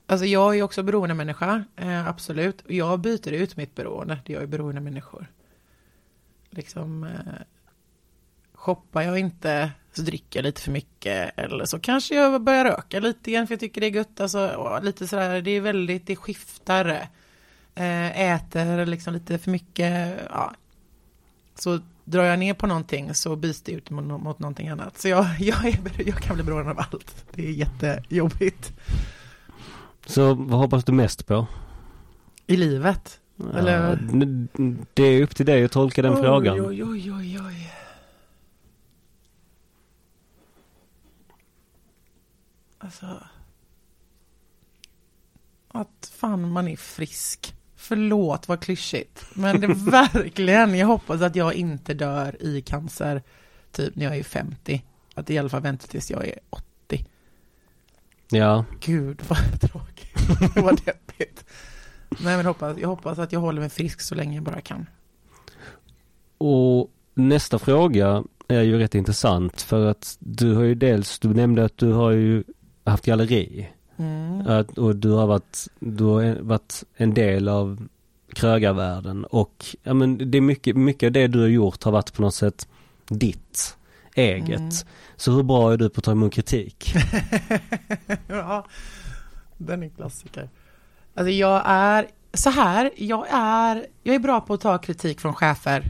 Alltså 0.05 0.25
jag 0.25 0.57
är 0.57 0.63
också 0.63 0.84
beroendemänniska, 0.84 1.63
eh, 1.75 2.07
absolut. 2.07 2.63
Jag 2.67 2.99
byter 2.99 3.32
ut 3.32 3.57
mitt 3.57 3.75
beroende, 3.75 4.19
det 4.25 4.34
jag 4.34 4.43
är 4.43 4.47
beroendemänniskor. 4.47 5.27
Liksom, 6.49 7.03
eh, 7.03 7.43
shoppar 8.53 9.01
jag 9.01 9.19
inte 9.19 9.71
så 9.93 10.01
dricker 10.01 10.39
jag 10.39 10.43
lite 10.43 10.61
för 10.61 10.71
mycket. 10.71 11.39
Eller 11.39 11.65
så 11.65 11.79
kanske 11.79 12.15
jag 12.15 12.41
börjar 12.41 12.65
röka 12.65 12.99
lite 12.99 13.29
igen 13.29 13.47
för 13.47 13.53
jag 13.53 13.59
tycker 13.59 13.82
det 13.82 13.88
är 13.88 13.91
gött. 13.91 14.19
Alltså, 14.19 14.79
lite 14.84 15.07
sådär, 15.07 15.41
det 15.41 15.51
är 15.51 15.61
väldigt, 15.61 16.07
det 16.07 16.15
skiftar. 16.15 17.07
Eh, 17.75 18.21
äter 18.21 18.86
liksom 18.86 19.13
lite 19.13 19.38
för 19.38 19.51
mycket, 19.51 20.19
ja. 20.29 20.53
Så 21.55 21.79
drar 22.06 22.24
jag 22.24 22.39
ner 22.39 22.54
på 22.54 22.68
någonting 22.68 23.14
så 23.14 23.36
byts 23.36 23.62
det 23.62 23.72
ut 23.72 23.89
mot, 23.89 24.22
mot 24.22 24.39
någonting 24.39 24.70
annat. 24.70 24.97
Så 24.97 25.08
jag, 25.08 25.26
jag, 25.39 25.66
är, 25.66 26.08
jag 26.08 26.18
kan 26.18 26.36
bli 26.36 26.43
beroende 26.43 26.72
av 26.72 26.80
allt. 26.80 27.26
Det 27.32 27.47
är 27.47 27.52
jättejobbigt. 27.52 28.74
Så 30.06 30.34
vad 30.34 30.60
hoppas 30.60 30.84
du 30.84 30.91
mest 30.91 31.28
på? 31.28 31.47
I 32.47 32.58
livet? 32.58 33.20
Ja, 33.36 33.58
Eller? 33.58 33.99
Det 34.93 35.04
är 35.04 35.24
upp 35.24 35.36
till 35.36 35.45
dig 35.45 35.64
att 35.64 35.72
tolka 35.72 36.02
den 36.02 36.14
oj, 36.14 36.22
frågan. 36.22 36.66
Oj, 36.66 36.84
oj, 36.84 37.12
oj, 37.14 37.39
oj. 37.47 37.74
Alltså. 42.78 43.24
Att 45.68 46.12
fan 46.16 46.52
man 46.52 46.68
är 46.68 46.78
frisk. 46.78 47.56
Förlåt 47.82 48.47
vad 48.47 48.61
klyschigt. 48.61 49.25
Men 49.34 49.61
det 49.61 49.67
är 49.67 49.91
verkligen, 49.91 50.75
jag 50.75 50.88
hoppas 50.88 51.21
att 51.21 51.36
jag 51.36 51.53
inte 51.53 51.93
dör 51.93 52.43
i 52.43 52.61
cancer 52.61 53.21
typ 53.71 53.95
när 53.95 54.05
jag 54.05 54.17
är 54.17 54.23
50. 54.23 54.84
Att 55.15 55.29
i 55.29 55.38
alla 55.38 55.49
fall 55.49 55.61
vänta 55.61 55.88
tills 55.88 56.11
jag 56.11 56.27
är 56.27 56.39
80. 56.49 57.05
Ja. 58.29 58.65
Gud 58.79 59.21
vad 59.27 59.61
tråkigt. 59.61 60.55
vad 60.55 60.86
deppigt. 60.86 61.45
Nej 62.09 62.38
men 62.38 62.45
hoppas, 62.45 62.77
jag 62.77 62.88
hoppas 62.88 63.19
att 63.19 63.32
jag 63.32 63.39
håller 63.39 63.61
mig 63.61 63.69
frisk 63.69 64.01
så 64.01 64.15
länge 64.15 64.36
jag 64.36 64.43
bara 64.43 64.61
kan. 64.61 64.86
Och 66.38 66.91
nästa 67.13 67.59
fråga 67.59 68.23
är 68.47 68.61
ju 68.61 68.77
rätt 68.77 68.95
intressant 68.95 69.61
för 69.61 69.86
att 69.86 70.17
du 70.19 70.55
har 70.55 70.63
ju 70.63 70.75
dels, 70.75 71.19
du 71.19 71.34
nämnde 71.34 71.65
att 71.65 71.77
du 71.77 71.91
har 71.91 72.11
ju 72.11 72.43
haft 72.84 73.05
galleri. 73.05 73.69
Mm. 73.97 74.47
Att, 74.47 74.77
och 74.77 74.95
du 74.95 75.11
har 75.11 75.27
varit, 75.27 75.67
du 75.79 76.03
har 76.03 76.41
varit 76.41 76.83
en 76.95 77.13
del 77.13 77.47
av 77.47 77.87
krögarvärlden 78.33 79.25
och 79.25 79.65
ja 79.83 79.93
men 79.93 80.31
det 80.31 80.37
är 80.37 80.41
mycket, 80.41 80.75
mycket 80.75 81.07
av 81.07 81.11
det 81.11 81.27
du 81.27 81.39
har 81.39 81.47
gjort 81.47 81.83
har 81.83 81.91
varit 81.91 82.13
på 82.13 82.21
något 82.21 82.35
sätt 82.35 82.67
ditt, 83.09 83.77
eget. 84.15 84.59
Mm. 84.59 84.71
Så 85.15 85.31
hur 85.31 85.43
bra 85.43 85.73
är 85.73 85.77
du 85.77 85.89
på 85.89 85.99
att 85.99 86.03
ta 86.03 86.11
emot 86.11 86.33
kritik? 86.33 86.93
ja, 88.27 88.65
den 89.57 89.83
är 89.83 89.89
klassiker. 89.89 90.49
Alltså 91.15 91.31
jag 91.31 91.61
är, 91.65 92.07
så 92.33 92.49
här, 92.49 92.91
jag 92.97 93.27
är, 93.31 93.85
jag 94.03 94.15
är 94.15 94.19
bra 94.19 94.41
på 94.41 94.53
att 94.53 94.61
ta 94.61 94.77
kritik 94.77 95.19
från 95.19 95.33
chefer. 95.33 95.83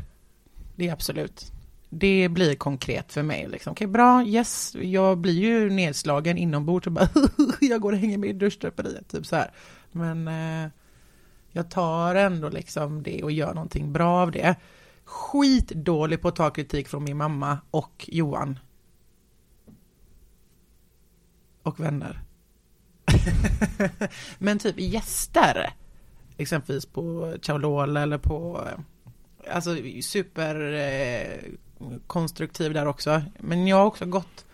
Det 0.75 0.87
är 0.87 0.93
absolut 0.93 1.51
det 1.93 2.29
blir 2.29 2.55
konkret 2.55 3.13
för 3.13 3.23
mig. 3.23 3.47
Liksom. 3.47 3.71
Okej, 3.71 3.85
okay, 3.85 3.93
bra, 3.93 4.23
yes, 4.23 4.75
jag 4.75 5.17
blir 5.17 5.33
ju 5.33 5.69
nedslagen 5.69 6.37
inombords 6.37 6.87
och 6.87 6.93
bara 6.93 7.09
jag 7.61 7.81
går 7.81 7.91
och 7.91 7.97
hänger 7.97 8.17
med 8.17 8.29
i 8.29 8.33
duschdraperiet, 8.33 9.07
typ 9.07 9.25
så 9.25 9.35
här. 9.35 9.51
Men 9.91 10.27
eh, 10.27 10.69
jag 11.51 11.71
tar 11.71 12.15
ändå 12.15 12.49
liksom 12.49 13.03
det 13.03 13.23
och 13.23 13.31
gör 13.31 13.53
någonting 13.53 13.93
bra 13.93 14.21
av 14.21 14.31
det. 14.31 14.55
Skitdålig 15.03 16.21
på 16.21 16.27
att 16.27 16.35
ta 16.35 16.49
kritik 16.49 16.87
från 16.87 17.03
min 17.03 17.17
mamma 17.17 17.57
och 17.71 18.09
Johan. 18.11 18.59
Och 21.63 21.79
vänner. 21.79 22.21
Men 24.39 24.59
typ 24.59 24.79
gäster, 24.79 25.73
exempelvis 26.37 26.85
på 26.85 27.35
Chaulol 27.41 27.97
eller 27.97 28.17
på 28.17 28.67
eh, 28.67 28.79
alltså 29.55 29.75
super 30.01 30.73
eh, 30.73 31.51
konstruktiv 32.07 32.73
där 32.73 32.86
också. 32.86 33.21
Men 33.39 33.67
jag 33.67 33.77
har 33.77 33.86
också 33.86 34.05
gått 34.05 34.45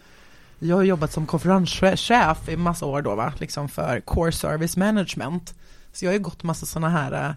jag 0.60 0.76
har 0.76 0.84
jobbat 0.84 1.12
som 1.12 1.26
konferenschef 1.26 2.50
i 2.50 2.58
massa 2.58 2.86
år 2.86 3.02
då 3.02 3.16
va, 3.16 3.34
liksom 3.40 3.70
för 3.70 4.00
Core 4.00 4.32
Service 4.32 4.78
Management. 4.78 5.56
Så 5.92 6.06
jag 6.06 6.10
har 6.10 6.14
ju 6.14 6.24
gått 6.24 6.44
massa 6.44 6.66
sådana 6.66 6.90
här 6.90 7.36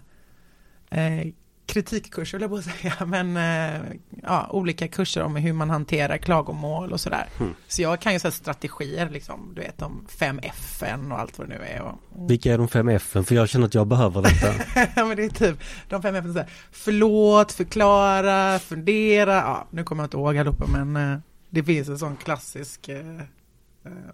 eh, 0.89 1.19
eh 1.19 1.27
kritikkurser, 1.71 2.37
vill 2.37 2.41
jag 2.41 2.51
på 2.51 2.61
säga, 2.61 3.05
men 3.05 3.37
eh, 3.37 3.81
ja, 4.23 4.47
olika 4.51 4.87
kurser 4.87 5.23
om 5.23 5.35
hur 5.35 5.53
man 5.53 5.69
hanterar 5.69 6.17
klagomål 6.17 6.91
och 6.91 7.01
sådär. 7.01 7.27
Mm. 7.39 7.53
Så 7.67 7.81
jag 7.81 8.01
kan 8.01 8.13
ju 8.13 8.19
säga 8.19 8.31
strategier, 8.31 9.09
liksom, 9.09 9.51
du 9.55 9.61
vet, 9.61 9.77
de 9.77 10.05
fem 10.07 10.39
F 10.43 10.83
och 11.11 11.19
allt 11.19 11.39
vad 11.39 11.49
det 11.49 11.57
nu 11.57 11.63
är. 11.63 11.81
Och, 11.81 11.99
mm. 12.15 12.27
Vilka 12.27 12.53
är 12.53 12.57
de 12.57 12.67
fem 12.67 12.89
F 12.89 13.03
För 13.03 13.35
jag 13.35 13.49
känner 13.49 13.65
att 13.65 13.75
jag 13.75 13.87
behöver 13.87 14.21
detta. 14.21 14.53
ja, 14.95 15.05
men 15.05 15.17
det 15.17 15.25
är 15.25 15.29
typ 15.29 15.63
de 15.89 16.01
fem 16.01 16.15
F 16.15 16.25
så 16.25 16.33
här, 16.33 16.49
förlåt, 16.71 17.51
förklara, 17.51 18.59
fundera, 18.59 19.33
ja, 19.33 19.67
nu 19.71 19.83
kommer 19.83 20.03
jag 20.03 20.07
inte 20.07 20.17
ihåg 20.17 20.37
allihopa, 20.37 20.65
men 20.67 21.13
eh, 21.13 21.19
det 21.49 21.63
finns 21.63 21.89
en 21.89 21.99
sån 21.99 22.15
klassisk 22.15 22.89
eh 22.89 23.21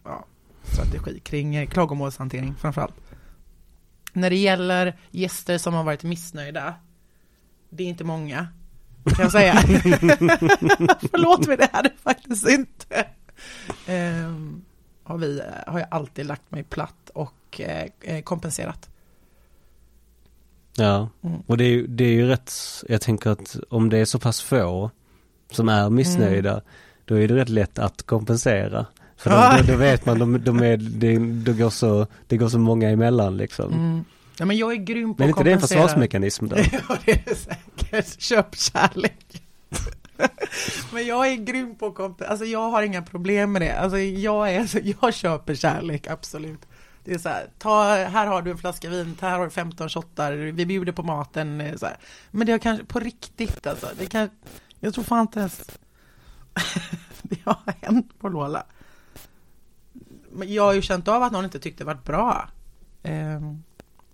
ja, 0.03 0.25
strategi 0.63 1.19
kring 1.19 1.55
eh, 1.55 1.67
klagomålshantering 1.67 2.55
framförallt. 2.59 2.95
När 4.13 4.29
det 4.29 4.35
gäller 4.35 4.99
gäster 5.11 5.57
som 5.57 5.73
har 5.73 5.83
varit 5.83 6.03
missnöjda 6.03 6.75
det 7.69 7.83
är 7.83 7.87
inte 7.87 8.03
många, 8.03 8.47
kan 9.03 9.23
jag 9.23 9.31
säga. 9.31 9.53
Förlåt 11.11 11.47
mig, 11.47 11.57
det 11.57 11.69
är 11.73 11.83
det 11.83 11.93
faktiskt 12.03 12.49
inte. 12.49 13.05
Um, 13.87 14.65
har, 15.03 15.17
vi, 15.17 15.41
har 15.67 15.79
jag 15.79 15.87
alltid 15.91 16.25
lagt 16.25 16.51
mig 16.51 16.63
platt 16.63 17.09
och 17.13 17.61
eh, 17.61 18.21
kompenserat. 18.23 18.89
Ja, 20.77 21.09
mm. 21.21 21.39
och 21.47 21.57
det 21.57 21.63
är, 21.63 21.87
det 21.87 22.03
är 22.03 22.13
ju 22.13 22.27
rätt, 22.27 22.53
jag 22.89 23.01
tänker 23.01 23.29
att 23.29 23.57
om 23.69 23.89
det 23.89 23.97
är 23.97 24.05
så 24.05 24.19
pass 24.19 24.41
få 24.41 24.91
som 25.51 25.69
är 25.69 25.89
missnöjda, 25.89 26.51
mm. 26.51 26.63
då 27.05 27.15
är 27.15 27.27
det 27.27 27.35
rätt 27.35 27.49
lätt 27.49 27.79
att 27.79 28.03
kompensera. 28.03 28.85
För 29.17 29.29
då, 29.29 29.57
då, 29.67 29.73
då 29.73 29.77
vet 29.79 30.05
man, 30.05 30.19
de, 30.19 30.43
de 30.43 30.59
är, 30.59 30.77
det, 30.77 31.17
det, 31.17 31.53
går 31.53 31.69
så, 31.69 32.07
det 32.27 32.37
går 32.37 32.49
så 32.49 32.59
många 32.59 32.89
emellan 32.89 33.37
liksom. 33.37 33.73
Mm. 33.73 34.05
Ja, 34.39 34.45
men 34.45 34.57
jag 34.57 34.71
är 34.71 34.75
grym 34.75 35.15
på 35.15 35.23
men 35.23 35.29
att. 35.29 35.35
Men 35.35 35.47
inte 35.47 35.49
det 35.49 35.53
en 35.53 35.61
försvarsmekanism 35.61 36.47
då? 36.47 36.55
ja, 36.89 36.97
det 37.05 37.11
är 37.11 37.35
säkert. 37.35 38.21
Köp 38.21 38.55
kärlek. 38.55 39.43
men 40.93 41.05
jag 41.05 41.27
är 41.27 41.35
grym 41.35 41.75
på 41.75 41.91
kompensera. 41.91 42.29
Alltså 42.29 42.45
jag 42.45 42.69
har 42.69 42.83
inga 42.83 43.01
problem 43.01 43.51
med 43.51 43.61
det. 43.61 43.79
Alltså 43.79 43.97
jag, 43.97 44.53
är, 44.53 44.95
jag 45.01 45.13
köper 45.13 45.55
kärlek, 45.55 46.07
absolut. 46.07 46.67
Det 47.03 47.13
är 47.13 47.17
så 47.17 47.29
här, 47.29 47.49
ta, 47.57 47.83
här 47.95 48.27
har 48.27 48.41
du 48.41 48.51
en 48.51 48.57
flaska 48.57 48.89
vin, 48.89 49.17
här 49.21 49.37
har 49.37 49.45
du 49.45 49.51
15 49.51 49.89
shottar, 49.89 50.33
vi 50.33 50.65
bjuder 50.65 50.91
på 50.91 51.03
maten. 51.03 51.77
Så 51.77 51.85
här. 51.85 51.97
Men 52.31 52.47
det 52.47 52.53
är 52.53 52.57
kanske 52.57 52.85
på 52.85 52.99
riktigt 52.99 53.67
alltså. 53.67 53.87
Det 53.99 54.05
kan, 54.05 54.29
Jag 54.79 54.93
tror 54.93 55.03
fan 55.03 55.21
inte 55.21 55.39
ens 55.39 55.79
det 57.21 57.39
har 57.43 57.73
hänt 57.81 58.19
på 58.19 58.29
Lola. 58.29 58.65
Men 60.31 60.53
jag 60.53 60.63
har 60.63 60.73
ju 60.73 60.81
känt 60.81 61.07
av 61.07 61.23
att 61.23 61.31
någon 61.31 61.45
inte 61.45 61.59
tyckte 61.59 61.83
det 61.83 61.85
varit 61.85 62.03
bra. 62.03 62.49
Ehm, 63.03 63.63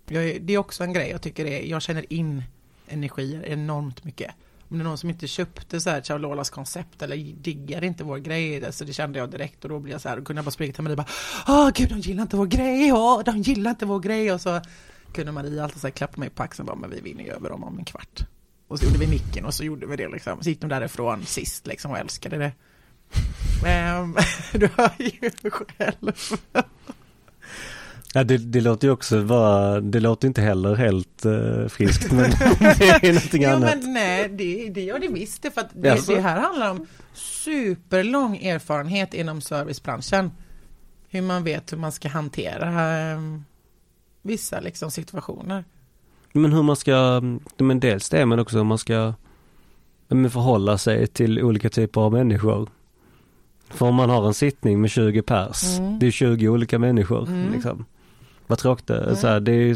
jag, 0.07 0.41
det 0.41 0.53
är 0.53 0.57
också 0.57 0.83
en 0.83 0.93
grej 0.93 1.09
jag 1.09 1.21
tycker 1.21 1.45
är, 1.45 1.61
jag 1.61 1.81
känner 1.81 2.13
in 2.13 2.43
energier 2.87 3.45
enormt 3.45 4.03
mycket. 4.03 4.31
Om 4.69 4.77
det 4.77 4.81
är 4.81 4.83
någon 4.83 4.97
som 4.97 5.09
inte 5.09 5.27
köpte 5.27 5.81
så 5.81 5.89
här 5.89 6.01
Chaulolas 6.01 6.49
koncept 6.49 7.01
eller 7.01 7.15
diggar 7.33 7.83
inte 7.83 8.03
vår 8.03 8.17
grej, 8.17 8.73
så 8.73 8.83
det 8.83 8.93
kände 8.93 9.19
jag 9.19 9.29
direkt 9.31 9.63
och 9.63 9.69
då 9.69 9.79
blir 9.79 9.93
jag 9.93 10.01
så 10.01 10.09
här, 10.09 10.17
då 10.17 10.23
kunde 10.23 10.37
jag 10.37 10.45
bara 10.45 10.51
springa 10.51 10.73
till 10.73 10.83
Marie 10.83 10.93
och 10.93 10.97
bara 10.97 11.07
Åh 11.47 11.71
gud, 11.75 11.89
de 11.89 11.99
gillar 11.99 12.21
inte 12.21 12.37
vår 12.37 12.45
grej, 12.45 12.93
åh, 12.93 13.23
de 13.25 13.41
gillar 13.41 13.71
inte 13.71 13.85
vår 13.85 13.99
grej 13.99 14.31
och 14.31 14.41
så 14.41 14.61
kunde 15.13 15.31
Marie 15.31 15.63
alltid 15.63 15.81
så 15.81 15.87
här 15.87 15.91
klappa 15.91 16.19
mig 16.19 16.29
på 16.29 16.43
axeln 16.43 16.69
och 16.69 16.77
bara, 16.77 16.87
men 16.87 16.95
vi 16.95 17.01
vinner 17.01 17.23
ju 17.23 17.31
över 17.31 17.49
dem 17.49 17.63
om 17.63 17.79
en 17.79 17.85
kvart. 17.85 18.25
Och 18.67 18.79
så 18.79 18.85
gjorde 18.85 18.97
vi 18.97 19.07
nicken 19.07 19.45
och 19.45 19.53
så 19.53 19.63
gjorde 19.63 19.85
vi 19.85 19.95
det 19.95 20.07
liksom. 20.07 20.43
Så 20.43 20.49
gick 20.49 20.61
de 20.61 20.69
därifrån 20.69 21.25
sist 21.25 21.67
liksom 21.67 21.91
och 21.91 21.97
älskade 21.97 22.37
det. 22.37 22.51
Men 23.63 24.15
du 24.53 24.69
hör 24.77 24.91
ju 24.97 25.49
själv. 25.49 26.11
Ja, 28.15 28.23
det, 28.23 28.37
det 28.37 28.61
låter 28.61 28.87
ju 28.87 28.91
också 28.91 29.21
vara, 29.21 29.79
det 29.79 29.99
låter 29.99 30.27
inte 30.27 30.41
heller 30.41 30.75
helt 30.75 31.25
uh, 31.25 31.67
friskt 31.67 32.11
men 32.11 32.29
det 32.59 33.07
är 33.07 33.13
någonting 33.13 33.43
jo, 33.43 33.49
annat. 33.49 33.77
Men 33.83 33.93
nej, 33.93 34.29
det, 34.29 34.69
det 34.69 34.81
gör 34.81 34.99
det 34.99 35.07
visst 35.07 35.41
för 35.53 35.61
att 35.61 35.69
det, 35.73 36.07
det 36.07 36.21
här 36.21 36.39
handlar 36.39 36.71
om 36.71 36.87
superlång 37.13 38.37
erfarenhet 38.37 39.13
inom 39.13 39.41
servicebranschen. 39.41 40.31
Hur 41.09 41.21
man 41.21 41.43
vet 41.43 41.71
hur 41.73 41.77
man 41.77 41.91
ska 41.91 42.09
hantera 42.09 43.13
um, 43.15 43.45
vissa 44.21 44.59
liksom 44.59 44.91
situationer. 44.91 45.63
Men 46.33 46.53
hur 46.53 46.63
man 46.63 46.75
ska, 46.75 47.21
men 47.57 47.79
dels 47.79 48.09
det 48.09 48.25
men 48.25 48.39
också 48.39 48.57
hur 48.57 48.63
man 48.63 48.77
ska 48.77 49.13
men 50.07 50.31
förhålla 50.31 50.77
sig 50.77 51.07
till 51.07 51.41
olika 51.41 51.69
typer 51.69 52.01
av 52.01 52.11
människor. 52.11 52.69
För 53.69 53.85
om 53.85 53.95
man 53.95 54.09
har 54.09 54.27
en 54.27 54.33
sittning 54.33 54.81
med 54.81 54.91
20 54.91 55.21
pers, 55.21 55.79
mm. 55.79 55.99
det 55.99 56.07
är 56.07 56.11
20 56.11 56.49
olika 56.49 56.79
människor 56.79 57.27
mm. 57.27 57.53
liksom. 57.53 57.85
Vad 58.47 58.59
tråkigt 58.59 58.89
mm. 58.89 59.15
så 59.15 59.27
här, 59.27 59.39
det 59.39 59.51
är 59.51 59.55
ju, 59.55 59.75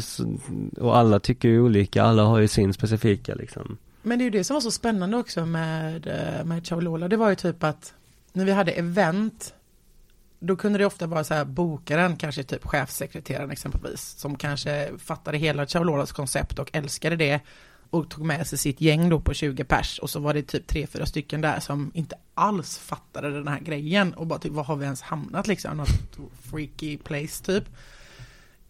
och 0.80 0.96
alla 0.96 1.20
tycker 1.20 1.48
ju 1.48 1.60
olika, 1.60 2.02
alla 2.02 2.22
har 2.22 2.38
ju 2.38 2.48
sin 2.48 2.72
specifika 2.74 3.34
liksom. 3.34 3.78
Men 4.02 4.18
det 4.18 4.22
är 4.22 4.24
ju 4.24 4.30
det 4.30 4.44
som 4.44 4.54
var 4.54 4.60
så 4.60 4.70
spännande 4.70 5.16
också 5.16 5.46
med, 5.46 6.06
eh, 6.06 6.44
med 6.44 6.66
Chaulola, 6.66 7.08
det 7.08 7.16
var 7.16 7.28
ju 7.28 7.34
typ 7.34 7.64
att 7.64 7.94
när 8.32 8.44
vi 8.44 8.52
hade 8.52 8.72
event 8.72 9.54
då 10.40 10.56
kunde 10.56 10.78
det 10.78 10.86
ofta 10.86 11.06
vara 11.06 11.24
så 11.24 11.34
här 11.34 11.44
bokaren, 11.44 12.16
kanske 12.16 12.42
typ 12.42 12.64
chefsekreteraren 12.66 13.50
exempelvis, 13.50 14.00
som 14.00 14.36
kanske 14.36 14.88
fattade 14.98 15.38
hela 15.38 15.66
Chaulolas 15.66 16.12
koncept 16.12 16.58
och 16.58 16.70
älskade 16.72 17.16
det 17.16 17.40
och 17.90 18.10
tog 18.10 18.24
med 18.24 18.46
sig 18.46 18.58
sitt 18.58 18.80
gäng 18.80 19.08
då 19.08 19.20
på 19.20 19.34
20 19.34 19.64
pers 19.64 19.98
och 19.98 20.10
så 20.10 20.20
var 20.20 20.34
det 20.34 20.42
typ 20.42 20.66
tre 20.66 20.86
fyra 20.86 21.06
stycken 21.06 21.40
där 21.40 21.60
som 21.60 21.90
inte 21.94 22.16
alls 22.34 22.78
fattade 22.78 23.30
den 23.30 23.48
här 23.48 23.60
grejen 23.60 24.14
och 24.14 24.26
bara 24.26 24.38
typ, 24.38 24.52
vad 24.52 24.66
har 24.66 24.76
vi 24.76 24.84
ens 24.84 25.02
hamnat 25.02 25.46
liksom? 25.46 25.76
Något 25.76 25.88
freaky 26.50 26.98
place 26.98 27.44
typ. 27.44 27.64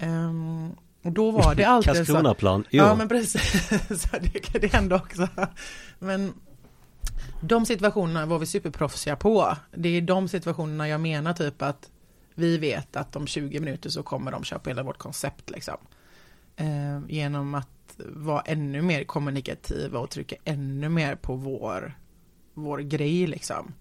Um, 0.03 0.77
och 1.03 1.13
då 1.13 1.31
var 1.31 1.55
det 1.55 1.65
alltid 1.69 1.95
Karlskronaplan, 1.95 2.65
jo. 2.71 2.85
Ja 2.85 2.95
men 2.95 3.09
precis, 3.09 3.69
så 3.89 4.09
det, 4.21 4.59
det 4.59 4.73
hände 4.73 4.95
också. 4.95 5.29
Men 5.99 6.35
de 7.41 7.67
situationerna 7.67 8.27
var 8.27 8.39
vi 8.39 8.47
superproffsiga 8.47 9.17
på. 9.17 9.57
Det 9.75 9.89
är 9.89 10.01
de 10.01 10.29
situationerna 10.29 10.89
jag 10.89 11.01
menar 11.01 11.33
typ 11.33 11.63
att 11.63 11.91
vi 12.35 12.59
vet 12.59 12.97
att 12.97 13.17
om 13.17 13.27
20 13.27 13.61
minuter 13.61 13.91
så 13.91 14.03
kommer 14.03 14.33
de 14.33 14.45
köpa 14.45 14.71
hela 14.71 14.83
vårt 14.83 14.99
koncept 14.99 15.51
liksom. 15.51 15.77
Eh, 16.57 17.01
genom 17.09 17.55
att 17.55 17.99
vara 17.99 18.41
ännu 18.41 18.83
mer 18.83 19.05
kommunikativa 19.05 19.99
och 19.99 20.11
trycka 20.11 20.37
ännu 20.45 20.89
mer 20.89 21.15
på 21.15 21.35
vår, 21.35 21.99
vår 22.55 22.79
grej 22.79 23.27
liksom. 23.27 23.75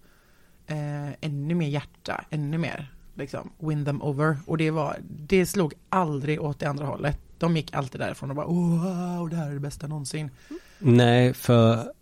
Eh, 0.66 1.08
ännu 1.20 1.54
mer 1.54 1.68
hjärta, 1.68 2.24
ännu 2.30 2.58
mer 2.58 2.92
liksom 3.18 3.50
win 3.58 3.84
them 3.84 4.02
over. 4.02 4.36
Och 4.46 4.58
det 4.58 4.70
var, 4.70 4.96
det 5.08 5.46
slog 5.46 5.74
aldrig 5.88 6.42
åt 6.42 6.58
det 6.58 6.66
andra 6.66 6.86
hållet. 6.86 7.18
De 7.38 7.56
gick 7.56 7.74
alltid 7.74 8.00
därifrån 8.00 8.30
och 8.30 8.36
bara 8.36 8.46
wow, 8.46 9.30
det 9.30 9.36
här 9.36 9.48
är 9.50 9.54
det 9.54 9.60
bästa 9.60 9.86
någonsin. 9.86 10.30
Nej, 10.78 11.34
för 11.34 11.92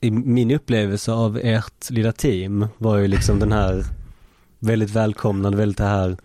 i 0.00 0.10
min 0.10 0.50
upplevelse 0.50 1.12
av 1.12 1.38
ert 1.42 1.90
lilla 1.90 2.12
team 2.12 2.66
var 2.78 2.96
ju 2.96 3.08
liksom 3.08 3.38
den 3.38 3.52
här 3.52 3.84
väldigt 4.58 4.90
välkomnande, 4.90 5.58
väldigt 5.58 5.78
det 5.78 5.84
här 5.84 6.16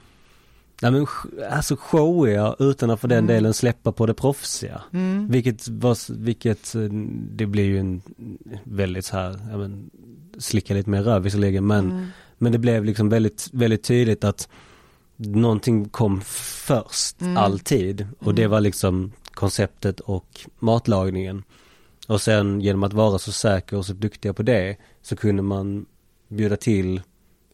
Ja 0.81 0.91
men 0.91 1.07
alltså 1.51 1.75
showiga 1.79 2.55
utan 2.59 2.89
att 2.89 3.01
för 3.01 3.07
den 3.07 3.17
mm. 3.17 3.27
delen 3.27 3.53
släppa 3.53 3.91
på 3.91 4.05
det 4.05 4.13
proffsiga. 4.13 4.81
Mm. 4.93 5.27
Vilket 5.27 5.67
var, 5.67 6.13
vilket, 6.13 6.75
eh, 6.75 6.81
det 7.31 7.45
blir 7.45 7.63
ju 7.63 7.79
en 7.79 8.01
väldigt 8.63 9.05
så 9.05 9.15
här, 9.15 9.39
ja 9.51 9.57
men 9.57 9.89
slicka 10.37 10.73
lite 10.73 10.89
mer 10.89 11.03
röv 11.03 11.23
visserligen 11.23 11.67
men, 11.67 11.91
mm. 11.91 12.07
Men 12.37 12.51
det 12.51 12.57
blev 12.57 12.85
liksom 12.85 13.09
väldigt, 13.09 13.49
väldigt 13.53 13.83
tydligt 13.83 14.23
att 14.23 14.49
någonting 15.15 15.89
kom 15.89 16.21
först 16.65 17.21
mm. 17.21 17.37
alltid 17.37 18.07
och 18.19 18.35
det 18.35 18.41
mm. 18.41 18.51
var 18.51 18.61
liksom 18.61 19.11
konceptet 19.33 19.99
och 19.99 20.39
matlagningen. 20.59 21.43
Och 22.07 22.21
sen 22.21 22.61
genom 22.61 22.83
att 22.83 22.93
vara 22.93 23.19
så 23.19 23.31
säker 23.31 23.77
och 23.77 23.85
så 23.85 23.93
duktiga 23.93 24.33
på 24.33 24.43
det 24.43 24.77
så 25.01 25.15
kunde 25.15 25.43
man 25.43 25.85
bjuda 26.27 26.55
till 26.55 27.01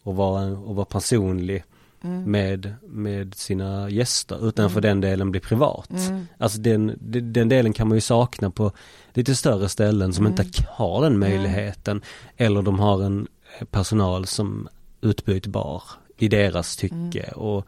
och 0.03 0.15
vara, 0.15 0.45
och 0.45 0.75
vara 0.75 0.86
personlig 0.86 1.63
mm. 2.03 2.32
med, 2.32 2.73
med 2.88 3.36
sina 3.36 3.89
gäster 3.89 4.47
utan 4.47 4.69
för 4.69 4.79
mm. 4.79 4.89
den 4.89 5.01
delen 5.01 5.32
bli 5.32 5.39
privat. 5.39 5.89
Mm. 5.89 6.27
Alltså 6.38 6.59
den, 6.59 6.97
den 7.34 7.49
delen 7.49 7.73
kan 7.73 7.88
man 7.88 7.97
ju 7.97 8.01
sakna 8.01 8.51
på 8.51 8.71
lite 9.13 9.36
större 9.36 9.69
ställen 9.69 10.13
som 10.13 10.27
inte 10.27 10.41
mm. 10.41 10.53
har 10.69 11.03
den 11.03 11.19
möjligheten 11.19 12.01
eller 12.38 12.61
de 12.61 12.79
har 12.79 13.03
en 13.03 13.27
personal 13.72 14.26
som 14.26 14.68
utbytbar 15.02 15.84
i 16.18 16.28
deras 16.28 16.76
tycke 16.76 17.24
mm. 17.24 17.39
och 17.39 17.68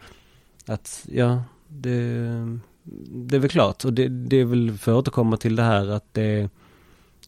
att 0.66 1.06
ja, 1.12 1.44
det, 1.68 2.00
det 3.10 3.36
är 3.36 3.40
väl 3.40 3.50
klart 3.50 3.86
och 3.86 3.94
det, 3.94 4.08
det 4.08 4.38
är 4.38 4.46
väl 4.46 4.78
för 4.78 4.92
att 4.92 4.98
återkomma 4.98 5.38
till 5.38 5.56
det 5.56 5.64
här 5.64 5.88
att 5.88 6.14
det 6.14 6.50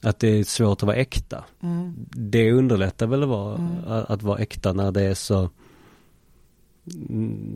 att 0.01 0.19
det 0.19 0.27
är 0.27 0.43
svårt 0.43 0.77
att 0.77 0.87
vara 0.87 0.95
äkta. 0.95 1.43
Mm. 1.61 1.93
Det 2.09 2.51
underlättar 2.51 3.07
väl 3.07 3.23
att 3.23 3.29
vara, 3.29 3.55
mm. 3.55 3.75
att 3.85 4.23
vara 4.23 4.39
äkta 4.39 4.73
när 4.73 4.91
det 4.91 5.01
är 5.01 5.13
så 5.13 5.49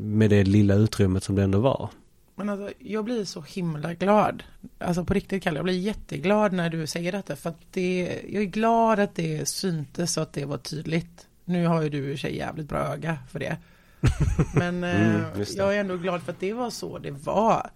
med 0.02 0.30
det 0.30 0.44
lilla 0.44 0.74
utrymmet 0.74 1.24
som 1.24 1.36
det 1.36 1.44
ändå 1.44 1.60
var. 1.60 1.90
Men 2.40 2.50
alltså, 2.50 2.74
jag 2.80 3.06
blir 3.06 3.26
så 3.26 3.42
himla 3.42 3.94
glad. 3.94 4.44
Alltså 4.78 5.06
på 5.06 5.14
riktigt 5.14 5.44
Kalle, 5.44 5.58
jag 5.58 5.64
blir 5.64 5.80
jätteglad 5.80 6.54
när 6.54 6.70
du 6.70 6.88
säger 6.88 7.12
detta. 7.12 7.36
För 7.36 7.50
att 7.50 7.62
det, 7.72 8.22
jag 8.30 8.44
är 8.44 8.48
glad 8.48 9.00
att 9.00 9.16
det 9.16 9.48
syntes 9.48 10.18
och 10.18 10.24
att 10.24 10.34
det 10.34 10.46
var 10.46 10.58
tydligt. 10.58 11.28
Nu 11.46 11.68
har 11.68 11.82
ju 11.82 11.90
du 11.90 12.12
i 12.12 12.18
sig 12.18 12.38
jävligt 12.38 12.70
bra 12.70 12.80
öga 12.80 13.18
för 13.32 13.40
det. 13.40 13.58
Men 14.56 14.84
mm, 14.84 15.24
eh, 15.36 15.48
jag 15.56 15.76
är 15.76 15.80
ändå 15.80 15.98
glad 15.98 16.22
för 16.22 16.32
att 16.32 16.40
det 16.40 16.54
var 16.54 16.70
så 16.70 16.98
det 16.98 17.12
var. 17.12 17.70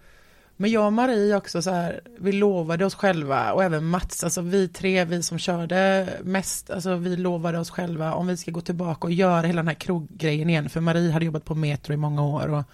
Men 0.56 0.70
jag 0.70 0.86
och 0.86 0.92
Marie 0.92 1.36
också 1.36 1.62
så 1.62 1.70
här, 1.70 2.00
vi 2.18 2.32
lovade 2.32 2.84
oss 2.84 2.94
själva 2.94 3.52
och 3.52 3.64
även 3.64 3.84
Mats, 3.84 4.24
alltså 4.24 4.40
vi 4.40 4.68
tre, 4.68 5.04
vi 5.04 5.22
som 5.22 5.38
körde 5.38 6.08
mest, 6.22 6.70
alltså 6.70 6.94
vi 6.94 7.16
lovade 7.16 7.58
oss 7.58 7.70
själva 7.70 8.14
om 8.14 8.26
vi 8.26 8.36
ska 8.36 8.50
gå 8.50 8.60
tillbaka 8.60 9.06
och 9.06 9.12
göra 9.12 9.46
hela 9.46 9.62
den 9.62 9.68
här 9.68 9.74
kroggrejen 9.74 10.50
igen, 10.50 10.68
för 10.68 10.80
Marie 10.80 11.10
hade 11.12 11.24
jobbat 11.24 11.44
på 11.44 11.54
Metro 11.54 11.92
i 11.92 11.96
många 11.96 12.22
år 12.22 12.48
och 12.48 12.64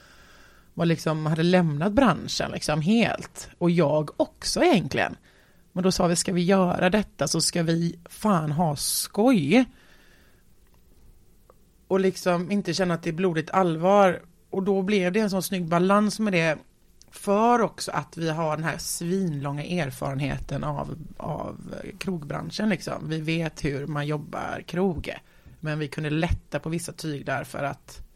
var 0.81 0.87
liksom, 0.87 1.27
hade 1.27 1.43
lämnat 1.43 1.93
branschen 1.93 2.51
liksom 2.51 2.81
helt. 2.81 3.51
Och 3.59 3.71
jag 3.71 4.11
också 4.21 4.63
egentligen. 4.63 5.17
Men 5.73 5.85
då 5.85 5.93
sa 5.93 6.07
vi, 6.07 6.17
ska 6.17 6.33
vi 6.33 6.45
göra 6.45 6.91
detta 6.91 7.29
så 7.29 7.41
ska 7.41 7.63
vi 7.63 7.99
fan 8.05 8.53
ha 8.53 8.77
skoj. 8.77 9.65
Och 11.89 12.01
liksom 12.01 12.51
inte 12.51 12.75
känna 12.75 12.95
att 12.95 13.03
det 13.03 13.11
är 13.11 13.15
blodigt 13.15 13.51
allvar. 13.51 14.23
Och 14.51 14.63
då 14.63 14.83
blev 14.83 15.13
det 15.13 15.21
en 15.21 15.31
sån 15.31 15.43
snygg 15.43 15.69
balans 15.69 16.21
med 16.21 16.33
det 16.33 16.59
för 17.11 17.61
också 17.61 17.91
att 17.91 18.17
vi 18.17 18.31
har 18.31 18.57
den 18.57 18.65
här 18.65 18.79
svinlånga 18.79 19.65
erfarenheten 19.65 20.65
av, 20.65 20.99
av 21.17 21.75
krogbranschen 21.99 22.69
liksom. 22.69 23.09
Vi 23.09 23.21
vet 23.21 23.65
hur 23.65 23.87
man 23.87 24.07
jobbar 24.07 24.63
krog. 24.67 25.15
Men 25.61 25.79
vi 25.79 25.89
kunde 25.89 26.11
lätta 26.11 26.59
på 26.59 26.69
vissa 26.69 26.93
tyglar 26.93 27.45
för 27.45 27.65
att 27.65 28.10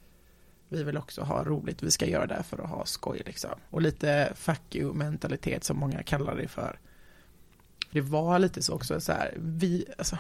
vi 0.68 0.82
vill 0.82 0.96
också 0.96 1.22
ha 1.22 1.44
roligt. 1.44 1.82
Vi 1.82 1.90
ska 1.90 2.06
göra 2.06 2.26
det 2.26 2.42
för 2.42 2.58
att 2.58 2.70
ha 2.70 2.86
skoj 2.86 3.22
liksom. 3.26 3.50
Och 3.70 3.82
lite 3.82 4.32
fuck 4.34 4.74
you 4.74 4.94
mentalitet 4.94 5.64
som 5.64 5.78
många 5.78 6.02
kallar 6.02 6.36
det 6.36 6.48
för. 6.48 6.78
Det 7.90 8.00
var 8.00 8.38
lite 8.38 8.62
så 8.62 8.74
också 8.74 9.00
så 9.00 9.12
här, 9.12 9.34
vi, 9.36 9.84
alltså, 9.98 10.18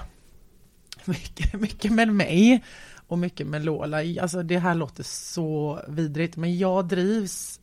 mycket, 1.04 1.60
mycket 1.60 1.92
med 1.92 2.08
mig 2.08 2.64
och 3.06 3.18
mycket 3.18 3.46
med 3.46 3.64
Lola. 3.64 3.98
Alltså 4.22 4.42
det 4.42 4.58
här 4.58 4.74
låter 4.74 5.02
så 5.02 5.80
vidrigt, 5.88 6.36
men 6.36 6.58
jag 6.58 6.88
drivs 6.88 7.60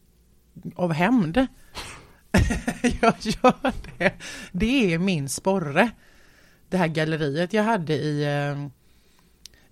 av 0.75 0.93
hämnd. 0.93 1.37
jag 3.01 3.15
gör 3.19 3.71
det. 3.97 4.13
Det 4.51 4.93
är 4.93 4.99
min 4.99 5.29
sporre. 5.29 5.91
Det 6.69 6.77
här 6.77 6.87
galleriet 6.87 7.53
jag 7.53 7.63
hade 7.63 7.93
i, 7.93 8.23
eh, 8.23 8.67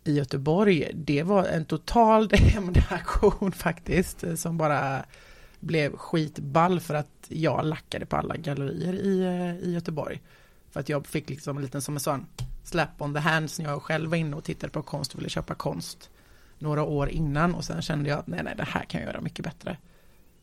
i 0.09 0.13
Göteborg, 0.13 0.91
det 0.93 1.23
var 1.23 1.45
en 1.45 1.65
total 1.65 2.29
hämndaktion 2.33 3.51
faktiskt, 3.51 4.23
eh, 4.23 4.35
som 4.35 4.57
bara 4.57 5.05
blev 5.59 5.97
skitball 5.97 6.79
för 6.79 6.93
att 6.93 7.27
jag 7.27 7.65
lackade 7.65 8.05
på 8.05 8.15
alla 8.15 8.35
gallerier 8.37 8.93
i, 8.93 9.21
eh, 9.21 9.69
i 9.69 9.73
Göteborg. 9.73 10.21
För 10.71 10.79
att 10.79 10.89
jag 10.89 11.07
fick 11.07 11.29
liksom 11.29 11.57
en 11.57 11.63
liten 11.63 11.81
som 11.81 11.93
en 11.93 11.99
sån 11.99 12.25
slap 12.63 13.01
on 13.01 13.13
the 13.13 13.19
hands 13.19 13.59
när 13.59 13.69
jag 13.69 13.81
själv 13.81 14.09
var 14.09 14.17
inne 14.17 14.35
och 14.35 14.43
tittade 14.43 14.73
på 14.73 14.81
konst 14.81 15.13
och 15.13 15.19
ville 15.19 15.29
köpa 15.29 15.55
konst 15.55 16.09
några 16.59 16.83
år 16.83 17.09
innan 17.09 17.55
och 17.55 17.63
sen 17.63 17.81
kände 17.81 18.09
jag 18.09 18.19
att 18.19 18.27
nej, 18.27 18.43
nej, 18.43 18.53
det 18.57 18.63
här 18.63 18.83
kan 18.83 19.01
jag 19.01 19.07
göra 19.07 19.21
mycket 19.21 19.45
bättre. 19.45 19.77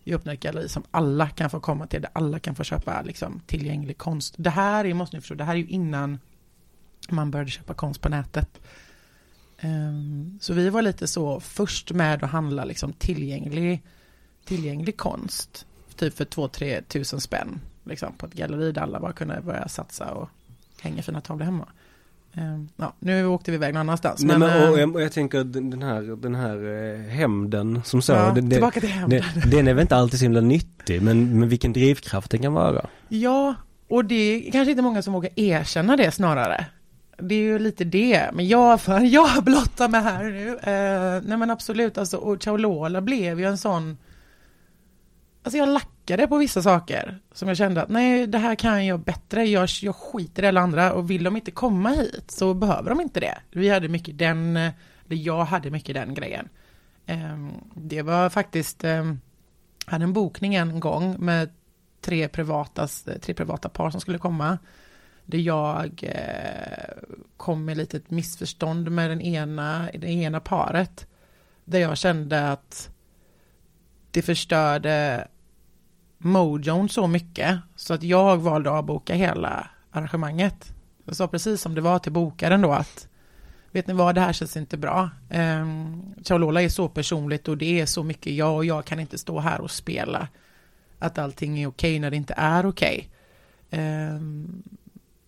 Jag 0.05 0.17
öppnar 0.17 0.35
ett 0.35 0.41
galleri 0.41 0.69
som 0.69 0.83
alla 0.91 1.29
kan 1.29 1.51
få 1.51 1.61
komma 1.61 1.87
till, 1.87 2.03
där 2.03 2.11
alla 2.13 2.39
kan 2.39 2.55
få 2.55 2.65
köpa 2.65 3.03
liksom, 3.03 3.41
tillgänglig 3.47 3.99
konst. 3.99 4.35
Det 4.39 4.51
här 4.51 4.85
är, 4.85 4.95
måste 4.95 5.17
ni 5.17 5.21
förstå, 5.21 5.35
det 5.35 5.45
här 5.45 5.55
är 5.55 5.59
ju 5.59 5.67
innan 5.67 6.19
man 7.09 7.31
började 7.31 7.51
köpa 7.51 7.75
konst 7.75 8.01
på 8.01 8.09
nätet. 8.09 8.61
Um, 9.63 10.39
så 10.41 10.53
vi 10.53 10.71
var 10.71 10.83
lite 10.83 11.07
så 11.07 11.41
först 11.41 11.93
med 11.93 12.25
att 12.25 12.31
handla 12.31 12.65
liksom 12.65 12.93
tillgänglig, 12.93 13.83
tillgänglig 14.45 14.97
konst. 14.97 15.67
Typ 15.97 16.17
för 16.17 16.25
2-3 16.25 16.83
tusen 16.83 17.21
spänn. 17.21 17.61
Liksom 17.85 18.13
på 18.13 18.27
ett 18.27 18.35
galleri 18.35 18.73
där 18.73 18.83
alla 18.83 19.01
bara 19.01 19.13
kunde 19.13 19.41
börja 19.41 19.69
satsa 19.69 20.11
och 20.11 20.29
hänga 20.81 21.03
fina 21.03 21.21
tavlor 21.21 21.45
hemma. 21.45 21.69
Um, 22.39 22.69
ja, 22.77 22.95
nu 22.99 23.27
åkte 23.27 23.51
vi 23.51 23.55
iväg 23.55 23.75
någon 23.75 23.81
annanstans. 23.81 24.25
Nej, 24.25 24.39
men, 24.39 24.51
men, 24.51 24.73
och, 24.73 24.79
jag, 24.79 24.95
och 24.95 25.03
jag 25.03 25.13
tänker 25.13 25.45
den 25.45 25.83
här, 25.83 26.17
den 26.17 26.35
här 26.35 26.57
eh, 26.95 27.01
hämnden 27.01 27.83
som 27.85 28.03
så. 28.03 28.13
ja, 28.13 28.33
den, 28.35 28.51
tillbaka 28.51 28.81
till 28.81 28.89
hämnden. 28.89 29.23
den, 29.35 29.51
den 29.51 29.69
är 29.69 29.75
väl 29.75 29.83
inte 29.83 29.97
alltid 29.97 30.19
så 30.19 30.25
himla 30.25 30.41
nyttig 30.41 31.03
men, 31.03 31.41
men 31.41 31.49
vilken 31.49 31.73
drivkraft 31.73 32.31
den 32.31 32.43
kan 32.43 32.53
vara. 32.53 32.87
Ja, 33.09 33.55
och 33.89 34.05
det 34.05 34.15
är 34.15 34.53
kanske 34.53 34.71
inte 34.71 34.83
många 34.83 35.03
som 35.03 35.13
vågar 35.13 35.31
erkänna 35.37 35.97
det 35.97 36.11
snarare. 36.11 36.67
Det 37.19 37.35
är 37.35 37.43
ju 37.43 37.59
lite 37.59 37.85
det, 37.85 38.31
men 38.33 38.49
jag, 38.49 38.81
för 38.81 39.01
jag 39.05 39.45
blottar 39.45 39.89
mig 39.89 40.01
här 40.01 40.25
nu. 40.25 40.49
Eh, 40.49 41.23
nej 41.25 41.39
men 41.39 41.51
absolut, 41.51 41.99
alltså, 41.99 42.17
och 42.17 42.43
Chaulola 42.43 43.01
blev 43.01 43.41
ju 43.41 43.47
en 43.47 43.59
sån... 43.59 43.99
Alltså 45.43 45.59
jag 45.59 45.69
lackade 45.69 46.27
på 46.27 46.37
vissa 46.37 46.63
saker 46.63 47.19
som 47.33 47.49
jag 47.49 47.57
kände 47.57 47.83
att 47.83 47.89
nej, 47.89 48.27
det 48.27 48.39
här 48.39 48.55
kan 48.55 48.87
jag 48.87 49.01
bättre. 49.01 49.45
Jag, 49.45 49.69
jag 49.83 49.97
skiter 49.97 50.43
i 50.43 50.47
alla 50.47 50.61
andra 50.61 50.93
och 50.93 51.11
vill 51.11 51.25
de 51.25 51.37
inte 51.37 51.51
komma 51.51 51.91
hit 51.91 52.31
så 52.31 52.55
behöver 52.55 52.91
de 52.91 53.01
inte 53.01 53.21
det. 53.21 53.39
Vi 53.51 53.69
hade 53.69 53.89
mycket 53.89 54.19
den, 54.19 54.57
eller 54.57 54.73
jag 55.09 55.45
hade 55.45 55.71
mycket 55.71 55.95
den 55.95 56.15
grejen. 56.15 56.49
Eh, 57.07 57.49
det 57.75 58.03
var 58.03 58.29
faktiskt, 58.29 58.85
eh, 58.85 59.15
hade 59.87 60.05
en 60.05 60.13
bokning 60.13 60.55
en 60.55 60.81
gång 60.81 61.17
med 61.19 61.51
tre 62.01 62.29
privatas, 62.29 63.07
tre 63.23 63.35
privata 63.35 63.69
par 63.69 63.91
som 63.91 64.01
skulle 64.01 64.19
komma. 64.19 64.59
Där 65.27 65.39
jag 65.39 66.01
eh, 66.03 67.17
kom 67.37 67.65
med 67.65 67.77
lite 67.77 67.97
ett 67.97 68.11
missförstånd 68.11 68.91
med 68.91 69.11
den 69.11 69.21
ena, 69.21 69.89
det 69.95 70.09
ena 70.09 70.41
paret. 70.41 71.07
Där 71.65 71.79
jag 71.79 71.99
kände 71.99 72.51
att 72.53 72.91
det 74.11 74.23
förstörde 74.23 75.29
mojon 76.19 76.89
så 76.89 77.07
mycket. 77.07 77.59
Så 77.77 77.95
att 77.95 78.03
jag 78.03 78.37
valde 78.37 78.71
att 78.71 78.77
avboka 78.77 79.15
hela 79.15 79.71
arrangemanget. 79.91 80.73
Jag 81.05 81.17
sa 81.17 81.29
precis 81.29 81.61
som 81.61 81.75
det 81.75 81.81
var 81.81 81.99
till 81.99 82.13
bokaren 82.13 82.61
då 82.61 82.73
att 82.73 83.09
Vet 83.77 83.87
ni 83.87 83.95
vad, 83.95 84.15
det 84.15 84.21
här 84.21 84.33
känns 84.33 84.57
inte 84.57 84.77
bra. 84.77 85.11
Ehm, 85.31 85.63
um, 85.63 86.15
Chaolola 86.25 86.63
är 86.63 86.69
så 86.69 86.89
personligt 86.89 87.49
och 87.49 87.59
det 87.59 87.81
är 87.81 87.87
så 87.87 88.03
mycket 88.03 88.33
jag 88.33 88.57
och 88.57 88.65
jag 88.65 88.85
kan 88.85 89.01
inte 89.01 89.19
stå 89.19 89.41
här 89.41 89.61
och 89.61 89.71
spela 89.71 90.29
att 90.99 91.19
allting 91.19 91.63
är 91.63 91.67
okej 91.67 91.99
när 91.99 92.11
det 92.11 92.17
inte 92.17 92.35
är 92.37 92.67
okej. 92.67 93.09
Um, 93.71 94.63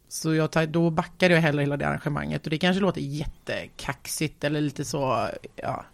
så 0.08 0.34
jag 0.34 0.50
tar, 0.50 0.66
då 0.66 0.90
backade 0.90 1.34
jag 1.34 1.40
hellre 1.40 1.60
hela 1.62 1.76
det 1.76 1.86
arrangemanget 1.88 2.44
och 2.44 2.50
det 2.50 2.58
kanske 2.58 2.80
låter 2.80 3.00
jättekaxigt 3.00 4.44
eller 4.44 4.60
lite 4.60 4.84
så, 4.84 5.28
ja, 5.56 5.84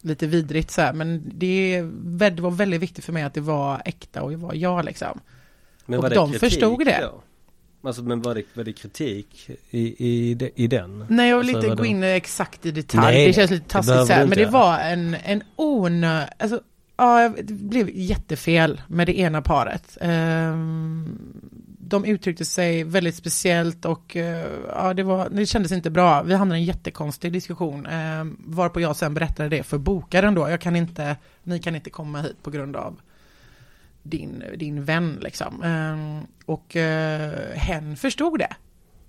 lite 0.00 0.26
vidrigt 0.26 0.70
så 0.70 0.80
här, 0.80 0.92
men 0.92 1.32
det, 1.34 1.82
det 2.30 2.40
var 2.42 2.50
väldigt 2.50 2.80
viktigt 2.80 3.04
för 3.04 3.12
mig 3.12 3.22
att 3.22 3.34
det 3.34 3.40
var 3.40 3.82
äkta 3.84 4.22
och 4.22 4.30
det 4.30 4.36
var 4.36 4.54
jag 4.54 4.84
liksom. 4.84 5.20
Men 5.86 5.98
Och 5.98 6.10
de 6.10 6.32
kritik 6.32 6.40
förstod 6.50 6.84
det. 6.84 6.98
Då? 7.02 7.22
Alltså 7.88 8.02
men 8.02 8.22
var 8.22 8.34
det, 8.34 8.42
var 8.54 8.64
det 8.64 8.72
kritik 8.72 9.50
i, 9.70 9.80
i, 10.06 10.50
i 10.54 10.66
den? 10.66 11.06
Nej, 11.08 11.30
jag 11.30 11.38
vill 11.38 11.48
Alltså, 11.56 11.66
inte 11.70 11.76
gå 11.76 11.82
det- 11.82 11.88
in 11.88 12.02
exakt 12.02 12.66
i 12.66 12.70
detalj, 12.70 13.14
Nej, 13.14 13.26
det 13.26 13.32
känns 13.32 13.50
lite 13.50 13.68
taskigt 13.68 14.06
så 14.06 14.12
här, 14.12 14.26
men 14.26 14.38
det 14.38 14.46
var 14.46 14.78
en, 14.78 15.14
en 15.24 15.42
onö, 15.56 16.26
alltså, 16.38 16.60
ja, 16.96 17.28
det 17.42 17.52
blev 17.54 17.90
jättefel 17.94 18.80
med 18.88 19.06
det 19.06 19.18
ena 19.18 19.42
paret. 19.42 19.98
Ehm, 20.00 21.18
de 21.88 22.04
uttryckte 22.04 22.44
sig 22.44 22.84
väldigt 22.84 23.14
speciellt 23.14 23.84
och 23.84 24.16
eh, 24.16 24.50
ja, 24.68 24.94
det, 24.94 25.02
var, 25.02 25.28
det 25.28 25.46
kändes 25.46 25.72
inte 25.72 25.90
bra. 25.90 26.22
Vi 26.22 26.34
hamnade 26.34 26.58
i 26.58 26.62
en 26.62 26.66
jättekonstig 26.66 27.32
diskussion, 27.32 27.86
eh, 27.86 28.24
varpå 28.38 28.80
jag 28.80 28.96
sen 28.96 29.14
berättade 29.14 29.48
det 29.48 29.62
för 29.62 29.78
bokaren 29.78 30.34
då. 30.34 30.50
Jag 30.50 30.60
kan 30.60 30.76
inte, 30.76 31.16
ni 31.42 31.58
kan 31.58 31.74
inte 31.74 31.90
komma 31.90 32.20
hit 32.20 32.42
på 32.42 32.50
grund 32.50 32.76
av 32.76 33.00
din, 34.02 34.44
din 34.56 34.84
vän 34.84 35.18
liksom. 35.20 35.62
Eh, 35.62 36.28
och 36.46 36.76
eh, 36.76 37.54
hen 37.54 37.96
förstod 37.96 38.38
det. 38.38 38.56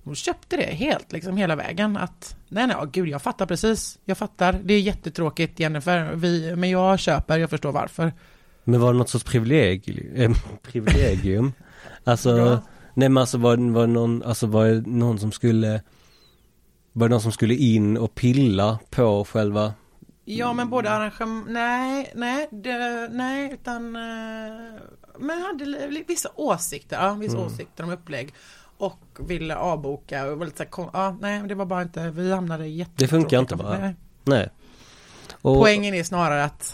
Hon 0.04 0.16
köpte 0.16 0.58
det 0.58 0.74
helt, 0.74 1.12
liksom 1.12 1.38
hela 1.38 1.56
vägen 1.56 1.98
att 1.98 2.36
nej, 2.48 2.68
nej, 2.68 2.76
oh, 2.76 2.86
gud, 2.92 3.08
jag 3.08 3.22
fattar 3.22 3.46
precis. 3.46 4.00
Jag 4.06 4.18
fattar. 4.18 4.60
Det 4.64 4.74
är 4.74 4.80
jättetråkigt, 4.80 5.60
Jennifer. 5.60 6.12
Vi, 6.16 6.56
men 6.56 6.70
jag 6.70 7.00
köper, 7.00 7.38
jag 7.38 7.50
förstår 7.50 7.72
varför. 7.72 8.14
Men 8.64 8.80
var 8.80 8.94
det 8.94 9.00
något 9.00 9.10
sorts 9.10 9.26
privilegium? 9.26 10.32
Eh, 10.32 10.38
privilegium? 10.62 11.54
Alltså, 12.04 12.34
Bra. 12.36 12.62
nej 12.94 13.10
men 13.10 13.18
alltså 13.18 13.38
var, 13.38 13.72
var 13.74 13.88
någon, 13.88 14.24
alltså 14.24 14.48
var 14.48 14.66
det 14.66 14.88
någon 14.88 15.20
som 15.20 15.32
skulle 15.32 15.82
Var 16.94 17.08
det 17.08 17.12
någon 17.14 17.22
som 17.22 17.32
skulle 17.32 17.56
in 17.56 17.98
och 17.98 18.16
pilla 18.16 18.80
på 18.90 19.26
själva 19.26 19.74
Ja, 20.30 20.54
men 20.54 20.70
både 20.70 20.90
arrangemang, 20.90 21.46
nej, 21.48 22.12
nej, 22.16 22.48
det, 22.52 23.08
nej, 23.12 23.52
utan, 23.54 23.96
eh, 23.96 24.02
men 25.20 25.42
hade 25.42 26.04
vissa 26.08 26.30
åsikter, 26.36 26.98
ja, 27.06 27.14
vissa 27.14 27.36
Mm. 27.38 27.48
åsikter 27.48 27.84
om 27.84 27.90
upplägg 27.90 28.34
och 28.78 29.00
ville 29.20 29.56
avboka 29.56 30.26
och 30.26 30.38
var 30.40 30.46
lite 30.46 30.58
så 30.58 30.82
här, 30.82 30.90
ja, 30.94 31.18
nej, 31.22 31.44
det 31.48 31.56
var 31.56 31.66
bara 31.66 31.82
inte, 31.82 32.10
vi 32.10 32.32
hamnade 32.32 32.68
jätte 32.68 32.92
Det 32.96 33.08
funkar 33.08 33.40
inte, 33.40 33.56
va? 33.56 33.78
Nej. 33.80 33.96
Nej 34.24 34.50
och, 35.42 35.58
Poängen 35.58 35.94
är 35.94 36.04
snarare 36.04 36.44
att 36.44 36.74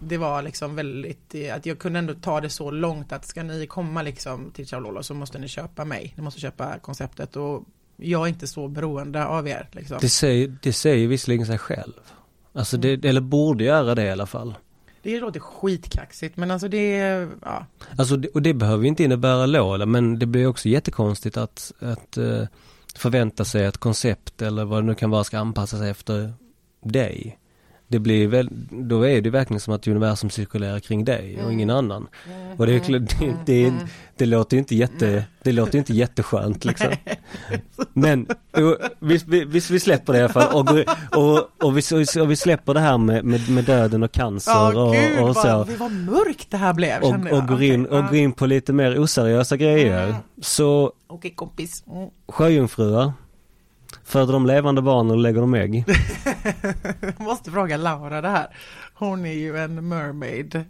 det 0.00 0.16
var 0.16 0.42
liksom 0.42 0.76
väldigt, 0.76 1.34
att 1.54 1.66
jag 1.66 1.78
kunde 1.78 1.98
ändå 1.98 2.14
ta 2.14 2.40
det 2.40 2.50
så 2.50 2.70
långt 2.70 3.12
att 3.12 3.26
ska 3.26 3.42
ni 3.42 3.66
komma 3.66 4.02
liksom 4.02 4.50
till 4.50 4.66
Chaulolo 4.66 5.02
så 5.02 5.14
måste 5.14 5.38
ni 5.38 5.48
köpa 5.48 5.84
mig, 5.84 6.12
ni 6.16 6.22
måste 6.22 6.40
köpa 6.40 6.78
konceptet 6.78 7.36
och 7.36 7.64
jag 7.96 8.22
är 8.22 8.28
inte 8.28 8.46
så 8.46 8.68
beroende 8.68 9.26
av 9.26 9.48
er 9.48 9.68
liksom. 9.72 9.98
Det 10.00 10.08
säger, 10.08 10.56
det 10.62 10.72
säger 10.72 11.08
visserligen 11.08 11.46
sig 11.46 11.58
själv 11.58 11.92
Alltså 12.52 12.76
det, 12.76 13.04
eller 13.04 13.20
borde 13.20 13.64
göra 13.64 13.94
det 13.94 14.04
i 14.04 14.10
alla 14.10 14.26
fall 14.26 14.54
Det 15.02 15.20
låter 15.20 15.40
skitkaxigt 15.40 16.36
men 16.36 16.50
alltså 16.50 16.68
det, 16.68 16.96
ja. 17.42 17.66
Alltså 17.98 18.16
det, 18.16 18.28
och 18.28 18.42
det 18.42 18.54
behöver 18.54 18.84
inte 18.84 19.04
innebära 19.04 19.46
låda 19.46 19.86
men 19.86 20.18
det 20.18 20.26
blir 20.26 20.46
också 20.46 20.68
jättekonstigt 20.68 21.36
att, 21.36 21.72
att 21.78 22.16
eh, 22.16 22.44
förvänta 22.96 23.44
sig 23.44 23.66
att 23.66 23.78
koncept 23.78 24.42
eller 24.42 24.64
vad 24.64 24.82
det 24.82 24.86
nu 24.86 24.94
kan 24.94 25.10
vara 25.10 25.24
ska 25.24 25.38
anpassa 25.38 25.78
sig 25.78 25.90
efter 25.90 26.32
dig. 26.82 27.38
Det 27.90 27.98
blir 27.98 28.26
väl, 28.26 28.48
då 28.70 29.08
är 29.08 29.20
det 29.20 29.30
verkligen 29.30 29.60
som 29.60 29.74
att 29.74 29.86
universum 29.86 30.30
cirkulerar 30.30 30.78
kring 30.78 31.04
dig 31.04 31.38
och 31.44 31.52
ingen 31.52 31.70
annan. 31.70 32.06
Och 32.56 32.66
det, 32.66 32.72
är 32.72 32.98
det, 32.98 33.36
det, 33.46 33.72
det 34.16 34.26
låter 34.26 34.56
ju 34.56 34.58
inte 34.58 34.76
jätte, 34.76 35.24
det 35.42 35.52
låter 35.52 35.78
inte 35.78 35.92
jätteskönt 35.92 36.64
liksom. 36.64 36.88
Men 37.92 38.26
och, 38.52 38.76
vi, 38.98 39.20
vi, 39.26 39.44
vi, 39.44 39.80
släpper 39.80 40.12
det 40.12 40.18
i 40.18 40.22
alla 40.22 40.32
fall 40.32 40.54
och, 40.54 40.68
och, 41.18 41.48
och, 41.64 41.78
vi, 41.78 41.82
och 42.20 42.30
vi 42.30 42.36
släpper 42.36 42.74
det 42.74 42.80
här 42.80 42.98
med, 42.98 43.24
med, 43.24 43.50
med 43.50 43.64
döden 43.64 44.02
och 44.02 44.12
cancer 44.12 44.78
och, 44.78 44.94
gud 44.94 45.20
och 45.20 45.36
så. 45.36 45.48
vad, 45.48 45.66
det 45.66 45.76
var 45.76 45.88
mörkt 45.88 46.50
det 46.50 46.56
här 46.56 46.72
blev 46.72 47.02
Och, 47.02 47.32
och, 47.32 47.48
går 47.48 47.62
in, 47.62 47.86
och 47.86 48.04
går 48.04 48.16
in 48.16 48.32
på 48.32 48.46
lite 48.46 48.72
mer 48.72 49.00
oseriösa 49.00 49.56
grejer. 49.56 50.04
Mm. 50.04 50.16
Så. 50.42 50.92
Okej 51.06 51.30
kompis. 51.30 51.84
Mm. 51.86 52.08
Föder 54.10 54.32
de 54.32 54.46
levande 54.46 54.82
barn 54.82 55.10
och 55.10 55.16
lägger 55.16 55.40
de 55.40 55.54
ägg? 55.54 55.84
Jag 57.00 57.20
måste 57.26 57.50
fråga 57.50 57.76
Laura 57.76 58.20
det 58.20 58.28
här. 58.28 58.46
Hon 58.94 59.26
är 59.26 59.32
ju 59.32 59.56
en 59.58 59.88
mermaid. 59.88 60.64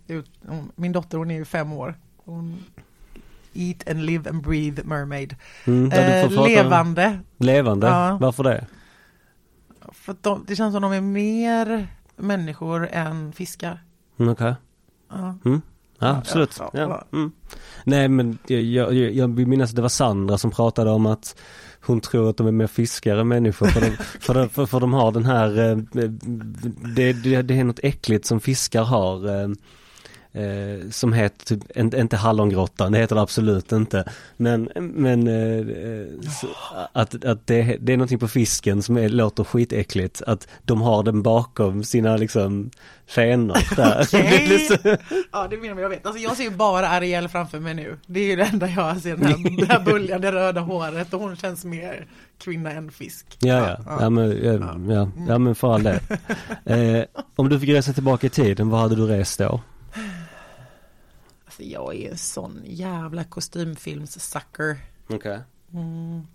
Min 0.75 0.93
dotter 0.93 1.19
hon 1.19 1.31
är 1.31 1.35
ju 1.35 1.45
fem 1.45 1.73
år. 1.73 1.95
Hon 2.25 2.59
Eat 3.55 3.89
and 3.91 4.03
live 4.05 4.31
and 4.31 4.43
breathe 4.43 4.83
mermaid. 4.85 5.37
Mm, 5.65 5.93
Eh, 5.93 6.47
levande. 6.47 7.19
Levande? 7.37 7.87
Ja. 7.87 8.19
Varför 8.21 8.45
det? 8.45 8.67
För 9.93 10.13
att 10.13 10.23
de, 10.23 10.45
det 10.47 10.57
känns 10.57 10.73
som 10.75 10.83
de 10.83 10.93
är 10.93 11.01
mer 11.01 11.87
människor 12.17 12.89
än 12.93 13.33
fiskar. 13.33 13.83
Mm, 14.19 14.33
Okej. 14.33 14.55
Ja. 15.11 15.35
Ja, 15.45 15.61
Ja, 15.99 16.09
absolut. 16.17 16.61
ja. 16.73 17.05
Mm. 17.13 17.33
Nej 17.85 18.09
men 18.09 18.39
jag, 18.47 18.63
jag, 18.63 18.93
jag 18.95 19.29
vill 19.29 19.47
minnas 19.47 19.71
att 19.71 19.77
det 19.77 19.83
var 19.83 19.89
Sandra 19.89 20.39
som 20.39 20.51
pratade 20.51 20.91
om 20.91 21.07
att 21.07 21.37
hon 21.83 22.01
tror 22.01 22.31
att 22.31 22.37
de 22.37 22.47
är 22.47 22.53
mer 22.53 22.67
fiskare 22.67 23.25
människor 23.25 23.67
för 23.67 23.81
de, 23.81 23.91
för, 24.21 24.35
de, 24.35 24.49
för, 24.49 24.67
för 24.67 24.81
de 24.81 24.93
har 24.93 25.13
den 25.13 25.25
här, 25.25 25.71
eh, 25.71 25.77
det, 26.95 27.13
det, 27.13 27.43
det 27.43 27.55
är 27.55 27.65
något 27.65 27.81
äckligt 27.83 28.27
som 28.27 28.41
fiskar 28.41 28.83
har. 28.83 29.43
Eh, 29.43 29.49
eh, 30.33 30.61
Eh, 30.61 30.91
som 30.91 31.13
heter, 31.13 31.47
typ, 31.47 31.77
inte, 31.77 31.99
inte 31.99 32.17
Hallongrottan, 32.17 32.93
det 32.93 32.99
heter 32.99 33.15
det 33.15 33.23
absolut 33.23 33.73
inte. 33.73 34.05
Men, 34.37 34.71
men 34.75 35.27
eh, 35.29 35.67
så, 36.31 36.47
att, 36.93 37.25
att 37.25 37.47
det, 37.47 37.77
det 37.81 37.93
är 37.93 37.97
någonting 37.97 38.19
på 38.19 38.29
fisken 38.29 38.83
som 38.83 38.97
är, 38.97 39.09
låter 39.09 39.45
skitäckligt. 39.45 40.23
Att 40.27 40.49
de 40.63 40.81
har 40.81 41.03
den 41.03 41.23
bakom 41.23 41.85
sina 41.85 42.17
liksom 42.17 42.71
fenor 43.07 43.77
där. 43.77 44.03
Okej. 44.03 44.69
Ja, 45.33 45.47
det 45.51 45.57
menar 45.57 45.83
jag 45.83 45.89
vet. 45.89 46.07
Alltså 46.07 46.23
jag 46.23 46.37
ser 46.37 46.45
ju 46.45 46.51
bara 46.51 46.89
Ariel 46.89 47.29
framför 47.29 47.61
mig 47.61 47.75
nu. 47.75 47.99
Det 48.07 48.21
är 48.21 48.27
ju 48.27 48.37
det 48.37 48.45
enda 48.45 48.69
jag 48.69 49.01
ser, 49.01 49.17
den 49.17 49.27
här, 49.27 49.57
det 49.67 49.73
här 49.73 49.81
böljande 49.81 50.33
röda 50.33 50.61
håret 50.61 51.15
och 51.15 51.21
hon 51.21 51.37
känns 51.37 51.65
mer 51.65 52.07
kvinna 52.39 52.73
än 52.73 52.91
fisk. 52.91 53.27
Ja, 53.39 53.77
ja, 53.87 53.99
ja, 54.01 54.11
men, 54.11 54.45
ja, 54.45 54.77
ja, 54.95 55.11
ja, 55.29 55.39
men 55.39 55.55
för 55.55 55.75
all 55.75 55.83
del. 55.83 55.99
Eh, 56.65 57.05
om 57.37 57.49
du 57.49 57.61
fick 57.61 57.69
resa 57.69 57.93
tillbaka 57.93 58.27
i 58.27 58.31
tiden, 58.31 58.69
vad 58.71 58.81
hade 58.81 58.97
du 58.97 59.07
rest 59.07 59.39
då? 59.39 59.61
Alltså 61.61 61.73
jag 61.73 61.95
är 61.95 62.11
en 62.11 62.19
sån 62.19 62.63
jävla 62.65 63.25
kostymfilms-sucker. 63.25 64.77
Okej. 65.05 65.17
Okay. 65.17 65.39
Mm, 65.75 66.27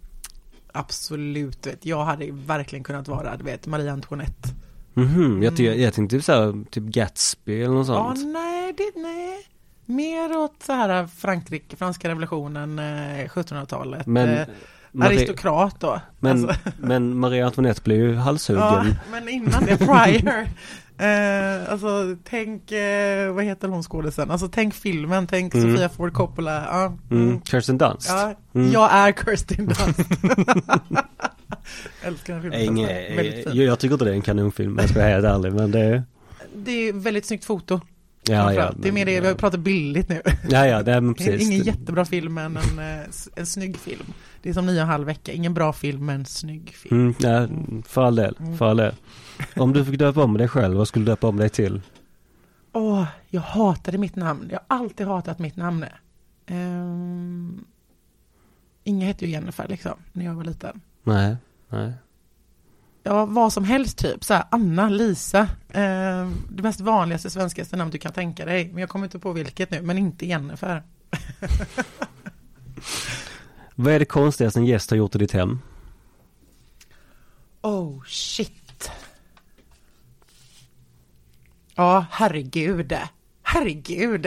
absolut, 0.71 1.67
vet. 1.67 1.85
jag 1.85 2.05
hade 2.05 2.31
verkligen 2.31 2.83
kunnat 2.83 3.07
vara, 3.07 3.37
du 3.37 3.43
vet, 3.43 3.67
Marie 3.67 3.91
Antoinette. 3.91 4.49
Mhm, 4.93 5.25
mm 5.25 5.43
jag, 5.43 5.59
jag, 5.59 5.77
jag 5.77 5.93
tänkte 5.93 6.15
typ 6.15 6.25
såhär, 6.25 6.65
typ 6.69 6.83
Gatsby 6.83 7.61
eller 7.61 7.73
något 7.73 7.87
sånt. 7.87 8.19
Ja, 8.19 8.25
nej, 8.25 8.73
det, 8.73 9.01
nej. 9.01 9.47
Mer 9.85 10.37
åt 10.37 10.63
så 10.63 10.73
här 10.73 11.07
Frankrike, 11.07 11.75
franska 11.75 12.09
revolutionen, 12.09 12.79
1700-talet. 12.79 14.05
Men 14.05 14.29
eh, 14.29 14.47
Marie... 14.95 15.17
aristokrat 15.17 15.79
då. 15.79 16.01
Men, 16.19 16.45
alltså. 16.45 16.59
men 16.77 17.17
Marie 17.17 17.45
Antoinette 17.45 17.81
blev 17.81 17.97
ju 17.97 18.15
halshuggen. 18.15 18.63
Ja, 18.63 18.85
men 19.11 19.29
innan 19.29 19.65
det, 19.65 19.77
prior. 19.77 20.47
Eh, 20.97 21.71
alltså 21.71 22.15
tänk, 22.23 22.71
eh, 22.71 23.33
vad 23.33 23.43
heter 23.43 23.67
hon 23.67 23.83
skådisen? 23.83 24.31
Alltså 24.31 24.47
tänk 24.47 24.73
filmen, 24.73 25.27
tänk 25.27 25.53
mm. 25.53 25.71
Sofia 25.71 25.89
Ford 25.89 26.13
Coppola. 26.13 26.65
Ja, 26.65 26.85
mm. 26.85 27.27
Mm. 27.29 27.41
Kirsten 27.41 27.77
Dunst. 27.77 28.09
Ja, 28.09 28.35
mm. 28.55 28.71
jag 28.71 28.93
är 28.93 29.11
Kirsten 29.11 29.65
Dunst. 29.65 29.99
Älskar 32.03 32.33
den 32.33 32.41
filmen. 32.41 32.61
Inge, 32.61 33.11
jag, 33.45 33.55
jag 33.55 33.79
tycker 33.79 33.93
inte 33.93 34.05
det 34.05 34.11
är 34.11 34.15
en 34.15 34.21
kanonfilm, 34.21 34.77
jag 34.79 34.89
ska 34.89 34.99
vara 34.99 35.09
helt 35.09 35.25
ärlig, 35.25 35.53
men 35.53 35.71
det 35.71 35.79
är 35.79 36.03
Det 36.55 36.71
är 36.71 36.93
väldigt 36.93 37.25
snyggt 37.25 37.45
foto. 37.45 37.79
Ja, 38.27 38.53
ja, 38.53 38.73
det 38.77 38.87
är 38.87 38.91
mer 38.91 39.05
det, 39.05 39.21
vi 39.21 39.27
har 39.27 39.33
pratat 39.33 39.59
billigt 39.59 40.09
nu. 40.09 40.21
Ja, 40.49 40.67
ja, 40.67 40.83
det 40.83 40.91
är 40.91 41.13
precis. 41.13 41.25
Det 41.25 41.31
är 41.33 41.45
ingen 41.45 41.63
jättebra 41.65 42.05
film, 42.05 42.33
men 42.33 42.57
en, 42.57 42.79
eh, 42.79 43.05
en 43.35 43.45
snygg 43.45 43.77
film. 43.77 44.05
Det 44.45 44.49
är 44.49 44.53
som 44.53 44.65
nio 44.65 44.75
och 44.75 44.81
en 44.81 44.87
halv 44.87 45.05
vecka, 45.05 45.31
ingen 45.31 45.53
bra 45.53 45.73
film, 45.73 46.05
men 46.05 46.25
snygg 46.25 46.69
film. 46.69 46.99
Mm, 46.99 47.15
ja, 47.19 47.47
för 47.87 48.03
all 48.03 48.15
del, 48.15 48.37
mm. 48.39 48.57
för 48.57 48.65
all 48.65 48.77
del. 48.77 48.95
Om 49.55 49.73
du 49.73 49.85
fick 49.85 49.99
döpa 49.99 50.23
om 50.23 50.37
dig 50.37 50.47
själv, 50.47 50.77
vad 50.77 50.87
skulle 50.87 51.05
du 51.05 51.11
döpa 51.11 51.27
om 51.27 51.37
dig 51.37 51.49
till? 51.49 51.81
Åh, 52.73 53.01
oh, 53.01 53.05
jag 53.29 53.41
hatade 53.41 53.97
mitt 53.97 54.15
namn. 54.15 54.47
Jag 54.51 54.59
har 54.67 54.77
alltid 54.77 55.07
hatat 55.07 55.39
mitt 55.39 55.55
namn. 55.55 55.85
Um, 56.49 57.65
Inga 58.83 59.05
hette 59.05 59.25
ju 59.25 59.31
Jennifer 59.31 59.67
liksom, 59.67 59.93
när 60.13 60.25
jag 60.25 60.33
var 60.33 60.43
liten. 60.43 60.81
Nej, 61.03 61.35
nej. 61.69 61.93
Ja, 63.03 63.25
vad 63.25 63.53
som 63.53 63.63
helst 63.63 63.97
typ. 63.97 64.23
Så 64.23 64.33
här, 64.33 64.43
Anna, 64.51 64.89
Lisa. 64.89 65.41
Eh, 65.69 66.29
det 66.49 66.63
mest 66.63 66.81
vanligaste 66.81 67.29
svenskaste 67.29 67.75
namn 67.77 67.91
du 67.91 67.97
kan 67.97 68.13
tänka 68.13 68.45
dig. 68.45 68.69
Men 68.69 68.77
jag 68.77 68.89
kommer 68.89 69.05
inte 69.05 69.19
på 69.19 69.31
vilket 69.31 69.71
nu, 69.71 69.81
men 69.81 69.97
inte 69.97 70.25
Jennifer. 70.25 70.83
vad 73.75 73.93
är 73.93 73.99
det 73.99 74.05
konstigaste 74.05 74.59
en 74.59 74.65
gäst 74.65 74.89
har 74.89 74.97
gjort 74.97 75.15
i 75.15 75.17
ditt 75.17 75.31
hem? 75.31 75.59
Oh 77.61 78.03
shit. 78.05 78.91
Ja, 81.75 82.05
herregud. 82.11 82.93
Herregud. 83.43 84.25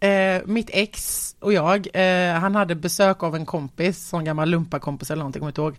Eh, 0.00 0.42
mitt 0.44 0.70
ex 0.72 1.36
och 1.40 1.52
jag, 1.52 1.88
eh, 1.94 2.34
han 2.34 2.54
hade 2.54 2.74
besök 2.74 3.22
av 3.22 3.36
en 3.36 3.46
kompis, 3.46 4.08
som 4.08 4.24
gammal 4.24 4.48
lumpakompis 4.50 5.10
eller 5.10 5.20
någonting, 5.20 5.40
kommer 5.40 5.50
inte 5.50 5.60
ihåg. 5.60 5.76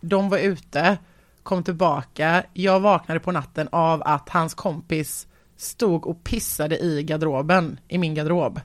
De 0.00 0.28
var 0.28 0.38
ute 0.38 0.98
kom 1.44 1.62
tillbaka. 1.62 2.44
Jag 2.52 2.80
vaknade 2.80 3.20
på 3.20 3.32
natten 3.32 3.68
av 3.72 4.02
att 4.02 4.28
hans 4.28 4.54
kompis 4.54 5.26
stod 5.56 6.06
och 6.06 6.24
pissade 6.24 6.78
i 6.78 7.02
garderoben, 7.02 7.80
i 7.88 7.98
min 7.98 8.14
garderob. 8.14 8.60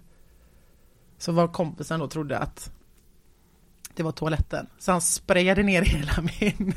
Så 1.18 1.32
var 1.32 1.48
kompisen 1.48 2.00
då 2.00 2.08
trodde 2.08 2.38
att 2.38 2.72
det 4.00 4.04
var 4.04 4.12
toaletten. 4.12 4.68
Så 4.78 4.92
han 4.92 5.02
sprayade 5.02 5.64
ner 5.64 5.82
hela 5.86 6.14
min 6.22 6.74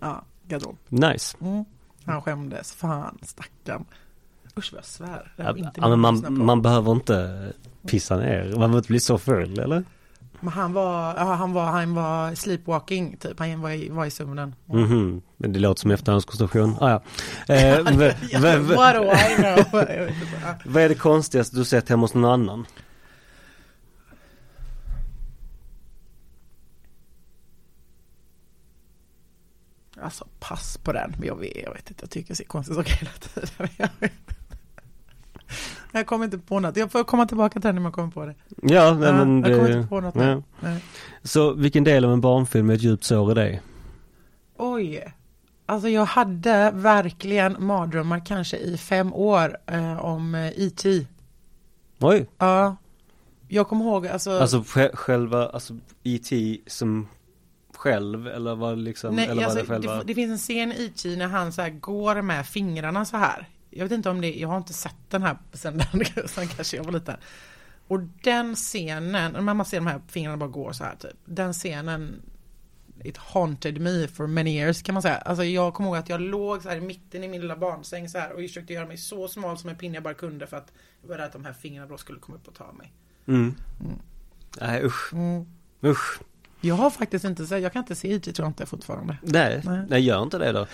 ja, 0.00 0.24
garderob. 0.48 0.76
Nice. 0.88 1.36
Mm. 1.40 1.64
Han 2.04 2.22
skämdes. 2.22 2.74
Fan, 2.74 3.18
stackarn. 3.22 3.84
Usch 4.56 4.72
vad 4.72 4.78
jag 4.78 4.84
svär. 4.84 5.32
Ja, 5.36 5.54
ja, 5.74 5.88
men 5.88 6.00
man, 6.00 6.44
man 6.44 6.62
behöver 6.62 6.92
inte 6.92 7.52
pissa 7.86 8.16
ner. 8.16 8.44
Man 8.44 8.52
behöver 8.58 8.76
inte 8.76 8.88
bli 8.88 9.00
så 9.00 9.18
full, 9.18 9.58
eller? 9.58 9.84
Men 10.40 10.52
han 10.52 10.72
var, 10.72 11.14
ja, 11.16 11.34
han 11.34 11.52
var, 11.52 11.64
han 11.64 11.94
var 11.94 12.34
sleepwalking 12.34 13.16
typ, 13.16 13.38
han 13.38 13.60
var 13.60 13.70
i, 13.70 13.88
var 13.88 14.06
i 14.06 14.10
sömnen. 14.10 14.54
Mm 14.70 14.86
-hmm. 14.86 15.22
Men 15.36 15.52
det 15.52 15.58
låter 15.58 15.80
som 15.80 15.90
efterhandskonstruktion. 15.90 16.76
Ah, 16.80 16.90
ja. 16.90 17.02
Eh, 17.54 17.76
What 18.76 18.94
do 18.94 19.04
I 19.04 19.36
know? 19.36 19.84
vad 20.64 20.82
är 20.82 20.88
det 20.88 20.94
konstigaste 20.94 21.56
du 21.56 21.64
sett 21.64 21.88
hemma 21.88 22.02
hos 22.02 22.14
någon 22.14 22.32
annan? 22.32 22.66
Alltså 30.02 30.26
pass 30.40 30.78
på 30.78 30.92
den, 30.92 31.14
jag 31.22 31.36
vet, 31.36 31.56
jag 31.64 31.72
vet 31.72 31.90
inte, 31.90 32.02
jag 32.02 32.10
tycker 32.10 32.30
jag 32.30 32.36
ser 32.36 32.44
konstigt 32.44 32.76
saker 32.76 32.92
hela 32.92 33.10
tiden. 33.10 34.10
Jag 35.92 36.06
kommer 36.06 36.24
inte 36.24 36.38
på 36.38 36.60
något. 36.60 36.76
Jag 36.76 36.92
får 36.92 37.04
komma 37.04 37.26
tillbaka 37.26 37.52
till 37.52 37.60
det 37.60 37.72
när 37.72 37.80
man 37.80 37.92
kommer 37.92 38.10
på 38.10 38.26
det. 38.26 38.34
Ja, 38.62 38.94
nej, 38.94 39.12
men 39.12 39.42
det... 39.42 39.50
Jag 39.50 39.58
kommer 39.58 39.76
inte 39.76 39.88
på 39.88 40.00
något. 40.00 40.14
Ja. 40.60 40.76
Så 41.22 41.52
vilken 41.52 41.84
del 41.84 42.04
av 42.04 42.12
en 42.12 42.20
barnfilm 42.20 42.70
är 42.70 42.74
ett 42.74 42.82
djupt 42.82 43.04
sår 43.04 43.30
i 43.30 43.34
dig? 43.34 43.62
Oj. 44.56 45.14
Alltså 45.66 45.88
jag 45.88 46.04
hade 46.04 46.70
verkligen 46.74 47.56
mardrömmar 47.58 48.26
kanske 48.26 48.56
i 48.56 48.76
fem 48.76 49.14
år 49.14 49.56
eh, 49.66 50.04
om 50.04 50.50
IT. 50.56 50.84
Eh, 50.84 50.92
e 50.92 51.06
Oj. 51.98 52.26
Ja. 52.38 52.76
Jag 53.48 53.68
kommer 53.68 53.84
ihåg 53.84 54.06
alltså. 54.06 54.30
Alltså 54.30 54.64
själva, 54.94 55.48
alltså 55.48 55.74
IT 56.02 56.60
som 56.66 57.08
själv 57.82 58.28
eller 58.28 58.54
var 58.54 58.76
liksom, 58.76 59.16
Nej, 59.16 59.28
eller 59.28 59.44
alltså, 59.44 59.58
var 59.58 59.62
det 59.62 59.68
själva? 59.68 59.96
Det, 59.96 60.04
det 60.04 60.14
finns 60.14 60.30
en 60.30 60.38
scen 60.38 60.72
i 60.72 60.82
IT 60.84 61.18
när 61.18 61.26
han 61.26 61.52
så 61.52 61.68
går 61.80 62.22
med 62.22 62.46
fingrarna 62.46 63.04
så 63.04 63.16
här 63.16 63.48
jag 63.74 63.84
vet 63.84 63.92
inte 63.92 64.10
om 64.10 64.20
det, 64.20 64.34
jag 64.34 64.48
har 64.48 64.56
inte 64.56 64.72
sett 64.72 64.96
den 65.08 65.22
här 65.22 65.38
sen, 65.52 65.78
den, 65.78 66.28
sen 66.28 66.48
kanske 66.48 66.76
jag 66.76 66.84
var 66.84 66.92
liten. 66.92 67.16
Och 67.88 68.00
den 68.22 68.54
scenen, 68.54 69.32
när 69.32 69.54
man 69.54 69.66
ser 69.66 69.76
de 69.76 69.86
här 69.86 70.00
fingrarna 70.08 70.36
bara 70.36 70.50
går 70.50 70.72
så 70.72 70.84
här 70.84 70.96
typ. 70.96 71.16
Den 71.24 71.52
scenen 71.52 72.22
It 73.04 73.16
haunted 73.16 73.80
me 73.80 74.08
for 74.08 74.26
many 74.26 74.50
years 74.50 74.82
kan 74.82 74.92
man 74.92 75.02
säga. 75.02 75.16
Alltså 75.16 75.44
jag 75.44 75.74
kommer 75.74 75.88
ihåg 75.88 75.96
att 75.96 76.08
jag 76.08 76.20
låg 76.20 76.62
så 76.62 76.68
här 76.68 76.76
i 76.76 76.80
mitten 76.80 77.24
i 77.24 77.28
min 77.28 77.40
lilla 77.40 77.56
barnsäng 77.56 78.08
så 78.08 78.18
här 78.18 78.32
och 78.32 78.38
försökte 78.38 78.72
göra 78.72 78.86
mig 78.86 78.96
så 78.96 79.28
smal 79.28 79.58
som 79.58 79.70
en 79.70 79.76
pinne 79.76 79.94
jag 79.94 80.02
bara 80.02 80.14
kunde 80.14 80.46
för 80.46 80.56
att 80.56 80.72
jag 81.00 81.08
var 81.08 81.16
rädd 81.16 81.26
att 81.26 81.32
de 81.32 81.44
här 81.44 81.52
fingrarna 81.52 81.88
då 81.88 81.98
skulle 81.98 82.18
komma 82.18 82.38
upp 82.38 82.48
och 82.48 82.54
ta 82.54 82.72
mig. 82.72 82.92
Mm. 83.26 83.54
mm. 83.80 83.98
Nej 84.60 84.84
usch. 84.84 85.12
Mm. 85.12 85.46
Usch. 85.84 86.20
Jag 86.64 86.74
har 86.74 86.90
faktiskt 86.90 87.24
inte 87.24 87.46
så 87.46 87.58
jag 87.58 87.72
kan 87.72 87.82
inte 87.82 87.94
se 87.94 88.14
IT 88.14 88.24
tror 88.24 88.44
jag 88.44 88.50
inte 88.50 88.66
fortfarande. 88.66 89.16
Nej, 89.22 89.60
nej, 89.64 89.86
nej 89.88 90.00
gör 90.00 90.22
inte 90.22 90.38
det 90.38 90.52
då. 90.52 90.66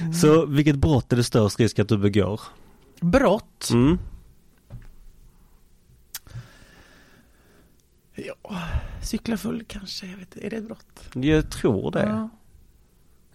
Mm. 0.00 0.12
Så 0.12 0.46
vilket 0.46 0.76
brott 0.76 1.12
är 1.12 1.16
det 1.16 1.24
störst 1.24 1.60
risk 1.60 1.78
att 1.78 1.88
du 1.88 1.98
begår? 1.98 2.40
Brott? 3.00 3.70
Mm. 3.72 3.98
Ja, 8.14 8.68
cykla 9.02 9.36
full 9.36 9.64
kanske, 9.68 10.06
jag 10.06 10.16
vet 10.16 10.36
Är 10.36 10.50
det 10.50 10.56
ett 10.56 10.64
brott? 10.64 11.08
Jag 11.12 11.50
tror 11.50 11.90
det. 11.90 12.02
Ja. 12.02 12.28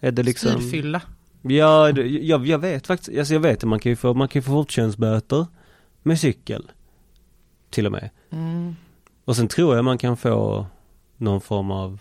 Är 0.00 0.12
det 0.12 0.22
liksom 0.22 0.50
Styrfylla? 0.50 1.02
Ja, 1.42 1.90
jag, 2.00 2.46
jag 2.46 2.58
vet 2.58 2.86
faktiskt, 2.86 3.18
alltså 3.18 3.34
jag 3.34 3.40
vet 3.40 3.58
att 3.58 3.68
man 3.68 3.80
kan 3.80 3.90
ju 3.90 3.96
få, 3.96 4.14
man 4.14 4.28
kan 4.28 4.40
ju 4.40 4.44
få 4.44 4.50
fortkörningsböter 4.50 5.46
med 6.02 6.20
cykel. 6.20 6.70
Till 7.70 7.86
och 7.86 7.92
med. 7.92 8.10
Mm. 8.30 8.76
Och 9.24 9.36
sen 9.36 9.48
tror 9.48 9.76
jag 9.76 9.84
man 9.84 9.98
kan 9.98 10.16
få 10.16 10.66
någon 11.16 11.40
form 11.40 11.70
av 11.70 12.00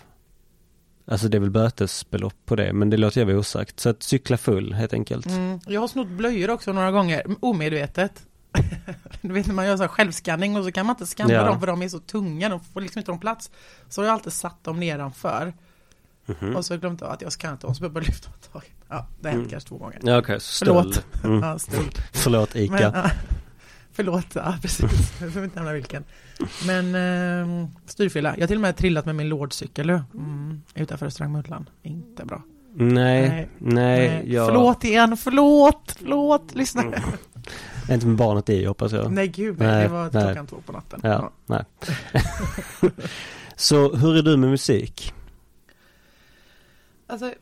Alltså 1.05 1.27
det 1.27 1.37
är 1.37 1.39
väl 1.39 1.49
bötesbelopp 1.49 2.35
på 2.45 2.55
det, 2.55 2.73
men 2.73 2.89
det 2.89 2.97
låter 2.97 3.21
jag 3.21 3.25
vara 3.25 3.37
osagt. 3.37 3.79
Så 3.79 3.89
att 3.89 4.03
cykla 4.03 4.37
full 4.37 4.73
helt 4.73 4.93
enkelt. 4.93 5.25
Mm. 5.25 5.59
Jag 5.67 5.81
har 5.81 5.87
snott 5.87 6.07
blöjor 6.07 6.49
också 6.49 6.73
några 6.73 6.91
gånger, 6.91 7.23
omedvetet. 7.39 8.23
du 9.21 9.33
vet 9.33 9.47
när 9.47 9.53
man 9.53 9.65
gör 9.65 9.77
så 9.77 9.83
här 9.83 9.87
självskanning 9.87 10.57
och 10.57 10.63
så 10.63 10.71
kan 10.71 10.85
man 10.85 10.93
inte 10.93 11.05
skanna 11.05 11.33
ja. 11.33 11.45
dem 11.45 11.59
för 11.59 11.67
de 11.67 11.81
är 11.81 11.89
så 11.89 11.99
tunga, 11.99 12.49
de 12.49 12.59
får 12.59 12.81
liksom 12.81 12.99
inte 12.99 13.11
de 13.11 13.19
plats. 13.19 13.51
Så 13.89 14.01
har 14.01 14.05
jag 14.05 14.13
alltid 14.13 14.33
satt 14.33 14.63
dem 14.63 14.79
nedanför. 14.79 15.53
Mm 16.27 16.39
-hmm. 16.39 16.55
Och 16.55 16.65
så 16.65 16.77
glömt 16.77 17.01
att 17.01 17.21
jag 17.21 17.31
skannat 17.31 17.61
dem, 17.61 17.75
så 17.75 17.81
behöver 17.81 18.01
jag 18.01 18.07
lyfta 18.07 18.29
taget. 18.51 18.71
Ja, 18.89 19.07
det 19.19 19.27
har 19.27 19.31
hänt 19.31 19.41
mm. 19.41 19.49
kanske 19.49 19.69
två 19.69 19.77
gånger. 19.77 19.99
Ja, 20.03 20.17
okej, 20.17 20.35
okay. 20.35 20.39
Förlåt. 20.39 21.05
Mm. 21.23 21.41
ja, 21.41 21.57
Förlåt 22.11 22.55
Ica. 22.55 22.91
Men. 22.91 23.09
Förlåt, 23.93 24.35
ja 24.35 24.55
precis. 24.61 25.13
Jag 25.21 25.33
får 25.33 25.43
inte 25.43 25.55
nämna 25.55 25.73
vilken. 25.73 26.03
Men 26.67 26.95
eh, 26.95 27.67
styrfylla. 27.85 28.33
Jag 28.35 28.41
har 28.41 28.47
till 28.47 28.57
och 28.57 28.61
med 28.61 28.77
trillat 28.77 29.05
med 29.05 29.15
min 29.15 29.29
lådcykel 29.29 29.89
mm, 29.89 30.61
utanför 30.75 31.05
restaurang 31.05 31.31
Mullan. 31.31 31.69
Inte 31.81 32.25
bra. 32.25 32.41
Nej, 32.75 33.29
Nej. 33.29 33.49
nej. 33.57 34.33
jag... 34.33 34.47
Förlåt 34.47 34.83
igen, 34.83 35.17
förlåt, 35.17 35.95
förlåt, 35.97 36.55
lyssna. 36.55 36.81
Mm. 36.81 36.99
Inte 37.89 38.07
med 38.07 38.15
barnet 38.15 38.49
i 38.49 38.65
hoppas 38.65 38.91
jag. 38.91 39.11
Nej 39.11 39.27
gud, 39.27 39.59
nej, 39.59 39.83
det 39.83 39.89
var 39.89 40.09
nej. 40.13 40.23
klockan 40.23 40.47
två 40.47 40.57
på 40.65 40.71
natten. 40.71 40.99
Ja, 41.03 41.31
nej. 41.45 41.63
Så 43.55 43.95
hur 43.95 44.17
är 44.17 44.21
du 44.21 44.37
med 44.37 44.49
musik? 44.49 45.13
Alltså, 47.07 47.33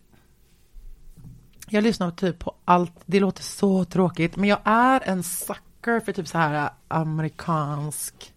jag 1.69 1.83
lyssnar 1.83 2.11
typ 2.11 2.39
på 2.39 2.55
allt, 2.65 2.93
det 3.05 3.19
låter 3.19 3.43
så 3.43 3.85
tråkigt, 3.85 4.35
men 4.35 4.49
jag 4.49 4.59
är 4.63 5.01
en 5.05 5.23
sucker 5.23 5.70
för 5.84 6.11
typ 6.11 6.27
så 6.27 6.38
här 6.38 6.69
amerikansk 6.88 8.34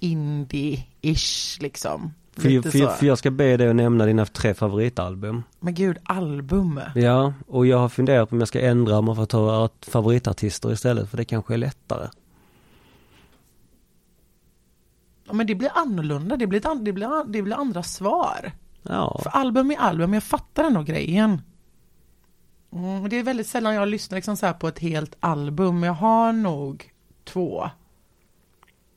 indie-ish 0.00 1.62
liksom. 1.62 2.10
För, 2.36 2.62
för, 2.70 2.86
för 2.88 3.06
jag 3.06 3.18
ska 3.18 3.30
be 3.30 3.56
dig 3.56 3.68
att 3.68 3.76
nämna 3.76 4.06
dina 4.06 4.26
tre 4.26 4.54
favoritalbum. 4.54 5.42
Men 5.60 5.74
gud, 5.74 5.98
album. 6.04 6.80
Ja, 6.94 7.32
och 7.46 7.66
jag 7.66 7.78
har 7.78 7.88
funderat 7.88 8.28
på 8.30 8.36
om 8.36 8.40
jag 8.40 8.48
ska 8.48 8.60
ändra 8.60 8.98
om 8.98 9.04
man 9.04 9.16
får 9.16 9.26
ta 9.26 9.64
art- 9.64 9.84
favoritartister 9.84 10.72
istället 10.72 11.10
för 11.10 11.16
det 11.16 11.24
kanske 11.24 11.54
är 11.54 11.58
lättare. 11.58 12.08
Ja, 15.26 15.32
Men 15.32 15.46
det 15.46 15.54
blir 15.54 15.70
annorlunda, 15.74 16.36
det 16.36 16.46
blir, 16.46 16.66
ett 16.66 16.84
det 16.84 16.92
blir, 16.92 17.24
det 17.32 17.42
blir 17.42 17.56
andra 17.56 17.82
svar. 17.82 18.52
Ja, 18.82 19.20
För 19.22 19.30
album 19.30 19.70
är 19.70 19.76
album, 19.76 20.14
jag 20.14 20.22
fattar 20.22 20.64
ändå 20.64 20.82
grejen. 20.82 21.42
Mm, 22.74 23.08
det 23.08 23.18
är 23.18 23.22
väldigt 23.22 23.46
sällan 23.46 23.74
jag 23.74 23.88
lyssnar 23.88 24.16
liksom 24.16 24.36
så 24.36 24.46
här 24.46 24.52
på 24.52 24.68
ett 24.68 24.78
helt 24.78 25.16
album, 25.20 25.82
jag 25.82 25.92
har 25.92 26.32
nog 26.32 26.92
två. 27.24 27.70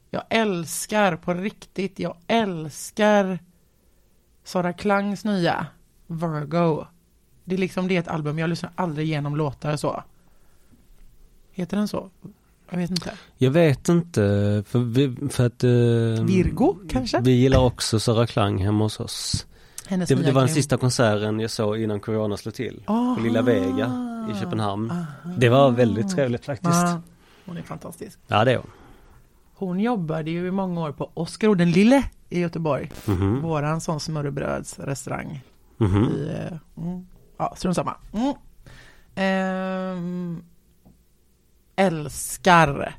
Jag 0.10 0.24
älskar 0.30 1.16
på 1.16 1.34
riktigt, 1.34 2.00
jag 2.00 2.18
älskar 2.28 3.40
Sara 4.44 4.74
Klangs 4.74 5.26
nya 5.26 5.68
Virgo. 6.08 6.86
Det 7.44 7.56
är 7.56 7.60
liksom 7.60 7.88
det 7.88 7.96
är 7.96 8.00
ett 8.00 8.08
album, 8.08 8.40
jag 8.40 8.50
lyssnar 8.50 8.72
aldrig 8.76 9.08
igenom 9.08 9.36
låtar 9.36 9.76
så. 9.76 10.04
Heter 11.52 11.78
den 11.78 11.88
så? 11.88 12.10
Jag 12.70 12.78
vet 12.78 12.90
inte. 12.90 13.14
jag 13.38 13.52
vet 13.52 13.90
inte 13.90 14.22
för, 14.68 14.80
vi, 14.80 15.30
för 15.30 15.46
att 15.46 15.64
eh, 15.64 16.26
Virgo 16.26 16.76
kanske? 16.90 17.22
Vi 17.22 17.32
gillar 17.32 17.60
också 17.60 18.00
Sara 18.00 18.28
Klang 18.28 18.58
hemma 18.58 18.84
hos 18.84 19.00
oss. 19.00 19.46
Hennes 19.88 20.10
Det, 20.10 20.16
det 20.16 20.32
var 20.32 20.42
den 20.42 20.50
sista 20.50 20.78
konserten 20.78 21.40
jag 21.40 21.52
såg 21.52 21.78
innan 21.82 22.00
corona 22.00 22.38
slog 22.38 22.54
till. 22.54 22.84
Aha. 22.86 23.16
På 23.16 23.22
Lilla 23.22 23.42
Vega 23.42 23.92
i 24.32 24.40
Köpenhamn. 24.40 24.92
Aha. 24.92 25.06
Det 25.38 25.50
var 25.50 25.72
väldigt 25.72 26.10
trevligt 26.10 26.46
faktiskt. 26.46 26.74
Ja, 26.74 27.02
hon 27.46 27.58
är 27.58 27.62
fantastisk. 27.62 28.20
Ja 28.28 28.46
det 28.46 28.52
är 28.54 28.58
hon. 28.58 28.72
Hon 29.56 29.80
jobbade 29.80 30.32
ju 30.32 30.48
i 30.48 30.52
många 30.52 30.82
år 30.82 30.92
på 30.92 31.12
Oskar 31.14 31.48
och 31.50 31.58
den 31.58 31.72
lille 31.72 32.04
i 32.30 32.40
Göteborg. 32.40 32.92
Mhm. 33.06 33.42
Våran 33.42 33.82
sån 33.82 34.00
smörrebrödsrestaurang. 34.00 35.44
Mhm. 35.78 36.04
I, 36.04 36.30
eh, 36.30 36.84
mm, 36.84 37.08
ja, 37.38 37.54
strunt 37.58 37.76
samma. 37.76 37.96
Mm. 38.14 38.34
Ehm, 39.16 40.44
älskar 41.76 42.96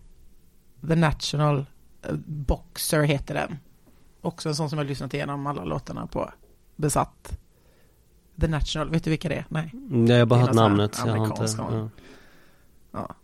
The 0.88 0.94
National 0.94 1.66
eh, 2.02 2.14
Boxer 2.26 3.02
heter 3.02 3.34
den. 3.34 3.58
Också 4.20 4.48
en 4.48 4.54
sån 4.54 4.70
som 4.70 4.78
jag 4.78 4.86
lyssnat 4.86 5.14
igenom 5.14 5.46
alla 5.46 5.64
låtarna 5.64 6.06
på. 6.06 6.30
Besatt. 6.78 7.38
The 8.40 8.48
National, 8.48 8.90
vet 8.90 9.04
du 9.04 9.10
vilka 9.10 9.28
det 9.28 9.34
är? 9.34 9.46
Nej. 9.48 9.70
Nej, 9.74 10.16
jag 10.16 10.18
har 10.18 10.26
bara 10.26 10.40
hört 10.40 10.54
namnet. 10.54 11.02
Jag 11.04 11.12
har 11.12 11.26
inte, 11.26 11.54
ja. 11.58 11.88
Ja. 12.92 13.14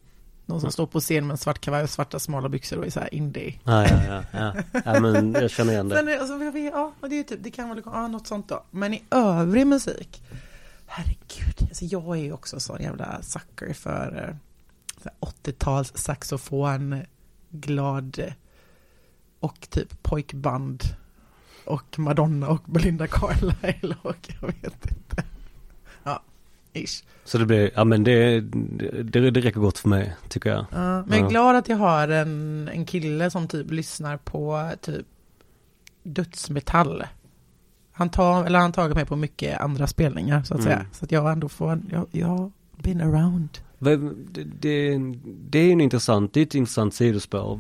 Någon 0.47 0.61
som 0.61 0.73
står 0.73 0.87
på 0.87 1.01
scen 1.01 1.27
med 1.27 1.35
en 1.35 1.39
svart 1.39 1.61
kavaj 1.61 1.83
och 1.83 1.91
svarta 1.91 2.19
smala 2.19 2.49
byxor 2.49 2.79
och 2.79 2.87
är 2.87 2.91
så 2.91 3.01
här 3.01 3.15
indie. 3.15 3.61
Ja, 3.65 3.89
ja, 3.89 4.05
ja, 4.09 4.23
ja. 4.33 4.81
ja 4.85 5.01
men 5.01 5.33
jag 5.33 5.51
känner 5.51 5.73
igen 5.73 5.89
det. 5.89 5.97
Sen, 5.97 6.21
alltså, 6.21 6.45
jag 6.45 6.53
vet, 6.53 6.73
ja, 6.73 6.93
det, 7.01 7.19
är 7.19 7.23
typ, 7.23 7.39
det 7.43 7.51
kan 7.51 7.69
väl 7.69 7.83
ja, 7.85 8.09
något 8.09 8.27
sånt 8.27 8.49
då. 8.49 8.65
Men 8.71 8.95
i 8.95 9.05
övrig 9.11 9.67
musik, 9.67 10.23
herregud, 10.87 11.57
alltså 11.61 11.85
jag 11.85 12.17
är 12.17 12.23
ju 12.23 12.33
också 12.33 12.61
sån 12.61 12.83
jävla 12.83 13.23
sucker 13.23 13.75
för 13.75 14.29
eh, 14.29 14.37
så 15.03 15.09
här 15.09 15.33
80-tals 15.53 15.97
saxofon, 15.97 17.03
glad 17.51 18.19
eh, 18.19 18.33
och 19.41 19.71
typ 19.71 20.03
pojkband 20.03 20.83
och 21.67 21.99
Madonna 21.99 22.49
och 22.49 22.63
Belinda 22.67 23.07
Carlisle 23.07 23.97
och 24.03 24.29
jag 24.41 24.47
vet 24.47 24.91
inte. 24.91 25.25
Ja, 26.03 26.23
ish. 26.73 27.05
Så 27.25 27.39
det 27.39 27.47
blir, 27.47 27.71
ja 27.75 27.85
men 27.85 28.05
det, 28.05 28.41
det, 29.03 29.31
det 29.31 29.41
räcker 29.41 29.61
gott 29.61 29.79
för 29.79 29.89
mig, 29.89 30.15
tycker 30.29 30.51
jag. 30.51 30.67
Ja, 30.73 31.03
men 31.03 31.11
jag 31.11 31.19
är 31.19 31.23
Ja. 31.23 31.29
glad 31.29 31.57
att 31.57 31.69
jag 31.69 31.77
har 31.77 32.09
en, 32.09 32.69
en 32.73 32.85
kille 32.87 33.31
som 33.31 33.49
typ 33.49 33.71
lyssnar 33.71 34.17
på 34.17 34.71
typ 34.81 35.07
dödsmetall. 36.03 37.05
Han 37.93 38.09
tar, 38.09 38.45
eller 38.45 38.59
han 38.59 38.73
tagit 38.73 38.95
mig 38.97 39.07
på 39.07 39.17
mycket 39.17 39.61
andra 39.61 39.87
spelningar 39.87 40.43
så 40.43 40.55
att 40.55 40.61
Mm. 40.61 40.73
säga. 40.73 40.87
Så 40.93 41.05
att 41.05 41.13
jag 41.13 41.33
ändå 41.33 41.49
får, 41.49 41.81
jag, 41.91 42.07
jag 42.11 42.53
been 42.83 43.01
around. 43.01 43.49
Det, 43.79 43.97
det, 44.61 44.99
det 45.49 45.59
är 45.59 45.65
ju 45.65 45.73
en 45.73 45.81
intressant, 45.81 46.33
det 46.33 46.41
är 46.41 46.47
ett 46.47 46.55
intressant 46.55 46.95
sidospår. 46.95 47.57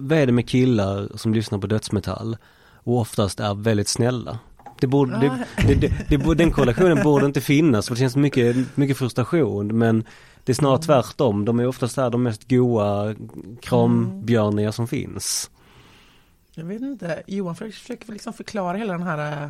Vad 0.00 0.12
är 0.18 0.26
det 0.26 0.32
med 0.32 0.48
killar 0.48 1.08
som 1.14 1.34
lyssnar 1.34 1.58
på 1.58 1.66
dödsmetall 1.66 2.36
och 2.84 2.98
oftast 3.00 3.40
är 3.40 3.54
väldigt 3.54 3.88
snälla? 3.88 4.38
Det 4.80 4.86
borde, 4.86 5.18
det, 5.18 5.46
det, 5.74 5.74
det, 6.08 6.16
det, 6.16 6.34
den 6.34 6.50
korrelationen 6.50 7.02
borde 7.02 7.26
inte 7.26 7.40
finnas 7.40 7.88
för 7.88 7.94
det 7.94 7.98
känns 8.00 8.16
mycket, 8.16 8.76
mycket 8.76 8.96
frustration 8.96 9.78
men 9.78 10.04
det 10.44 10.52
är 10.52 10.54
snarare 10.54 10.74
Mm. 10.76 10.86
tvärtom. 10.86 11.44
De 11.44 11.60
är 11.60 11.66
oftast 11.66 11.96
de 11.96 12.22
mest 12.22 12.50
goa 12.50 13.14
krambjörniga 13.62 14.72
som 14.72 14.88
finns. 14.88 15.50
Jag 16.54 16.64
vet 16.64 16.80
inte, 16.82 17.22
Johan 17.26 17.56
försöker, 17.56 18.12
liksom 18.12 18.32
förklara 18.32 18.76
hela 18.76 18.92
den 18.92 19.02
här 19.02 19.42
eh, 19.44 19.48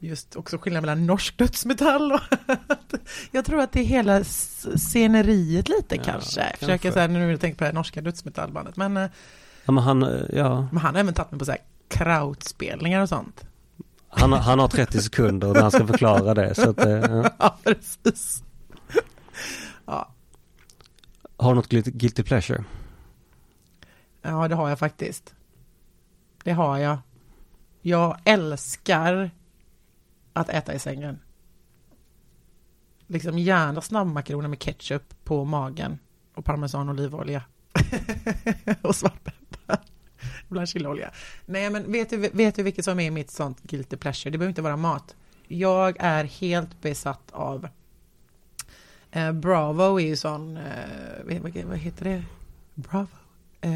just 0.00 0.36
också 0.36 0.58
skillnaden 0.58 0.82
mellan 0.86 1.06
norsk 1.06 1.38
dödsmetall 1.38 2.12
och 2.12 2.20
jag 3.30 3.44
tror 3.44 3.60
att 3.60 3.72
det 3.72 3.80
är 3.80 3.84
hela 3.84 4.24
sceneriet 4.24 5.68
lite 5.68 5.96
Ja, 5.96 6.02
kanske. 6.04 6.40
kanske. 6.40 6.56
Försöker 6.58 6.92
säga 6.92 7.06
nu 7.06 7.18
när 7.18 7.30
jag 7.30 7.40
tänker 7.40 7.58
på 7.58 7.64
det 7.64 7.68
här 7.68 7.74
norska 7.74 8.00
dödsmetallbandet. 8.00 8.76
Men, 8.76 8.96
eh, 8.96 9.06
Ja, 9.64 9.72
men 9.72 9.84
han, 9.84 10.02
ja, 10.32 10.68
men 10.72 10.80
han 10.80 10.94
har 10.94 11.00
även 11.00 11.14
tagit 11.14 11.30
mig 11.30 11.38
på 11.38 11.44
så 11.44 11.50
här 11.50 11.60
krautspelningar 11.88 13.02
och 13.02 13.08
sånt. 13.08 13.46
han, 14.08 14.32
har- 14.32 14.38
han 14.38 14.58
har 14.58 14.68
30 14.68 15.00
sekunder 15.02 15.52
när 15.52 15.62
han 15.62 15.70
ska 15.70 15.86
förklara 15.86 16.34
det. 16.34 16.54
Så 16.54 16.70
att, 16.70 16.80
eh, 16.80 16.90
ja. 16.90 17.30
Ja, 17.38 17.58
precis. 17.64 18.42
Ja, 19.86 20.08
Har 21.36 21.48
du 21.50 21.54
något 21.54 21.68
guilty 21.68 22.22
pleasure? 22.22 22.64
ja, 24.22 24.48
det 24.48 24.54
har 24.54 24.68
jag 24.68 24.78
faktiskt. 24.78 25.34
Det 26.44 26.52
har 26.52 26.78
jag. 26.78 26.98
Jag 27.82 28.18
älskar 28.24 29.30
att 30.32 30.48
äta 30.48 30.74
i 30.74 30.78
sängen. 30.78 31.18
Liksom 33.06 33.38
gärna 33.38 33.80
snabbmakaroner 33.80 34.48
med 34.48 34.58
ketchup 34.62 35.24
på 35.24 35.44
magen 35.44 35.98
och 36.34 36.44
parmesan 36.44 36.88
och 36.88 36.94
olivolja. 36.94 37.42
och 38.82 38.96
svartpeppar. 38.96 39.35
Ibland 40.50 40.68
chiliolja. 40.68 41.10
Nej, 41.46 41.70
men 41.70 41.92
vet 41.92 42.10
du, 42.10 42.16
vet 42.16 42.54
du 42.54 42.62
vilket 42.62 42.84
som 42.84 43.00
är 43.00 43.10
mitt 43.10 43.30
sånt 43.30 43.62
guilty 43.62 43.96
pleasure? 43.96 44.30
Det 44.30 44.38
behöver 44.38 44.50
inte 44.50 44.62
vara 44.62 44.76
mat. 44.76 45.14
Jag 45.48 45.96
är 46.00 46.24
helt 46.24 46.80
besatt 46.82 47.30
av 47.32 47.68
eh, 49.10 49.32
Bravo 49.32 50.00
är 50.00 50.04
ju 50.06 50.16
sån, 50.16 50.56
eh, 50.56 51.62
vad, 51.66 51.78
heter 51.78 52.04
det? 52.04 52.22
Bravo? 52.74 53.06
Eh, 53.60 53.70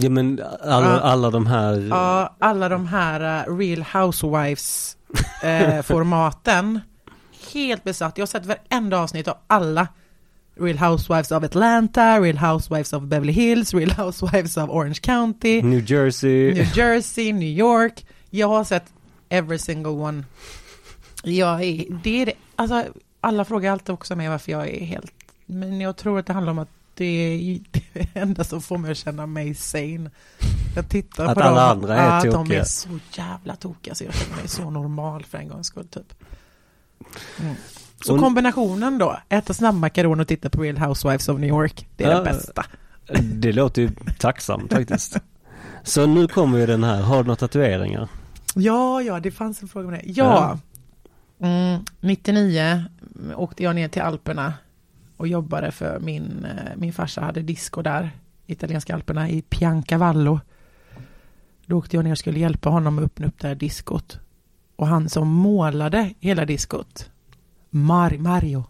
Ja 0.00 0.08
men 0.10 0.40
alla, 0.62 0.86
Ja. 0.86 1.00
alla 1.00 1.30
de 1.30 1.46
här 1.46 1.74
Ja, 1.90 2.36
alla 2.38 2.68
de 2.68 2.86
här 2.86 3.48
eh, 3.48 3.56
Real 3.56 3.82
Housewives 3.82 4.96
eh, 5.42 5.82
formaten. 5.82 6.80
Helt 7.52 7.84
besatt. 7.84 8.18
Jag 8.18 8.22
har 8.22 8.26
sett 8.26 8.46
varenda 8.46 8.98
avsnitt 8.98 9.28
av 9.28 9.36
alla. 9.46 9.88
Real 10.58 10.76
Housewives 10.78 11.32
of 11.32 11.44
Atlanta, 11.44 12.18
Real 12.20 12.36
Housewives 12.36 12.92
of 12.92 13.02
Beverly 13.02 13.32
Hills, 13.32 13.74
Real 13.74 13.90
Housewives 13.90 14.56
of 14.56 14.70
Orange 14.70 15.00
County, 15.02 15.62
New 15.62 15.80
Jersey. 15.90 16.52
New 16.54 16.66
Jersey, 16.76 17.32
New 17.32 17.48
York. 17.58 18.06
Jag 18.30 18.48
har 18.48 18.64
sett 18.64 18.84
every 19.28 19.58
single 19.58 19.92
one. 19.92 20.24
Jag 21.22 21.62
är, 21.62 21.84
det 22.02 22.22
är 22.22 22.26
det, 22.26 22.32
alltså 22.56 22.84
alla 23.20 23.44
frågar 23.44 23.72
alltid 23.72 23.90
också 23.94 24.16
mig 24.16 24.28
varför 24.28 24.52
jag 24.52 24.68
är 24.68 24.84
helt, 24.84 25.12
men 25.46 25.80
jag 25.80 25.96
tror 25.96 26.18
att 26.18 26.26
det 26.26 26.32
handlar 26.32 26.50
om 26.50 26.58
att 26.58 26.68
det 26.94 27.04
är 27.04 27.60
det 27.92 28.08
enda 28.14 28.44
som 28.44 28.62
får 28.62 28.78
mig 28.78 28.90
att 28.90 28.96
känna 28.96 29.26
mig 29.26 29.54
sane. 29.54 30.10
Jag 30.76 30.88
tittar 30.88 31.26
Att 31.26 31.34
på 31.34 31.40
alla 31.42 31.60
dem, 31.60 31.70
andra 31.70 31.96
är 31.96 32.18
att 32.18 32.24
de 32.24 32.30
tokiga. 32.32 32.60
är 32.60 32.64
så 32.64 32.98
jävla 33.12 33.56
tokiga 33.56 33.94
så 33.94 34.04
jag 34.04 34.14
känner 34.14 34.36
mig 34.36 34.48
så 34.48 34.70
normal 34.70 35.24
för 35.24 35.38
en 35.38 35.48
gångs 35.48 35.66
skull 35.66 35.88
typ. 35.88 36.14
Mm. 37.40 37.54
Så 38.04 38.14
Och- 38.14 38.20
kombinationen 38.20 38.98
då, 38.98 39.18
äta 39.28 39.54
snabbmakaroner 39.54 40.20
och 40.22 40.28
titta 40.28 40.50
på 40.50 40.62
Real 40.62 40.78
Housewives 40.78 41.28
of 41.28 41.38
New 41.40 41.48
York, 41.48 41.88
det 41.96 42.04
är 42.04 42.10
Ja. 42.10 42.18
det 42.18 42.24
bästa. 42.24 42.64
Det 43.22 43.52
låter 43.52 43.82
ju 43.82 43.90
tacksamt 44.18 44.72
faktiskt. 44.72 45.16
Så 45.82 46.06
nu 46.06 46.28
kommer 46.28 46.58
ju 46.58 46.66
den 46.66 46.84
här, 46.84 47.02
har 47.02 47.16
du 47.16 47.22
några 47.22 47.36
tatueringar? 47.36 48.08
Ja, 48.54 49.02
ja, 49.02 49.20
det 49.20 49.30
fanns 49.30 49.62
en 49.62 49.68
fråga 49.68 49.88
med 49.88 49.98
det. 50.04 50.10
Ja. 50.12 50.58
Mm, 51.40 51.84
99 52.00 52.84
åkte 53.36 53.62
jag 53.62 53.74
ner 53.74 53.88
till 53.88 54.02
Alperna 54.02 54.54
och 55.16 55.28
jobbade 55.28 55.70
för 55.72 56.00
min, 56.00 56.44
eh, 56.44 56.72
min 56.76 56.92
farsa 56.92 57.20
hade 57.20 57.42
disco 57.42 57.82
där, 57.82 58.10
italienska 58.46 58.94
Alperna 58.94 59.28
i 59.30 59.42
Piancavallo. 59.42 60.40
Då 61.66 61.76
åkte 61.78 61.96
jag 61.96 62.04
ner 62.04 62.12
och 62.12 62.18
skulle 62.18 62.38
hjälpa 62.40 62.70
honom 62.70 62.98
att 62.98 63.04
öppna 63.04 63.26
upp 63.26 63.38
det 63.40 63.48
här 63.48 63.54
diskot. 63.54 64.18
Och 64.76 64.86
han 64.86 65.08
som 65.08 65.28
målade 65.28 66.14
hela 66.20 66.44
diskot, 66.44 67.10
Mar 67.70 68.18
Mario, 68.18 68.64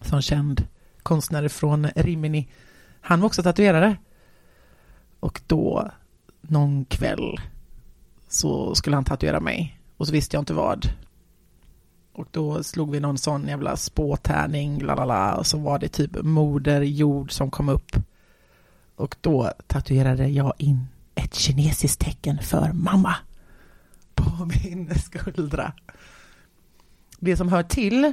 som 0.00 0.22
känd 0.22 0.66
konstnär 1.02 1.48
från 1.48 1.86
Rimini. 1.86 2.48
Han 3.00 3.20
var 3.20 3.26
också 3.26 3.42
tatuerare. 3.42 3.96
Och 5.20 5.40
då, 5.46 5.90
någon 6.40 6.84
kväll, 6.84 7.40
så 8.28 8.74
skulle 8.74 8.96
han 8.96 9.04
tatuera 9.04 9.40
mig. 9.40 9.80
Och 9.96 10.06
så 10.06 10.12
visste 10.12 10.36
jag 10.36 10.42
inte 10.42 10.54
vad. 10.54 10.88
Och 12.12 12.28
då 12.30 12.62
slog 12.62 12.90
vi 12.90 13.00
någon 13.00 13.18
sån 13.18 13.48
jävla 13.48 13.76
spåtärning, 13.76 14.82
lalala, 14.82 15.34
och 15.34 15.46
så 15.46 15.58
var 15.58 15.78
det 15.78 15.88
typ 15.88 16.22
moder 16.22 16.80
jord 16.80 17.32
som 17.32 17.50
kom 17.50 17.68
upp. 17.68 17.96
Och 18.96 19.16
då 19.20 19.52
tatuerade 19.66 20.28
jag 20.28 20.52
in 20.58 20.86
ett 21.14 21.34
kinesiskt 21.34 22.00
tecken 22.00 22.38
för 22.38 22.72
mamma 22.72 23.14
på 24.14 24.44
min 24.64 24.94
skuldra. 24.94 25.72
Det 27.24 27.36
som 27.36 27.48
hör 27.48 27.62
till 27.62 28.12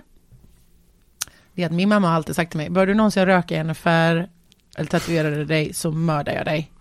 det 1.54 1.64
är 1.64 1.66
att 1.66 1.72
min 1.72 1.90
mamma 1.90 2.10
alltid 2.10 2.36
sagt 2.36 2.52
till 2.52 2.58
mig, 2.58 2.70
bör 2.70 2.88
du 2.88 2.94
någonsin 2.94 3.26
röka 3.26 3.58
en 3.58 3.70
affär 3.70 4.30
eller 4.78 4.90
tatuera 4.90 5.30
dig 5.46 5.74
så 5.74 5.92
mördar 5.92 6.34
jag 6.34 6.46
dig. 6.46 6.72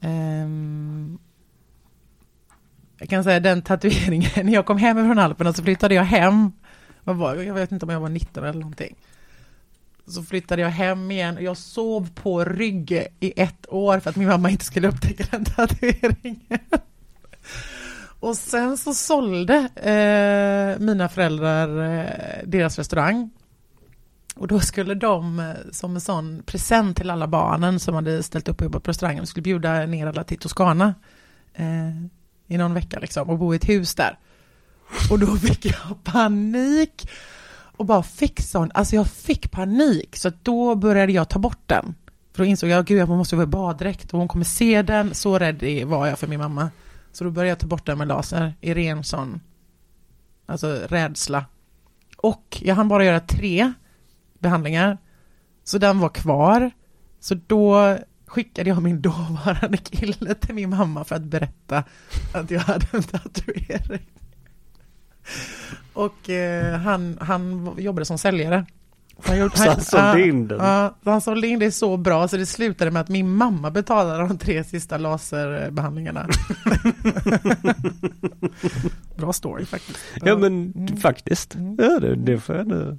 Um, 0.00 1.18
jag 2.98 3.08
kan 3.08 3.24
säga 3.24 3.40
den 3.40 3.62
tatueringen, 3.62 4.30
när 4.44 4.52
jag 4.52 4.66
kom 4.66 4.78
hem 4.78 4.96
från 4.96 5.18
Alperna 5.18 5.52
så 5.52 5.62
flyttade 5.62 5.94
jag 5.94 6.04
hem. 6.04 6.52
Vad 7.04 7.16
var, 7.16 7.34
jag 7.34 7.54
vet 7.54 7.72
inte 7.72 7.86
om 7.86 7.92
jag 7.92 8.00
var 8.00 8.08
19 8.08 8.44
eller 8.44 8.60
någonting. 8.60 8.96
Så 10.06 10.22
flyttade 10.22 10.62
jag 10.62 10.68
hem 10.68 11.10
igen 11.10 11.36
och 11.36 11.42
jag 11.42 11.56
sov 11.56 12.10
på 12.14 12.44
rygg 12.44 13.06
i 13.20 13.32
ett 13.36 13.66
år 13.68 14.00
för 14.00 14.10
att 14.10 14.16
min 14.16 14.28
mamma 14.28 14.50
inte 14.50 14.64
skulle 14.64 14.88
upptäcka 14.88 15.24
den 15.30 15.44
tatueringen. 15.44 16.58
Och 18.20 18.36
sen 18.36 18.78
så 18.78 18.94
sålde 18.94 19.54
eh, 19.74 20.84
mina 20.84 21.08
föräldrar 21.08 21.98
eh, 21.98 22.46
deras 22.46 22.78
restaurang. 22.78 23.30
Och 24.36 24.48
då 24.48 24.60
skulle 24.60 24.94
de 24.94 25.38
eh, 25.38 25.54
som 25.72 25.94
en 25.94 26.00
sån 26.00 26.42
present 26.46 26.96
till 26.96 27.10
alla 27.10 27.26
barnen 27.26 27.80
som 27.80 27.94
hade 27.94 28.22
ställt 28.22 28.48
upp 28.48 28.60
och 28.60 28.64
jobbat 28.64 28.82
på 28.82 28.90
restaurangen, 28.90 29.26
skulle 29.26 29.42
bjuda 29.42 29.86
ner 29.86 30.06
alla 30.06 30.24
till 30.24 30.38
Toscana 30.38 30.94
eh, 31.54 31.90
i 32.46 32.58
någon 32.58 32.74
vecka 32.74 32.98
liksom 32.98 33.30
och 33.30 33.38
bo 33.38 33.54
i 33.54 33.56
ett 33.56 33.68
hus 33.68 33.94
där. 33.94 34.18
Och 35.10 35.18
då 35.18 35.36
fick 35.36 35.66
jag 35.66 36.04
panik 36.04 37.10
och 37.76 37.86
bara 37.86 38.02
fick 38.02 38.40
sån, 38.40 38.70
alltså 38.74 38.96
jag 38.96 39.06
fick 39.06 39.50
panik 39.50 40.16
så 40.16 40.32
då 40.42 40.74
började 40.74 41.12
jag 41.12 41.28
ta 41.28 41.38
bort 41.38 41.62
den. 41.66 41.94
För 42.32 42.42
då 42.42 42.44
insåg 42.44 42.70
jag, 42.70 42.86
gud 42.86 42.98
jag 42.98 43.08
måste 43.08 43.36
vara 43.36 43.44
i 43.44 43.46
baddräkt 43.46 44.12
och 44.12 44.18
hon 44.18 44.28
kommer 44.28 44.44
se 44.44 44.82
den, 44.82 45.14
så 45.14 45.38
rädd 45.38 45.84
var 45.86 46.06
jag 46.06 46.18
för 46.18 46.26
min 46.26 46.40
mamma. 46.40 46.70
Så 47.12 47.24
då 47.24 47.30
började 47.30 47.48
jag 47.48 47.58
ta 47.58 47.66
bort 47.66 47.86
den 47.86 47.98
med 47.98 48.08
laser 48.08 48.54
i 48.60 48.74
ren 48.74 49.04
sån, 49.04 49.40
alltså 50.46 50.86
rädsla. 50.88 51.44
Och 52.16 52.58
jag 52.60 52.74
hann 52.74 52.88
bara 52.88 53.04
göra 53.04 53.20
tre 53.20 53.72
behandlingar, 54.38 54.98
så 55.64 55.78
den 55.78 55.98
var 55.98 56.08
kvar. 56.08 56.70
Så 57.20 57.34
då 57.34 57.98
skickade 58.26 58.70
jag 58.70 58.82
min 58.82 59.02
dåvarande 59.02 59.76
kille 59.76 60.34
till 60.34 60.54
min 60.54 60.70
mamma 60.70 61.04
för 61.04 61.16
att 61.16 61.24
berätta 61.24 61.84
att 62.34 62.50
jag 62.50 62.60
hade 62.60 62.86
en 62.92 63.02
tatuering. 63.02 64.06
Och 65.92 66.30
eh, 66.30 66.78
han, 66.78 67.18
han 67.20 67.74
jobbade 67.78 68.04
som 68.04 68.18
säljare. 68.18 68.66
Han, 69.24 69.38
gjorde, 69.38 69.56
så 69.80 69.98
han 69.98 70.48
den? 70.48 70.58
Ja, 71.04 71.20
sålde 71.20 71.46
in 71.46 71.58
det 71.58 71.72
så 71.72 71.96
bra 71.96 72.28
så 72.28 72.36
det 72.36 72.46
slutade 72.46 72.90
med 72.90 73.02
att 73.02 73.08
min 73.08 73.30
mamma 73.30 73.70
betalade 73.70 74.18
de 74.18 74.38
tre 74.38 74.64
sista 74.64 74.98
laserbehandlingarna. 74.98 76.28
bra 79.16 79.32
story 79.32 79.64
faktiskt. 79.64 79.98
Ja 80.22 80.36
men 80.36 80.72
mm. 80.72 80.96
faktiskt, 80.96 81.54
mm. 81.54 81.76
ja, 81.78 81.98
det, 82.00 82.16
det 82.16 82.40
får 82.40 82.56
jag 82.56 82.66
nu. 82.66 82.98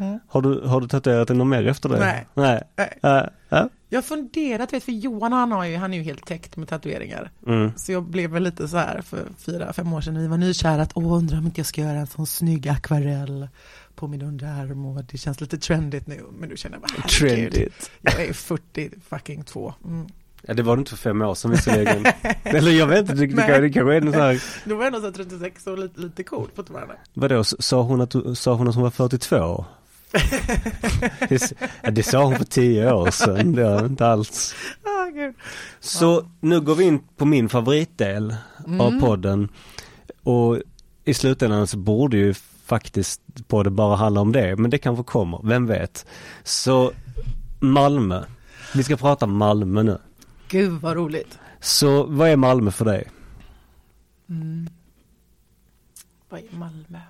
Mm. 0.00 0.18
Har, 0.28 0.42
du, 0.42 0.60
har 0.66 0.80
du 0.80 0.88
tatuerat 0.88 1.28
dig 1.28 1.36
något 1.36 1.46
mer 1.46 1.66
efter 1.66 1.88
det? 1.88 1.98
Nej. 1.98 2.26
Nej. 2.34 2.62
Nej. 2.76 2.98
Äh, 3.02 3.58
äh. 3.58 3.66
Jag 3.88 3.96
har 3.96 4.02
funderat, 4.02 4.72
vet, 4.72 4.84
för 4.84 4.92
Johan 4.92 5.32
han, 5.32 5.52
har 5.52 5.64
ju, 5.64 5.76
han 5.76 5.94
är 5.94 5.98
ju 5.98 6.04
helt 6.04 6.26
täckt 6.26 6.56
med 6.56 6.68
tatueringar. 6.68 7.30
Mm. 7.46 7.72
Så 7.76 7.92
jag 7.92 8.02
blev 8.02 8.30
väl 8.30 8.42
lite 8.42 8.68
så 8.68 8.76
här 8.76 9.00
för 9.02 9.24
fyra, 9.38 9.72
fem 9.72 9.92
år 9.92 10.00
sedan 10.00 10.14
när 10.14 10.20
vi 10.20 10.26
var 10.26 10.36
nykära 10.36 10.82
att 10.82 10.92
åh, 10.94 11.18
undrar 11.18 11.38
om 11.38 11.46
inte 11.46 11.60
jag 11.60 11.66
ska 11.66 11.80
göra 11.80 11.98
en 11.98 12.06
sån 12.06 12.26
snygg 12.26 12.68
akvarell 12.68 13.48
på 13.98 14.08
min 14.08 14.22
underarm 14.22 14.86
och 14.86 15.04
det 15.04 15.18
känns 15.18 15.40
lite 15.40 15.58
trendigt 15.58 16.06
nu. 16.06 16.24
Men 16.38 16.48
nu 16.48 16.56
känner 16.56 16.76
jag 16.76 16.82
bara 16.82 17.08
Trendigt. 17.08 17.90
Jag 18.00 18.24
är 18.24 18.32
40 18.32 18.90
fucking 19.08 19.44
två. 19.44 19.74
Mm. 19.84 20.06
Ja 20.42 20.54
det 20.54 20.62
var 20.62 20.76
det 20.76 20.80
inte 20.80 20.90
för 20.90 20.96
fem 20.96 21.22
år 21.22 21.34
sedan 21.34 21.50
visserligen. 21.50 22.04
Eller 22.42 22.70
jag 22.70 22.86
vet 22.86 23.00
inte, 23.00 23.14
det, 23.14 23.26
det, 23.26 23.60
det 23.60 23.70
kanske 23.70 23.94
är 23.94 24.00
en 24.00 24.12
sån 24.12 24.20
här... 24.20 24.42
Då 24.64 24.76
var 24.76 24.84
jag 24.84 24.94
ändå 24.94 25.08
så 25.08 25.12
36 25.12 25.66
och 25.66 25.78
lite, 25.78 26.00
lite 26.00 26.22
cool 26.22 26.50
fortfarande. 26.54 26.94
Vadå, 27.14 27.44
sa 27.44 27.82
hon 27.82 28.00
att, 28.00 28.14
sa 28.38 28.54
hon 28.54 28.68
att 28.68 28.74
hon 28.74 28.84
var 28.84 28.90
42? 28.90 29.64
det, 31.28 31.52
det 31.90 32.02
sa 32.02 32.24
hon 32.24 32.36
för 32.36 32.44
tio 32.44 32.92
år 32.92 33.10
sedan, 33.10 33.52
det 33.52 33.64
var 33.64 33.86
inte 33.86 34.06
alls. 34.06 34.54
Oh, 34.84 35.30
Så 35.80 36.30
nu 36.40 36.60
går 36.60 36.74
vi 36.74 36.84
in 36.84 37.00
på 37.16 37.24
min 37.24 37.48
favoritdel 37.48 38.36
mm. 38.66 38.80
av 38.80 39.00
podden. 39.00 39.48
Och 40.22 40.58
i 41.04 41.14
slutändan 41.14 41.66
så 41.66 41.76
borde 41.76 42.16
ju 42.16 42.34
faktiskt 42.68 43.48
på 43.48 43.62
det 43.62 43.70
bara 43.70 43.96
handla 43.96 44.20
om 44.20 44.32
det, 44.32 44.56
men 44.56 44.70
det 44.70 44.78
kanske 44.78 45.04
kommer, 45.04 45.40
vem 45.44 45.66
vet. 45.66 46.06
Så 46.42 46.92
Malmö. 47.60 48.24
Vi 48.74 48.84
ska 48.84 48.96
prata 48.96 49.26
Malmö 49.26 49.82
nu. 49.82 49.98
Gud 50.48 50.80
vad 50.80 50.96
roligt. 50.96 51.38
Så 51.60 52.04
vad 52.04 52.28
är 52.28 52.36
Malmö 52.36 52.70
för 52.70 52.84
dig? 52.84 53.10
Mm. 54.28 54.70
Vad 56.28 56.40
är 56.40 56.56
Malmö? 56.56 57.00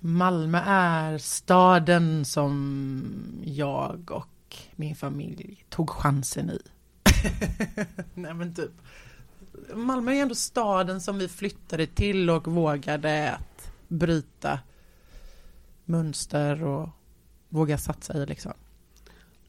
Malmö 0.00 0.62
är 0.66 1.18
staden 1.18 2.24
som 2.24 3.12
jag 3.44 4.10
och 4.10 4.56
min 4.76 4.96
familj 4.96 5.64
tog 5.68 5.90
chansen 5.90 6.50
i. 6.50 6.58
Nej 8.14 8.34
men 8.34 8.54
typ. 8.54 8.72
Malmö 9.74 10.12
är 10.12 10.22
ändå 10.22 10.34
staden 10.34 11.00
som 11.00 11.18
vi 11.18 11.28
flyttade 11.28 11.86
till 11.86 12.30
och 12.30 12.46
vågade 12.46 13.32
att 13.32 13.70
bryta 13.88 14.58
mönster 15.84 16.64
och 16.64 16.88
våga 17.48 17.78
satsa 17.78 18.22
i 18.22 18.26
liksom. 18.26 18.52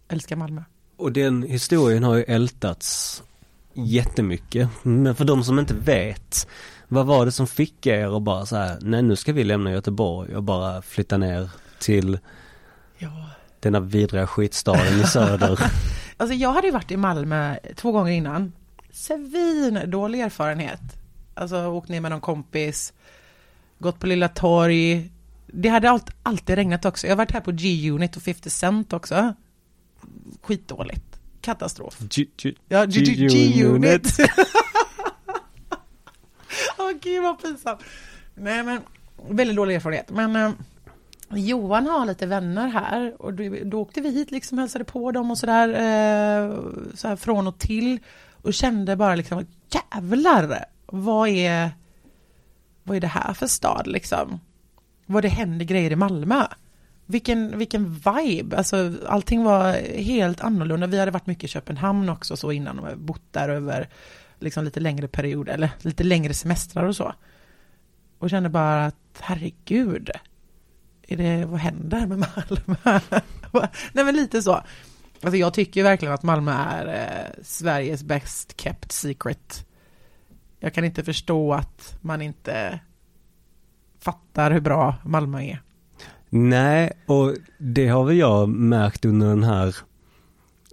Älskar 0.07 0.35
Malmö. 0.35 0.63
Och 0.97 1.11
den 1.11 1.43
historien 1.43 2.03
har 2.03 2.15
ju 2.15 2.23
ältats 2.23 3.23
jättemycket. 3.73 4.69
Men 4.81 5.15
för 5.15 5.25
de 5.25 5.43
som 5.43 5.59
inte 5.59 5.73
vet, 5.73 6.47
vad 6.87 7.05
var 7.05 7.25
det 7.25 7.31
som 7.31 7.47
fick 7.47 7.85
er 7.85 8.17
att 8.17 8.21
bara 8.21 8.45
så 8.45 8.55
här, 8.55 8.77
nej 8.81 9.01
nu 9.01 9.15
ska 9.15 9.33
vi 9.33 9.43
lämna 9.43 9.71
Göteborg 9.71 10.35
och 10.35 10.43
bara 10.43 10.81
flytta 10.81 11.17
ner 11.17 11.49
till 11.79 12.19
ja. 12.97 13.29
denna 13.59 13.79
vidriga 13.79 14.27
skitstaden 14.27 14.99
i 14.99 15.03
söder? 15.03 15.59
alltså 16.17 16.35
jag 16.35 16.53
hade 16.53 16.67
ju 16.67 16.73
varit 16.73 16.91
i 16.91 16.97
Malmö 16.97 17.55
två 17.75 17.91
gånger 17.91 18.11
innan. 18.11 18.51
Svin 18.91 19.81
dålig 19.85 20.19
erfarenhet. 20.19 20.81
Alltså 21.33 21.67
åkt 21.67 21.89
ner 21.89 22.01
med 22.01 22.11
någon 22.11 22.21
kompis, 22.21 22.93
gått 23.79 23.99
på 23.99 24.07
Lilla 24.07 24.27
Torg. 24.27 25.11
Det 25.47 25.69
hade 25.69 25.99
alltid 26.23 26.55
regnat 26.55 26.85
också. 26.85 27.07
Jag 27.07 27.11
har 27.11 27.17
varit 27.17 27.31
här 27.31 27.41
på 27.41 27.51
G-Unit 27.51 28.15
och 28.15 28.23
50 28.23 28.49
Cent 28.49 28.93
också. 28.93 29.33
Skitdåligt. 30.41 31.19
Katastrof. 31.41 31.97
G-Unit. 33.29 34.17
Åh 36.77 36.91
gud 37.01 37.23
vad 37.23 37.41
pinsamt. 37.41 37.81
Nej 38.35 38.63
men, 38.63 38.81
väldigt 39.29 39.55
dålig 39.55 39.75
erfarenhet. 39.75 40.09
Men 40.09 40.35
eh, 40.35 40.51
Johan 41.29 41.87
har 41.87 42.05
lite 42.05 42.25
vänner 42.25 42.67
här 42.67 43.21
och 43.21 43.33
då, 43.33 43.55
då 43.63 43.81
åkte 43.81 44.01
vi 44.01 44.09
hit 44.09 44.31
liksom 44.31 44.57
hälsade 44.57 44.85
på 44.85 45.11
dem 45.11 45.31
och 45.31 45.37
sådär 45.37 45.69
eh, 45.69 46.59
så 46.95 47.07
här 47.07 47.15
från 47.15 47.47
och 47.47 47.59
till 47.59 47.99
och 48.41 48.53
kände 48.53 48.95
bara 48.95 49.15
liksom 49.15 49.45
jävlar 49.71 50.65
vad 50.85 51.29
är 51.29 51.71
vad 52.83 52.97
är 52.97 53.01
det 53.01 53.07
här 53.07 53.33
för 53.33 53.47
stad 53.47 53.87
liksom? 53.87 54.39
Vad 55.05 55.23
det 55.23 55.29
händer 55.29 55.65
grejer 55.65 55.91
i 55.91 55.95
Malmö. 55.95 56.43
Vilken, 57.05 57.57
vilken 57.57 57.93
vibe, 57.93 58.57
alltså 58.57 58.93
allting 59.07 59.43
var 59.43 59.73
helt 59.97 60.41
annorlunda. 60.41 60.87
Vi 60.87 60.99
hade 60.99 61.11
varit 61.11 61.27
mycket 61.27 61.43
i 61.43 61.47
Köpenhamn 61.47 62.09
också 62.09 62.37
så 62.37 62.51
innan 62.51 62.79
och 62.79 62.97
bott 62.97 63.23
där 63.31 63.49
över 63.49 63.89
liksom 64.39 64.63
lite 64.63 64.79
längre 64.79 65.07
period 65.07 65.49
eller 65.49 65.69
lite 65.81 66.03
längre 66.03 66.33
semestrar 66.33 66.83
och 66.83 66.95
så. 66.95 67.13
Och 68.19 68.29
kände 68.29 68.49
bara 68.49 68.85
att 68.85 68.95
herregud, 69.19 70.09
är 71.07 71.17
det, 71.17 71.45
vad 71.45 71.59
händer 71.59 72.05
med 72.05 72.17
Malmö? 72.19 72.99
Nej 73.93 74.05
men 74.05 74.15
lite 74.15 74.41
så. 74.41 74.63
Alltså 75.21 75.37
jag 75.37 75.53
tycker 75.53 75.83
verkligen 75.83 76.13
att 76.13 76.23
Malmö 76.23 76.51
är 76.51 76.87
eh, 76.87 77.43
Sveriges 77.43 78.03
best 78.03 78.61
kept 78.61 78.91
secret. 78.91 79.65
Jag 80.59 80.73
kan 80.73 80.85
inte 80.85 81.03
förstå 81.03 81.53
att 81.53 81.97
man 82.01 82.21
inte 82.21 82.79
fattar 83.99 84.51
hur 84.51 84.61
bra 84.61 84.95
Malmö 85.03 85.41
är. 85.41 85.61
Nej, 86.29 86.91
och 87.05 87.35
det 87.57 87.87
har 87.87 88.03
väl 88.03 88.17
jag 88.17 88.49
märkt 88.49 89.05
under 89.05 89.27
den 89.27 89.43
här, 89.43 89.75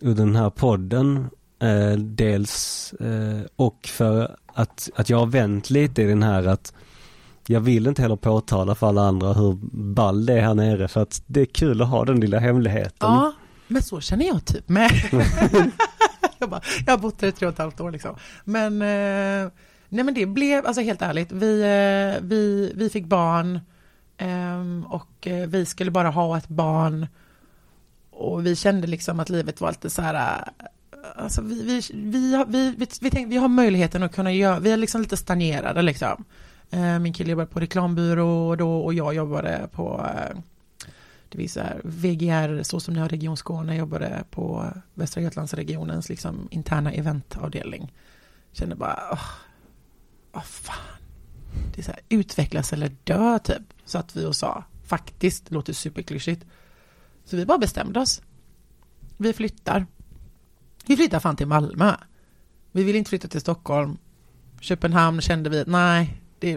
under 0.01 0.25
den 0.25 0.37
här 0.37 0.51
podden 0.51 1.31
Eh, 1.59 1.99
dels 1.99 2.93
eh, 2.93 3.47
och 3.57 3.87
för 3.87 4.37
att, 4.47 4.91
att 4.95 5.11
jag 5.11 5.19
har 5.19 5.27
vänt 5.27 5.71
lite 5.71 6.03
i 6.03 6.07
den 6.07 6.23
här 6.23 6.47
att 6.47 6.73
jag 7.47 7.61
vill 7.61 7.87
inte 7.87 8.03
heller 8.03 8.17
påtala 8.17 8.75
för 8.75 8.87
alla 8.89 9.03
andra 9.03 9.33
hur 9.33 9.59
ball 9.73 10.27
det 10.27 10.33
är 10.33 10.41
här 10.41 10.55
nere 10.55 10.89
för 10.89 11.03
att 11.03 11.23
det 11.27 11.41
är 11.41 11.45
kul 11.45 11.83
att 11.83 11.89
ha 11.89 12.05
den 12.05 12.21
lilla 12.21 12.39
hemligheten. 12.39 13.09
Ja, 13.09 13.33
men 13.69 13.83
så 13.83 14.01
känner 14.01 14.27
jag 14.27 14.45
typ 14.45 14.69
med. 14.69 14.91
jag, 16.39 16.51
bara, 16.51 16.61
jag 16.87 16.93
har 16.93 16.99
bott 16.99 17.19
där 17.19 17.29
i 17.29 17.33
tre 17.33 17.47
och 17.47 17.53
ett 17.53 17.59
halvt 17.59 17.81
år 17.81 17.91
liksom. 17.91 18.17
Men, 18.45 18.83
eh, 18.83 19.53
nej 19.89 20.05
men 20.05 20.15
det 20.15 20.27
blev, 20.27 20.67
alltså 20.67 20.83
helt 20.83 21.03
ärligt, 21.03 21.33
vi, 21.33 21.61
eh, 21.61 22.23
vi, 22.27 22.73
vi 22.75 22.91
fick 22.91 23.05
barn 23.05 23.61
eh, 24.17 24.93
och 24.93 25.27
eh, 25.27 25.49
vi 25.49 25.67
skulle 25.67 25.91
bara 25.91 26.11
ha 26.11 26.39
ett 26.39 26.49
barn. 26.49 27.07
Och 28.11 28.47
vi 28.47 28.57
kände 28.57 28.87
liksom 28.87 29.21
att 29.21 29.31
livet 29.31 29.61
var 29.61 29.71
lite 29.71 29.91
så 29.91 30.03
här, 30.03 30.45
alltså 31.17 31.43
vi, 31.43 31.63
vi, 31.63 31.81
vi, 31.95 32.45
vi, 32.49 32.75
vi, 32.79 32.87
vi, 33.01 33.11
tänkte, 33.11 33.31
vi 33.31 33.37
har 33.37 33.49
möjligheten 33.49 34.03
att 34.03 34.15
kunna 34.15 34.33
göra, 34.33 34.59
vi 34.59 34.71
är 34.71 34.77
liksom 34.77 35.01
lite 35.01 35.17
stagnerade 35.17 35.83
liksom. 35.83 36.25
Min 37.01 37.13
kille 37.13 37.31
jobbade 37.31 37.49
på 37.49 37.61
reklambyrå 37.61 38.57
då 38.57 38.79
och 38.79 38.95
jag 38.95 39.15
jobbade 39.15 39.69
på 39.73 40.07
det 41.29 41.39
vill 41.39 41.51
säga 41.51 41.77
VGR, 41.85 42.63
så 42.63 42.81
som 42.81 42.95
ni 42.95 43.01
har 43.01 43.09
Region 43.09 43.37
Skåne, 43.37 43.77
jobbade 43.77 44.25
på 44.31 44.73
Västra 44.95 45.23
Götalandsregionens 45.23 46.09
liksom 46.09 46.49
interna 46.51 46.93
eventavdelning. 46.93 47.93
Kände 48.53 48.77
bara, 48.77 49.09
åh, 49.13 49.29
åh 50.33 50.43
fan. 50.43 50.77
Det 51.75 51.81
är 51.81 51.85
så 51.85 51.91
här, 51.91 52.01
utvecklas 52.09 52.73
eller 52.73 52.93
dö 53.05 53.39
typ. 53.39 53.63
Så 53.85 53.99
att 53.99 54.17
vi 54.17 54.25
och 54.25 54.37
sa, 54.37 54.65
faktiskt, 54.85 55.47
det 55.47 55.55
låter 55.55 55.73
superklyschigt. 55.73 56.45
Så 57.25 57.37
vi 57.37 57.47
bara 57.47 57.59
bestämde 57.59 58.01
oss. 58.01 58.23
Vi 59.17 59.33
flyttar. 59.33 59.87
Vi 60.87 60.97
flyttar 60.97 61.21
fan 61.21 61.37
till 61.37 61.47
Malmö. 61.47 61.97
Vi 62.73 62.85
vill 62.85 62.97
inte 62.97 63.09
flytta 63.09 63.29
till 63.29 63.41
Stockholm. 63.41 63.99
Köpenhamn 64.61 65.21
kände 65.21 65.51
vi, 65.51 65.65
nej, 65.67 66.21
det, 66.39 66.57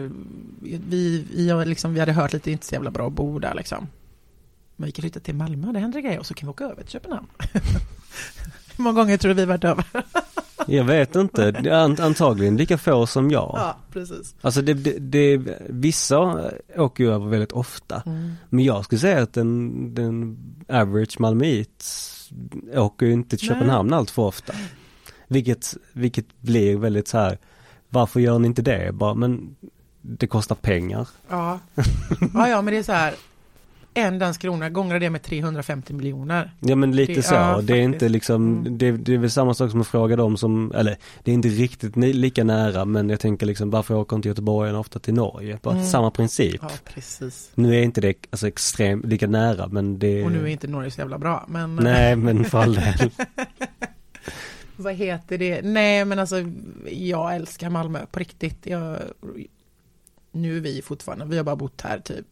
vi, 0.60 1.24
vi, 1.30 1.64
liksom, 1.64 1.94
vi 1.94 2.00
hade 2.00 2.12
hört 2.12 2.32
lite, 2.32 2.50
inte 2.50 2.66
så 2.66 2.74
jävla 2.74 2.90
bra 2.90 3.06
att 3.06 3.12
bo 3.12 3.38
där 3.38 3.54
liksom. 3.54 3.88
Men 4.80 4.86
vi 4.86 4.92
kan 4.92 5.02
flytta 5.02 5.20
till 5.20 5.34
Malmö, 5.34 5.72
det 5.72 5.78
händer 5.78 6.00
grejer 6.00 6.18
och 6.18 6.26
så 6.26 6.34
kan 6.34 6.46
vi 6.46 6.50
åka 6.50 6.64
över 6.64 6.82
till 6.82 6.90
Köpenhamn. 6.90 7.26
Hur 8.76 8.84
många 8.84 9.00
gånger 9.00 9.16
tror 9.16 9.28
du 9.28 9.34
vi 9.34 9.44
varit 9.44 9.64
över? 9.64 9.84
Jag 10.66 10.84
vet 10.84 11.16
inte, 11.16 11.96
antagligen 12.00 12.56
lika 12.56 12.78
få 12.78 13.06
som 13.06 13.30
jag. 13.30 13.54
Ja, 13.58 13.76
precis. 13.92 14.34
Alltså 14.40 14.62
det, 14.62 14.74
det, 14.74 14.98
det, 14.98 15.58
vissa 15.68 16.50
åker 16.76 17.04
ju 17.04 17.12
över 17.12 17.26
väldigt 17.28 17.52
ofta. 17.52 18.02
Mm. 18.06 18.32
Men 18.48 18.64
jag 18.64 18.84
skulle 18.84 18.98
säga 18.98 19.22
att 19.22 19.32
den, 19.32 19.94
den 19.94 20.38
average 20.68 21.20
malmöit 21.20 21.84
åker 22.74 23.06
ju 23.06 23.12
inte 23.12 23.36
till 23.36 23.48
Nej. 23.48 23.58
Köpenhamn 23.58 23.92
allt 23.92 24.10
för 24.10 24.22
ofta. 24.22 24.52
Vilket, 25.28 25.76
vilket 25.92 26.40
blir 26.40 26.76
väldigt 26.76 27.08
så 27.08 27.18
här, 27.18 27.38
varför 27.88 28.20
gör 28.20 28.38
ni 28.38 28.46
inte 28.46 28.62
det? 28.62 28.92
Bara, 28.92 29.14
men 29.14 29.56
det 30.02 30.26
kostar 30.26 30.54
pengar. 30.54 31.08
Ja. 31.28 31.58
ja, 32.34 32.48
ja, 32.48 32.62
men 32.62 32.74
det 32.74 32.78
är 32.78 32.82
så 32.82 32.92
här. 32.92 33.14
En 33.94 34.18
dansk 34.18 34.40
krona, 34.40 34.70
gånger 34.70 35.00
det 35.00 35.10
med 35.10 35.22
350 35.22 35.92
miljoner. 35.94 36.50
Ja 36.60 36.76
men 36.76 36.96
lite 36.96 37.12
Det- 37.12 37.22
så, 37.22 37.34
ja, 37.34 37.60
det 37.62 37.72
är 37.76 37.80
inte 37.82 38.08
liksom, 38.08 38.58
Mm. 38.58 38.78
det, 38.78 38.90
det 38.92 39.14
är 39.14 39.18
väl 39.18 39.30
samma 39.30 39.54
sak 39.54 39.70
som 39.70 39.80
att 39.80 39.86
fråga 39.86 40.16
dem 40.16 40.36
som, 40.36 40.72
eller 40.74 40.96
det 41.24 41.30
är 41.30 41.34
inte 41.34 41.48
riktigt 41.48 41.96
lika 41.96 42.44
nära 42.44 42.84
men 42.84 43.08
jag 43.08 43.20
tänker 43.20 43.46
liksom 43.46 43.70
varför 43.70 43.94
åker 43.94 44.16
inte 44.16 44.28
göteborgarna 44.28 44.78
ofta 44.78 44.98
till 44.98 45.14
Norge? 45.14 45.58
Bara 45.62 45.74
Mm. 45.74 45.86
samma 45.86 46.10
princip. 46.10 46.58
Ja, 46.62 46.70
precis. 46.84 47.50
Nu 47.54 47.76
är 47.76 47.82
inte 47.82 48.00
det 48.00 48.14
alltså 48.30 48.48
extremt 48.48 49.04
lika 49.06 49.26
nära 49.26 49.68
men 49.68 49.98
det 49.98 50.24
Och 50.24 50.32
nu 50.32 50.42
är 50.42 50.46
inte 50.46 50.68
Norge 50.68 50.90
så 50.90 51.00
jävla 51.00 51.18
bra, 51.18 51.44
men... 51.48 51.76
Nej 51.76 52.16
men 52.16 52.44
för 52.44 52.58
all 52.62 52.74
del. 52.74 53.10
Vad 54.76 54.94
heter 54.94 55.38
det? 55.38 55.60
Nej, 55.62 56.04
men 56.04 56.18
alltså 56.18 56.36
jag 56.90 57.36
älskar 57.36 57.70
Malmö 57.70 57.98
på 58.10 58.18
riktigt. 58.18 58.58
Jag, 58.66 58.96
nu 60.32 60.56
är 60.56 60.60
vi 60.60 60.82
fortfarande, 60.82 61.24
vi 61.26 61.36
har 61.36 61.44
bara 61.44 61.56
bott 61.56 61.80
här 61.80 61.98
typ 61.98 62.26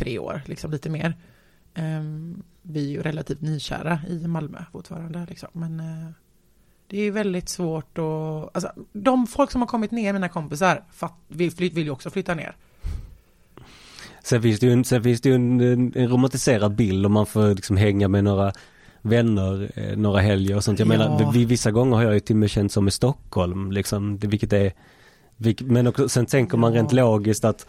tre 0.00 0.18
år, 0.18 0.42
liksom 0.46 0.70
lite 0.70 0.90
mer. 0.90 1.14
Ehm, 1.74 2.42
vi 2.62 2.84
är 2.86 2.90
ju 2.90 3.02
relativt 3.02 3.40
nykära 3.40 4.00
i 4.08 4.26
Malmö 4.26 4.58
fortfarande, 4.72 5.26
liksom. 5.28 5.48
men 5.52 5.80
eh, 5.80 6.10
det 6.86 7.00
är 7.00 7.10
väldigt 7.10 7.48
svårt 7.48 7.98
att, 7.98 8.56
alltså 8.56 8.72
de 8.92 9.26
folk 9.26 9.50
som 9.50 9.60
har 9.60 9.68
kommit 9.68 9.90
ner, 9.90 10.12
mina 10.12 10.28
kompisar, 10.28 10.84
vill, 11.28 11.50
vill 11.50 11.84
ju 11.84 11.90
också 11.90 12.10
flytta 12.10 12.34
ner. 12.34 12.56
Sen 14.22 14.42
finns 14.42 14.60
det 14.60 14.66
ju 14.66 14.72
en, 14.72 14.84
sen 14.84 15.02
finns 15.02 15.20
det 15.20 15.28
ju 15.28 15.34
en, 15.34 15.60
en, 15.60 16.08
romantiserad 16.08 16.74
bild 16.74 17.06
om 17.06 17.12
man 17.12 17.26
får 17.26 17.54
liksom 17.54 17.76
hänga 17.76 18.08
med 18.08 18.24
några 18.24 18.52
vänner 19.02 19.70
eh, 19.74 19.96
några 19.96 20.20
helger 20.20 20.56
och 20.56 20.64
sånt. 20.64 20.78
Jag 20.78 20.86
Ja. 20.86 20.98
menar, 20.98 21.32
vid 21.32 21.48
vissa 21.48 21.70
gånger 21.70 21.96
har 21.96 22.02
jag 22.02 22.14
ju 22.14 22.20
till 22.20 22.36
och 22.36 22.40
med 22.40 22.50
känt 22.50 22.72
som 22.72 22.88
i 22.88 22.90
Stockholm 22.90 23.72
liksom, 23.72 24.18
det, 24.18 24.26
vilket 24.26 24.52
är 24.52 24.72
vilk, 25.36 25.62
men 25.62 25.86
också, 25.86 26.08
sen 26.08 26.26
tänker 26.26 26.56
man 26.58 26.72
Ja. 26.72 26.78
rent 26.78 26.92
logiskt 26.92 27.44
att 27.44 27.66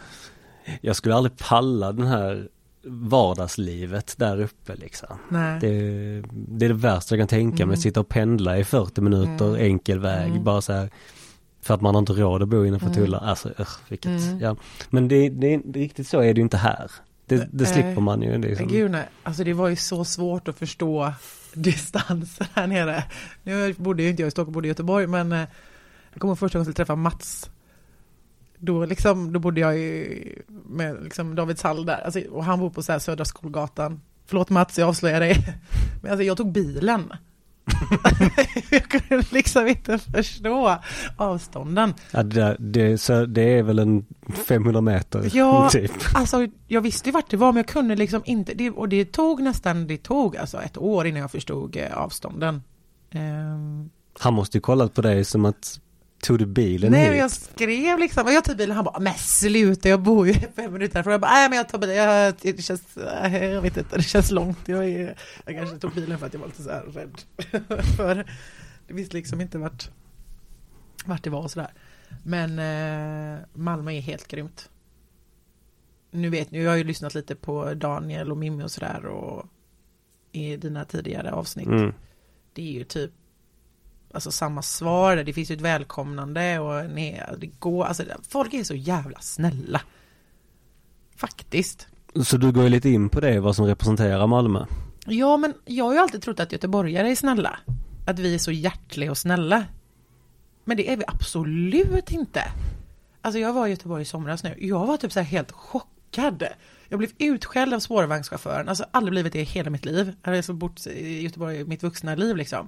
jag 0.81 0.95
skulle 0.95 1.15
aldrig 1.15 1.37
palla 1.37 1.91
den 1.91 2.07
här 2.07 2.47
vardagslivet 2.85 4.13
där 4.17 4.41
uppe 4.41 4.75
liksom. 4.75 5.17
Det, 5.61 5.67
det 6.31 6.65
är 6.65 6.69
det 6.69 6.73
värsta 6.73 7.15
jag 7.15 7.21
kan 7.21 7.27
tänka 7.27 7.65
mig, 7.65 7.73
Mm. 7.73 7.77
sitta 7.81 7.99
och 7.99 8.09
pendla 8.09 8.57
i 8.57 8.63
40 8.63 9.01
minuter 9.01 9.47
Mm. 9.47 9.61
enkel 9.61 9.99
väg, 9.99 10.29
Mm. 10.31 10.43
bara 10.43 10.61
så 10.61 10.73
här 10.73 10.89
för 11.61 11.73
att 11.73 11.81
man 11.81 11.95
har 11.95 11.99
inte 11.99 12.13
råd 12.13 12.41
att 12.43 12.49
bo 12.49 12.65
innanför 12.65 12.87
Mm. 12.87 12.97
tullar. 12.97 13.19
Alltså, 13.19 13.49
uh, 13.49 13.67
vilket, 13.89 14.05
Mm. 14.11 14.39
ja. 14.39 14.55
Men 14.89 15.07
det, 15.07 15.29
det, 15.29 15.57
riktigt 15.57 16.07
så 16.07 16.19
är 16.19 16.33
det 16.33 16.37
ju 16.39 16.43
inte 16.43 16.57
här. 16.57 16.91
Det, 17.25 17.49
det 17.51 17.65
slipper 17.65 18.01
man 18.01 18.21
ju. 18.21 18.37
Liksom. 18.37 18.67
Gud 18.67 18.91
nej, 18.91 19.09
alltså 19.23 19.43
det 19.43 19.53
var 19.53 19.67
ju 19.69 19.75
så 19.75 20.05
svårt 20.05 20.47
att 20.47 20.57
förstå 20.59 21.13
distansen 21.53 22.47
här 22.53 22.67
nere. 22.67 23.03
Nu 23.43 23.73
bodde 23.73 24.03
ju 24.03 24.09
inte 24.09 24.21
jag 24.21 24.27
i 24.27 24.31
Stockholm, 24.31 24.53
bodde 24.53 24.67
i 24.67 24.69
Göteborg, 24.69 25.07
men 25.07 25.31
eh, 25.31 25.39
jag 26.13 26.21
kommer 26.21 26.35
första 26.35 26.57
gången 26.57 26.65
jag 26.67 26.73
skulle 26.73 26.85
träffa 26.85 26.95
Mats. 26.95 27.49
Då, 28.63 28.85
liksom, 28.85 29.33
då 29.33 29.39
bodde 29.39 29.61
jag 29.61 29.77
ju 29.77 30.23
med 30.65 31.03
liksom 31.03 31.35
Davids 31.35 31.63
hall 31.63 31.85
där, 31.85 32.01
alltså, 32.05 32.19
och 32.19 32.43
han 32.45 32.59
bor 32.59 32.69
på 32.69 32.83
så 32.83 32.99
Södra 32.99 33.25
Skolgatan. 33.25 34.01
Förlåt 34.25 34.49
Mats, 34.49 34.79
jag 34.79 34.89
avslöjar 34.89 35.19
dig. 35.19 35.37
Men 36.01 36.11
alltså 36.11 36.23
jag 36.23 36.37
tog 36.37 36.51
bilen. 36.51 37.13
jag 38.71 38.83
kunde 38.83 39.25
liksom 39.31 39.67
inte 39.67 39.97
förstå 39.97 40.77
avstånden. 41.17 41.93
Ja, 42.11 42.23
det, 42.23 42.55
det, 42.59 42.97
så 42.97 43.25
det 43.25 43.41
är 43.57 43.63
väl 43.63 43.79
en 43.79 44.05
500 44.47 44.81
meter 44.81 45.29
Ja. 45.33 45.69
typ. 45.71 45.91
Alltså 46.13 46.47
jag 46.67 46.81
visste 46.81 47.09
ju 47.09 47.13
vart 47.13 47.29
det 47.29 47.37
var 47.37 47.51
men 47.51 47.57
jag 47.57 47.67
kunde 47.67 47.95
liksom 47.95 48.21
inte, 48.25 48.53
det, 48.53 48.69
och 48.69 48.89
det 48.89 49.05
tog 49.11 49.41
nästan, 49.41 49.87
det 49.87 49.97
tog 49.97 50.37
alltså 50.37 50.61
ett 50.61 50.77
år 50.77 51.07
innan 51.07 51.21
jag 51.21 51.31
förstod 51.31 51.77
eh, 51.77 51.97
avstånden. 51.97 52.63
Ehm, 53.11 53.89
Han 54.19 54.33
måste 54.33 54.57
ju 54.57 54.61
kollat 54.61 54.93
på 54.93 55.01
dig 55.01 55.25
som 55.25 55.45
att 55.45 55.79
tog 56.21 56.39
du 56.39 56.45
bilen 56.45 56.91
nej 56.91 57.01
hit? 57.01 57.09
men 57.09 57.19
jag 57.19 57.31
skrev 57.31 57.99
liksom, 57.99 58.25
och 58.25 58.33
jag 58.33 58.43
tog 58.43 58.57
bilen, 58.57 58.75
han 58.75 58.85
bara, 58.85 58.99
men 58.99 59.13
sluta 59.13 59.89
jag 59.89 60.01
bor 60.01 60.27
ju 60.27 60.33
fem 60.33 60.73
minuter 60.73 60.95
härifrån. 60.95 61.11
Jag 61.11 61.21
bara, 61.21 61.31
nej 61.31 61.49
men 61.49 61.57
jag 61.57 61.69
tar 61.69 61.77
bilen, 61.77 61.95
jag, 61.95 62.33
det 62.41 62.61
känns, 62.61 62.97
eh, 62.97 63.45
jag 63.45 63.61
vet 63.61 63.77
inte, 63.77 63.97
det 63.97 64.03
känns 64.03 64.31
långt. 64.31 64.67
Jag, 64.67 64.89
är, 64.89 65.17
jag 65.45 65.55
kanske 65.55 65.77
tog 65.77 65.93
bilen 65.93 66.19
för 66.19 66.25
att 66.25 66.33
jag 66.33 66.39
var 66.39 66.47
lite 66.47 66.63
så 66.63 66.69
här 66.69 66.81
rädd. 66.83 67.21
för 67.97 68.15
det 68.87 68.93
visste 68.93 69.15
liksom 69.15 69.41
inte 69.41 69.57
vart, 69.57 69.89
vart 71.05 71.23
det 71.23 71.29
var 71.29 71.41
och 71.41 71.51
sådär. 71.51 71.73
Men 72.23 72.59
eh, 72.59 73.39
Malmö 73.53 73.91
är 73.91 74.01
helt 74.01 74.27
grymt. 74.27 74.69
Nu 76.11 76.29
vet 76.29 76.51
ni, 76.51 76.63
jag 76.63 76.71
har 76.71 76.77
ju 76.77 76.83
lyssnat 76.83 77.13
lite 77.13 77.35
på 77.35 77.73
Daniel 77.73 78.31
och 78.31 78.37
Mimmi 78.37 78.63
och 78.63 78.71
sådär 78.71 79.05
och 79.05 79.45
i 80.31 80.57
dina 80.57 80.85
tidigare 80.85 81.31
avsnitt. 81.31 81.67
Mm. 81.67 81.93
Det 82.53 82.61
är 82.61 82.71
ju 82.71 82.83
typ 82.83 83.11
Alltså 84.13 84.31
samma 84.31 84.61
svar, 84.61 85.15
det 85.15 85.33
finns 85.33 85.51
ju 85.51 85.55
ett 85.55 85.61
välkomnande 85.61 86.59
och 86.59 86.89
nej, 86.89 87.23
det 87.37 87.47
går, 87.47 87.85
alltså 87.85 88.03
folk 88.29 88.53
är 88.53 88.63
så 88.63 88.75
jävla 88.75 89.19
snälla. 89.19 89.81
Faktiskt. 91.15 91.87
Så 92.23 92.37
du 92.37 92.51
går 92.51 92.63
ju 92.63 92.69
lite 92.69 92.89
in 92.89 93.09
på 93.09 93.19
det, 93.19 93.39
vad 93.39 93.55
som 93.55 93.65
representerar 93.65 94.27
Malmö. 94.27 94.65
Ja, 95.05 95.37
men 95.37 95.53
jag 95.65 95.85
har 95.85 95.93
ju 95.93 95.99
alltid 95.99 96.21
trott 96.21 96.39
att 96.39 96.51
göteborgare 96.51 97.11
är 97.11 97.15
snälla. 97.15 97.59
Att 98.07 98.19
vi 98.19 98.35
är 98.35 98.39
så 98.39 98.51
hjärtliga 98.51 99.11
och 99.11 99.17
snälla. 99.17 99.65
Men 100.65 100.77
det 100.77 100.91
är 100.91 100.97
vi 100.97 101.03
absolut 101.07 102.11
inte. 102.11 102.43
Alltså 103.21 103.39
jag 103.39 103.53
var 103.53 103.67
i 103.67 103.69
Göteborg 103.69 104.01
i 104.01 104.05
somras 104.05 104.43
nu. 104.43 104.55
Jag 104.59 104.87
var 104.87 104.97
typ 104.97 105.11
så 105.11 105.19
här 105.19 105.27
helt 105.27 105.51
chockad. 105.51 106.43
Jag 106.89 106.99
blev 106.99 107.11
utskälld 107.17 107.73
av 107.73 107.79
spårvagnschauffören. 107.79 108.69
Alltså 108.69 108.85
aldrig 108.91 109.11
blivit 109.11 109.33
det 109.33 109.39
i 109.39 109.43
hela 109.43 109.69
mitt 109.69 109.85
liv. 109.85 110.13
Jag 110.21 110.31
har 110.31 110.37
alltså 110.37 110.53
bott 110.53 110.87
i 110.87 111.21
Göteborg 111.21 111.59
i 111.59 111.65
mitt 111.65 111.83
vuxna 111.83 112.15
liv 112.15 112.35
liksom. 112.35 112.67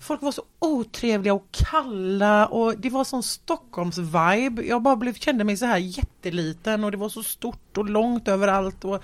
Folk 0.00 0.22
var 0.22 0.32
så 0.32 0.42
otrevliga 0.58 1.34
och 1.34 1.46
kalla 1.50 2.46
och 2.46 2.78
det 2.78 2.90
var 2.90 3.04
sån 3.04 3.22
Stockholms-vibe. 3.22 4.62
Jag 4.62 4.82
bara 4.82 4.96
blev, 4.96 5.14
kände 5.14 5.44
mig 5.44 5.56
så 5.56 5.66
här 5.66 5.78
jätteliten 5.78 6.84
och 6.84 6.90
det 6.90 6.96
var 6.96 7.08
så 7.08 7.22
stort 7.22 7.78
och 7.78 7.90
långt 7.90 8.28
överallt 8.28 8.84
och 8.84 9.02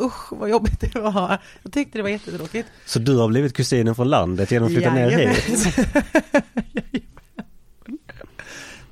usch 0.00 0.32
vad 0.32 0.50
jobbigt 0.50 0.80
det 0.80 1.00
var. 1.00 1.38
Jag 1.62 1.72
tyckte 1.72 1.98
det 1.98 2.02
var 2.02 2.08
jättetråkigt. 2.08 2.68
Så 2.86 2.98
du 2.98 3.16
har 3.16 3.28
blivit 3.28 3.54
kusinen 3.54 3.94
från 3.94 4.08
landet 4.08 4.50
genom 4.50 4.66
att 4.66 4.74
flytta 4.74 4.94
ner 4.94 5.10
hit? 5.10 5.76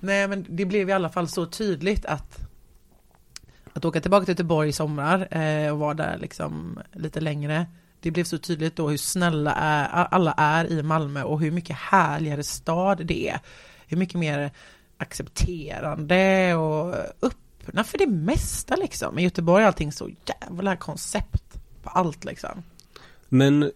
Nej 0.00 0.28
men 0.28 0.46
det 0.48 0.64
blev 0.64 0.88
i 0.88 0.92
alla 0.92 1.08
fall 1.08 1.28
så 1.28 1.46
tydligt 1.46 2.06
att 2.06 2.38
att 3.72 3.84
åka 3.84 4.00
tillbaka 4.00 4.24
till 4.24 4.32
Göteborg 4.32 4.68
i 4.68 4.72
somrar 4.72 5.28
eh, 5.30 5.72
och 5.72 5.78
vara 5.78 5.94
där 5.94 6.18
liksom 6.18 6.78
lite 6.92 7.20
längre. 7.20 7.66
Det 8.00 8.10
blev 8.10 8.24
så 8.24 8.38
tydligt 8.38 8.76
då 8.76 8.88
hur 8.88 8.96
snälla 8.96 9.54
är, 9.54 9.88
alla 9.88 10.32
är 10.32 10.72
i 10.72 10.82
Malmö 10.82 11.22
och 11.22 11.40
hur 11.40 11.50
mycket 11.50 11.76
härligare 11.76 12.42
stad 12.42 13.06
det 13.06 13.28
är. 13.28 13.40
Hur 13.86 13.96
mycket 13.96 14.20
mer 14.20 14.50
accepterande 14.96 16.54
och 16.54 16.94
öppna 17.22 17.84
för 17.84 17.98
det 17.98 18.06
mesta 18.06 18.76
liksom. 18.76 19.18
I 19.18 19.22
Göteborg 19.22 19.62
är 19.62 19.66
allting 19.66 19.92
så 19.92 20.10
jävla 20.26 20.76
koncept 20.76 21.58
på 21.82 21.90
allt 21.90 22.24
liksom. 22.24 22.62
Men 23.28 23.72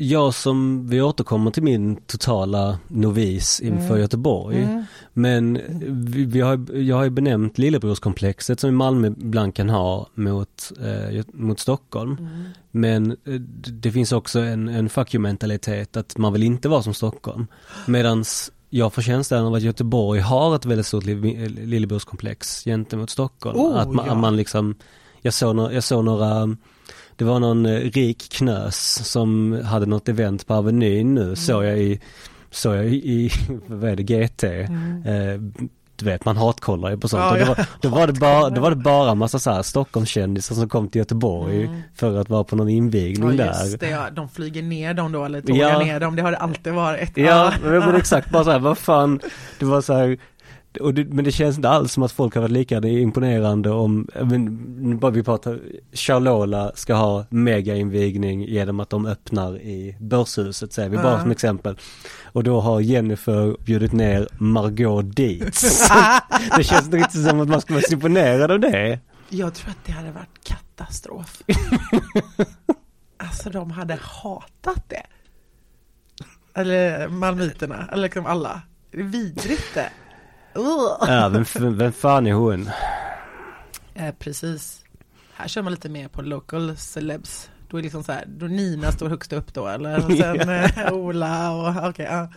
jag 0.00 0.34
som, 0.34 0.88
vi 0.88 1.02
återkommer 1.02 1.50
till 1.50 1.62
min 1.62 1.96
totala 1.96 2.78
novis 2.88 3.60
inför 3.60 3.86
Mm. 3.86 4.00
Göteborg. 4.00 4.62
Mm. 4.62 4.84
Men 5.12 5.60
vi, 6.10 6.24
vi 6.24 6.40
har, 6.40 6.76
jag 6.76 6.96
har 6.96 7.04
ju 7.04 7.10
benämnt 7.10 7.58
lillebrorskomplexet 7.58 8.60
som 8.60 8.76
Malmö 8.76 9.06
ibland 9.06 9.54
kan 9.54 9.68
ha 9.68 10.06
mot, 10.14 10.72
eh, 10.80 11.24
mot 11.32 11.60
Stockholm. 11.60 12.16
Mm. 12.20 12.44
Men 12.70 13.10
eh, 13.10 13.34
det 13.82 13.92
finns 13.92 14.12
också 14.12 14.40
en, 14.40 14.68
en 14.68 14.88
fuck 14.88 15.14
you 15.14 15.22
mentalitet 15.22 15.96
att 15.96 16.18
man 16.18 16.32
vill 16.32 16.42
inte 16.42 16.68
vara 16.68 16.82
som 16.82 16.94
Stockholm. 16.94 17.46
Medans 17.86 18.52
jag 18.70 18.92
får 18.92 19.02
känslan 19.02 19.46
av 19.46 19.54
att 19.54 19.62
Göteborg 19.62 20.20
har 20.20 20.56
ett 20.56 20.64
väldigt 20.64 20.86
stort 20.86 21.04
li- 21.04 21.48
lillebrorskomplex 21.48 22.64
gentemot 22.64 23.10
Stockholm. 23.10 23.58
Oh, 23.60 23.76
att, 23.80 23.92
man, 23.92 24.06
ja. 24.06 24.14
man 24.14 24.36
liksom, 24.36 24.74
jag 25.22 25.34
såg, 25.34 25.56
några, 25.56 25.72
jag 25.72 25.84
såg 25.84 26.04
några 26.04 26.56
det 27.20 27.26
var 27.26 27.40
någon 27.40 27.66
eh, 27.66 27.72
rik 27.80 28.28
knös 28.32 29.08
som 29.10 29.60
hade 29.64 29.86
något 29.86 30.08
event 30.08 30.46
på 30.46 30.54
Avenyn 30.54 31.14
nu, 31.14 31.36
såg 31.36 31.64
jag 31.64 31.78
i, 31.78 32.00
såg 32.50 32.74
jag 32.76 32.86
i, 32.86 33.30
vad 33.66 33.90
är 33.90 33.96
det, 33.96 34.02
GT. 34.02 34.44
Mm. 34.44 35.02
Eh, 35.06 35.40
du 35.96 36.04
vet 36.04 36.24
man 36.24 36.36
hatkollar 36.36 36.90
ju 36.90 36.98
på 36.98 37.08
sånt. 37.08 37.22
Ja, 37.22 37.30
och 37.32 37.38
då, 37.38 37.42
ja. 37.42 37.54
var, 37.54 37.66
då, 37.82 37.88
var 37.88 38.06
det 38.06 38.12
bara, 38.12 38.50
då 38.50 38.60
var 38.60 38.70
det 38.70 38.76
bara 38.76 39.14
massa 39.14 39.38
så 39.38 39.50
här 39.50 39.62
Stockholmskändisar 39.62 40.54
som 40.54 40.68
kom 40.68 40.88
till 40.88 40.98
Göteborg 40.98 41.64
Mm. 41.64 41.80
för 41.94 42.16
att 42.20 42.28
vara 42.28 42.44
på 42.44 42.56
någon 42.56 42.68
invigning 42.68 43.30
Ja, 43.38 43.44
där. 43.44 43.78
det, 43.78 43.88
ja. 43.90 44.10
de 44.10 44.28
flyger 44.28 44.62
ner 44.62 44.94
dem 44.94 45.12
då 45.12 45.24
eller 45.24 45.40
tågar 45.40 45.70
Ja. 45.70 45.78
ner 45.78 46.00
dem, 46.00 46.16
det 46.16 46.22
har 46.22 46.30
det 46.30 46.36
alltid 46.38 46.72
varit. 46.72 47.16
Ja, 47.16 47.52
men 47.64 47.78
men 47.78 47.94
exakt 47.94 48.30
bara 48.30 48.44
så 48.44 48.50
här, 48.50 48.58
vad 48.58 48.78
fan, 48.78 49.20
det 49.58 49.64
var 49.64 49.80
så 49.80 49.92
här, 49.94 50.18
det, 50.72 51.04
men 51.04 51.24
det 51.24 51.32
känns 51.32 51.56
inte 51.56 51.68
alls 51.68 51.92
som 51.92 52.02
att 52.02 52.12
folk 52.12 52.34
har 52.34 52.42
varit 52.42 52.52
lika 52.52 52.78
imponerande 52.78 53.70
om, 53.70 54.08
men, 54.22 54.98
bara 54.98 55.10
vi 55.10 55.22
pratar, 55.22 55.60
Charlola 55.92 56.72
ska 56.74 56.94
ha 56.94 57.24
megainvigning 57.30 58.44
genom 58.44 58.80
att 58.80 58.90
de 58.90 59.06
öppnar 59.06 59.56
i 59.56 59.96
Börshuset 60.00 60.72
säger 60.72 60.88
vi 60.88 60.96
bara 60.96 61.12
Ja. 61.12 61.20
som 61.20 61.30
exempel. 61.30 61.78
Och 62.24 62.44
då 62.44 62.60
har 62.60 62.80
Jennifer 62.80 63.56
bjudit 63.64 63.92
ner 63.92 64.28
Margot 64.38 65.16
Dietz. 65.16 65.88
det 66.56 66.64
känns 66.64 66.84
inte 66.84 66.96
riktigt 66.96 67.28
som 67.28 67.40
att 67.40 67.48
man 67.48 67.60
ska 67.60 67.74
vara 67.74 67.84
så 67.88 67.92
imponerad 67.92 68.50
av 68.50 68.60
det. 68.60 68.98
Jag 69.28 69.54
tror 69.54 69.70
att 69.70 69.84
det 69.86 69.92
hade 69.92 70.10
varit 70.12 70.44
katastrof. 70.44 71.42
alltså 73.16 73.50
de 73.50 73.70
hade 73.70 73.98
hatat 74.02 74.84
det. 74.88 75.02
Eller 76.54 77.08
malmöiterna, 77.08 77.88
eller 77.92 78.02
liksom 78.02 78.26
alla. 78.26 78.62
Det 78.90 79.00
är 79.00 79.04
vidrigt 79.04 79.74
det. 79.74 79.90
Ja, 80.54 81.28
vem, 81.32 81.76
vem 81.78 81.92
fan 81.92 82.26
är 82.26 82.32
hon? 82.32 82.70
Eh, 83.94 84.14
precis. 84.18 84.84
Här 85.34 85.48
kör 85.48 85.62
man 85.62 85.72
lite 85.72 85.88
mer 85.88 86.08
på 86.08 86.22
local 86.22 86.76
celebs. 86.76 87.50
Då 87.68 87.76
är 87.76 87.80
det 87.80 87.84
liksom 87.84 88.04
så 88.04 88.12
här, 88.12 88.24
då 88.26 88.46
Nina 88.46 88.92
står 88.92 89.08
högst 89.08 89.32
upp 89.32 89.54
då 89.54 89.66
eller? 89.66 89.96
Och 90.06 90.12
sen 90.16 90.48
eh, 90.50 90.92
Ola 90.92 91.50
och 91.52 91.88
okej, 91.88 92.08
ja. 92.10 92.28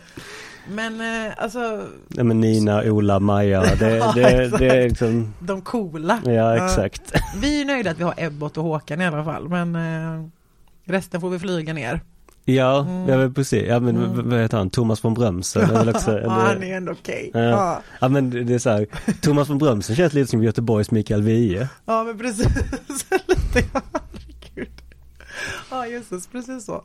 Men 0.68 1.26
eh, 1.26 1.32
alltså, 1.36 1.86
Nej 2.08 2.24
men 2.24 2.40
Nina, 2.40 2.82
Ola, 2.82 3.20
Maja, 3.20 3.60
det, 3.78 3.90
Ja, 3.96 4.12
det, 4.14 4.22
exakt. 4.44 4.58
det 4.58 4.66
är 4.68 4.88
liksom, 4.88 5.34
de 5.38 5.62
coola. 5.62 6.20
ja 6.24 6.64
exakt. 6.66 7.12
Vi 7.40 7.60
är 7.60 7.64
nöjda 7.64 7.90
att 7.90 7.98
vi 7.98 8.04
har 8.04 8.14
Ebbot 8.16 8.56
och 8.56 8.64
Håkan 8.64 9.00
i 9.00 9.06
alla 9.06 9.24
fall, 9.24 9.48
men 9.48 9.76
eh, 9.76 10.28
resten 10.84 11.20
får 11.20 11.30
vi 11.30 11.38
flyga 11.38 11.72
ner. 11.72 12.00
Ja, 12.46 12.80
Mm. 12.80 13.08
ja 13.08 13.16
men 13.18 13.34
precis. 13.34 13.62
Ja 13.68 13.80
men 13.80 13.96
Mm. 13.96 14.28
vad 14.30 14.40
heter 14.40 14.58
han? 14.58 14.70
Thomas 14.70 15.04
von 15.04 15.14
Brömsen 15.14 15.68
väl 15.68 15.88
också, 15.88 16.20
ja, 16.22 16.30
han 16.30 16.56
eller, 16.56 16.66
är 16.66 16.76
ändå 16.76 16.92
okej. 16.92 17.30
Ja. 17.34 17.40
Ja. 17.40 17.82
Ja 18.00 18.08
men 18.08 18.30
det 18.46 18.54
är 18.54 18.58
så 18.58 18.70
här, 18.70 18.86
Thomas 19.20 19.50
von 19.50 19.58
Brömsen 19.58 19.96
känns 19.96 20.12
lite 20.12 20.30
som 20.30 20.42
Göteborgs 20.42 20.90
Mikael 20.90 21.22
Wiehe. 21.22 21.68
ja, 21.84 22.04
men 22.04 22.18
precis. 22.18 22.46
lite, 23.26 23.68
ja, 23.74 23.80
herregud. 23.92 24.72
Ja, 25.70 25.86
Jesus, 25.86 26.26
precis 26.26 26.64
så. 26.64 26.84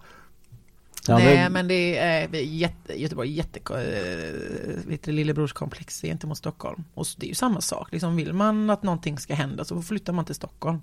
Ja, 1.07 1.18
Nej, 1.18 1.49
men, 1.49 1.68
det 1.68 1.98
är 1.98 2.27
eh, 2.36 2.56
jätte, 2.56 3.02
Göteborg 3.02 3.30
är 3.30 3.34
jätte, 3.34 3.60
eh, 3.73 4.90
vet 4.90 5.03
du, 5.03 5.11
lillebrorskomplex 5.11 6.02
gentemot 6.02 6.38
Stockholm. 6.38 6.84
Och 6.94 7.06
det 7.18 7.26
är 7.26 7.27
ju 7.27 7.36
samma 7.36 7.61
sak, 7.61 7.91
liksom 7.91 8.15
vill 8.15 8.34
man 8.34 8.69
att 8.69 8.84
någonting 8.84 9.18
ska 9.18 9.34
hända 9.34 9.65
så 9.65 9.81
flyttar 9.81 10.14
man 10.14 10.26
till 10.26 10.36
Stockholm. 10.36 10.80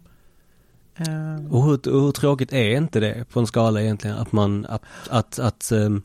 Eh, 0.96 1.46
Och 1.52 1.64
hur, 1.64 1.80
hur 2.02 2.12
tråkigt 2.12 2.52
är 2.52 2.76
inte 2.76 3.00
det 3.00 3.24
på 3.32 3.40
en 3.40 3.46
skala 3.46 3.82
egentligen 3.82 4.16
att 4.16 4.32
man, 4.32 4.66
att, 4.66 4.82
att, 5.10 5.38
att 5.38 5.72
ehm, 5.72 6.02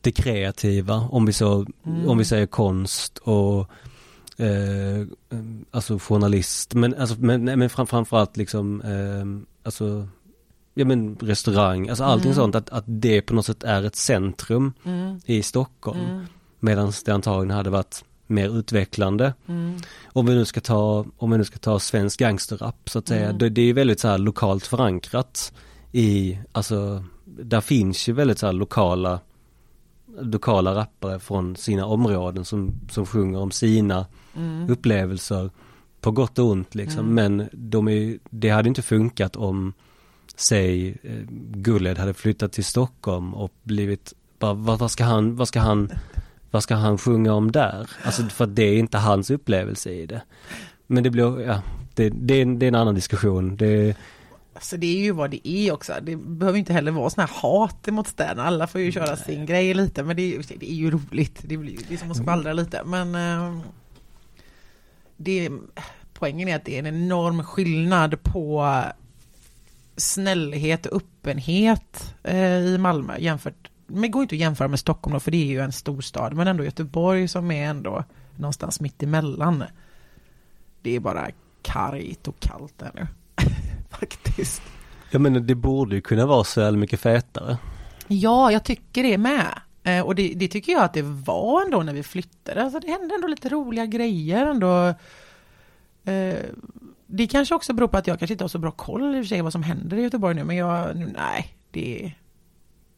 det 0.00 0.12
kreativa, 0.12 0.94
om 0.94 1.26
vi 1.26 1.32
så, 1.32 1.66
Mm. 1.86 2.08
om 2.08 2.18
vi 2.18 2.24
säger 2.24 2.46
konst 2.46 3.18
och 3.18 3.70
eh, 4.40 5.06
alltså 5.70 5.98
journalist, 5.98 6.74
men 6.74 6.94
alltså, 6.94 7.16
men, 7.18 7.44
men 7.44 7.70
fram, 7.70 7.86
framförallt 7.86 8.36
liksom, 8.36 8.80
eh, 8.80 9.46
alltså, 9.66 10.08
ja 10.74 10.84
men 10.84 11.16
restaurang, 11.20 11.88
alltså 11.88 12.04
allting 12.04 12.30
Mm. 12.30 12.34
sånt, 12.36 12.54
att, 12.54 12.70
att 12.70 12.84
det 12.86 13.22
på 13.22 13.34
något 13.34 13.46
sätt 13.46 13.62
är 13.64 13.82
ett 13.82 13.96
centrum 13.96 14.72
mm, 14.84 15.20
i 15.24 15.42
Stockholm. 15.42 16.00
mm, 16.00 16.26
Medan 16.60 16.92
det 17.04 17.12
antagligen 17.12 17.56
hade 17.56 17.70
varit 17.70 18.04
mer 18.26 18.58
utvecklande. 18.58 19.34
mm, 19.48 19.76
Om 20.12 20.26
vi 20.26 20.34
nu 20.34 20.44
ska 20.44 20.60
ta, 20.60 21.06
om 21.16 21.30
vi 21.30 21.38
nu 21.38 21.44
ska 21.44 21.58
ta 21.58 21.78
svensk 21.78 22.20
gangsterrap 22.20 22.90
så 22.90 22.98
att 22.98 23.08
säga, 23.08 23.24
Mm. 23.26 23.38
det, 23.38 23.48
det 23.48 23.62
är 23.62 23.74
väldigt 23.74 24.00
så 24.00 24.08
här 24.08 24.18
lokalt 24.18 24.66
förankrat 24.66 25.52
i, 25.92 26.38
alltså, 26.52 27.04
där 27.24 27.60
finns 27.60 28.08
ju 28.08 28.12
väldigt 28.12 28.38
så 28.38 28.46
här 28.46 28.52
lokala, 28.52 29.20
lokala 30.20 30.74
rappare 30.74 31.18
från 31.20 31.56
sina 31.56 31.86
områden 31.86 32.44
som, 32.44 32.72
som 32.90 33.06
sjunger 33.06 33.38
om 33.38 33.50
sina 33.50 34.06
mm. 34.36 34.70
upplevelser 34.70 35.50
på 36.00 36.10
gott 36.10 36.38
och 36.38 36.46
ont 36.46 36.74
liksom. 36.74 37.00
Mm. 37.00 37.14
Men 37.14 37.48
de 37.52 37.88
är, 37.88 38.18
det 38.30 38.48
hade 38.50 38.68
inte 38.68 38.82
funkat 38.82 39.36
om, 39.36 39.72
säg, 40.36 40.88
eh, 41.02 41.20
Gulled 41.50 41.98
hade 41.98 42.14
flyttat 42.14 42.52
till 42.52 42.64
Stockholm 42.64 43.34
och 43.34 43.52
blivit, 43.62 44.12
bara, 44.38 44.54
vad, 44.54 44.78
vad 44.78 44.90
ska 44.90 45.04
han, 45.04 45.36
vad 45.36 45.48
ska 45.48 45.60
han, 45.60 45.90
vad 46.54 46.62
ska 46.62 46.74
han 46.74 46.98
sjunga 46.98 47.32
om 47.32 47.52
där? 47.52 47.90
Alltså 48.04 48.22
för 48.22 48.44
att 48.44 48.56
det 48.56 48.62
är 48.62 48.76
inte 48.78 48.98
hans 48.98 49.30
upplevelse 49.30 49.90
i 49.90 50.06
det. 50.06 50.22
Men 50.86 51.02
det 51.04 51.10
blir, 51.10 51.40
ja, 51.40 51.62
det, 51.94 52.08
det, 52.10 52.34
är, 52.34 52.42
en, 52.42 52.58
det 52.58 52.66
är 52.66 52.68
en 52.68 52.74
annan 52.74 52.94
diskussion. 52.94 53.56
Det, 53.56 53.96
Alltså 54.54 54.76
det 54.76 54.86
är 54.86 54.98
ju 54.98 55.12
vad 55.12 55.30
det 55.30 55.48
är 55.48 55.72
också. 55.72 55.92
Det 56.02 56.16
behöver 56.16 56.58
inte 56.58 56.72
heller 56.72 56.92
vara 56.92 57.10
sån 57.10 57.20
här 57.20 57.30
hat 57.42 57.86
mot 57.86 58.06
städerna. 58.08 58.44
Alla 58.44 58.66
får 58.66 58.80
ju 58.80 58.92
köra 58.92 59.16
sin 59.16 59.46
grej 59.46 59.74
lite, 59.74 60.02
men 60.02 60.16
det 60.16 60.22
är, 60.22 60.26
ju- 60.26 60.42
det 60.58 60.70
är 60.70 60.74
ju 60.74 60.90
roligt. 60.90 61.38
Det, 61.42 61.56
blir, 61.56 61.76
det 61.88 61.94
är 61.94 61.98
som 61.98 62.10
att 62.10 62.16
skvallra 62.16 62.52
lite, 62.52 62.82
men 62.84 63.14
eh, 63.14 63.58
det, 65.16 65.50
poängen 66.14 66.48
är 66.48 66.56
att 66.56 66.64
det 66.64 66.74
är 66.74 66.78
en 66.78 66.86
enorm 66.86 67.44
skillnad 67.44 68.22
på 68.22 68.74
snällhet 69.96 70.86
och 70.86 70.96
öppenhet 70.96 72.14
eh, 72.22 72.58
i 72.58 72.78
Malmö 72.78 73.18
jämfört 73.18 73.70
men 73.94 74.10
går 74.10 74.22
inte 74.22 74.34
att 74.34 74.40
jämföra 74.40 74.68
med 74.68 74.78
Stockholm 74.78 75.14
då, 75.14 75.20
för 75.20 75.30
det 75.30 75.36
är 75.36 75.46
ju 75.46 75.60
en 75.60 75.72
storstad, 75.72 76.34
men 76.34 76.48
ändå 76.48 76.64
Göteborg 76.64 77.28
som 77.28 77.50
är 77.50 77.66
ändå 77.66 78.04
någonstans 78.36 78.80
mitt 78.80 79.02
emellan. 79.02 79.64
Det 80.82 80.96
är 80.96 81.00
bara 81.00 81.28
kargt 81.62 82.28
och 82.28 82.40
kallt 82.40 82.78
där 82.78 82.90
nu. 82.94 83.06
Faktiskt. 83.90 84.62
jag 85.10 85.20
menar 85.20 85.40
det 85.40 85.54
borde 85.54 85.94
ju 85.94 86.00
kunna 86.00 86.26
vara 86.26 86.44
så 86.44 86.60
jävla 86.60 86.78
mycket 86.78 87.00
fetare. 87.00 87.58
Ja, 88.06 88.52
jag 88.52 88.64
tycker 88.64 89.02
det 89.02 89.18
med. 89.18 89.60
Eh, 89.82 90.00
och 90.00 90.14
det, 90.14 90.32
det 90.36 90.48
tycker 90.48 90.72
jag 90.72 90.82
att 90.82 90.94
det 90.94 91.02
var 91.02 91.62
ändå 91.62 91.82
när 91.82 91.92
vi 91.92 92.02
flyttade. 92.02 92.62
Alltså 92.62 92.80
det 92.80 92.90
hände 92.90 93.14
ändå 93.14 93.26
lite 93.26 93.48
roliga 93.48 93.86
grejer 93.86 94.46
ändå. 94.46 94.94
Eh, 96.04 96.36
det 97.06 97.26
kanske 97.26 97.54
också 97.54 97.72
beror 97.72 97.88
på 97.88 97.96
att 97.96 98.06
jag 98.06 98.18
kanske 98.18 98.34
inte 98.34 98.44
har 98.44 98.48
så 98.48 98.58
bra 98.58 98.70
koll 98.70 99.16
i 99.16 99.20
och 99.20 99.24
för 99.24 99.28
sig 99.28 99.42
vad 99.42 99.52
som 99.52 99.62
händer 99.62 99.96
i 99.96 100.02
Göteborg 100.02 100.34
nu. 100.34 100.44
Men 100.44 100.56
jag, 100.56 100.96
nej, 100.96 101.54
det, 101.70 102.12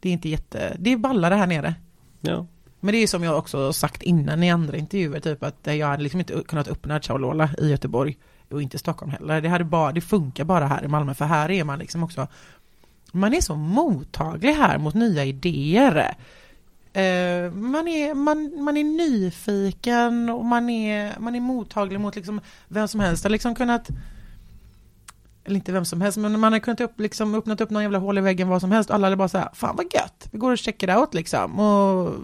det 0.00 0.08
är 0.08 0.12
inte 0.12 0.28
jätte, 0.28 0.76
det 0.78 0.92
är 0.92 0.96
ballare 0.96 1.34
här 1.34 1.46
nere. 1.46 1.74
Ja. 2.20 2.46
Men 2.80 2.92
det 2.92 2.98
är 2.98 3.06
som 3.06 3.22
jag 3.22 3.38
också 3.38 3.72
sagt 3.72 4.02
innan 4.02 4.42
i 4.42 4.50
andra 4.50 4.76
intervjuer, 4.76 5.20
typ 5.20 5.42
att 5.42 5.58
jag 5.62 5.86
hade 5.86 6.02
liksom 6.02 6.20
inte 6.20 6.42
kunnat 6.48 6.68
öppna 6.68 7.00
Chaulola 7.00 7.50
i 7.58 7.70
Göteborg 7.70 8.16
och 8.50 8.62
inte 8.62 8.78
Stockholm 8.78 9.12
heller. 9.12 9.40
Det, 9.40 9.48
hade 9.48 9.64
bara, 9.64 9.92
det 9.92 10.00
funkar 10.00 10.44
bara 10.44 10.66
här 10.66 10.84
i 10.84 10.88
Malmö, 10.88 11.14
för 11.14 11.24
här 11.24 11.50
är 11.50 11.64
man 11.64 11.78
liksom 11.78 12.02
också 12.02 12.28
man 13.12 13.34
är 13.34 13.40
så 13.40 13.56
mottaglig 13.56 14.52
här 14.52 14.78
mot 14.78 14.94
nya 14.94 15.24
idéer. 15.24 16.16
Eh, 16.92 17.52
man, 17.52 17.88
är, 17.88 18.14
man, 18.14 18.64
man 18.64 18.76
är 18.76 18.84
nyfiken 18.84 20.30
och 20.30 20.44
man 20.44 20.70
är, 20.70 21.18
man 21.18 21.34
är 21.34 21.40
mottaglig 21.40 22.00
mot 22.00 22.16
liksom 22.16 22.40
vem 22.68 22.88
som 22.88 23.00
helst. 23.00 23.24
har 23.24 23.30
liksom 23.30 23.54
kunnat 23.54 23.90
eller 25.46 25.56
inte 25.56 25.72
vem 25.72 25.84
som 25.84 26.00
helst, 26.00 26.18
men 26.18 26.40
man 26.40 26.52
har 26.52 26.60
kunnat 26.60 26.80
upp, 26.80 27.00
liksom, 27.00 27.34
öppnat 27.34 27.60
upp 27.60 27.70
någon 27.70 27.82
jävla 27.82 27.98
hål 27.98 28.18
i 28.18 28.20
väggen, 28.20 28.48
vad 28.48 28.60
som 28.60 28.72
helst. 28.72 28.90
Alla 28.90 29.08
är 29.08 29.16
bara 29.16 29.28
så 29.28 29.38
här, 29.38 29.48
fan 29.52 29.76
vad 29.76 29.86
gött, 29.94 30.28
vi 30.30 30.38
går 30.38 30.52
och 30.52 30.58
checkar 30.58 30.88
it 30.90 30.96
out 30.96 31.14
liksom. 31.14 31.60
Och 31.60 32.14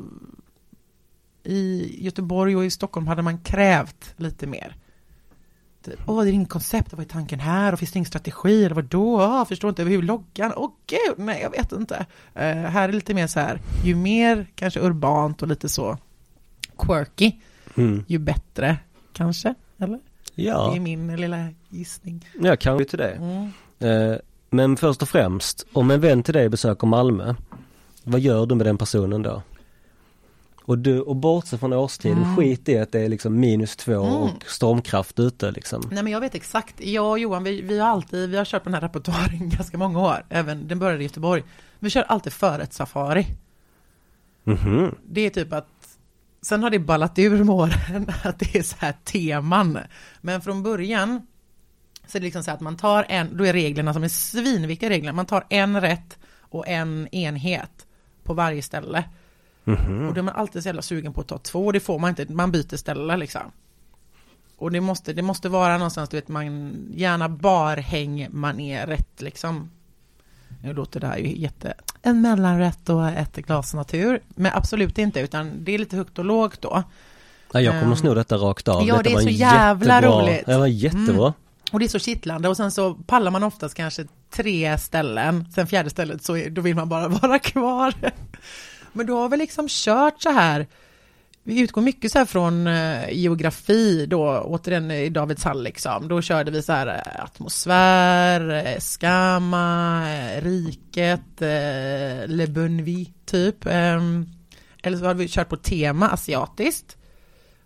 i 1.44 1.90
Göteborg 2.05 2.57
och 2.57 2.65
i 2.65 2.70
Stockholm 2.70 3.07
hade 3.07 3.23
man 3.23 3.39
krävt 3.39 4.15
lite 4.16 4.47
mer. 4.47 4.77
Typ, 5.85 6.01
Åh, 6.07 6.23
det 6.24 6.31
är 6.31 6.32
inget 6.32 6.49
koncept, 6.49 6.93
vad 6.93 7.01
är 7.01 7.05
tanken 7.05 7.40
här? 7.40 7.73
Och 7.73 7.78
finns 7.78 7.93
det 7.93 7.97
ingen 7.97 8.07
strategi? 8.07 8.65
Eller 8.65 8.74
vadå? 8.74 9.20
Ah, 9.20 9.44
förstår 9.44 9.69
inte, 9.70 9.82
hur 9.82 10.03
loggan? 10.03 10.53
Åh 10.57 10.70
gud, 10.86 11.15
nej 11.27 11.43
jag 11.43 11.51
vet 11.51 11.73
inte. 11.73 12.07
Eh, 12.35 12.43
här 12.57 12.89
är 12.89 12.93
lite 12.93 13.15
mer 13.15 13.27
så 13.27 13.40
här, 13.40 13.61
ju 13.85 13.94
mer 13.94 14.47
kanske 14.55 14.81
urbant 14.81 15.43
och 15.43 15.49
lite 15.49 15.69
så 15.69 15.99
quirky, 16.78 17.32
Mm. 17.77 18.05
ju 18.09 18.19
bättre 18.19 18.77
kanske, 19.12 19.55
eller? 19.78 20.01
Det 20.34 20.42
Ja, 20.42 20.76
är 20.76 20.80
min 20.80 21.16
lilla 21.16 21.48
gissning. 21.68 22.28
jag 22.40 22.60
kanske 22.60 22.84
till 22.84 22.98
det. 22.98 23.10
Mm. 23.10 23.50
Eh, 24.12 24.16
Men 24.50 24.76
först 24.76 25.02
och 25.02 25.09
främst, 25.09 25.66
om 25.72 25.90
en 25.90 26.00
vän 26.00 26.22
till 26.22 26.34
dig 26.34 26.48
besöker 26.48 26.86
Malmö, 26.86 27.34
vad 28.04 28.20
gör 28.20 28.46
du 28.46 28.54
med 28.54 28.66
den 28.66 28.78
personen 28.78 29.22
då? 29.22 29.42
Och, 30.64 30.78
du, 30.78 31.00
och 31.00 31.16
bortse 31.16 31.59
från 31.59 31.72
årstid, 31.72 32.12
Mm. 32.12 32.36
skit 32.36 32.68
i 32.68 32.78
att 32.78 32.92
det 32.92 33.00
är 33.00 33.09
liksom 33.09 33.40
minus 33.40 33.76
två 33.76 33.92
Mm. 34.02 34.14
och 34.14 34.30
stormkraft 34.46 35.18
ute 35.20 35.50
liksom. 35.50 35.82
Nej 35.92 36.02
men 36.02 36.12
jag 36.12 36.20
vet 36.20 36.34
exakt, 36.34 36.80
jag 36.80 37.10
och 37.10 37.18
Johan 37.18 37.44
vi, 37.44 37.60
vi 37.62 37.78
har 37.78 37.88
alltid, 37.88 38.30
vi 38.30 38.36
har 38.36 38.44
kört 38.44 38.62
på 38.62 38.68
den 38.68 38.74
här 38.74 38.80
repertoaren 38.80 39.48
ganska 39.50 39.78
många 39.78 40.00
år, 40.00 40.24
även, 40.28 40.68
den 40.68 40.78
började 40.78 41.00
i 41.00 41.02
Göteborg. 41.06 41.42
Vi 41.78 41.90
kör 41.90 42.02
alltid 42.02 42.32
förrättssafari. 42.32 43.26
Mhm. 44.44 44.94
Det 45.06 45.20
är 45.20 45.30
typ 45.30 45.52
att 45.52 45.68
Sen 46.43 46.62
har 46.62 46.70
det 46.70 46.78
ballat 46.78 47.19
ur 47.19 47.44
med 47.44 47.55
åren 47.55 48.06
att 48.23 48.39
det 48.39 48.56
är 48.56 48.62
så 48.62 48.77
här 48.78 48.94
teman. 49.05 49.78
Men 50.20 50.40
från 50.40 50.62
början 50.62 51.27
så 52.06 52.19
är 52.19 52.20
det 52.20 52.24
liksom 52.24 52.44
så 52.44 52.51
att 52.51 52.60
man 52.60 52.77
tar 52.77 53.06
en, 53.09 53.36
då 53.36 53.47
är 53.47 53.52
reglerna 53.52 53.94
som 53.94 54.05
är 54.05 54.09
svinviktiga 54.09 54.90
regler, 54.90 55.12
man 55.12 55.27
tar 55.27 55.47
en 55.48 55.81
rätt 55.81 56.19
och 56.40 56.69
en 56.69 57.09
enhet 57.12 57.86
på 58.23 58.35
varje 58.35 58.62
ställe. 58.62 59.05
Mhm. 59.64 60.09
Och 60.09 60.14
då 60.14 60.20
är 60.20 60.23
man 60.23 60.35
alltid 60.35 60.62
så 60.62 60.69
jävla 60.69 60.82
sugen 60.82 61.12
på 61.12 61.20
att 61.20 61.28
ta 61.28 61.39
två, 61.39 61.73
det 61.73 61.81
får 61.81 61.98
man 61.98 62.10
inte, 62.10 62.32
man 62.32 62.52
byter 62.52 62.77
ställe 62.77 63.16
liksom. 63.16 63.43
Och 64.56 64.73
det 64.73 64.81
måste, 64.81 65.12
det 65.12 65.23
måste 65.23 65.48
vara 65.48 65.78
någonstans, 65.78 66.09
du 66.09 66.16
vet, 66.16 66.28
man 66.28 66.77
gärna 66.94 67.28
barhäng 67.28 68.28
man 68.31 68.60
är 68.60 68.86
rätt 68.86 69.23
liksom. 69.23 69.70
Nu 70.62 70.72
låter 70.74 71.01
det 71.01 71.06
här 71.06 71.16
ju 71.18 71.36
jätte... 71.40 71.74
En 72.02 72.20
mellanrätt 72.20 72.89
och 72.89 73.09
ett 73.09 73.36
glas 73.36 73.74
natur. 73.74 74.20
Men 74.28 74.52
absolut 74.55 74.98
inte, 74.98 75.20
utan 75.20 75.64
det 75.64 75.72
är 75.74 75.78
lite 75.78 75.97
högt 75.97 76.18
och 76.18 76.24
lågt 76.24 76.60
då. 76.62 76.82
Ja, 77.52 77.60
jag 77.60 77.72
kommer 77.74 77.93
Ehm, 77.93 77.97
sno 77.97 78.14
detta 78.14 78.36
rakt 78.36 78.68
av. 78.68 78.86
ja, 78.86 78.97
Detta 78.97 79.09
det 79.09 79.14
är 79.14 79.18
så 79.20 79.28
jävla 79.28 80.01
jättebra- 80.01 80.22
roligt. 80.22 80.47
Det 80.47 80.59
var 80.59 80.66
jättebra. 80.66 81.32
Och 81.72 81.78
det 81.78 81.84
är 81.84 81.89
så 81.89 81.98
kittlande 81.98 82.48
och 82.48 82.56
sen 82.56 82.70
så 82.70 82.94
pallar 82.94 83.30
man 83.30 83.43
oftast 83.43 83.74
kanske 83.74 84.05
tre 84.30 84.78
ställen, 84.78 85.47
sen 85.55 85.66
fjärde 85.66 85.90
stället 85.90 86.24
så 86.24 86.43
då 86.51 86.62
vill 86.62 86.74
man 86.76 86.89
bara 86.89 87.09
vara 87.22 87.39
kvar. 87.39 87.94
Men 88.93 89.06
då 89.06 89.18
har 89.18 89.28
vi 89.28 89.36
liksom 89.36 89.66
kört 89.70 90.22
så 90.22 90.30
här, 90.30 90.66
vi 91.44 91.60
utgår 91.60 91.82
mycket 91.82 92.12
så 92.12 92.19
här 92.19 92.24
från 92.24 92.66
eh, 92.66 93.10
geografi 93.12 94.06
då, 94.06 94.40
återigen 94.40 94.90
i 94.90 95.09
Davids 95.09 95.44
hall 95.44 95.62
liksom, 95.62 96.09
då 96.09 96.23
körde 96.23 96.51
vi 96.51 96.62
så 96.62 96.73
här 96.73 96.86
eh, 96.86 97.24
atmosfär, 97.24 98.66
eh, 98.66 98.78
skama, 98.78 100.05
eh, 100.12 100.43
riket, 100.43 101.40
Le 102.27 102.47
Bunvi 102.47 103.12
typ. 103.27 103.66
ehm, 103.66 104.27
eller 104.82 104.98
så 104.98 105.05
har 105.05 105.14
vi 105.14 105.28
kört 105.28 105.48
på 105.48 105.56
tema 105.56 106.09
asiatiskt. 106.09 106.97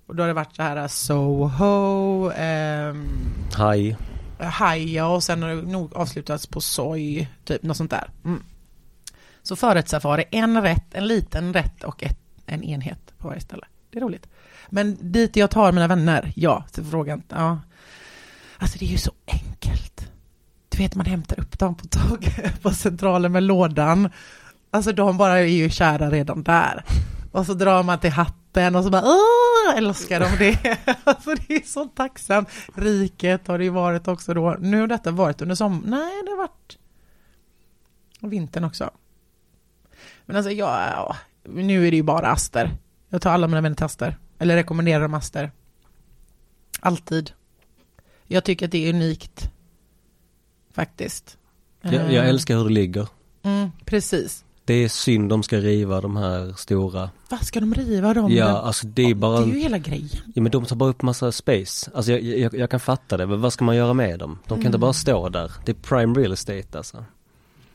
Och 0.06 0.16
då 0.16 0.22
har 0.22 0.28
det 0.28 0.34
varit 0.34 0.56
så 0.56 0.62
här 0.62 0.88
Soho, 0.88 2.30
ehm, 2.30 3.08
Haj. 3.54 3.96
haja 4.38 5.06
och 5.06 5.22
sen 5.22 5.42
har 5.42 5.48
det 5.48 5.62
nog 5.62 5.94
avslutats 5.94 6.46
på 6.46 6.60
soj, 6.60 7.30
typ 7.44 7.62
något 7.62 7.76
sånt 7.76 7.90
där. 7.90 8.10
Mm. 8.24 8.42
Så 9.42 9.56
förrättssafari, 9.56 10.24
en 10.30 10.62
rätt, 10.62 10.94
en 10.94 11.06
liten 11.06 11.52
rätt 11.52 11.84
och 11.84 12.02
ett, 12.02 12.18
en 12.46 12.62
enhet 12.64 13.05
på 13.18 13.28
varje 13.28 13.40
ställe. 13.40 13.66
Det 13.90 13.98
är 13.98 14.02
roligt. 14.02 14.28
Men 14.68 15.12
dit 15.12 15.36
jag 15.36 15.50
tar 15.50 15.72
mina 15.72 15.88
vänner, 15.88 16.32
ja, 16.36 16.64
så 16.74 16.84
frågan, 16.84 17.22
ja. 17.28 17.60
Alltså 18.58 18.78
det 18.78 18.84
är 18.84 18.90
ju 18.90 18.98
så 18.98 19.12
enkelt. 19.26 20.08
Du 20.68 20.78
vet, 20.78 20.94
man 20.94 21.06
hämtar 21.06 21.40
upp 21.40 21.58
dem 21.58 21.74
på 21.74 21.86
tåg 21.86 22.28
på 22.62 22.70
centralen 22.70 23.32
med 23.32 23.42
lådan. 23.42 24.10
Alltså 24.70 24.92
de 24.92 25.18
bara 25.18 25.38
är 25.38 25.44
ju 25.44 25.70
kära 25.70 26.10
redan 26.10 26.42
där. 26.42 26.84
Och 27.32 27.46
så 27.46 27.54
drar 27.54 27.82
man 27.82 27.98
till 27.98 28.10
hatten 28.10 28.76
och 28.76 28.84
så 28.84 28.90
bara 28.90 29.02
åh, 29.04 29.76
älskar 29.76 30.20
de 30.20 30.36
det. 30.38 30.78
Alltså 31.04 31.34
det 31.34 31.54
är 31.54 31.66
så 31.66 31.84
tacksamt. 31.84 32.48
Riket 32.74 33.46
har 33.46 33.58
det 33.58 33.64
ju 33.64 33.70
varit 33.70 34.08
också 34.08 34.34
då. 34.34 34.56
Nu 34.60 34.80
har 34.80 34.86
detta 34.86 35.10
varit 35.10 35.42
under 35.42 35.54
sommaren. 35.54 35.90
Nej, 35.90 36.22
det 36.24 36.30
har 36.30 36.38
varit 36.38 36.78
Och 38.20 38.32
vintern 38.32 38.64
också. 38.64 38.90
Men 40.26 40.36
alltså 40.36 40.50
ja, 40.52 40.90
ja, 40.90 41.16
nu 41.44 41.86
är 41.86 41.90
det 41.90 41.96
ju 41.96 42.02
bara 42.02 42.26
Aster. 42.26 42.70
Jag 43.16 43.22
tar 43.22 43.30
alla 43.30 43.46
mina 43.48 43.60
vänner 43.60 43.76
till 43.76 43.84
Aster. 43.84 44.16
Eller 44.38 44.56
rekommenderar 44.56 45.00
dem 45.02 45.14
Aster. 45.14 45.52
Alltid. 46.80 47.30
Jag 48.26 48.44
tycker 48.44 48.66
att 48.66 48.72
det 48.72 48.86
är 48.86 48.94
unikt. 48.94 49.50
Faktiskt. 50.72 51.38
Jag, 51.82 51.94
jag 51.94 52.12
Eh, 52.24 52.28
älskar 52.28 52.56
hur 52.56 52.64
det 52.64 52.70
ligger. 52.70 53.08
Mm, 53.42 53.70
precis. 53.84 54.44
Det 54.64 54.74
är 54.74 54.88
synd 54.88 55.28
de 55.28 55.42
ska 55.42 55.56
riva 55.58 56.00
de 56.00 56.16
här 56.16 56.52
stora. 56.56 57.10
Vad 57.30 57.44
ska 57.46 57.60
de 57.60 57.74
riva 57.74 58.14
dem? 58.14 58.32
Ja, 58.32 58.46
alltså 58.46 58.86
det 58.86 59.02
är 59.10 59.14
bara... 59.14 59.40
Det 59.40 59.46
är 59.50 59.54
ju 59.54 59.58
hela 59.60 59.78
grejen. 59.78 60.08
Ja 60.34 60.42
men 60.42 60.52
de 60.52 60.64
tar 60.64 60.76
bara 60.76 60.90
upp 60.90 61.02
massa 61.02 61.32
space. 61.32 61.90
Alltså 61.94 62.12
jag, 62.12 62.22
jag, 62.22 62.54
jag 62.54 62.70
kan 62.70 62.80
fatta 62.80 63.16
det, 63.16 63.26
men 63.26 63.40
vad 63.40 63.52
ska 63.52 63.64
man 63.64 63.76
göra 63.76 63.92
med 63.94 64.18
dem? 64.18 64.38
De 64.42 64.48
kan 64.48 64.56
inte 64.58 64.68
Mm. 64.68 64.80
bara 64.80 64.92
stå 64.92 65.28
där. 65.28 65.52
Det 65.64 65.72
är 65.72 65.76
prime 65.76 66.20
real 66.20 66.32
estate 66.32 66.78
alltså. 66.78 67.04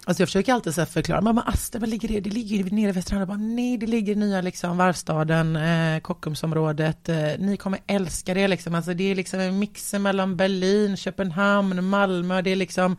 Alltså 0.05 0.21
jag 0.21 0.27
försöker 0.29 0.53
alltid 0.53 0.75
så 0.75 0.85
förklara, 0.85 1.21
mamma 1.21 1.41
Aster, 1.41 1.79
var 1.79 1.87
ligger 1.87 2.07
det? 2.07 2.19
Det 2.19 2.29
ligger 2.29 2.75
nere 2.75 2.89
i 2.89 2.91
Västra 2.91 3.19
Jag 3.19 3.27
bara, 3.27 3.37
nej, 3.37 3.77
det 3.77 3.85
ligger 3.85 4.13
i 4.13 4.15
nya 4.15 4.41
liksom 4.41 4.77
varvstaden, 4.77 5.55
eh, 5.55 5.99
Kockumsområdet. 5.99 7.09
Eh, 7.09 7.31
ni 7.39 7.57
kommer 7.57 7.79
älska 7.87 8.33
det 8.33 8.47
liksom. 8.47 8.75
Alltså 8.75 8.93
det 8.93 9.11
är 9.11 9.15
liksom 9.15 9.39
en 9.39 9.59
mix 9.59 9.93
mellan 9.93 10.37
Berlin, 10.37 10.97
Köpenhamn, 10.97 11.85
Malmö. 11.85 12.41
Det 12.41 12.49
är 12.49 12.55
liksom 12.55 12.97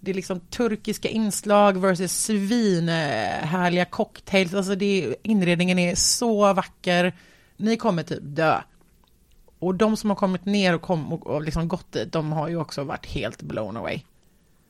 det 0.00 0.10
är 0.10 0.14
liksom 0.14 0.40
turkiska 0.40 1.08
inslag 1.08 1.80
versus 1.80 2.12
svin, 2.12 2.88
eh, 2.88 2.94
härliga 3.46 3.84
cocktails. 3.84 4.54
Alltså 4.54 4.74
det 4.74 5.04
är, 5.04 5.16
inredningen 5.22 5.78
är 5.78 5.94
så 5.94 6.52
vacker. 6.52 7.12
Ni 7.56 7.76
kommer 7.76 8.02
typ 8.02 8.20
dö. 8.22 8.60
Och 9.58 9.74
de 9.74 9.96
som 9.96 10.10
har 10.10 10.16
kommit 10.16 10.44
ner 10.44 10.74
och, 10.74 10.82
kom, 10.82 11.12
och, 11.12 11.26
och 11.26 11.42
liksom 11.42 11.68
gått 11.68 11.92
dit, 11.92 12.12
de 12.12 12.32
har 12.32 12.48
ju 12.48 12.56
också 12.56 12.84
varit 12.84 13.06
helt 13.06 13.42
blown 13.42 13.76
away. 13.76 14.02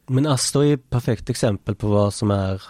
Men 0.06 0.26
Astor 0.26 0.64
är 0.64 0.74
ett 0.74 0.90
perfekt 0.90 1.30
exempel 1.30 1.74
på 1.74 1.88
vad 1.88 2.14
som 2.14 2.30
är 2.30 2.62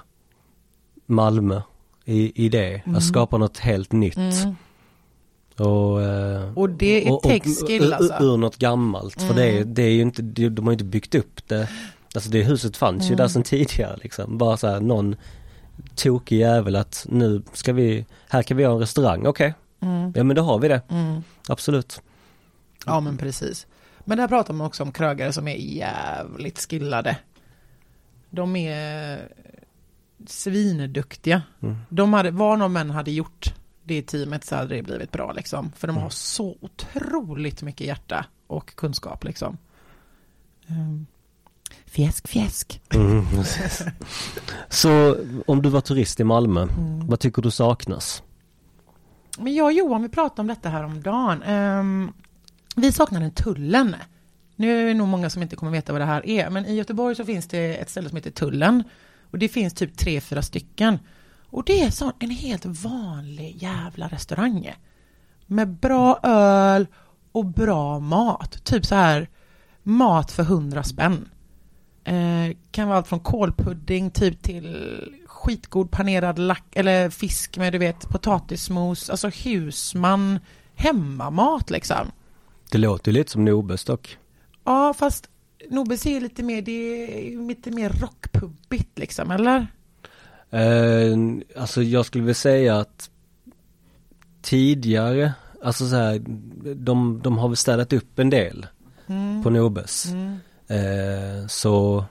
Malmö 1.07 1.61
i, 2.05 2.45
i 2.45 2.49
det. 2.49 2.75
Mm. 2.85 2.97
Att 2.97 3.05
skapa 3.05 3.39
något 3.39 3.59
helt 3.59 3.93
nytt. 3.93 4.17
Mm. 4.17 4.55
Och, 5.59 6.03
eh, 6.03 6.53
Och 6.59 6.71
det 6.71 7.07
är 7.07 7.11
och- 7.13 7.17
och- 7.17 7.23
tech 7.23 7.43
skill, 7.67 7.93
alltså. 7.93 8.15
Ur 8.25 8.37
något 8.37 8.57
gammalt. 8.57 9.23
För 9.23 9.35
det, 9.35 9.51
Mm. 9.51 9.75
det 9.75 9.83
är 9.83 9.91
ju 9.91 10.01
inte, 10.03 10.23
de 10.23 10.65
har 10.65 10.71
ju 10.71 10.75
inte 10.75 10.85
byggt 10.85 11.15
upp 11.15 11.49
det. 11.49 11.69
Alltså 12.15 12.31
det 12.31 12.43
huset 12.43 12.77
fanns 12.77 13.03
ju 13.03 13.07
Mm. 13.07 13.17
där 13.17 13.29
sedan 13.29 13.43
tidigare 13.43 13.97
liksom. 14.03 14.39
Bara 14.39 14.57
så 14.57 14.67
här 14.67 14.81
någon 14.81 15.17
tokig 15.95 16.39
jävel 16.39 16.77
att 16.77 17.07
nu 17.09 17.43
ska 17.53 17.73
vi, 17.73 18.07
här 18.29 18.43
kan 18.43 18.57
vi 18.57 18.65
ha 18.65 18.73
en 18.73 18.79
restaurang, 18.79 19.27
okej. 19.27 19.55
Mm. 19.81 20.13
Ja 20.17 20.25
men 20.25 20.37
då 20.37 20.43
har 20.43 20.59
vi 20.59 20.69
det, 20.69 20.81
Mm. 20.89 21.23
absolut. 21.49 22.01
Ja 22.87 23.01
men 23.01 23.17
precis. 23.17 23.67
Men 24.05 24.19
där 24.19 24.29
pratar 24.29 24.55
man 24.55 24.67
också 24.67 24.83
om 24.83 24.93
krögare 24.93 25.33
som 25.33 25.49
är 25.49 25.57
jävligt 25.57 26.59
skillade. 26.71 27.17
De 28.31 28.57
är 28.57 29.29
svinduktiga. 30.27 31.43
Mm. 31.63 31.77
De 31.89 32.13
hade, 32.13 32.31
vad 32.31 32.59
de 32.59 32.77
än 32.77 32.91
hade 32.91 33.11
gjort 33.11 33.55
det 33.83 34.03
teamet 34.03 34.45
så 34.45 34.57
hade 34.57 34.75
det 34.77 34.83
blivit 34.83 35.13
bra 35.13 35.33
liksom. 35.33 35.73
För 35.77 35.87
de 35.87 35.93
har 35.97 36.01
Mm. 36.03 36.11
så 36.11 36.57
otroligt 36.61 37.63
mycket 37.63 37.87
hjärta 37.87 38.27
och 38.47 38.75
kunskap 38.75 39.25
liksom. 39.25 39.59
Um, 40.69 41.07
fjäsk, 41.87 42.29
fjäsk. 42.29 42.83
Mm. 42.95 43.25
Så 44.69 45.17
om 45.47 45.63
du 45.63 45.69
var 45.69 45.81
turist 45.81 46.21
i 46.21 46.25
Malmö, 46.25 46.63
Mm. 46.63 47.07
vad 47.07 47.21
tycker 47.21 47.43
du 47.43 47.51
saknas? 47.51 48.23
Men 49.39 49.55
jag 49.55 49.65
och 49.67 49.73
Johan, 49.73 50.03
vi 50.03 50.09
pratade 50.09 50.41
om 50.41 50.47
detta 50.47 50.69
här 50.69 50.85
om 50.85 51.03
dagen. 51.03 51.43
Ehm, 51.43 52.13
vi 52.77 52.93
saknar 52.93 53.21
en 53.21 53.31
tullen. 53.31 53.97
Nu 54.57 54.83
är 54.83 54.87
det 54.87 54.95
nog 54.95 55.09
många 55.09 55.31
som 55.31 55.43
inte 55.43 55.57
kommer 55.57 55.73
veta 55.73 55.93
vad 55.93 56.01
det 56.01 56.07
här 56.07 56.27
är, 56.27 56.51
men 56.51 56.67
i 56.67 56.75
Göteborg 56.75 57.17
så 57.17 57.25
finns 57.25 57.49
det 57.49 57.77
ett 57.77 57.91
ställe 57.91 58.09
som 58.09 58.17
heter 58.17 58.31
Tullen. 58.31 58.85
Och 59.31 59.39
det 59.39 59.49
finns 59.49 59.75
typ 59.75 59.97
tre, 59.97 60.21
fyra 60.21 60.43
stycken. 60.43 60.99
Och 61.47 61.65
det 61.65 61.83
är 61.83 61.91
så, 61.91 62.13
en 62.19 62.31
helt 62.31 62.65
vanlig 62.67 63.57
jävla 63.63 64.09
restaurang. 64.09 64.75
Med 65.47 65.69
bra 65.69 66.21
öl 66.23 66.87
och 67.33 67.45
bra 67.45 67.99
mat. 67.99 68.65
Typ 68.65 68.87
så 68.87 68.95
här 68.95 69.29
mat 69.83 70.33
för 70.33 70.43
hundra 70.43 70.83
spänn. 70.83 71.29
Eh, 72.05 72.57
kan 72.71 72.89
vara 72.89 72.99
allt 72.99 73.09
från 73.09 73.21
kålpudding 73.21 74.11
typ 74.11 74.43
till 74.43 74.77
skitgod 75.27 75.91
panerad 75.91 76.39
lack 76.39 76.77
eller 76.77 77.11
fisk 77.11 77.57
med 77.57 77.73
du 77.73 77.79
vet 77.79 78.09
potatismos, 78.09 79.11
alltså 79.11 79.29
husman, 79.29 80.39
hemmamat 80.75 81.71
liksom. 81.71 82.13
Det 82.73 82.79
låter 82.79 83.13
ju 83.13 83.19
lite 83.19 83.31
som 83.31 83.45
Nobes 83.45 83.85
dock. 83.85 84.19
Ja, 84.65 84.95
fast 84.95 85.29
Nobes 85.71 86.07
är 86.07 86.21
lite 86.21 86.43
mer, 86.43 86.63
det 86.63 86.73
är 87.19 87.31
ju 87.31 87.49
lite 87.49 87.71
mer 87.71 87.89
rockpubbigt 87.91 88.99
liksom, 88.99 89.31
eller? 89.31 89.67
Eh, 90.51 91.17
alltså 91.57 91.83
jag 91.83 92.07
skulle 92.07 92.23
vilja 92.25 92.35
säga 92.35 92.79
att 92.79 93.11
tidigare, 94.43 95.33
alltså 95.65 95.89
så 95.89 95.97
här, 95.97 96.19
de, 96.75 97.21
de 97.23 97.39
har 97.39 97.49
väl 97.49 97.57
städat 97.57 97.93
upp 97.93 98.19
en 98.19 98.31
del 98.31 98.67
Mm. 99.07 99.43
på 99.43 99.51
Nobes. 99.51 100.07
Mm. 100.07 100.37
Eh, 100.67 101.47
så 101.47 102.05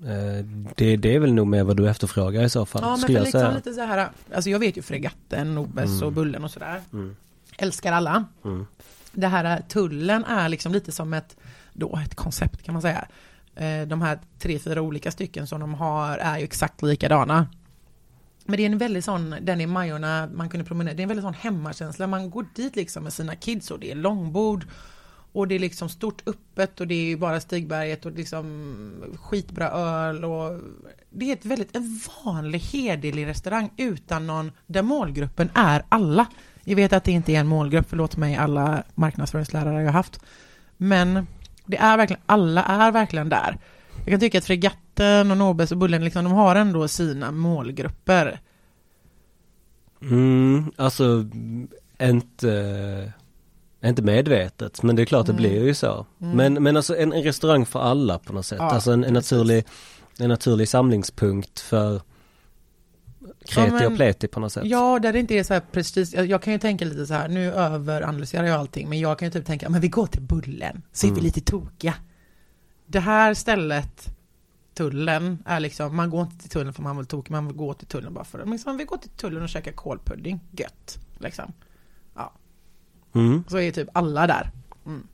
eh, 0.00 0.44
det, 0.76 0.96
det 0.96 1.14
är 1.14 1.18
väl 1.18 1.32
nog 1.34 1.46
mer 1.46 1.64
vad 1.64 1.76
du 1.76 1.88
efterfrågar 1.88 2.42
i 2.44 2.48
så 2.50 2.66
fall, 2.66 2.82
Ja, 2.84 2.90
men 3.02 3.12
jag 3.14 3.20
liksom 3.22 3.40
säga. 3.40 3.54
lite 3.54 3.72
så 3.74 3.80
här, 3.80 4.08
alltså 4.34 4.50
jag 4.50 4.58
vet 4.58 4.76
ju 4.76 4.82
Fregatten, 4.82 5.54
Nobes 5.54 5.90
Mm. 5.90 6.02
och 6.06 6.12
Bullen 6.12 6.44
och 6.44 6.50
sådär. 6.50 6.80
Mm, 6.92 7.16
Älskar 7.58 7.92
alla. 7.92 8.24
mm, 8.44 8.66
det 9.14 9.28
här 9.28 9.62
tullen 9.68 10.24
är 10.24 10.48
liksom 10.48 10.72
lite 10.72 10.92
som 10.92 11.14
ett, 11.14 11.36
då 11.72 11.98
ett 12.04 12.14
koncept 12.14 12.62
kan 12.62 12.72
man 12.72 12.82
säga. 12.82 13.08
Eh, 13.56 13.82
de 13.86 14.02
här 14.02 14.18
tre, 14.38 14.58
fyra 14.58 14.82
olika 14.82 15.10
stycken 15.10 15.46
som 15.46 15.60
de 15.60 15.74
har 15.74 16.18
är 16.18 16.38
ju 16.38 16.44
exakt 16.44 16.82
likadana. 16.82 17.48
Men 18.44 18.56
det 18.56 18.62
är 18.62 18.66
en 18.66 18.78
väldigt 18.78 19.04
sån, 19.04 19.34
den 19.40 19.60
i 19.60 19.66
Majorna, 19.66 20.28
man 20.34 20.48
kunde 20.48 20.64
promenera, 20.64 20.94
det 20.94 21.00
är 21.00 21.02
en 21.02 21.08
väldigt 21.08 21.24
sån 21.24 21.34
hemmakänsla. 21.34 22.06
Man 22.06 22.30
går 22.30 22.46
dit 22.54 22.76
liksom 22.76 23.04
med 23.04 23.12
sina 23.12 23.34
kids 23.34 23.70
och 23.70 23.78
det 23.80 23.90
är 23.90 23.94
långbord. 23.94 24.66
Och 25.32 25.48
det 25.48 25.54
är 25.54 25.58
liksom 25.58 25.88
stort 25.88 26.28
öppet 26.28 26.80
och 26.80 26.86
det 26.86 26.94
är 26.94 27.04
ju 27.04 27.16
bara 27.16 27.40
Stigberget 27.40 28.06
och 28.06 28.12
liksom 28.12 28.92
skitbra 29.20 29.70
öl 29.70 30.24
och 30.24 30.60
det 31.10 31.30
är 31.30 31.32
ett 31.32 31.44
väldigt, 31.44 31.76
en 31.76 32.00
vanlig 32.24 32.58
hederlig 32.58 33.26
restaurang 33.26 33.70
utan 33.76 34.26
någon, 34.26 34.52
där 34.66 34.82
målgruppen 34.82 35.50
är 35.54 35.84
alla. 35.88 36.26
Jag 36.64 36.76
vet 36.76 36.92
att 36.92 37.04
det 37.04 37.12
inte 37.12 37.32
är 37.32 37.40
en 37.40 37.46
målgrupp, 37.46 37.86
förlåt 37.88 38.16
mig 38.16 38.36
alla 38.36 38.82
marknadsföringslärare 38.94 39.82
jag 39.82 39.92
haft. 39.92 40.20
Men 40.76 41.26
det 41.66 41.76
är 41.76 41.96
verkligen, 41.96 42.22
alla 42.26 42.62
är 42.64 42.92
verkligen 42.92 43.28
där. 43.28 43.58
Jag 43.96 44.06
kan 44.06 44.20
tycka 44.20 44.38
att 44.38 44.44
Fregatten 44.44 45.30
och 45.30 45.36
Nobels 45.36 45.72
och 45.72 45.78
Bullen, 45.78 46.04
liksom, 46.04 46.24
de 46.24 46.32
har 46.32 46.56
ändå 46.56 46.88
sina 46.88 47.30
målgrupper. 47.30 48.40
Mm, 50.02 50.72
alltså 50.76 51.26
inte, 52.00 53.12
inte 53.84 54.02
medvetet, 54.02 54.82
men 54.82 54.96
det 54.96 55.02
är 55.02 55.06
klart 55.06 55.26
det 55.26 55.32
Mm. 55.32 55.42
blir 55.42 55.64
ju 55.64 55.74
så. 55.74 56.06
Mm. 56.20 56.36
Men, 56.36 56.62
men 56.62 56.76
alltså 56.76 56.96
en, 56.96 57.12
en 57.12 57.22
restaurang 57.22 57.66
för 57.66 57.80
alla 57.80 58.18
på 58.18 58.32
något 58.32 58.46
sätt. 58.46 58.58
Ja, 58.60 58.70
alltså 58.70 58.92
en, 58.92 59.04
en, 59.04 59.12
naturlig, 59.12 59.64
en 60.18 60.28
naturlig 60.28 60.68
samlingspunkt 60.68 61.60
för 61.60 62.00
kreti 63.44 63.68
Ja, 63.68 63.72
men- 63.74 63.86
och 63.92 63.96
pleti 63.96 64.28
på 64.28 64.40
något 64.40 64.52
sätt. 64.52 64.62
Ja, 64.66 64.98
där 64.98 65.12
det 65.12 65.18
inte 65.20 65.34
är 65.34 65.42
så 65.42 65.54
här 65.54 65.60
prestige. 65.72 66.08
Jag, 66.12 66.26
jag 66.26 66.42
kan 66.42 66.52
ju 66.52 66.58
tänka 66.58 66.84
lite 66.84 67.06
så 67.06 67.14
här, 67.14 67.28
nu 67.28 67.52
överanalyserar 67.52 68.44
jag 68.44 68.60
allting, 68.60 68.88
men 68.88 69.00
jag 69.00 69.18
kan 69.18 69.26
ju 69.28 69.32
typ 69.32 69.46
tänka, 69.46 69.68
men 69.68 69.80
vi 69.80 69.88
går 69.88 70.06
till 70.06 70.22
Bullen, 70.22 70.82
så 70.92 71.06
är 71.06 71.10
vi 71.10 71.12
Mm. 71.14 71.24
lite 71.24 71.40
tokiga. 71.40 71.94
Det 72.86 73.00
här 73.00 73.34
stället, 73.34 74.16
tullen, 74.74 75.38
är 75.46 75.60
liksom, 75.60 75.96
man 75.96 76.10
går 76.10 76.22
inte 76.22 76.38
till 76.38 76.50
tullen 76.50 76.72
för 76.72 76.82
man 76.82 76.96
vill 76.96 77.06
tokig, 77.06 77.30
man 77.32 77.46
vill 77.46 77.56
gå 77.56 77.74
till 77.74 77.86
tullen 77.86 78.14
bara 78.14 78.24
för 78.24 78.38
det. 78.38 78.44
Men 78.44 78.52
liksom, 78.52 78.76
vi 78.76 78.84
går 78.84 78.96
till 78.96 79.10
tullen 79.10 79.42
och 79.42 79.48
käkar 79.48 79.72
kålpudding, 79.72 80.40
gött, 80.50 80.98
liksom. 81.18 81.52
Mm. 83.14 83.44
Så 83.48 83.58
är 83.58 83.70
typ 83.72 83.88
alla 83.92 84.26
där. 84.26 84.50
Mm. 84.86 85.06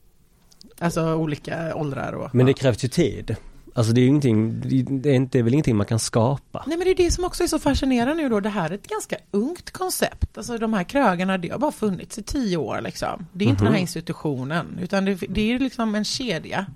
Alltså 0.78 1.14
olika 1.14 1.74
åldrar 1.74 2.12
och... 2.12 2.34
Men 2.34 2.46
det 2.46 2.52
ja. 2.52 2.56
krävs 2.56 2.84
ju 2.84 2.88
tid. 2.88 3.36
Alltså 3.74 3.92
det 3.92 4.00
är 4.00 4.02
ju 4.02 4.08
ingenting, 4.08 4.60
det 5.00 5.10
är, 5.10 5.14
inte, 5.14 5.32
det 5.32 5.38
är 5.38 5.42
väl 5.42 5.52
ingenting 5.54 5.76
man 5.76 5.86
kan 5.86 5.98
skapa. 5.98 6.64
Nej 6.66 6.78
men 6.78 6.84
det 6.84 6.90
är 6.90 6.94
det 7.04 7.10
som 7.10 7.24
också 7.24 7.42
är 7.42 7.46
så 7.46 7.58
fascinerande 7.58 8.22
nu 8.22 8.28
då. 8.28 8.40
Det 8.40 8.48
här 8.48 8.70
är 8.70 8.74
ett 8.74 8.88
ganska 8.88 9.16
ungt 9.30 9.70
koncept. 9.70 10.38
Alltså 10.38 10.58
de 10.58 10.72
här 10.74 10.84
krögarna, 10.84 11.38
det 11.38 11.48
har 11.48 11.58
bara 11.58 11.72
funnits 11.72 12.18
i 12.18 12.22
tio 12.22 12.56
år 12.56 12.80
liksom. 12.80 13.26
Det 13.32 13.44
är 13.44 13.48
inte 13.48 13.62
Mhm. 13.62 13.64
den 13.64 13.74
här 13.74 13.80
institutionen, 13.80 14.78
utan 14.82 15.04
det, 15.04 15.14
det 15.28 15.52
är 15.52 15.58
liksom 15.58 15.94
en 15.94 16.04
kedja. 16.04 16.66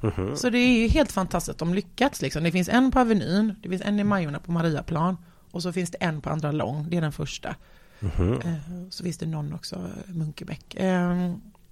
Mhm. 0.00 0.36
Så 0.36 0.50
det 0.50 0.58
är 0.58 0.78
ju 0.80 0.88
helt 0.88 1.12
fantastiskt 1.12 1.50
att 1.50 1.58
de 1.58 1.74
lyckats 1.74 2.22
liksom. 2.22 2.44
Det 2.44 2.50
finns 2.52 2.68
en 2.68 2.90
på 2.90 3.00
Avenyn, 3.00 3.54
det 3.62 3.68
finns 3.68 3.82
en 3.82 4.00
i 4.00 4.04
Majorna 4.04 4.38
på 4.38 4.52
Mariaplan 4.52 5.16
och 5.50 5.62
så 5.62 5.72
finns 5.72 5.90
det 5.90 5.98
en 6.00 6.20
på 6.20 6.30
Andra 6.30 6.52
Lång, 6.52 6.86
det 6.90 6.96
är 6.96 7.00
den 7.00 7.12
första. 7.12 7.54
Mhm. 8.00 8.32
Eh, 8.32 8.54
Så 8.90 9.04
finns 9.04 9.18
det 9.18 9.26
någon 9.26 9.52
också, 9.52 9.88
Munkebäck. 10.06 10.76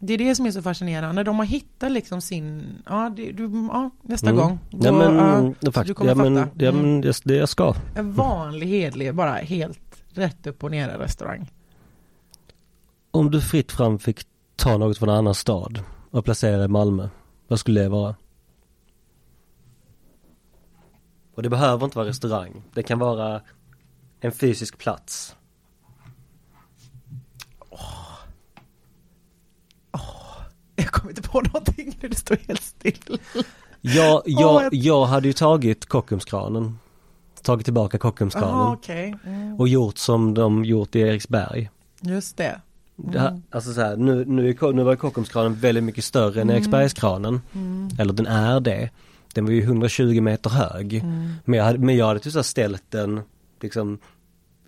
Det 0.06 0.14
är 0.14 0.18
det 0.18 0.34
som 0.34 0.46
är 0.46 0.50
så 0.50 0.62
fascinerande. 0.62 1.22
De 1.24 1.38
har 1.38 1.44
hittat 1.46 1.92
liksom 1.92 2.20
sin, 2.20 2.62
ja, 2.86 3.12
det, 3.16 3.32
du, 3.32 3.68
ja 3.72 3.90
nästa 4.02 4.30
Mm. 4.30 4.42
gång. 4.42 4.58
Ja 4.70 4.78
Då, 4.90 4.98
men, 4.98 5.14
ja, 5.16 5.52
ja, 5.60 5.72
faktiskt, 5.72 5.86
du 5.86 5.94
kommer 5.94 6.10
ja, 6.10 6.14
men, 6.30 6.36
fatta. 6.44 6.64
ja, 6.64 6.68
Mm. 6.70 6.82
men 6.82 7.00
det, 7.00 7.20
det 7.24 7.34
jag 7.36 7.48
ska. 7.48 7.74
En 7.94 8.12
vanlig 8.12 8.66
hedlig, 8.66 9.14
bara 9.14 9.32
helt 9.32 9.80
rätt 10.10 10.46
upp 10.46 10.64
och 10.64 10.70
ner 10.70 10.88
restaurang. 10.88 11.50
Om 13.10 13.30
du 13.30 13.40
fritt 13.40 13.72
fram 13.72 13.98
fick 13.98 14.26
ta 14.56 14.76
något 14.78 14.98
från 14.98 15.08
en 15.08 15.14
annan 15.16 15.34
stad 15.34 15.80
och 16.10 16.24
placera 16.24 16.64
i 16.64 16.68
Malmö, 16.68 17.08
vad 17.48 17.58
skulle 17.58 17.80
det 17.82 17.88
vara? 17.88 18.14
Och 21.34 21.42
det 21.42 21.48
behöver 21.50 21.84
inte 21.84 21.96
vara 21.98 22.08
restaurang. 22.08 22.62
Det 22.74 22.82
kan 22.82 22.98
vara 22.98 23.40
en 24.20 24.32
fysisk 24.32 24.78
plats. 24.78 25.36
Kommer 30.94 31.10
inte 31.10 31.22
på 31.28 31.40
någonting 31.40 31.98
nu, 32.00 32.08
det 32.08 32.16
står 32.16 32.38
helt 32.48 32.62
still. 32.62 33.18
Jag, 33.80 34.22
jag, 34.26 34.54
Åh, 34.56 34.62
jag- 34.62 34.74
jag 34.74 35.04
hade 35.04 35.26
ju 35.26 35.32
tagit 35.32 35.86
Kockumskranen. 35.86 36.78
Tagit 37.42 37.64
tillbaka 37.64 37.98
Kockumskranen. 37.98 38.48
Jaha, 38.50 38.72
okej. 38.72 39.14
Mm. 39.26 39.60
Och 39.60 39.68
gjort 39.68 39.98
som 39.98 40.34
de 40.34 40.64
gjort 40.64 40.94
i 40.96 41.00
Eriksberg. 41.00 41.70
Just 42.00 42.36
det. 42.36 42.60
Det 42.96 43.18
här, 43.18 43.28
Mm. 43.28 43.42
alltså 43.50 43.72
så 43.72 43.80
här, 43.80 43.96
nu, 43.96 44.24
nu, 44.24 44.56
nu 44.72 44.82
var 44.82 44.96
Kockumskranen 44.96 45.54
väldigt 45.54 45.84
mycket 45.84 46.04
större 46.04 46.40
än 46.40 46.48
Mm. 46.48 46.56
Eriksbergskranen. 46.56 47.40
Mm. 47.54 47.88
Eller 47.98 48.12
den 48.12 48.26
är 48.26 48.60
det. 48.60 48.90
Den 49.34 49.44
var 49.44 49.52
ju 49.52 49.62
120 49.62 50.20
meter 50.20 50.50
hög. 50.50 50.94
Mm. 50.94 51.32
Men 51.44 51.58
jag 51.58 51.64
hade, 51.66 51.78
men 51.78 51.96
jag 51.96 52.06
hade 52.06 52.20
typ 52.20 52.44
ställt 52.44 52.82
den 52.90 53.20
liksom 53.60 53.98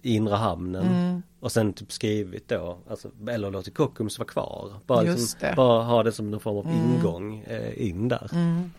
i 0.06 0.14
inre 0.14 0.34
hamnen. 0.34 0.86
Mm. 0.86 1.22
Och 1.40 1.52
sen 1.52 1.72
typ 1.72 1.92
skrivit 1.92 2.48
då, 2.48 2.78
alltså, 2.90 3.10
eller 3.28 3.50
låtit 3.50 3.74
Kockums 3.74 4.18
vara 4.18 4.28
kvar. 4.28 4.72
Bara, 4.86 5.00
liksom, 5.00 5.48
bara 5.56 5.82
ha 5.82 6.02
det 6.02 6.12
som 6.12 6.30
någon 6.30 6.40
form 6.40 6.56
av 6.56 6.66
Mm. 6.66 6.94
ingång 6.94 7.38
eh, 7.46 7.86
in 7.86 8.08
där. 8.08 8.30
Mm. 8.32 8.72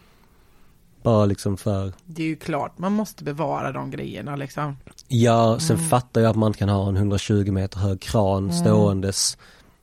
Bara 1.04 1.26
liksom 1.26 1.58
för, 1.58 1.94
Det 2.06 2.24
är 2.24 2.28
ju 2.28 2.36
klart, 2.36 2.78
man 2.78 2.92
måste 2.92 3.24
bevara 3.24 3.72
de 3.72 3.92
grejerna 3.92 4.36
liksom. 4.36 4.78
ja 5.08 5.60
sen 5.60 5.76
Mm. 5.78 5.90
fattar 5.90 6.22
jag 6.22 6.30
att 6.30 6.36
man 6.36 6.54
kan 6.54 6.70
ha 6.70 6.88
en 6.90 6.96
120 6.98 7.52
meter 7.52 7.80
hög 7.80 8.00
kran 8.02 8.44
Mm. 8.44 8.52
ståendes 8.56 9.38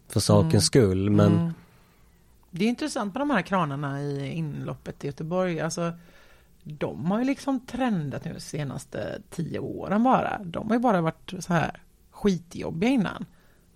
för 0.08 0.20
sakens 0.20 0.52
Mm. 0.52 0.60
skull. 0.60 1.10
Men. 1.10 1.54
Det 2.50 2.64
är 2.64 2.68
intressant 2.68 3.14
med 3.14 3.20
de 3.20 3.30
här 3.30 3.42
kranarna 3.42 4.02
i 4.02 4.32
inloppet 4.32 5.04
i 5.04 5.06
Göteborg. 5.06 5.60
Alltså, 5.60 5.92
de 6.64 7.04
har 7.10 7.18
ju 7.18 7.24
liksom 7.24 7.60
trendat 7.66 8.24
nu 8.24 8.32
de 8.32 8.40
senaste 8.40 9.22
tio 9.30 9.58
åren 9.58 10.02
bara. 10.02 10.40
De 10.44 10.66
har 10.68 10.74
ju 10.76 10.80
bara 10.80 11.00
varit 11.00 11.34
så 11.38 11.52
här 11.52 11.80
skitjobbiga 12.10 12.90
innan. 12.90 13.24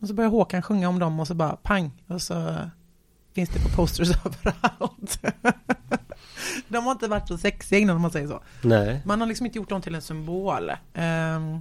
Och 0.01 0.09
så 0.09 0.15
börjar 0.15 0.31
Håkan 0.31 0.62
sjunga 0.62 0.89
om 0.89 0.98
dem 0.98 1.20
och 1.20 1.27
så 1.27 1.35
bara 1.35 1.56
pang. 1.56 1.90
Och 2.06 2.23
så 2.23 2.55
finns 3.32 3.51
det 3.51 3.60
på 3.62 3.69
posters 3.77 4.09
överallt. 4.24 5.20
de 6.69 6.85
har 6.85 6.93
inte 6.93 7.09
varit 7.09 7.28
så 7.28 7.39
sexiga 7.39 7.78
innan 7.78 7.97
om 7.97 8.02
man 8.02 8.10
säger 8.10 8.27
så. 8.28 8.40
nej. 8.62 9.02
Man 9.05 9.20
har 9.20 9.28
liksom 9.28 9.47
inte 9.47 9.59
gjort 9.59 9.69
dem 9.69 9.82
till 9.82 9.94
en 9.94 10.02
symbol. 10.02 10.73
Ehm, 10.94 11.59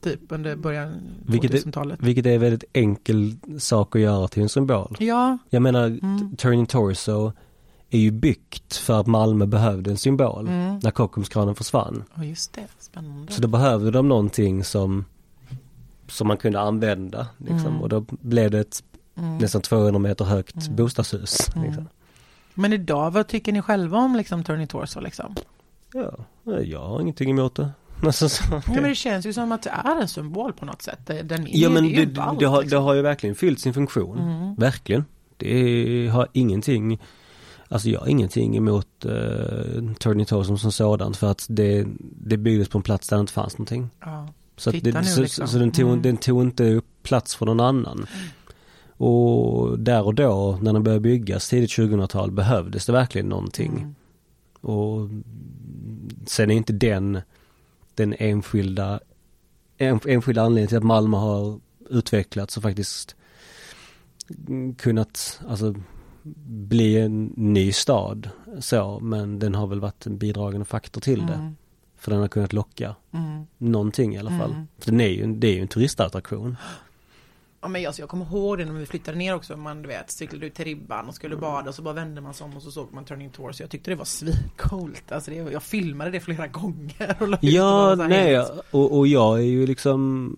typ 0.00 0.20
under 0.28 0.56
början 0.56 1.00
Vilket 1.26 1.54
är- 1.54 1.58
2000-talet. 1.58 2.00
Vilket 2.02 2.26
är 2.26 2.38
väldigt 2.38 2.64
enkel 2.72 3.36
sak 3.58 3.96
att 3.96 4.02
göra 4.02 4.28
till 4.28 4.42
en 4.42 4.48
symbol. 4.48 4.96
Ja, 4.98 5.38
Jag 5.50 5.62
menar, 5.62 5.86
Mm. 5.86 6.36
Turning 6.36 6.66
Torso 6.66 7.32
är 7.90 7.98
ju 7.98 8.10
byggt 8.10 8.76
för 8.76 9.00
att 9.00 9.06
Malmö 9.06 9.46
behövde 9.46 9.90
en 9.90 9.96
symbol 9.96 10.48
Mm. 10.48 10.78
när 10.82 10.90
Kockumskranen 10.90 11.54
försvann. 11.54 12.04
ja 12.14 12.24
just 12.24 12.52
det. 12.52 12.66
Spännande. 12.78 13.32
Så 13.32 13.42
då 13.42 13.48
behövde 13.48 13.90
de 13.90 14.08
någonting 14.08 14.64
som 14.64 15.04
som 16.08 16.28
man 16.28 16.36
kunde 16.36 16.60
använda 16.60 17.26
liksom. 17.38 17.66
Mm. 17.66 17.80
och 17.82 17.88
då 17.88 18.04
blev 18.08 18.50
det 18.50 18.58
ett 18.60 18.82
Mm. 19.16 19.38
nästan 19.38 19.62
200 19.62 19.98
meter 19.98 20.24
högt 20.24 20.56
Mm. 20.66 20.76
bostadshus. 20.76 21.48
Mm. 21.54 21.66
Liksom. 21.66 21.88
Men 22.54 22.72
idag, 22.72 23.10
vad 23.10 23.26
tycker 23.28 23.52
ni 23.52 23.62
själva 23.62 23.98
om 23.98 24.16
liksom 24.16 24.44
Turning 24.44 24.66
Torso 24.66 25.00
liksom? 25.00 25.34
Ja, 25.92 26.10
jag 26.62 26.80
har 26.88 27.00
ingenting 27.00 27.30
emot 27.30 27.54
det. 27.54 27.70
Alltså, 28.04 28.28
så, 28.28 28.44
Ja, 28.52 28.62
men 28.74 28.82
det 28.82 28.94
känns 28.94 29.26
ju 29.26 29.32
som 29.32 29.52
att 29.52 29.62
det 29.62 29.70
är 29.84 30.00
en 30.00 30.08
symbol 30.08 30.52
på 30.52 30.64
något 30.64 30.82
sätt. 30.82 30.98
Det- 31.06 31.22
Den 31.22 31.46
är, 31.46 31.50
ja 31.62 31.70
men 31.70 31.82
det 31.84 31.90
det, 31.96 32.04
det, 32.04 32.12
ballt, 32.14 32.38
det, 32.40 32.46
har, 32.46 32.56
det 32.56 32.62
liksom. 32.62 32.82
har 32.84 32.94
ju 32.94 33.02
verkligen 33.02 33.34
fyllt 33.36 33.60
sin 33.60 33.74
funktion. 33.74 34.18
Mm. 34.18 34.54
Verkligen. 34.54 35.04
Det 35.36 36.08
har 36.08 36.28
ingenting 36.32 37.00
Alltså 37.72 37.88
jag 37.88 38.00
har 38.00 38.08
ingenting 38.08 38.56
emot 38.56 38.86
uh, 39.06 39.94
Turning 39.94 40.26
Torso 40.26 40.56
som 40.56 40.72
sådant 40.72 41.16
för 41.16 41.30
att 41.30 41.46
det, 41.48 41.86
det 42.00 42.36
byggdes 42.36 42.68
på 42.68 42.78
en 42.78 42.82
plats 42.82 43.08
där 43.08 43.16
det 43.16 43.20
inte 43.20 43.32
fanns 43.32 43.54
någonting. 43.58 43.90
Ja. 44.00 44.28
Så, 44.56 44.70
det, 44.70 44.94
nu 44.94 45.04
så, 45.04 45.20
liksom. 45.22 45.48
så 45.48 45.58
den, 45.58 45.72
tog, 45.72 45.88
Mm. 45.88 46.02
den 46.02 46.16
tog 46.16 46.42
inte 46.42 46.74
upp 46.74 46.86
plats 47.02 47.34
för 47.34 47.46
någon 47.46 47.60
annan. 47.60 48.06
Och 48.96 49.78
där 49.78 50.02
och 50.02 50.14
då 50.14 50.58
när 50.62 50.72
den 50.72 50.82
började 50.82 51.00
byggas 51.00 51.48
tidigt 51.48 51.70
2000-tal 51.70 52.30
behövdes 52.30 52.86
det 52.86 52.92
verkligen 52.92 53.28
någonting. 53.28 53.72
Mm. 53.72 53.94
Och 54.60 55.08
sen 56.26 56.50
är 56.50 56.54
inte 56.54 56.72
den 56.72 57.20
den 57.94 58.14
enskilda 58.18 59.00
en, 59.76 60.00
enskilda 60.06 60.42
anledningen 60.42 60.68
till 60.68 60.78
att 60.78 60.84
Malmö 60.84 61.16
har 61.16 61.60
utvecklats 61.90 62.56
och 62.56 62.62
faktiskt 62.62 63.16
kunnat 64.78 65.40
alltså 65.48 65.74
bli 66.46 66.98
en 67.00 67.32
ny 67.36 67.72
stad 67.72 68.30
så 68.60 69.00
men 69.00 69.38
den 69.38 69.54
har 69.54 69.66
väl 69.66 69.80
varit 69.80 70.06
en 70.06 70.18
bidragande 70.18 70.64
faktor 70.64 71.00
till 71.00 71.26
det. 71.26 71.32
Mm. 71.34 71.56
För 71.98 72.10
den 72.10 72.20
har 72.20 72.28
kunnat 72.28 72.52
locka 72.52 72.94
Mm. 73.12 73.46
någonting 73.58 74.14
i 74.14 74.18
alla 74.18 74.30
fall. 74.30 74.50
Mm. 74.52 74.66
För 74.78 74.90
den 74.90 75.00
är 75.00 75.08
ju, 75.08 75.26
det 75.34 75.46
är 75.48 75.52
ju 75.54 75.60
en 75.60 75.68
turistattraktion. 75.68 76.56
Ja, 77.62 77.68
men 77.68 77.86
alltså, 77.86 78.02
jag 78.02 78.08
kommer 78.08 78.24
ihåg 78.26 78.58
det 78.58 78.64
när 78.64 78.72
vi 78.72 78.86
flyttade 78.86 79.18
ner 79.18 79.34
också. 79.34 79.56
Man 79.56 79.82
du 79.82 79.88
vet, 79.88 80.10
cyklade 80.10 80.46
ut 80.46 80.54
till 80.54 80.64
ribban 80.64 81.08
och 81.08 81.14
skulle 81.14 81.36
bada 81.36 81.68
och 81.68 81.74
så 81.74 81.82
bara 81.82 81.94
vände 81.94 82.20
man 82.20 82.34
sig 82.34 82.44
om 82.44 82.56
och 82.56 82.62
så 82.62 82.70
såg 82.70 82.92
man 82.92 83.04
Turning 83.04 83.30
Torso. 83.30 83.62
Jag 83.62 83.70
tyckte 83.70 83.90
det 83.90 83.94
var 83.94 84.04
svincoolt. 84.04 85.12
Alltså 85.12 85.30
det, 85.30 85.36
jag 85.36 85.62
filmade 85.62 86.10
det 86.10 86.20
flera 86.20 86.46
gånger. 86.60 87.16
Och 87.20 87.28
och 87.28 87.38
Ja, 87.40 87.88
här 87.98 88.08
nej, 88.08 88.38
och, 88.70 88.98
och 88.98 89.06
jag 89.06 89.38
är 89.38 89.42
ju 89.44 89.66
liksom 89.66 90.34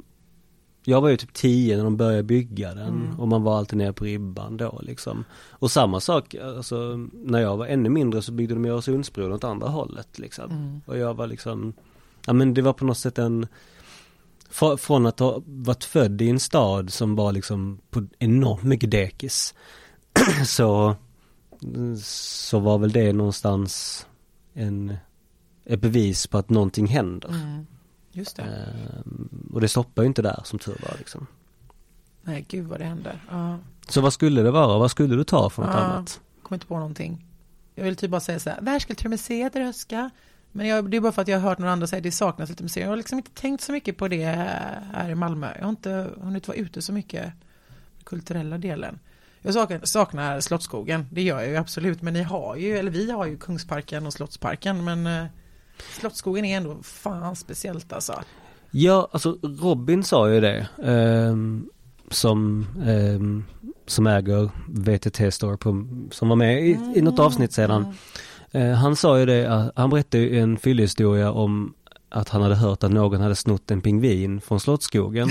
Jag 0.85 1.01
var 1.01 1.09
ju 1.09 1.17
typ 1.17 1.33
10 1.33 1.77
när 1.77 1.85
de 1.85 1.97
började 1.97 2.23
bygga 2.23 2.75
den 2.75 2.89
Mm. 2.89 3.21
och 3.21 3.29
man 3.29 3.43
var 3.43 3.59
alltid 3.59 3.79
nere 3.79 3.93
på 3.93 4.05
ribban 4.05 4.57
då 4.57 4.81
liksom. 4.83 5.25
Och 5.51 5.71
samma 5.71 6.01
sak, 6.01 6.35
alltså 6.35 7.09
när 7.13 7.41
jag 7.41 7.57
var 7.57 7.67
ännu 7.67 7.89
mindre 7.89 8.23
så 8.23 8.33
byggde 8.33 8.55
de 8.55 8.65
ju 8.65 8.71
Öresundsbron 8.73 9.33
åt 9.33 9.45
andra 9.45 9.69
hållet 9.69 10.19
liksom. 10.19 10.51
Mm. 10.51 10.81
Och 10.87 10.99
jag 10.99 11.15
var 11.15 11.27
liksom, 11.27 11.73
ja 12.27 12.33
men 12.33 12.55
det 12.55 12.63
var 12.63 12.73
på 12.73 12.85
något 12.85 12.99
sätt 12.99 13.19
en 13.19 13.47
fr- 14.51 14.77
från 14.77 15.07
att 15.07 15.19
ha 15.19 15.43
varit 15.47 15.85
född 15.85 16.23
i 16.23 16.31
en 16.31 16.41
stad 16.41 16.93
som 16.93 17.17
var 17.17 17.33
liksom 17.33 17.79
på 17.91 18.07
enormt 18.19 18.63
mycket 18.63 18.91
dekis 18.91 19.55
så 20.47 20.97
så 22.05 22.59
var 22.59 22.79
väl 22.79 22.93
det 22.93 23.13
någonstans 23.13 24.07
en 24.55 24.97
ett 25.65 25.81
bevis 25.81 26.27
på 26.27 26.39
att 26.39 26.51
någonting 26.51 26.87
händer. 26.87 27.29
Mm. 27.29 27.67
Just 28.13 28.37
det. 28.37 28.43
Ehm, 28.43 29.49
och 29.53 29.61
det 29.61 29.69
stoppar 29.69 30.03
ju 30.03 30.07
inte 30.07 30.23
där 30.23 30.41
som 30.45 30.59
tur 30.59 30.77
var 30.83 30.95
liksom. 30.99 31.27
Nej, 32.23 32.45
gud 32.49 32.67
vad 32.67 32.81
det 32.81 32.85
händer. 32.85 33.21
Ja, 33.31 33.59
Så 33.89 34.01
vad 34.01 34.13
skulle 34.13 34.43
det 34.43 34.51
vara? 34.51 34.79
Vad 34.79 34.91
skulle 34.91 35.17
du 35.17 35.25
ta 35.25 35.51
för 35.51 35.63
något 35.63 35.71
Ja. 35.75 35.79
annat? 35.81 36.21
kommer 36.43 36.57
inte 36.57 36.67
på 36.67 36.77
någonting. 36.79 37.27
Jag 37.75 37.85
vill 37.85 37.97
typ 37.97 38.11
bara 38.11 38.21
säga 38.21 38.39
så 38.39 38.51
här, 38.51 38.61
Världskulturmuseet 38.61 39.57
i 39.57 39.61
Röska. 39.61 40.11
Men 40.53 40.67
jag, 40.67 40.91
det 40.91 40.97
är 40.97 41.01
bara 41.01 41.13
för 41.13 41.23
att 41.23 41.29
jag 41.29 41.41
har 41.41 41.49
hört 41.49 41.59
några 41.59 41.73
andra 41.73 41.87
säga 41.87 41.99
att 41.99 42.03
det 42.03 42.13
saknas 42.13 42.49
lite 42.51 42.63
museer. 42.63 42.85
Jag 42.85 42.91
har 42.91 42.97
liksom 42.97 43.19
inte 43.19 43.31
tänkt 43.31 43.61
så 43.63 43.73
mycket 43.73 43.97
på 43.97 44.09
det 44.09 44.25
här 44.25 45.11
i 45.11 45.15
Malmö. 45.15 45.53
Jag 45.57 45.63
har 45.63 45.71
inte 45.71 46.11
hunnit 46.21 46.49
vara 46.49 46.57
ute 46.59 46.83
så 46.83 46.93
mycket 46.93 47.33
kulturella 48.05 48.59
delen. 48.59 48.99
Jag 49.43 49.55
saknar, 49.55 49.81
saknar 49.85 50.41
Slottsskogen, 50.41 51.07
det 51.11 51.23
gör 51.23 51.41
jag 51.41 51.49
ju 51.49 51.57
absolut. 51.57 52.03
Men 52.03 52.15
ni 52.15 52.23
har 52.23 52.57
ju, 52.57 52.79
eller 52.79 52.91
vi 52.91 53.11
har 53.11 53.27
ju 53.27 53.39
Kungsparken 53.39 54.07
och 54.07 54.13
Slottsparken. 54.13 54.85
Men 54.85 55.07
eh, 55.07 55.27
Slottsskogen 56.01 56.45
är 56.45 56.57
ändå 56.57 56.77
fan 56.83 57.37
speciellt 57.37 57.93
alltså. 57.93 58.23
Ja, 58.71 59.09
alltså 59.13 59.39
Robin 59.43 60.05
sa 60.05 60.31
ju 60.31 60.41
det. 60.41 60.67
ehm, 60.85 61.69
som, 62.11 62.67
ehm, 62.87 63.45
som 63.87 64.07
äger 64.07 64.51
VTT 64.69 65.31
Store 65.35 65.57
på, 65.57 65.87
som 66.11 66.29
var 66.29 66.37
med 66.37 66.63
i, 66.67 66.79
i 66.95 67.01
något 67.03 67.19
avsnitt 67.19 67.53
sedan. 67.53 67.95
Mm. 68.53 68.71
Eh, 68.71 68.77
han 68.79 68.97
sa 68.97 69.19
ju 69.19 69.27
det, 69.27 69.47
att- 69.47 69.73
han 69.77 69.91
berättade 69.91 70.23
ju 70.23 70.39
en 70.41 70.57
fyllehistoria 70.59 71.33
om 71.33 71.75
att 72.09 72.29
han 72.29 72.43
hade 72.43 72.55
hört 72.55 72.85
att 72.85 72.91
någon 72.93 73.21
hade 73.21 73.35
snott 73.37 73.71
en 73.71 73.81
pingvin 73.81 74.41
från 74.41 74.61
Slottsskogen. 74.61 75.29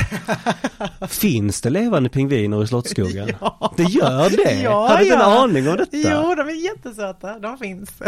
Finns 1.08 1.62
det 1.62 1.70
levande 1.70 2.10
pingviner 2.10 2.64
i 2.64 2.68
Slottsskogen? 2.68 3.30
Ja. 3.42 3.74
Det 3.78 3.84
gör 3.84 4.30
det? 4.30 4.62
Ja, 4.62 4.88
hade 4.88 5.04
inte 5.04 5.16
ja. 5.16 5.38
en 5.38 5.38
aning 5.50 5.70
om 5.70 5.78
detta? 5.78 5.98
Jo, 5.98 6.36
de 6.36 6.48
är 6.50 6.64
jättesöta, 6.64 7.40
de 7.40 7.58
finns. 7.58 7.90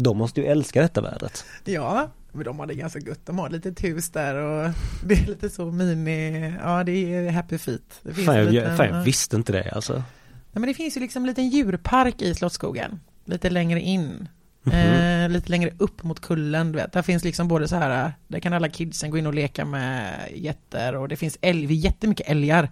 De 0.00 0.18
måste 0.18 0.40
ju 0.40 0.46
älska 0.46 0.82
detta 0.82 1.00
vädret. 1.00 1.44
Ja, 1.64 2.10
men 2.32 2.44
de 2.44 2.58
har 2.58 2.66
det 2.66 2.74
ganska 2.74 2.98
gött. 2.98 3.26
De 3.26 3.38
har 3.38 3.46
ett 3.46 3.52
litet 3.52 3.84
hus 3.84 4.10
där 4.10 4.34
och 4.34 4.70
det 5.04 5.14
är 5.14 5.26
lite 5.26 5.50
så 5.50 5.70
mini, 5.70 6.54
ja 6.62 6.84
det 6.84 7.14
är 7.14 7.30
happy 7.30 7.58
feet. 7.58 8.00
Det 8.02 8.14
Fan 8.14 8.36
jag, 8.36 8.52
liten, 8.52 8.76
fan 8.76 8.86
jag 8.88 9.02
visste 9.02 9.36
inte 9.36 9.52
det 9.52 9.70
alltså. 9.70 9.92
Nej, 9.92 10.60
men 10.60 10.62
det 10.62 10.74
finns 10.74 10.96
ju 10.96 11.00
liksom 11.00 11.22
en 11.22 11.26
liten 11.26 11.48
djurpark 11.48 12.22
i 12.22 12.34
Slottsskogen. 12.34 13.00
Lite 13.24 13.50
längre 13.50 13.80
in. 13.80 14.28
Mhm. 14.62 14.74
Eh, 14.74 15.28
lite 15.28 15.50
längre 15.50 15.70
upp 15.78 16.02
mot 16.02 16.20
kullen, 16.20 16.72
du 16.72 16.78
vet. 16.78 16.92
Där 16.92 17.02
finns 17.02 17.24
liksom 17.24 17.48
både 17.48 17.68
så 17.68 17.76
här, 17.76 18.12
där 18.28 18.40
kan 18.40 18.52
alla 18.52 18.68
kidsen 18.68 19.10
gå 19.10 19.18
in 19.18 19.26
och 19.26 19.34
leka 19.34 19.64
med 19.64 20.14
getter 20.34 20.96
och 20.96 21.08
det 21.08 21.16
finns 21.16 21.38
älg, 21.40 21.74
jättemycket 21.74 22.28
älgar. 22.28 22.70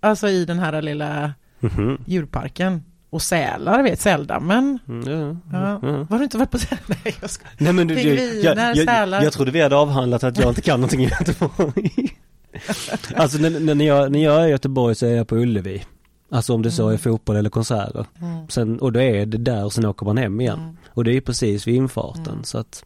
Alltså 0.00 0.28
i 0.28 0.44
den 0.44 0.58
här 0.58 0.82
lilla 0.82 1.34
Mhm. 1.60 2.04
djurparken. 2.06 2.82
Och 3.10 3.22
sälar, 3.22 3.82
vet, 3.82 4.00
säldammen. 4.00 4.78
Mm, 4.88 5.08
ja, 5.52 5.58
Ja. 5.58 5.78
ja. 5.82 6.06
Var 6.10 6.18
du 6.18 6.24
inte 6.24 6.38
varit 6.38 6.50
på 6.50 6.58
sälar? 6.58 6.80
Nej, 7.04 7.16
jag 7.20 7.30
ska. 7.30 7.46
Nej 7.58 7.72
men 7.72 7.86
du, 7.86 7.94
Pingviner, 7.96 8.44
jag, 8.44 8.76
jag, 8.76 8.84
sälar. 8.88 9.22
jag 9.22 9.32
trodde 9.32 9.50
vi 9.50 9.60
hade 9.60 9.76
avhandlat 9.76 10.24
att 10.24 10.38
jag 10.38 10.48
inte 10.48 10.60
kan 10.62 10.80
någonting 10.80 11.00
i 11.04 11.08
Göteborg. 11.08 12.16
alltså 13.16 13.38
när, 13.38 13.74
när, 13.74 13.84
jag, 13.84 14.12
när 14.12 14.24
jag 14.24 14.42
är 14.42 14.46
i 14.46 14.50
Göteborg 14.50 14.94
så 14.94 15.06
är 15.06 15.10
jag 15.16 15.28
på 15.28 15.36
Ullevi. 15.36 15.84
Alltså 16.30 16.54
om 16.54 16.62
det 16.62 16.70
så 16.70 16.82
är 16.84 16.88
Mm. 16.88 16.98
fotboll 16.98 17.36
eller 17.36 17.50
konserter. 17.50 18.06
Mm. 18.22 18.48
Sen, 18.48 18.78
och 18.80 18.92
då 18.92 19.00
är 19.00 19.26
det 19.26 19.38
där 19.38 19.64
och 19.64 19.72
sen 19.72 19.84
åker 19.84 20.06
man 20.06 20.16
hem 20.18 20.40
igen. 20.40 20.58
Mm. 20.60 20.76
Och 20.88 21.04
det 21.04 21.16
är 21.16 21.20
precis 21.20 21.66
vid 21.66 21.74
infarten 21.74 22.26
Mm. 22.32 22.44
så 22.44 22.58
att 22.58 22.84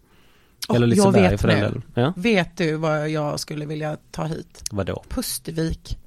Eller 0.68 0.80
jag 0.80 0.88
Liseberg 0.88 1.22
vet 1.30 1.40
för 1.40 1.48
den 1.48 1.58
nu. 1.58 1.64
delen. 1.66 1.82
Ja, 1.94 2.12
Vet 2.16 2.56
du 2.56 2.76
vad 2.76 3.08
jag 3.10 3.40
skulle 3.40 3.66
vilja 3.66 3.96
ta 4.10 4.24
hit? 4.24 4.62
vadå? 4.70 5.04
Pustervik. 5.08 5.98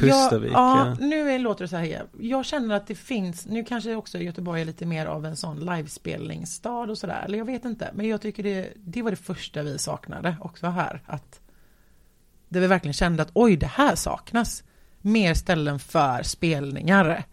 Pustervik, 0.00 0.52
ja. 0.52 0.86
ja. 0.86 1.06
Nu 1.06 1.38
låter 1.38 1.64
det 1.64 1.68
så 1.68 1.76
här. 1.76 2.02
Jag 2.20 2.44
känner 2.44 2.74
att 2.76 2.86
det 2.86 2.94
finns, 2.94 3.46
nu 3.46 3.64
kanske 3.64 3.94
också 3.94 4.18
Göteborg 4.18 4.60
är 4.60 4.64
lite 4.64 4.86
mer 4.86 5.06
av 5.06 5.26
en 5.26 5.36
sån 5.36 5.60
livespelningsstad 5.60 6.90
och 6.90 6.98
sådär. 6.98 7.22
Eller 7.24 7.38
jag 7.38 7.44
vet 7.44 7.64
inte. 7.64 7.90
Men 7.94 8.08
jag 8.08 8.20
tycker 8.20 8.42
det, 8.42 8.72
det 8.76 9.02
var 9.02 9.10
det 9.10 9.16
första 9.16 9.62
vi 9.62 9.78
saknade 9.78 10.36
också 10.40 10.66
här. 10.66 11.02
Att 11.06 11.40
det 12.48 12.60
vi 12.60 12.66
verkligen 12.66 12.92
kände 12.94 13.22
att 13.22 13.30
oj, 13.32 13.56
det 13.56 13.66
här 13.66 13.94
saknas. 13.94 14.64
Mer 15.00 15.34
ställen 15.34 15.78
för 15.78 16.22
spelningar. 16.22 17.24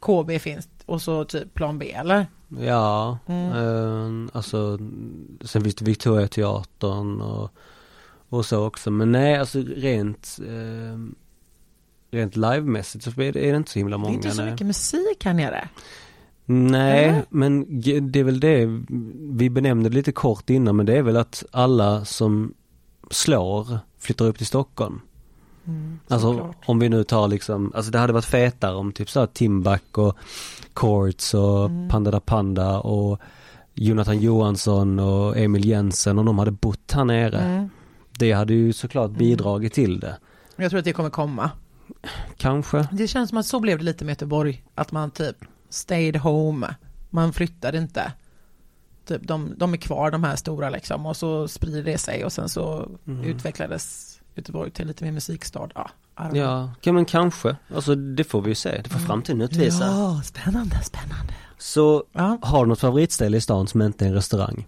KB 0.00 0.38
finns 0.40 0.68
och 0.86 1.02
så 1.02 1.24
typ 1.24 1.54
plan 1.54 1.78
B 1.78 1.92
eller? 1.92 2.26
Ja, 2.60 3.18
Mm. 3.26 3.50
eh, 3.52 4.30
alltså 4.32 4.78
sen 5.40 5.62
finns 5.62 5.74
det 5.74 5.84
Victoria 5.84 6.28
teatern 6.28 7.20
och, 7.20 7.50
och 8.28 8.46
så 8.46 8.66
också. 8.66 8.90
Men 8.90 9.12
nej, 9.12 9.36
alltså 9.38 9.58
rent 9.58 10.38
eh, 10.46 10.98
Rent 12.10 12.36
livemässigt 12.36 13.04
så 13.04 13.10
är 13.10 13.32
det, 13.32 13.40
det 13.50 13.56
inte 13.56 13.70
så 13.70 13.78
himla 13.78 13.96
Det 13.96 14.00
många. 14.00 14.12
är 14.12 14.16
inte 14.16 14.30
så 14.30 14.42
nej. 14.42 14.50
mycket 14.50 14.66
musik 14.66 15.24
här 15.24 15.34
nere. 15.34 15.68
Nej, 16.44 17.04
Eller? 17.04 17.24
men 17.30 17.80
det 18.12 18.20
är 18.20 18.24
väl 18.24 18.40
det, 18.40 18.66
vi 19.30 19.50
benämnde 19.50 19.88
det 19.88 19.94
lite 19.94 20.12
kort 20.12 20.50
innan, 20.50 20.76
men 20.76 20.86
det 20.86 20.96
är 20.98 21.02
väl 21.02 21.16
att 21.16 21.44
alla 21.50 22.04
som 22.04 22.54
slår 23.10 23.78
flyttar 23.98 24.24
upp 24.24 24.36
till 24.38 24.46
Stockholm. 24.46 25.00
Mm, 25.66 25.98
Alltså 26.08 26.32
såklart. 26.32 26.56
om 26.66 26.78
vi 26.78 26.88
nu 26.88 27.04
tar 27.04 27.28
liksom, 27.28 27.72
alltså 27.74 27.90
det 27.90 27.98
hade 27.98 28.12
varit 28.12 28.24
fetare 28.24 28.74
om 28.76 28.92
typ 28.92 29.10
så 29.10 29.26
Timbuk 29.26 29.98
och 29.98 30.16
Courts 30.74 31.34
och 31.34 31.64
Mm. 31.64 31.88
Panda 31.88 32.10
da 32.10 32.20
Panda 32.20 32.80
och 32.80 33.20
Jonathan 33.74 34.18
Johansson 34.20 34.98
och 34.98 35.36
Emil 35.38 35.64
Jensen 35.64 36.18
och 36.18 36.24
de 36.24 36.38
hade 36.38 36.50
bott 36.50 36.92
här 36.92 37.04
nere. 37.04 37.38
Mm. 37.40 37.68
Det 38.18 38.32
hade 38.32 38.54
ju 38.54 38.72
såklart 38.72 39.06
Mm. 39.08 39.18
bidragit 39.18 39.72
till 39.72 40.00
det. 40.00 40.16
Jag 40.56 40.70
tror 40.70 40.78
att 40.78 40.84
det 40.84 40.92
kommer 40.92 41.10
komma. 41.10 41.50
Kanske. 42.36 42.88
Det 42.92 43.06
känns 43.08 43.28
som 43.28 43.38
att 43.38 43.46
så 43.46 43.60
blev 43.60 43.78
det 43.78 43.84
lite 43.84 44.04
med 44.04 44.12
Göteborg. 44.12 44.64
Att 44.74 44.92
man 44.92 45.10
typ 45.10 45.36
stayed 45.68 46.16
home. 46.16 46.74
Man 47.10 47.32
flyttade 47.32 47.78
inte. 47.78 48.12
Typ 49.06 49.22
de, 49.28 49.54
de 49.56 49.72
är 49.72 49.76
kvar 49.76 50.10
de 50.10 50.24
här 50.24 50.36
stora 50.36 50.70
liksom 50.70 51.06
och 51.06 51.16
så 51.16 51.48
sprider 51.48 51.82
det 51.82 51.98
sig 51.98 52.24
och 52.24 52.32
sen 52.32 52.48
så 52.48 52.88
Mm. 53.06 53.24
utvecklades 53.24 54.12
Göteborg 54.34 54.70
till 54.70 54.86
lite 54.86 55.04
mer 55.04 55.12
musikstad. 55.12 55.68
Ja. 55.74 55.90
Ja, 56.32 56.70
ja 56.82 56.92
men 56.92 57.04
kanske. 57.04 57.56
Alltså 57.74 57.94
det 57.94 58.24
får 58.24 58.42
vi 58.42 58.48
ju 58.48 58.54
se. 58.54 58.80
Det 58.84 58.90
får 58.90 58.98
framtiden 58.98 59.40
utvisa. 59.40 59.84
Ja, 59.86 60.20
spännande, 60.24 60.82
spännande. 60.82 61.34
Så 61.58 62.04
Ja, 62.12 62.38
har 62.42 62.64
du 62.64 62.68
något 62.68 62.80
favoritställe 62.80 63.36
i 63.36 63.40
stan 63.40 63.66
som 63.66 63.82
inte 63.82 64.04
är 64.04 64.08
en 64.08 64.14
restaurang? 64.14 64.66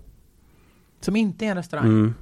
som 1.01 1.17
inte 1.17 1.47
är 1.47 1.51
en 1.51 1.57
restaurang. 1.57 1.87
Mm. 1.87 2.15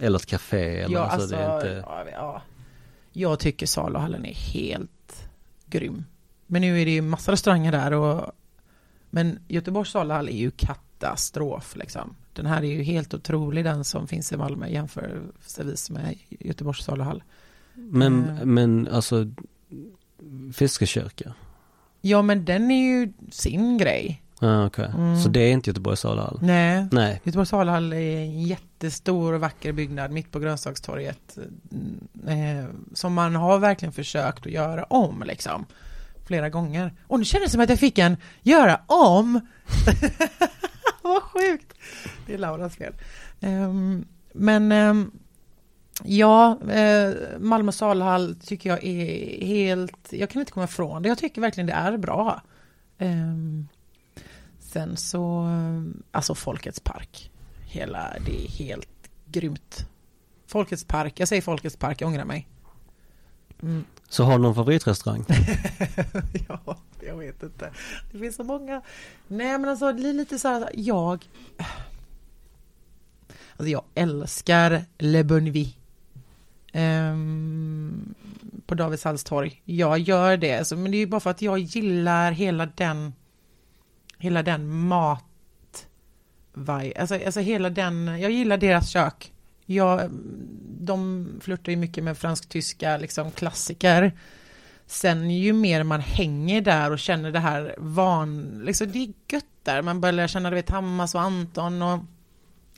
Eller 0.00 0.18
ett 0.18 0.26
café 0.26 0.78
eller 0.80 0.94
Ja, 0.94 1.00
alltså, 1.00 1.20
alltså, 1.20 1.36
det 1.36 1.42
är 1.42 1.54
inte... 1.56 1.84
ja, 1.86 2.04
ja. 2.12 2.42
Jag 3.12 3.38
tycker 3.38 3.66
saluhallen 3.66 4.26
är 4.26 4.34
helt 4.34 5.28
grym. 5.66 6.04
Men 6.46 6.62
nu 6.62 6.80
är 6.80 6.84
det 6.84 6.90
ju 6.90 7.02
massa 7.02 7.32
restauranger 7.32 7.72
där 7.72 7.92
och 7.92 8.32
Men 9.10 9.38
Göteborgs 9.48 9.90
saluhall 9.90 10.28
är 10.28 10.32
ju 10.32 10.50
katastrof 10.50 11.76
liksom. 11.76 12.14
Den 12.32 12.46
här 12.46 12.62
är 12.62 12.66
ju 12.72 12.82
helt 12.82 13.14
otrolig 13.14 13.64
den 13.64 13.84
som 13.84 14.06
finns 14.08 14.32
i 14.32 14.36
Malmö 14.36 14.68
jämförelsevis 14.68 15.90
med 15.90 16.18
Göteborgs 16.28 16.84
saluhall. 16.84 17.22
Men, 17.74 18.24
Mm. 18.24 18.54
men 18.54 18.88
alltså 18.92 19.26
Fiskekyrka? 20.54 21.34
Ja 22.00 22.22
men 22.22 22.44
den 22.44 22.70
är 22.70 22.82
ju 23.00 23.12
sin 23.30 23.78
grej. 23.78 24.22
Ja 24.40 24.66
okej. 24.66 24.90
Mm. 24.94 25.16
Så 25.16 25.28
det 25.28 25.40
är 25.40 25.52
inte 25.52 25.70
Göteborgs 25.70 26.00
saluhall? 26.00 26.38
Nej. 26.42 26.86
Nej. 26.92 27.20
Göteborgs 27.24 27.48
saluhall 27.48 27.92
är 27.92 28.16
en 28.16 28.42
jättestor 28.42 29.32
och 29.32 29.40
vacker 29.40 29.72
byggnad 29.72 30.10
mitt 30.10 30.32
på 30.32 30.38
grönsakstorget. 30.38 31.38
Eh, 32.26 32.64
som 32.94 33.14
man 33.14 33.34
har 33.34 33.58
verkligen 33.58 33.92
försökt 33.92 34.46
att 34.46 34.52
göra 34.52 34.84
om 34.84 35.22
liksom. 35.26 35.66
Flera 36.26 36.48
gånger. 36.48 36.94
Och 37.06 37.18
nu 37.18 37.24
kändes 37.24 37.48
det 37.48 37.52
som 37.52 37.60
att 37.60 37.70
jag 37.70 37.78
fick 37.78 37.98
en 37.98 38.16
göra 38.42 38.80
om. 38.86 39.40
Vad 41.02 41.22
sjukt. 41.22 41.74
Det 42.26 42.34
är 42.34 42.38
Lauras 42.38 42.76
fel. 42.76 42.92
Ehm, 43.40 44.04
men 44.32 44.72
ehm, 44.72 45.10
ja, 46.04 46.58
eh, 46.70 47.10
Malmö 47.38 47.72
saluhall 47.72 48.36
tycker 48.44 48.70
jag 48.70 48.84
är 48.84 49.46
helt, 49.46 50.08
jag 50.10 50.30
kan 50.30 50.40
inte 50.40 50.52
komma 50.52 50.64
ifrån 50.64 51.02
det. 51.02 51.08
Jag 51.08 51.18
tycker 51.18 51.40
verkligen 51.40 51.66
det 51.66 51.72
är 51.72 51.96
bra. 51.96 52.42
Ehm, 52.98 53.68
Sen 54.78 54.96
så, 54.96 55.46
alltså 56.10 56.34
Folkets 56.34 56.80
park. 56.80 57.30
Hela, 57.60 58.16
det 58.26 58.44
är 58.44 58.48
helt 58.48 59.10
grymt. 59.26 59.86
Folkets 60.46 60.84
park, 60.84 61.20
jag 61.20 61.28
säger 61.28 61.42
Folkets 61.42 61.76
park, 61.76 62.00
jag 62.00 62.08
ångrar 62.08 62.24
mig. 62.24 62.48
Mm. 63.62 63.84
Så 64.08 64.24
har 64.24 64.32
du 64.32 64.38
någon 64.38 64.54
favoritrestaurang? 64.54 65.24
ja, 66.48 66.76
jag 67.06 67.16
vet 67.16 67.42
inte. 67.42 67.72
Det 68.12 68.18
finns 68.18 68.36
så 68.36 68.44
många. 68.44 68.82
Nej, 69.28 69.58
men 69.58 69.68
alltså 69.68 69.92
det 69.92 70.08
är 70.08 70.12
lite 70.12 70.38
så 70.38 70.48
här, 70.48 70.70
jag... 70.74 71.28
Alltså 73.56 73.70
jag 73.70 73.84
älskar 73.94 74.84
Le 74.98 75.22
Bonvi. 75.22 75.76
Um, 76.72 78.14
på 78.66 78.74
Davids 78.74 79.04
Hallstorg. 79.04 79.62
Jag 79.64 79.98
gör 79.98 80.36
det, 80.36 80.58
alltså, 80.58 80.76
men 80.76 80.90
det 80.90 80.96
är 80.96 81.00
ju 81.00 81.06
bara 81.06 81.20
för 81.20 81.30
att 81.30 81.42
jag 81.42 81.58
gillar 81.58 82.32
hela 82.32 82.66
den 82.66 83.12
hela 84.18 84.42
den 84.42 84.68
mat 84.70 85.24
alltså, 86.96 87.14
alltså 87.14 87.40
hela 87.40 87.70
den, 87.70 88.20
jag 88.20 88.30
gillar 88.30 88.56
deras 88.56 88.88
kök. 88.88 89.32
Jag, 89.66 90.10
de 90.80 91.26
flörtar 91.40 91.72
ju 91.72 91.76
mycket 91.76 92.04
med 92.04 92.18
fransk-tyska 92.18 92.96
liksom 92.96 93.30
klassiker. 93.30 94.12
Sen 94.86 95.30
ju 95.30 95.52
mer 95.52 95.82
man 95.82 96.00
hänger 96.00 96.60
där 96.60 96.92
och 96.92 96.98
känner 96.98 97.32
det 97.32 97.38
här 97.38 97.74
van, 97.78 98.62
liksom 98.64 98.92
det 98.92 98.98
är 98.98 99.12
gött 99.28 99.44
där. 99.62 99.82
Man 99.82 100.00
börjar 100.00 100.12
lära 100.12 100.28
känna, 100.28 100.50
du 100.50 100.56
vet, 100.56 100.70
Hamas 100.70 101.14
och 101.14 101.20
Anton 101.20 101.82
och 101.82 101.98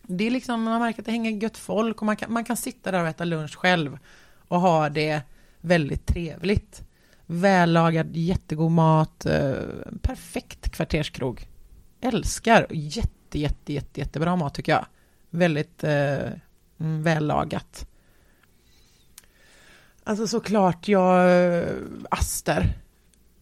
det 0.02 0.26
är 0.26 0.30
liksom, 0.30 0.62
man 0.62 0.80
märker 0.80 1.00
att 1.00 1.06
det 1.06 1.12
hänger 1.12 1.30
gött 1.30 1.58
folk 1.58 2.00
och 2.00 2.06
man 2.06 2.16
kan, 2.16 2.32
man 2.32 2.44
kan 2.44 2.56
sitta 2.56 2.90
där 2.90 3.02
och 3.02 3.08
äta 3.08 3.24
lunch 3.24 3.56
själv 3.56 3.98
och 4.48 4.60
ha 4.60 4.88
det 4.88 5.22
väldigt 5.60 6.06
trevligt. 6.06 6.82
Vällagad, 7.32 8.16
jättegod 8.16 8.70
mat, 8.70 9.26
eh, 9.26 9.52
perfekt 10.02 10.70
kvarterskrog. 10.70 11.48
Älskar, 12.00 12.66
jätte, 12.70 13.38
jätte, 13.38 13.72
jätte, 13.72 14.00
jättebra 14.00 14.36
mat 14.36 14.54
tycker 14.54 14.72
jag. 14.72 14.86
Väldigt 15.30 15.84
eh, 15.84 16.18
mm, 16.80 17.02
vällagat. 17.02 17.86
Alltså 20.04 20.26
såklart, 20.26 20.88
jag, 20.88 21.44
eh, 21.58 21.66
Aster. 22.10 22.60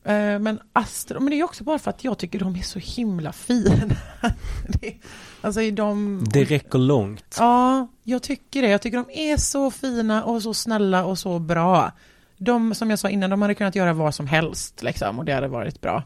Eh, 0.04 0.38
men 0.38 0.60
Aster, 0.72 1.18
men 1.18 1.30
det 1.30 1.40
är 1.40 1.42
också 1.42 1.64
bara 1.64 1.78
för 1.78 1.90
att 1.90 2.04
jag 2.04 2.18
tycker 2.18 2.38
de 2.38 2.56
är 2.56 2.62
så 2.62 2.78
himla 2.78 3.32
fina. 3.32 3.96
det, 4.68 4.94
alltså 5.40 5.70
de... 5.70 6.24
Det 6.32 6.44
räcker 6.44 6.78
långt. 6.78 7.36
Ja, 7.38 7.88
jag 8.02 8.22
tycker 8.22 8.62
det. 8.62 8.68
Jag 8.68 8.82
tycker 8.82 9.04
de 9.06 9.30
är 9.30 9.36
så 9.36 9.70
fina 9.70 10.24
och 10.24 10.42
så 10.42 10.54
snälla 10.54 11.04
och 11.04 11.18
så 11.18 11.38
bra. 11.38 11.92
De, 12.38 12.74
som 12.74 12.90
jag 12.90 12.98
sa 12.98 13.08
innan, 13.08 13.30
de 13.30 13.42
hade 13.42 13.54
kunnat 13.54 13.74
göra 13.74 13.92
vad 13.92 14.14
som 14.14 14.26
helst 14.26 14.82
liksom 14.82 15.18
och 15.18 15.24
det 15.24 15.32
hade 15.32 15.48
varit 15.48 15.80
bra. 15.80 16.02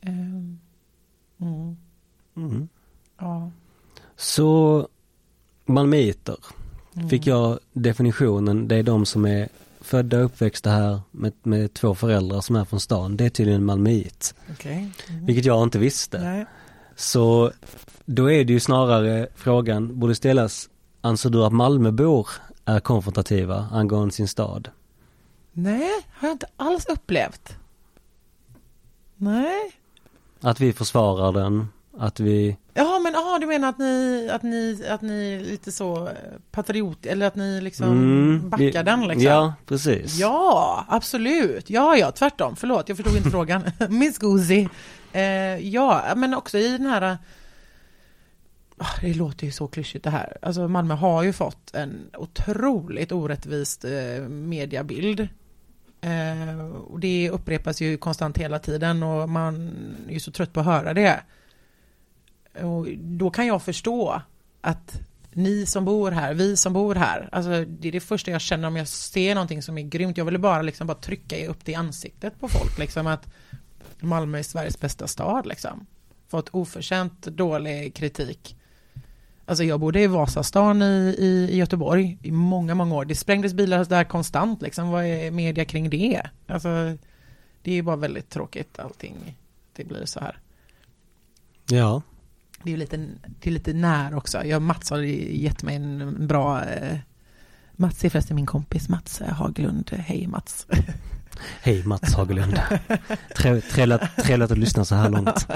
Mm. 0.00 0.58
Mm. 2.36 2.68
Ja. 3.18 3.50
Så 4.16 4.88
malmöiter 5.66 6.36
Mm. 6.96 7.08
fick 7.08 7.26
jag 7.26 7.58
definitionen, 7.72 8.68
det 8.68 8.76
är 8.76 8.82
de 8.82 9.06
som 9.06 9.24
är 9.24 9.48
födda 9.80 10.18
och 10.18 10.24
uppväxta 10.24 10.70
här 10.70 11.00
med, 11.10 11.32
med 11.42 11.74
två 11.74 11.94
föräldrar 11.94 12.40
som 12.40 12.56
är 12.56 12.64
från 12.64 12.80
stan. 12.80 13.16
Det 13.16 13.24
är 13.24 13.30
tydligen 13.30 13.64
malmöit. 13.64 14.34
Okej. 14.52 14.90
Mm. 15.08 15.26
Vilket 15.26 15.44
jag 15.44 15.62
inte 15.62 15.78
visste. 15.78 16.20
Nej. 16.20 16.46
Så 16.96 17.52
då 18.04 18.30
är 18.30 18.44
det 18.44 18.52
ju 18.52 18.60
snarare 18.60 19.26
frågan 19.34 19.98
borde 20.00 20.14
ställas, 20.14 20.68
anser 21.00 21.30
du 21.30 21.44
att 21.44 21.52
Malmöbor 21.52 22.28
är 22.64 22.80
konfrontativa 22.80 23.68
angående 23.72 24.14
sin 24.14 24.28
stad? 24.28 24.68
Nej, 25.52 25.90
har 26.12 26.28
jag 26.28 26.34
inte 26.34 26.46
alls 26.56 26.86
upplevt. 26.86 27.56
Nej. 29.16 29.72
Att 30.40 30.60
vi 30.60 30.72
försvarar 30.72 31.32
den, 31.32 31.68
att 31.98 32.20
vi, 32.20 32.56
Jaha, 32.74 32.98
men 32.98 33.14
aha, 33.14 33.38
du 33.38 33.46
menar 33.46 33.68
att 33.68 33.78
ni, 33.78 34.28
att 34.32 34.42
ni, 34.42 34.84
att 34.88 35.02
ni 35.02 35.32
är 35.34 35.40
lite 35.40 35.72
så 35.72 36.06
eh, 36.08 36.12
patriot, 36.50 37.06
eller 37.06 37.26
att 37.26 37.34
ni 37.34 37.60
liksom 37.60 37.88
Mm, 37.88 38.50
backar 38.50 38.64
vi- 38.64 38.70
den 38.72 39.00
liksom? 39.08 39.22
ja 39.24 39.54
precis. 39.66 40.18
Ja, 40.18 40.84
absolut. 40.88 41.70
Ja, 41.70 41.96
ja, 41.96 42.12
tvärtom. 42.12 42.56
Förlåt, 42.56 42.88
jag 42.88 42.96
förstod 42.96 43.16
inte 43.16 43.30
frågan. 43.30 43.62
Miss 43.88 44.18
Goosey. 44.18 44.68
Eh, 45.12 45.22
ja, 45.68 46.12
men 46.16 46.34
också 46.34 46.58
i 46.58 46.68
den 46.78 46.86
här... 46.86 47.18
Ah, 48.78 48.86
Det 49.00 49.14
låter 49.14 49.46
ju 49.46 49.52
så 49.52 49.66
klyschigt 49.66 50.04
det 50.04 50.10
här. 50.10 50.36
Alltså 50.42 50.68
Malmö 50.68 50.94
har 50.94 51.22
ju 51.22 51.32
fått 51.32 51.74
en 51.74 52.10
otroligt 52.18 53.12
orättvist 53.12 53.84
eh, 53.84 54.22
mediabild. 54.28 55.28
Eh, 56.00 56.60
och 56.66 57.00
det 57.00 57.30
upprepas 57.30 57.80
ju 57.80 57.96
konstant 57.96 58.38
hela 58.38 58.58
tiden 58.58 59.02
och 59.02 59.28
man 59.28 59.72
är 60.08 60.12
ju 60.12 60.20
så 60.20 60.32
trött 60.32 60.52
på 60.52 60.60
att 60.60 60.66
höra 60.66 60.94
det. 60.94 61.20
Och 62.62 62.86
då 62.96 63.30
kan 63.30 63.46
jag 63.46 63.62
förstå 63.62 64.22
att 64.60 65.00
ni 65.32 65.66
som 65.66 65.84
bor 65.84 66.10
här, 66.10 66.34
vi 66.34 66.56
som 66.56 66.72
bor 66.72 66.94
här, 66.94 67.28
alltså 67.32 67.64
det 67.64 67.88
är 67.88 67.92
det 67.92 68.00
första 68.00 68.30
jag 68.30 68.40
känner 68.40 68.68
om 68.68 68.76
jag 68.76 68.88
ser 68.88 69.34
någonting 69.34 69.62
som 69.62 69.78
är 69.78 69.82
grymt. 69.82 70.16
Jag 70.16 70.24
vill 70.24 70.38
bara 70.38 70.62
liksom 70.62 70.86
bara 70.86 70.98
trycka 70.98 71.46
upp 71.46 71.64
det 71.64 71.72
i 71.72 71.74
ansiktet 71.74 72.40
på 72.40 72.48
folk 72.48 72.78
liksom 72.78 73.06
att 73.06 73.28
Malmö 74.00 74.38
är 74.38 74.42
Sveriges 74.42 74.80
bästa 74.80 75.06
stad 75.06 75.46
liksom. 75.46 75.86
Fått 76.28 76.48
oförtjänt 76.48 77.22
dålig 77.22 77.94
kritik. 77.94 78.56
Alltså 79.50 79.64
jag 79.64 79.80
bodde 79.80 80.00
i 80.00 80.06
Vasastan 80.06 80.82
i, 80.82 81.16
i, 81.18 81.48
i 81.50 81.56
Göteborg 81.56 82.18
i 82.22 82.30
många, 82.30 82.74
många 82.74 82.94
år. 82.94 83.04
Det 83.04 83.14
sprängdes 83.14 83.54
bilar 83.54 83.84
där 83.84 84.04
konstant 84.04 84.62
liksom. 84.62 84.88
Vad 84.88 85.04
är 85.04 85.30
media 85.30 85.64
kring 85.64 85.90
det? 85.90 86.22
Alltså 86.46 86.96
det 87.62 87.72
är 87.72 87.82
bara 87.82 87.96
väldigt 87.96 88.30
tråkigt 88.30 88.78
allting. 88.78 89.38
Det 89.72 89.84
blir 89.84 90.04
så 90.04 90.20
här. 90.20 90.38
Ja, 91.68 92.02
Det 92.62 92.68
är 92.68 92.70
ju 92.70 92.76
lite, 92.76 92.96
det 93.40 93.50
är 93.50 93.52
lite 93.52 93.72
när 93.72 94.14
också. 94.14 94.44
Jag, 94.44 94.62
Mats 94.62 94.90
har 94.90 94.98
gett 94.98 95.62
mig 95.62 95.76
en 95.76 96.00
en 96.00 96.26
bra... 96.26 96.64
Eh, 96.64 96.98
Mats 97.72 98.04
är 98.04 98.10
förresten 98.10 98.36
min 98.36 98.46
kompis 98.46 98.88
Mats 98.88 99.20
Haglund. 99.20 99.90
Hej 99.92 100.26
Mats. 100.26 100.66
hej 101.62 101.84
Mats 101.84 102.14
Hagelund. 102.14 102.60
Tre- 103.36 103.60
Trevligt 103.60 104.16
trevligt 104.24 104.50
att 104.50 104.58
lyssna 104.58 104.84
så 104.84 104.94
här 104.94 105.08
långt. 105.10 105.46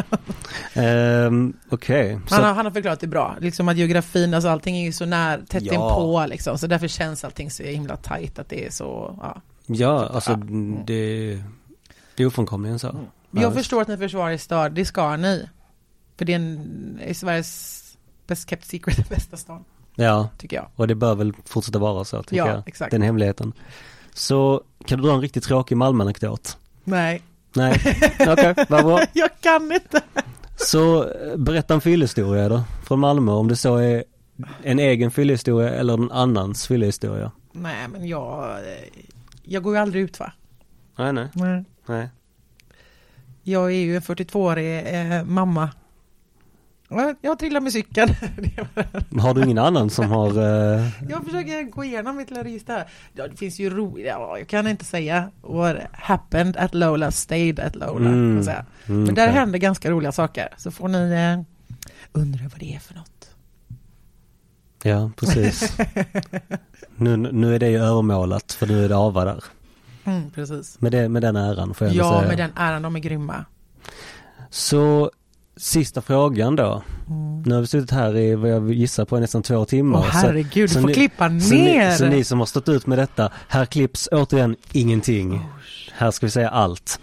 Um, 0.77 1.57
Okej, 1.71 2.21
så 2.29 2.35
Han 2.35 2.45
har, 2.45 2.53
han 2.55 2.65
har 2.67 2.73
förklarat 2.73 3.01
det 3.01 3.07
bra. 3.07 3.37
Liksom 3.41 3.69
att 3.69 3.77
geografin, 3.77 4.35
alltså 4.35 4.49
allting 4.49 4.77
är 4.77 4.85
ju 4.85 4.93
så 4.93 5.07
när, 5.07 5.39
tätt 5.39 5.63
Ja. 5.63 5.73
inpå 5.75 6.27
liksom. 6.29 6.59
Så 6.59 6.67
därför 6.67 6.89
känns 6.89 7.25
allting 7.25 7.51
så 7.51 7.63
himla 7.63 7.97
tajt 7.97 8.39
att 8.39 8.49
det 8.49 8.67
är 8.67 8.71
så, 8.71 9.19
ja. 9.23 9.43
ja, 9.67 10.09
alltså 10.09 10.31
Ja. 10.31 10.37
det, 10.87 11.43
det 12.17 12.23
är 12.23 12.27
ofrånkomligen 12.27 12.79
så. 12.79 12.87
Ja, 12.87 13.41
jag 13.43 13.51
visst. 13.51 13.59
förstår 13.59 13.83
att 13.83 13.89
ni 13.89 13.97
försvarar 13.97 14.31
er 14.31 14.37
stad, 14.39 14.73
det 14.73 14.85
ska 14.85 15.17
ni. 15.17 15.49
För 16.19 16.25
det 16.25 16.33
är, 16.33 16.37
en, 16.37 16.99
är 17.03 17.15
Sveriges 17.15 17.81
best 18.27 18.51
kept 18.51 18.65
secret, 18.65 19.09
bästa 19.11 19.37
stan, 19.37 19.65
Ja, 19.97 20.29
tycker 20.39 20.57
jag. 20.57 20.69
och 20.77 20.89
det 20.89 20.95
bör 20.95 21.15
väl 21.15 21.33
fortsätta 21.45 21.79
vara 21.79 22.05
så 22.05 22.23
tycker 22.23 22.37
Ja, 22.37 22.49
jag. 22.49 22.63
exakt. 22.67 22.91
Den 22.91 23.03
hemligheten. 23.03 23.53
Så 24.15 24.63
kan 24.87 24.99
du 24.99 25.05
dra 25.09 25.15
en 25.15 25.21
riktigt 25.21 25.45
tråkig 25.45 25.77
Malmö-anekdot? 25.77 26.57
Nej, 26.85 27.23
Nej, 27.57 27.73
okej, 28.29 28.55
vad 28.69 28.85
bra. 28.85 29.01
jag 29.13 29.31
kan 29.41 29.73
inte. 29.73 30.01
Så 30.57 31.03
eh, 31.05 31.37
berätta 31.37 31.75
en 31.75 31.81
fyllehistoria 31.81 32.49
då, 32.49 32.63
från 32.87 33.01
Malmö, 33.01 33.33
om 33.33 33.49
det 33.49 33.57
så 33.57 33.77
är 33.77 34.05
en 34.63 34.79
egen 34.79 35.11
fyllehistoria 35.11 35.71
eller 35.71 35.95
en 35.95 36.11
annans 36.13 36.67
fyllehistoria. 36.67 37.31
Nej, 37.53 37.89
men 37.89 38.09
jag, 38.09 38.51
eh, 38.59 38.89
jag 39.43 39.63
går 39.63 39.75
ju 39.75 39.81
aldrig 39.81 40.03
ut 40.03 40.21
va? 40.21 40.33
Nej, 40.99 41.13
nej, 41.13 41.29
Nej. 41.35 41.65
nej. 41.87 42.09
Jag 43.43 43.65
är 43.67 43.77
ju 43.77 43.97
en 43.97 44.03
42-årig 44.03 44.79
eh, 44.95 45.25
mamma. 45.25 45.71
Ja, 46.89 47.15
Jag 47.21 47.39
trillar 47.39 47.61
med 47.61 47.73
cykeln. 47.73 48.15
Har 49.21 49.35
du 49.35 49.43
ingen 49.45 49.59
annan 49.59 49.91
som 49.91 50.11
har, 50.11 50.29
eh, 50.29 50.89
jag 51.09 51.25
försöker 51.25 51.63
gå 51.71 51.85
igenom 51.85 52.17
mitt 52.17 52.31
lilla 52.31 52.45
register. 52.45 52.75
här. 52.75 52.89
Ja, 53.13 53.29
det 53.29 53.37
finns 53.37 53.59
ju 53.61 53.71
roligt, 53.71 54.07
ja, 54.07 54.39
jag 54.39 54.49
kan 54.49 54.67
inte 54.67 54.85
säga 54.85 55.31
what 55.41 55.77
happened 55.93 56.57
at 56.57 56.75
Lola 56.75 57.11
stayed 57.11 57.61
at 57.61 57.75
Lola. 57.77 58.09
Mm. 58.09 58.39
mm, 58.39 58.45
Men 58.87 59.15
där 59.15 59.25
okej. 59.25 59.35
händer 59.35 59.59
ganska 59.59 59.91
roliga 59.91 60.13
saker. 60.13 60.49
Så 60.57 60.71
får 60.71 60.89
ni 60.89 61.13
eh, 61.13 61.41
undra 62.21 62.41
vad 62.49 62.61
det 62.61 62.75
är 62.75 62.79
för 62.79 62.95
något. 62.95 63.31
Ja, 64.83 65.11
precis. 65.17 65.77
nu, 66.97 67.17
nu 67.17 67.55
är 67.55 67.59
det 67.59 67.69
ju 67.71 67.79
övermålat 67.79 68.53
för 68.53 68.67
nu 68.67 68.85
är 68.85 68.89
det 68.89 68.97
Ava 68.97 69.25
där. 69.25 69.45
Mm, 70.05 70.31
precis. 70.31 70.81
Med, 70.81 70.93
det, 70.93 71.09
med 71.09 71.23
den 71.23 71.37
äran 71.37 71.75
får 71.75 71.87
jag 71.87 71.97
Ja, 71.97 72.19
säga. 72.19 72.29
med 72.29 72.39
den 72.39 72.51
äran, 72.57 72.83
de 72.83 72.97
är 72.97 73.01
grymma. 73.01 73.45
Så 74.51 75.11
sista 75.57 76.03
frågan 76.03 76.57
då. 76.57 76.83
Mm. 77.09 77.43
Nu 77.43 77.55
har 77.55 77.61
vi 77.61 77.67
suttit 77.67 77.91
här 77.91 78.17
i 78.17 78.35
vad 78.35 78.51
jag 78.51 78.73
gissar 78.73 79.05
på 79.05 79.21
nästan 79.21 79.43
två 79.43 79.65
timmar. 79.65 79.99
Åh 79.99 80.07
herregud, 80.11 80.65
du 80.65 80.69
så 80.69 80.81
får 80.81 80.89
ni- 80.89 80.95
klippa 80.95 81.29
så, 81.41 81.55
ner! 81.55 81.91
ni, 81.91 81.97
så 81.97 82.07
ni 82.07 82.25
som 82.25 82.39
har 82.39 82.47
stått 82.47 82.69
ut 82.69 82.87
med 82.87 82.99
detta, 82.99 83.31
här 83.49 83.67
klipps 83.67 84.09
återigen 84.13 84.57
ingenting. 84.73 85.41
Här 85.93 86.11
ska 86.11 86.27
vi 86.27 86.31
säga 86.31 86.49
allt. 86.49 87.01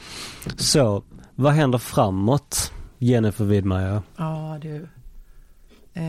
Så, 0.57 1.03
vad 1.35 1.53
händer 1.53 1.77
framåt? 1.77 2.71
Jennifer 2.97 3.45
Widmeyer. 3.45 4.01
Ja, 4.17 4.57
du. 4.61 4.75
Eh, 5.93 6.03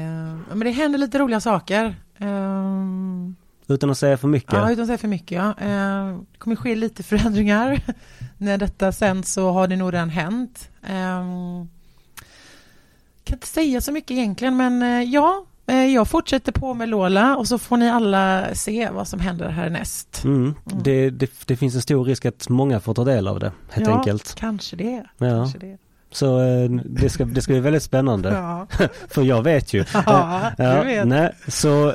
men 0.55 0.61
det 0.61 0.71
händer 0.71 0.99
lite 0.99 1.19
roliga 1.19 1.41
saker. 1.41 1.97
Ehm, 2.19 3.37
Utan 3.67 3.91
att 3.91 3.99
säga 3.99 4.17
för 4.17 4.29
mycket. 4.29 4.53
Ja, 4.53 4.71
utan 4.71 4.83
att 4.83 4.87
säga 4.89 4.99
för 4.99 5.09
mycket. 5.09 5.37
Ja. 5.39 5.49
Eh, 5.61 6.19
Det 6.33 6.39
kommer 6.39 6.57
ske 6.57 6.75
lite 6.75 7.03
förändringar. 7.03 7.81
När 8.39 8.59
detta 8.59 8.93
sen 8.93 9.23
så 9.25 9.51
har 9.53 9.69
det 9.69 9.77
nog 9.77 9.95
redan 9.95 10.11
hänt. 10.11 10.69
Kan 13.25 13.37
inte 13.37 13.47
säga 13.47 13.81
så 13.81 13.93
mycket 13.93 14.11
egentligen, 14.11 14.57
men 14.57 14.83
eh, 14.83 15.03
ja, 15.03 15.45
eh, 15.67 15.85
jag 15.87 16.09
fortsätter 16.09 16.53
på 16.53 16.75
med 16.75 16.89
Lola 16.89 17.37
och 17.37 17.49
så 17.49 17.59
får 17.59 17.77
ni 17.77 17.91
alla 17.91 18.55
se 18.55 18.89
vad 18.93 19.09
som 19.09 19.21
händer 19.21 19.49
härnäst. 19.49 20.25
Mm. 20.25 20.41
Mm. 20.43 20.55
Det, 20.83 21.11
det, 21.11 21.31
det 21.47 21.57
finns 21.57 21.75
en 21.75 21.83
stor 21.83 22.05
risk 22.05 22.25
att 22.25 22.49
många 22.49 22.81
får 22.81 22.95
ta 22.95 23.05
del 23.05 23.29
av 23.29 23.41
det, 23.41 23.53
helt 23.71 23.89
ja, 23.89 23.97
enkelt. 23.99 24.35
kanske 24.39 24.77
det. 24.77 25.05
Ja. 25.19 25.27
Kanske 25.27 25.59
det. 25.59 25.79
Så 26.11 26.41
eh, 26.41 26.71
det 26.71 27.11
ska, 27.11 27.25
det 27.25 27.43
ska 27.43 27.53
bli 27.53 27.61
väldigt 27.61 27.83
spännande. 27.83 28.33
Ja, 28.33 28.67
För 29.09 29.23
jag 29.23 29.43
vet 29.43 29.73
ju. 29.73 29.85
ja 29.95 30.43
Ja, 30.59 30.83
vet. 30.83 31.07
nej, 31.07 31.33
så 31.49 31.95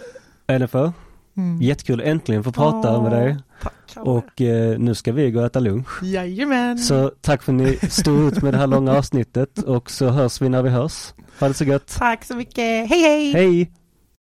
NFÖ, 0.59 0.91
Mm. 1.37 1.61
jättekul 1.61 2.01
äntligen 2.01 2.43
få 2.43 2.51
prata 2.51 2.87
Ja, 2.87 3.01
med 3.01 3.11
dig. 3.11 3.37
Tack. 3.61 3.73
Och 3.95 4.41
eh, 4.41 4.79
nu 4.79 4.95
ska 4.95 5.11
vi 5.11 5.31
gå 5.31 5.39
och 5.39 5.45
äta 5.45 5.59
lunch. 5.59 6.03
Jajamän. 6.03 6.77
Så 6.77 7.11
tack 7.21 7.43
för 7.43 7.51
att 7.53 7.57
ni 7.57 7.77
stod 7.89 8.27
ut 8.27 8.41
med 8.43 8.53
det 8.53 8.57
här 8.57 8.67
långa 8.67 8.97
avsnittet 8.97 9.57
och 9.63 9.91
så 9.91 10.07
hörs 10.07 10.41
vi 10.41 10.49
när 10.49 10.61
vi 10.63 10.69
hörs. 10.69 11.13
Ha 11.39 11.47
det 11.47 11.53
så 11.53 11.63
gött. 11.63 11.95
Tack 11.97 12.25
så 12.25 12.35
mycket. 12.35 12.89
Hej 12.89 13.01
hej! 13.01 13.31
Hej! 13.33 13.71